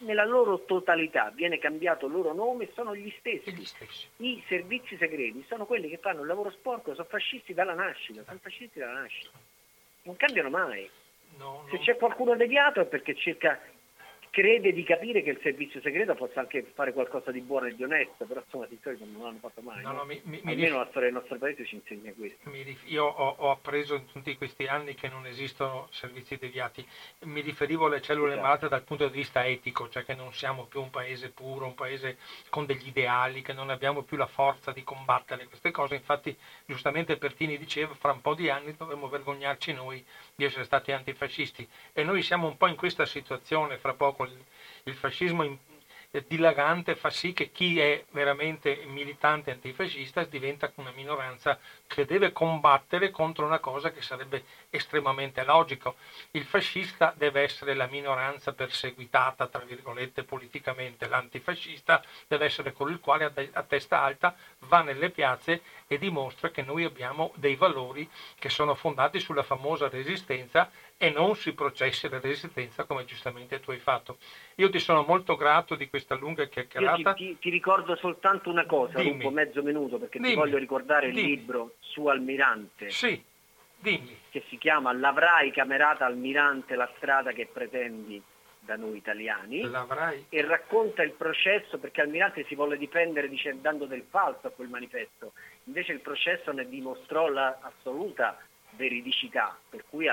nella 0.00 0.24
loro 0.24 0.64
totalità 0.64 1.30
viene 1.34 1.58
cambiato 1.58 2.06
il 2.06 2.12
loro 2.12 2.32
nome, 2.32 2.70
sono 2.74 2.94
gli 2.94 3.12
stessi. 3.18 3.52
gli 3.52 3.64
stessi. 3.64 4.06
I 4.16 4.42
servizi 4.48 4.96
segreti 4.96 5.44
sono 5.48 5.66
quelli 5.66 5.88
che 5.88 5.98
fanno 5.98 6.20
il 6.20 6.26
lavoro 6.26 6.50
sporco, 6.50 6.94
sono 6.94 7.06
fascisti 7.08 7.54
dalla 7.54 7.74
nascita, 7.74 8.22
sono 8.24 8.38
fascisti 8.40 8.78
dalla 8.78 9.00
nascita. 9.00 9.30
Non 10.02 10.16
cambiano 10.16 10.50
mai. 10.50 10.88
No, 11.36 11.66
Se 11.70 11.78
c'è 11.78 11.96
qualcuno 11.96 12.34
deviato 12.34 12.80
è 12.80 12.86
perché 12.86 13.14
cerca 13.14 13.60
crede 14.30 14.72
di 14.72 14.84
capire 14.84 15.22
che 15.22 15.30
il 15.30 15.40
servizio 15.42 15.80
segreto 15.80 16.14
possa 16.14 16.40
anche 16.40 16.64
fare 16.74 16.92
qualcosa 16.92 17.30
di 17.32 17.40
buono 17.40 17.66
e 17.66 17.74
di 17.74 17.82
onesto, 17.82 18.24
però 18.24 18.40
insomma 18.40 18.66
di 18.66 18.78
solito 18.80 19.04
non 19.04 19.22
l'hanno 19.22 19.38
fatto 19.38 19.60
mai. 19.60 19.82
No, 19.82 19.92
no? 19.92 20.04
mi, 20.04 20.20
mi, 20.24 20.40
Almeno 20.44 20.78
mi 20.78 20.78
la 20.78 20.86
storia 20.90 21.10
del 21.10 21.18
nostro 21.18 21.36
paese 21.36 21.66
ci 21.66 21.74
insegna 21.74 22.12
questo. 22.12 22.50
Rif- 22.50 22.88
io 22.88 23.04
ho, 23.04 23.34
ho, 23.38 23.50
appreso 23.50 23.96
in 23.96 24.06
tutti 24.06 24.36
questi 24.36 24.66
anni 24.66 24.94
che 24.94 25.08
non 25.08 25.26
esistono 25.26 25.88
servizi 25.90 26.36
deviati. 26.36 26.86
Mi 27.24 27.40
riferivo 27.40 27.86
alle 27.86 28.00
cellule 28.00 28.32
esatto. 28.32 28.46
malate 28.46 28.68
dal 28.68 28.82
punto 28.82 29.08
di 29.08 29.16
vista 29.16 29.44
etico, 29.44 29.88
cioè 29.88 30.04
che 30.04 30.14
non 30.14 30.32
siamo 30.32 30.64
più 30.66 30.80
un 30.80 30.90
paese 30.90 31.30
puro, 31.30 31.66
un 31.66 31.74
paese 31.74 32.16
con 32.48 32.66
degli 32.66 32.86
ideali, 32.86 33.42
che 33.42 33.52
non 33.52 33.68
abbiamo 33.68 34.02
più 34.02 34.16
la 34.16 34.26
forza 34.26 34.70
di 34.70 34.84
combattere 34.84 35.46
queste 35.46 35.72
cose. 35.72 35.96
Infatti, 35.96 36.36
giustamente 36.64 37.16
Pertini 37.16 37.58
diceva, 37.58 37.94
fra 37.94 38.12
un 38.12 38.20
po' 38.20 38.34
di 38.34 38.48
anni 38.48 38.76
dovremmo 38.76 39.08
vergognarci 39.08 39.72
noi 39.72 40.04
di 40.40 40.46
essere 40.46 40.64
stati 40.64 40.90
antifascisti. 40.90 41.68
E 41.92 42.02
noi 42.02 42.22
siamo 42.22 42.46
un 42.46 42.56
po' 42.56 42.66
in 42.66 42.74
questa 42.74 43.04
situazione, 43.04 43.76
fra 43.76 43.92
poco 43.92 44.24
il, 44.24 44.42
il 44.84 44.94
fascismo 44.94 45.42
in, 45.42 45.56
dilagante 46.26 46.96
fa 46.96 47.08
sì 47.08 47.32
che 47.32 47.52
chi 47.52 47.78
è 47.78 48.04
veramente 48.10 48.82
militante 48.86 49.52
antifascista 49.52 50.24
diventa 50.24 50.72
una 50.76 50.90
minoranza 50.90 51.58
che 51.86 52.04
deve 52.04 52.32
combattere 52.32 53.10
contro 53.10 53.46
una 53.46 53.60
cosa 53.60 53.92
che 53.92 54.02
sarebbe 54.02 54.44
estremamente 54.70 55.44
logico. 55.44 55.94
Il 56.32 56.44
fascista 56.44 57.14
deve 57.16 57.42
essere 57.42 57.74
la 57.74 57.86
minoranza 57.86 58.52
perseguitata, 58.52 59.46
tra 59.46 59.60
virgolette, 59.60 60.24
politicamente. 60.24 61.06
L'antifascista 61.06 62.02
deve 62.26 62.46
essere 62.46 62.72
colui 62.72 62.94
il 62.94 63.00
quale 63.00 63.32
a 63.52 63.62
testa 63.62 64.00
alta 64.00 64.34
va 64.60 64.82
nelle 64.82 65.10
piazze 65.10 65.62
e 65.86 65.98
dimostra 65.98 66.50
che 66.50 66.62
noi 66.62 66.84
abbiamo 66.84 67.32
dei 67.36 67.54
valori 67.54 68.08
che 68.38 68.48
sono 68.48 68.74
fondati 68.74 69.20
sulla 69.20 69.42
famosa 69.42 69.88
resistenza 69.88 70.70
e 71.02 71.08
non 71.08 71.34
sui 71.34 71.54
processi 71.54 72.10
di 72.10 72.18
resistenza 72.20 72.84
come 72.84 73.06
giustamente 73.06 73.58
tu 73.58 73.70
hai 73.70 73.78
fatto. 73.78 74.18
Io 74.56 74.68
ti 74.68 74.78
sono 74.78 75.02
molto 75.02 75.34
grato 75.34 75.74
di 75.74 75.88
questa 75.88 76.14
lunga 76.14 76.44
chiacchierata. 76.44 77.14
Ti, 77.14 77.24
ti, 77.24 77.38
ti, 77.38 77.48
ricordo 77.48 77.96
soltanto 77.96 78.50
una 78.50 78.66
cosa, 78.66 78.98
Dimmi. 79.00 79.24
un 79.24 79.32
mezzo 79.32 79.62
minuto, 79.62 79.96
perché 79.96 80.18
Dimmi. 80.18 80.32
ti 80.32 80.36
voglio 80.36 80.58
ricordare 80.58 81.10
Dimmi. 81.10 81.20
il 81.20 81.26
libro 81.38 81.76
su 81.78 82.04
Almirante. 82.04 82.90
Sì. 82.90 83.24
Dimmi. 83.78 84.14
Che 84.28 84.44
si 84.50 84.58
chiama 84.58 84.92
L'avrai 84.92 85.50
camerata 85.52 86.04
Almirante 86.04 86.74
la 86.74 86.90
strada 86.98 87.32
che 87.32 87.48
pretendi 87.50 88.22
da 88.60 88.76
noi 88.76 88.98
italiani 88.98 89.62
L'avrai. 89.62 90.26
e 90.28 90.42
racconta 90.42 91.02
il 91.02 91.12
processo 91.12 91.78
perché 91.78 92.02
Almirante 92.02 92.44
si 92.44 92.54
volle 92.54 92.76
difendere 92.76 93.26
dicendo, 93.30 93.62
dando 93.62 93.86
del 93.86 94.04
falso 94.10 94.48
a 94.48 94.50
quel 94.50 94.68
manifesto 94.68 95.32
invece 95.64 95.92
il 95.92 96.00
processo 96.00 96.52
ne 96.52 96.68
dimostrò 96.68 97.28
l'assoluta 97.28 98.38
veridicità 98.80 99.56
per 99.68 99.84
cui 99.88 100.08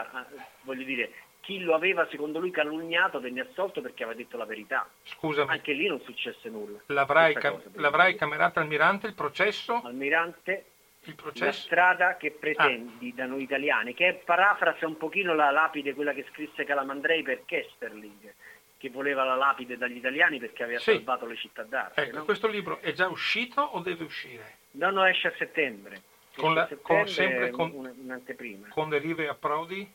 voglio 0.61 0.84
dire 0.84 1.11
chi 1.39 1.60
lo 1.60 1.73
aveva 1.73 2.06
secondo 2.10 2.39
lui 2.39 2.52
calunniato 2.52 3.22
venne 3.22 3.41
assolto 3.41 3.81
perché 3.81 4.03
aveva 4.03 4.18
detto 4.18 4.38
la 4.38 4.45
verità 4.45 4.88
scusami 5.03 5.49
anche 5.49 5.72
lì 5.72 5.88
non 5.88 6.02
successe 6.02 6.49
nulla 6.49 6.80
l'avrai, 6.88 7.34
cam- 7.35 7.61
l'avrai 7.76 8.15
camerata 8.15 8.60
Almirante 8.60 9.07
il 9.07 9.14
processo? 9.14 9.81
Almirante 9.84 10.65
il 11.06 11.15
processo? 11.15 11.45
La 11.45 11.52
strada 11.53 12.18
che 12.18 12.31
pretendi 12.31 13.11
ah. 13.11 13.15
da 13.15 13.26
noi 13.26 13.44
italiani, 13.44 13.94
che 13.94 14.22
parafrasa 14.26 14.85
un 14.88 14.98
pochino 14.98 15.34
la 15.34 15.52
lapide, 15.52 15.94
quella 15.94 16.14
che 16.14 16.26
scrisse 16.31 16.65
Calamandrei 16.65 17.23
per 17.23 17.45
Kesterling, 17.45 18.34
che 18.77 18.89
voleva 18.89 19.23
la 19.23 19.35
lapide 19.35 19.77
dagli 19.77 19.98
italiani 19.98 20.39
perché 20.39 20.64
aveva 20.64 20.80
sì. 20.80 20.94
salvato 20.94 21.26
le 21.26 21.35
città 21.35 21.64
d'arte. 21.64 22.02
Ecco, 22.02 22.18
no? 22.18 22.26
questo 22.26 22.48
libro 22.48 22.80
è 22.81 22.91
già 22.94 23.07
uscito 23.07 23.61
o 23.61 23.80
deve 23.80 24.03
uscire? 24.03 24.57
No, 24.72 24.91
no, 24.91 25.06
esce 25.06 25.30
a 25.30 25.34
settembre. 25.38 26.02
Con, 26.38 26.53
la, 26.53 26.69
con 26.81 27.07
sempre 27.07 27.49
con, 27.49 27.72
un'anteprima. 27.73 28.68
Con 28.69 28.89
derive 28.89 29.27
a 29.27 29.34
Prodi? 29.34 29.91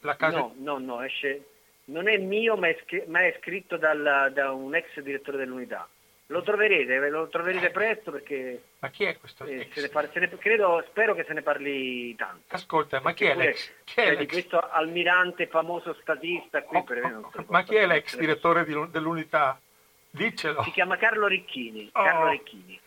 La 0.00 0.16
casa... 0.16 0.38
No, 0.38 0.54
no, 0.58 0.78
no, 0.78 1.02
esce... 1.02 1.44
Non 1.84 2.06
è 2.06 2.18
mio, 2.18 2.56
ma 2.56 2.68
è, 2.68 2.76
ma 3.06 3.20
è 3.20 3.34
scritto 3.40 3.78
dal, 3.78 4.30
da 4.34 4.52
un 4.52 4.74
ex 4.74 5.00
direttore 5.00 5.38
dell'unità. 5.38 5.88
Lo 6.30 6.42
troverete, 6.42 7.08
lo 7.08 7.28
troverete 7.28 7.70
presto 7.70 8.10
perché... 8.10 8.62
Ma 8.80 8.90
chi 8.90 9.04
è 9.04 9.16
questo 9.16 9.44
eh, 9.44 9.68
se 9.72 9.80
ne 9.80 9.88
par- 9.88 10.10
se 10.12 10.20
ne, 10.20 10.28
credo, 10.36 10.84
spero 10.88 11.14
che 11.14 11.24
se 11.24 11.32
ne 11.32 11.40
parli 11.40 12.14
tanto. 12.16 12.54
Ascolta, 12.54 13.00
ma 13.00 13.14
chi 13.14 13.24
è 13.24 13.34
l'ex? 13.34 13.72
Chi 13.84 14.00
è 14.00 14.14
l'ex? 14.14 14.30
Questo 14.30 14.60
almirante 14.60 15.46
famoso 15.46 15.94
statista 16.02 16.62
qui 16.64 16.76
oh, 16.76 16.84
per 16.84 17.02
oh, 17.02 17.30
oh, 17.32 17.44
Ma 17.48 17.62
chi 17.62 17.76
è 17.76 17.86
l'ex 17.86 18.18
direttore 18.18 18.66
di, 18.66 18.74
dell'unità? 18.90 19.58
Diccelo. 20.10 20.62
Si 20.64 20.70
chiama 20.72 20.98
Carlo 20.98 21.26
Ricchini. 21.26 21.88
Oh. 21.94 22.02
Carlo 22.02 22.28
Ricchini. 22.28 22.78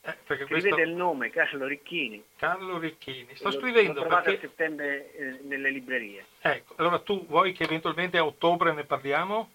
Eh, 0.00 0.14
perché 0.26 0.44
Scrivete 0.44 0.68
questo... 0.68 0.90
il 0.90 0.96
nome, 0.96 1.30
Carlo 1.30 1.66
Ricchini. 1.66 2.24
Carlo 2.36 2.78
Ricchini. 2.78 3.34
Sto 3.34 3.50
lo, 3.50 3.58
scrivendo 3.58 4.02
lo 4.02 4.08
perché... 4.08 4.36
a 4.36 4.40
settembre 4.40 5.12
eh, 5.12 5.38
nelle 5.42 5.70
librerie. 5.70 6.24
Ecco, 6.40 6.74
allora 6.76 6.98
tu 7.00 7.26
vuoi 7.26 7.52
che 7.52 7.64
eventualmente 7.64 8.16
a 8.16 8.24
ottobre 8.24 8.72
ne 8.72 8.84
parliamo? 8.84 9.50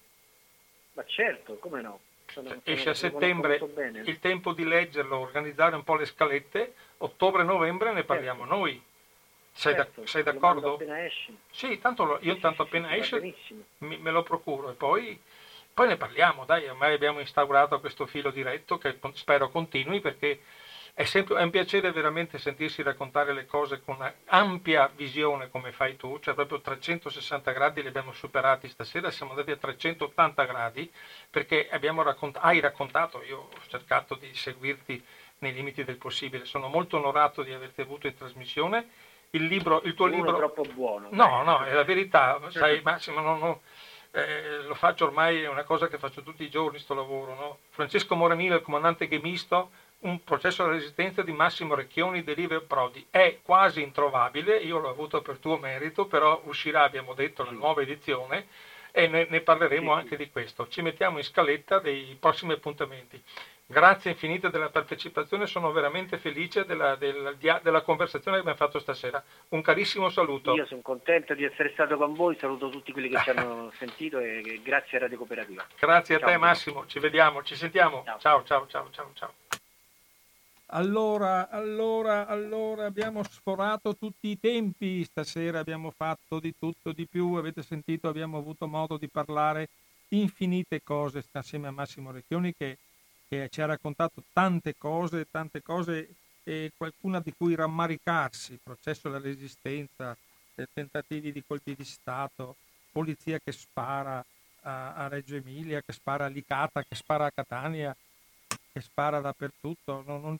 Ma 0.92 1.04
certo, 1.06 1.56
come 1.58 1.80
no. 1.80 2.00
Sono, 2.26 2.60
esce 2.64 2.90
a 2.90 2.94
settembre 2.94 3.60
il 4.04 4.18
tempo 4.18 4.52
di 4.52 4.64
leggerlo, 4.64 5.18
organizzare 5.18 5.76
un 5.76 5.84
po' 5.84 5.94
le 5.94 6.06
scalette, 6.06 6.74
ottobre-novembre 6.98 7.92
ne 7.92 8.04
parliamo 8.04 8.40
certo. 8.40 8.54
noi. 8.54 8.82
Sei, 9.52 9.74
certo, 9.74 10.00
da, 10.00 10.06
sei 10.06 10.22
d'accordo? 10.24 10.80
Sì, 11.50 11.78
tanto 11.78 12.04
lo, 12.04 12.18
io 12.22 12.34
sì, 12.34 12.40
tanto 12.40 12.64
sì, 12.64 12.68
appena 12.68 12.96
esce 12.96 13.34
mi, 13.78 13.98
me 13.98 14.10
lo 14.10 14.24
procuro 14.24 14.70
e 14.70 14.74
poi, 14.74 15.20
poi, 15.74 15.88
ne 15.88 15.96
parliamo, 15.96 16.44
dai, 16.44 16.68
ormai 16.68 16.94
abbiamo 16.94 17.18
instaurato 17.20 17.80
questo 17.80 18.06
filo 18.06 18.30
diretto 18.30 18.78
che 18.78 18.98
spero 19.14 19.50
continui 19.50 20.00
perché 20.00 20.40
è, 20.94 21.02
sempre, 21.02 21.40
è 21.40 21.42
un 21.42 21.50
piacere 21.50 21.90
veramente 21.90 22.38
sentirsi 22.38 22.80
raccontare 22.80 23.32
le 23.32 23.46
cose 23.46 23.82
con 23.82 23.96
un'ampia 23.96 24.88
visione 24.94 25.50
come 25.50 25.72
fai 25.72 25.96
tu, 25.96 26.20
cioè 26.20 26.34
proprio 26.34 26.60
360 26.60 27.50
gradi 27.50 27.82
li 27.82 27.88
abbiamo 27.88 28.12
superati 28.12 28.68
stasera, 28.68 29.10
siamo 29.10 29.32
andati 29.32 29.50
a 29.50 29.56
380 29.56 30.44
gradi 30.44 30.88
perché 31.28 31.68
raccont- 31.70 32.38
hai 32.40 32.60
raccontato, 32.60 33.24
io 33.24 33.48
ho 33.52 33.66
cercato 33.66 34.14
di 34.14 34.32
seguirti 34.32 35.04
nei 35.38 35.52
limiti 35.52 35.82
del 35.82 35.96
possibile, 35.96 36.44
sono 36.44 36.68
molto 36.68 36.96
onorato 36.98 37.42
di 37.42 37.52
averti 37.52 37.80
avuto 37.80 38.06
in 38.06 38.16
trasmissione. 38.16 38.88
Il, 39.30 39.46
libro, 39.46 39.82
il 39.82 39.94
tuo 39.94 40.06
Uno 40.06 40.14
libro... 40.14 40.34
è 40.34 40.36
troppo 40.36 40.62
buono. 40.72 41.08
No, 41.10 41.42
no, 41.42 41.64
è 41.64 41.72
la 41.72 41.82
verità, 41.82 42.40
sai 42.50 42.80
Massimo, 42.82 43.20
non, 43.20 43.40
non, 43.40 43.58
eh, 44.14 44.62
lo 44.62 44.74
faccio 44.74 45.06
ormai, 45.06 45.42
è 45.42 45.48
una 45.48 45.64
cosa 45.64 45.88
che 45.88 45.98
faccio 45.98 46.22
tutti 46.22 46.44
i 46.44 46.48
giorni, 46.48 46.78
sto 46.78 46.94
lavoro. 46.94 47.34
No? 47.34 47.58
Francesco 47.70 48.14
Moranino, 48.14 48.54
il 48.54 48.62
comandante 48.62 49.08
ghemisto, 49.08 49.70
un 50.00 50.22
processo 50.22 50.62
alla 50.62 50.74
resistenza 50.74 51.22
di 51.22 51.32
Massimo 51.32 51.74
Recchioni 51.74 52.22
Derive 52.22 52.60
Prodi. 52.60 53.04
È 53.10 53.40
quasi 53.42 53.82
introvabile, 53.82 54.58
io 54.58 54.78
l'ho 54.78 54.88
avuto 54.88 55.20
per 55.20 55.38
tuo 55.38 55.58
merito, 55.58 56.06
però 56.06 56.40
uscirà, 56.44 56.84
abbiamo 56.84 57.14
detto, 57.14 57.42
la 57.42 57.50
nuova 57.50 57.82
edizione. 57.82 58.46
e 58.96 59.08
ne, 59.08 59.26
ne 59.28 59.40
parleremo 59.40 59.92
sì, 59.92 59.98
anche 59.98 60.16
sì. 60.16 60.24
di 60.24 60.30
questo. 60.30 60.68
Ci 60.68 60.80
mettiamo 60.80 61.18
in 61.18 61.24
scaletta 61.24 61.80
dei 61.80 62.16
prossimi 62.20 62.52
appuntamenti. 62.52 63.20
Grazie 63.66 64.10
infinite 64.10 64.50
della 64.50 64.68
partecipazione, 64.68 65.46
sono 65.46 65.72
veramente 65.72 66.18
felice 66.18 66.66
della, 66.66 66.96
della, 66.96 67.32
della, 67.32 67.80
conversazione 67.80 68.36
che 68.36 68.42
abbiamo 68.42 68.58
fatto 68.58 68.78
stasera. 68.78 69.22
Un 69.48 69.62
carissimo 69.62 70.10
saluto. 70.10 70.54
Io 70.54 70.66
sono 70.66 70.82
contento 70.82 71.32
di 71.32 71.44
essere 71.44 71.70
stato 71.72 71.96
con 71.96 72.14
voi, 72.14 72.36
saluto 72.38 72.68
tutti 72.68 72.92
quelli 72.92 73.08
che 73.08 73.18
ci 73.22 73.30
hanno 73.30 73.72
sentito 73.78 74.18
e 74.18 74.60
grazie 74.62 74.98
a 74.98 75.00
Radio 75.00 75.16
Cooperativa. 75.16 75.64
Grazie 75.78 76.18
ciao, 76.18 76.28
a 76.28 76.32
te 76.32 76.36
Massimo, 76.36 76.86
ci 76.86 76.98
vediamo, 76.98 77.42
ci 77.42 77.56
sentiamo. 77.56 78.04
Ciao 78.04 78.18
ciao 78.18 78.44
ciao 78.44 78.66
ciao 78.68 78.88
ciao. 78.90 79.10
ciao. 79.14 79.32
Allora, 80.66 81.48
allora, 81.48 82.26
allora, 82.26 82.84
abbiamo 82.84 83.22
sforato 83.22 83.96
tutti 83.96 84.28
i 84.28 84.38
tempi, 84.38 85.04
stasera 85.04 85.60
abbiamo 85.60 85.90
fatto 85.90 86.38
di 86.38 86.54
tutto, 86.58 86.92
di 86.92 87.06
più, 87.06 87.34
avete 87.34 87.62
sentito, 87.62 88.08
abbiamo 88.08 88.36
avuto 88.36 88.66
modo 88.66 88.98
di 88.98 89.08
parlare 89.08 89.68
infinite 90.08 90.82
cose 90.82 91.24
assieme 91.32 91.68
a 91.68 91.70
Massimo 91.70 92.10
Recchioni 92.10 92.54
che 92.54 92.76
che 93.34 93.48
ci 93.48 93.60
ha 93.60 93.66
raccontato 93.66 94.22
tante 94.32 94.76
cose, 94.78 95.26
tante 95.30 95.62
cose 95.62 96.14
e 96.44 96.72
qualcuna 96.76 97.20
di 97.20 97.32
cui 97.36 97.54
rammaricarsi, 97.54 98.60
processo 98.62 99.08
della 99.08 99.22
resistenza, 99.22 100.16
tentativi 100.72 101.32
di 101.32 101.42
colpi 101.44 101.74
di 101.74 101.84
Stato, 101.84 102.56
polizia 102.92 103.40
che 103.42 103.50
spara 103.50 104.24
a, 104.62 104.94
a, 104.94 105.08
Reggio 105.08 105.34
Emilia, 105.34 105.82
che 105.82 105.92
spara 105.92 106.26
a 106.26 106.28
Licata, 106.28 106.84
che 106.84 106.94
spara 106.94 107.26
a 107.26 107.32
Catania, 107.32 107.96
che 108.72 108.80
spara 108.80 109.20
dappertutto. 109.20 110.04
Non, 110.06 110.20
non, 110.20 110.38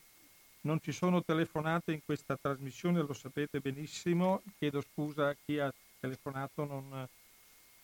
non 0.61 0.81
ci 0.81 0.93
sono 0.93 1.23
telefonate 1.23 1.93
in 1.93 2.01
questa 2.05 2.39
trasmissione, 2.41 3.03
lo 3.03 3.13
sapete 3.13 3.59
benissimo, 3.59 4.43
chiedo 4.57 4.83
scusa 4.83 5.29
a 5.29 5.37
chi 5.45 5.59
ha 5.59 5.73
telefonato, 5.99 6.65
non, 6.65 7.09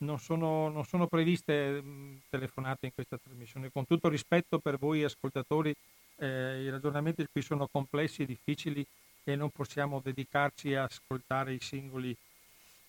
non 0.00 0.18
sono, 0.18 0.68
non 0.68 0.84
sono 0.84 1.06
previste 1.06 1.82
telefonate 2.28 2.86
in 2.86 2.94
questa 2.94 3.18
trasmissione. 3.18 3.70
Con 3.70 3.86
tutto 3.86 4.08
rispetto 4.08 4.58
per 4.58 4.78
voi 4.78 5.04
ascoltatori, 5.04 5.74
eh, 6.16 6.62
i 6.62 6.70
ragionamenti 6.70 7.26
qui 7.30 7.42
sono 7.42 7.66
complessi 7.66 8.22
e 8.22 8.26
difficili 8.26 8.86
e 9.24 9.36
non 9.36 9.50
possiamo 9.50 10.00
dedicarci 10.02 10.74
a 10.74 10.84
ascoltare 10.84 11.54
i 11.54 11.60
singoli, 11.60 12.16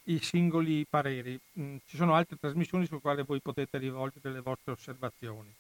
i 0.03 0.19
singoli 0.19 0.85
pareri. 0.89 1.39
Mm, 1.59 1.77
ci 1.85 1.97
sono 1.97 2.15
altre 2.15 2.38
trasmissioni 2.39 2.85
sulle 2.85 3.01
quali 3.01 3.23
voi 3.23 3.39
potete 3.39 3.77
rivolgere 3.77 4.31
le 4.31 4.41
vostre 4.41 4.73
osservazioni. 4.73 5.53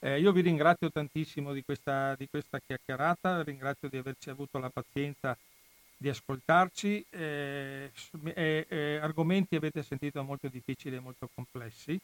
Eh, 0.00 0.20
io 0.20 0.30
vi 0.32 0.42
ringrazio 0.42 0.90
tantissimo 0.90 1.52
di 1.52 1.64
questa, 1.64 2.14
di 2.14 2.28
questa 2.28 2.60
chiacchierata, 2.64 3.42
ringrazio 3.42 3.88
di 3.88 3.96
averci 3.96 4.30
avuto 4.30 4.58
la 4.58 4.70
pazienza 4.70 5.36
di 5.98 6.08
ascoltarci. 6.08 7.04
Eh, 7.10 7.90
eh, 8.34 8.66
eh, 8.68 8.96
argomenti 9.02 9.56
avete 9.56 9.82
sentito 9.82 10.22
molto 10.22 10.48
difficili 10.48 10.96
e 10.96 11.00
molto 11.00 11.28
complessi, 11.34 12.00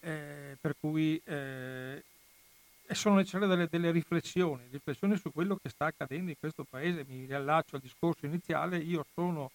eh, 0.00 0.56
per 0.60 0.74
cui 0.80 1.20
eh, 1.24 2.02
sono 2.92 3.16
necessarie 3.16 3.46
delle, 3.46 3.68
delle, 3.70 3.90
riflessioni, 3.92 4.64
riflessioni 4.70 5.16
su 5.16 5.30
quello 5.32 5.56
che 5.62 5.68
sta 5.68 5.86
accadendo 5.86 6.30
in 6.30 6.38
questo 6.38 6.64
paese. 6.68 7.04
Mi 7.06 7.26
riallaccio 7.26 7.76
al 7.76 7.82
discorso 7.82 8.26
iniziale, 8.26 8.78
io 8.78 9.04
sono 9.14 9.50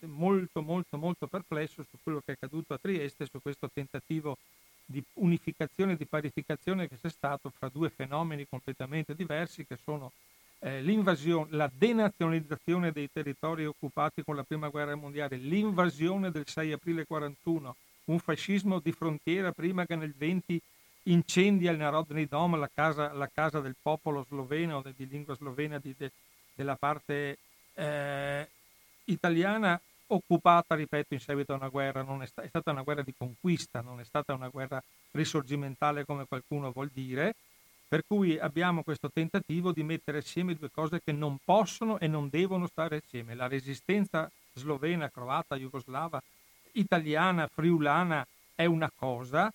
molto 0.00 0.60
molto 0.60 0.98
molto 0.98 1.28
perplesso 1.28 1.84
su 1.88 1.96
quello 2.02 2.18
che 2.18 2.32
è 2.32 2.34
accaduto 2.34 2.74
a 2.74 2.78
Trieste, 2.78 3.26
su 3.26 3.40
questo 3.40 3.70
tentativo 3.72 4.36
di 4.84 5.02
unificazione, 5.14 5.96
di 5.96 6.04
parificazione 6.04 6.88
che 6.88 6.98
c'è 7.00 7.08
stato 7.08 7.50
fra 7.50 7.68
due 7.68 7.88
fenomeni 7.88 8.46
completamente 8.48 9.14
diversi 9.14 9.64
che 9.64 9.78
sono 9.82 10.10
eh, 10.64 10.80
l'invasione, 10.80 11.48
la 11.50 11.70
denazionalizzazione 11.72 12.92
dei 12.92 13.08
territori 13.12 13.66
occupati 13.66 14.22
con 14.22 14.36
la 14.36 14.44
prima 14.44 14.68
guerra 14.68 14.94
mondiale, 14.94 15.36
l'invasione 15.36 16.30
del 16.30 16.46
6 16.46 16.72
aprile 16.72 17.04
41, 17.04 17.76
un 18.04 18.18
fascismo 18.20 18.78
di 18.78 18.92
frontiera 18.92 19.50
prima 19.52 19.84
che 19.86 19.96
nel 19.96 20.14
20 20.16 20.60
incendia 21.04 21.72
il 21.72 21.78
Narodni 21.78 22.26
Dom, 22.26 22.56
la 22.56 22.70
casa, 22.72 23.12
la 23.12 23.28
casa 23.32 23.60
del 23.60 23.74
popolo 23.80 24.24
sloveno, 24.28 24.82
di 24.96 25.08
lingua 25.08 25.34
slovena 25.34 25.78
di, 25.78 25.94
de, 25.98 26.12
della 26.54 26.76
parte 26.76 27.38
eh, 27.74 28.48
italiana, 29.06 29.80
occupata, 30.06 30.76
ripeto, 30.76 31.14
in 31.14 31.20
seguito 31.20 31.52
a 31.52 31.56
una 31.56 31.68
guerra, 31.68 32.02
non 32.02 32.22
è, 32.22 32.26
sta- 32.26 32.42
è 32.42 32.48
stata 32.48 32.70
una 32.70 32.82
guerra 32.82 33.02
di 33.02 33.14
conquista, 33.16 33.80
non 33.80 33.98
è 33.98 34.04
stata 34.04 34.32
una 34.32 34.48
guerra 34.48 34.80
risorgimentale 35.12 36.04
come 36.04 36.26
qualcuno 36.28 36.70
vuol 36.70 36.90
dire, 36.92 37.34
per 37.92 38.04
cui 38.06 38.38
abbiamo 38.38 38.82
questo 38.82 39.10
tentativo 39.10 39.70
di 39.70 39.82
mettere 39.82 40.16
assieme 40.16 40.54
due 40.54 40.70
cose 40.70 41.02
che 41.04 41.12
non 41.12 41.36
possono 41.44 41.98
e 41.98 42.06
non 42.06 42.30
devono 42.30 42.66
stare 42.66 43.02
assieme. 43.04 43.34
La 43.34 43.48
resistenza 43.48 44.30
slovena, 44.54 45.10
croata, 45.10 45.56
jugoslava, 45.56 46.18
italiana, 46.72 47.46
friulana 47.48 48.26
è 48.54 48.64
una 48.64 48.90
cosa, 48.96 49.52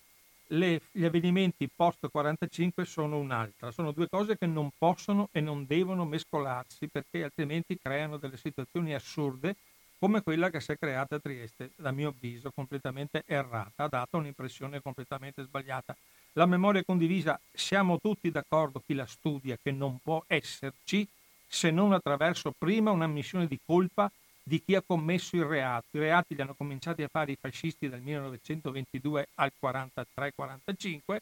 le, 0.50 0.82
gli 0.92 1.04
avvenimenti 1.04 1.68
post 1.76 2.08
45 2.12 2.86
sono 2.86 3.18
un'altra. 3.18 3.72
Sono 3.72 3.92
due 3.92 4.08
cose 4.08 4.38
che 4.38 4.46
non 4.46 4.70
possono 4.78 5.30
e 5.32 5.42
non 5.42 5.66
devono 5.66 6.06
mescolarsi 6.06 6.90
perché 6.90 7.24
altrimenti 7.24 7.80
creano 7.82 8.18
delle 8.18 8.38
situazioni 8.38 8.94
assurde 8.94 9.56
come 9.98 10.22
quella 10.22 10.52
che 10.52 10.60
si 10.60 10.74
è 10.74 10.78
creata 10.78 11.16
a 11.16 11.20
Trieste, 11.20 11.72
a 11.82 11.92
mio 11.92 12.10
avviso, 12.10 12.52
completamente 12.54 13.24
errata, 13.26 13.86
ha 13.86 13.88
dato 13.88 14.18
un'impressione 14.18 14.80
completamente 14.80 15.42
sbagliata. 15.42 15.98
La 16.38 16.46
memoria 16.46 16.84
condivisa, 16.84 17.40
siamo 17.52 17.98
tutti 17.98 18.30
d'accordo, 18.30 18.84
chi 18.86 18.94
la 18.94 19.08
studia, 19.08 19.58
che 19.60 19.72
non 19.72 19.98
può 20.04 20.24
esserci 20.28 21.08
se 21.48 21.72
non 21.72 21.94
attraverso 21.94 22.54
prima 22.56 22.92
un'ammissione 22.92 23.48
di 23.48 23.60
colpa 23.66 24.12
di 24.44 24.62
chi 24.64 24.76
ha 24.76 24.84
commesso 24.86 25.36
il 25.36 25.46
reato. 25.46 25.98
I 25.98 26.02
reati 26.02 26.36
li 26.36 26.42
hanno 26.42 26.54
cominciati 26.54 27.02
a 27.02 27.08
fare 27.08 27.32
i 27.32 27.38
fascisti 27.42 27.90
dal 27.90 28.02
1922 28.02 29.30
al 29.34 29.52
43-45, 29.60 31.18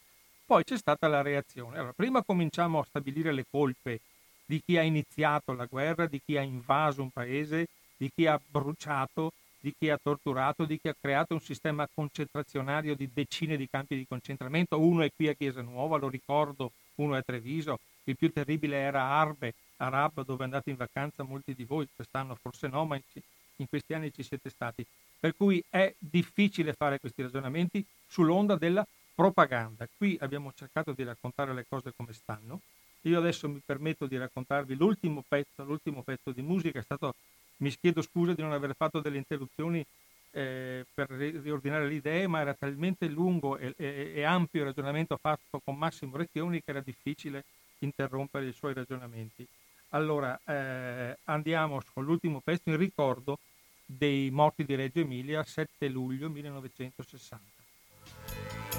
poi 0.46 0.66
c'è 0.66 0.78
stata 0.78 1.08
la 1.08 1.22
reazione. 1.22 1.78
Allora, 1.78 1.94
prima 1.94 2.22
cominciamo 2.22 2.80
a 2.80 2.86
stabilire 2.86 3.32
le 3.32 3.46
colpe 3.50 4.02
di 4.46 4.62
chi 4.62 4.78
ha 4.78 4.82
iniziato 4.82 5.54
la 5.54 5.64
guerra, 5.64 6.08
di 6.08 6.20
chi 6.26 6.36
ha 6.36 6.42
invaso 6.42 7.02
un 7.02 7.10
paese, 7.12 7.68
di 7.96 8.12
chi 8.14 8.26
ha 8.28 8.38
bruciato, 8.46 9.32
di 9.66 9.74
chi 9.76 9.90
ha 9.90 9.98
torturato, 9.98 10.66
di 10.66 10.80
chi 10.80 10.90
ha 10.90 10.96
creato 11.00 11.34
un 11.34 11.42
sistema 11.42 11.90
concentrazionario 11.92 12.94
di 12.96 13.10
decine 13.12 13.58
di 13.58 13.68
campi 13.68 13.96
di 13.96 14.06
concentramento. 14.08 14.80
Uno 14.80 15.02
è 15.02 15.10
qui 15.16 15.28
a 15.28 15.34
Chiesa 15.34 15.64
Nuova, 15.64 15.98
lo 15.98 16.08
ricordo, 16.08 16.72
uno 16.98 17.16
è 17.16 17.18
a 17.18 17.22
Treviso, 17.24 17.80
il 18.04 18.16
più 18.16 18.32
terribile 18.32 18.78
era 18.78 19.02
Arbe, 19.02 19.56
Arab, 19.78 20.24
dove 20.24 20.44
andate 20.44 20.70
in 20.70 20.76
vacanza 20.76 21.24
molti 21.24 21.56
di 21.56 21.64
voi, 21.64 21.88
quest'anno 21.96 22.38
forse 22.40 22.68
no, 22.68 22.86
ma 22.86 22.96
in 23.56 23.68
questi 23.68 23.96
anni 23.96 24.14
ci 24.14 24.22
siete 24.22 24.52
stati. 24.52 24.86
Per 25.20 25.36
cui 25.36 25.64
è 25.68 25.92
difficile 25.98 26.74
fare 26.74 27.00
questi 27.00 27.24
ragionamenti 27.24 27.84
sull'onda 28.06 28.58
della 28.58 28.86
propaganda. 29.16 29.88
Qui 29.98 30.16
abbiamo 30.22 30.54
cercato 30.56 30.92
di 30.92 31.04
raccontare 31.04 31.56
le 31.56 31.66
cose 31.68 31.92
come 31.98 32.14
stanno. 32.14 32.62
Io 33.02 33.18
adesso 33.18 33.50
mi 33.50 33.62
permetto 33.66 34.06
di 34.06 34.16
raccontarvi 34.16 34.76
l'ultimo 34.76 35.24
pezzo, 35.28 35.64
l'ultimo 35.64 36.04
pezzo 36.04 36.32
di 36.32 36.44
musica, 36.44 36.78
è 36.78 36.84
stato 36.84 37.16
mi 37.58 37.70
chiedo 37.70 38.02
scusa 38.02 38.34
di 38.34 38.42
non 38.42 38.52
aver 38.52 38.76
fatto 38.76 39.00
delle 39.00 39.18
interruzioni 39.18 39.86
eh, 40.32 40.86
per 40.94 41.10
riordinare 41.10 41.88
le 41.88 41.94
idee, 41.94 42.28
ma 42.28 42.42
era 42.42 42.54
talmente 42.54 43.08
lungo 43.08 43.58
e, 43.58 43.74
e, 43.78 44.14
e, 44.16 44.24
ampio 44.24 44.62
il 44.62 44.68
ragionamento 44.68 45.18
fatto 45.18 45.62
con 45.64 45.78
Massimo 45.78 46.18
Recchioni 46.18 46.62
che 46.62 46.72
era 46.72 46.82
difficile 46.82 47.46
interrompere 47.80 48.48
i 48.48 48.54
suoi 48.54 48.74
ragionamenti. 48.74 49.48
Allora, 49.90 50.38
eh, 50.46 51.18
andiamo 51.26 51.82
con 51.94 52.04
l'ultimo 52.04 52.42
pezzo 52.42 52.70
in 52.70 52.78
ricordo 52.78 53.40
dei 53.86 54.30
morti 54.30 54.66
di 54.66 54.76
Reggio 54.76 55.00
Emilia, 55.00 55.44
7 55.44 55.88
luglio 55.88 56.30
1960. 56.30 58.65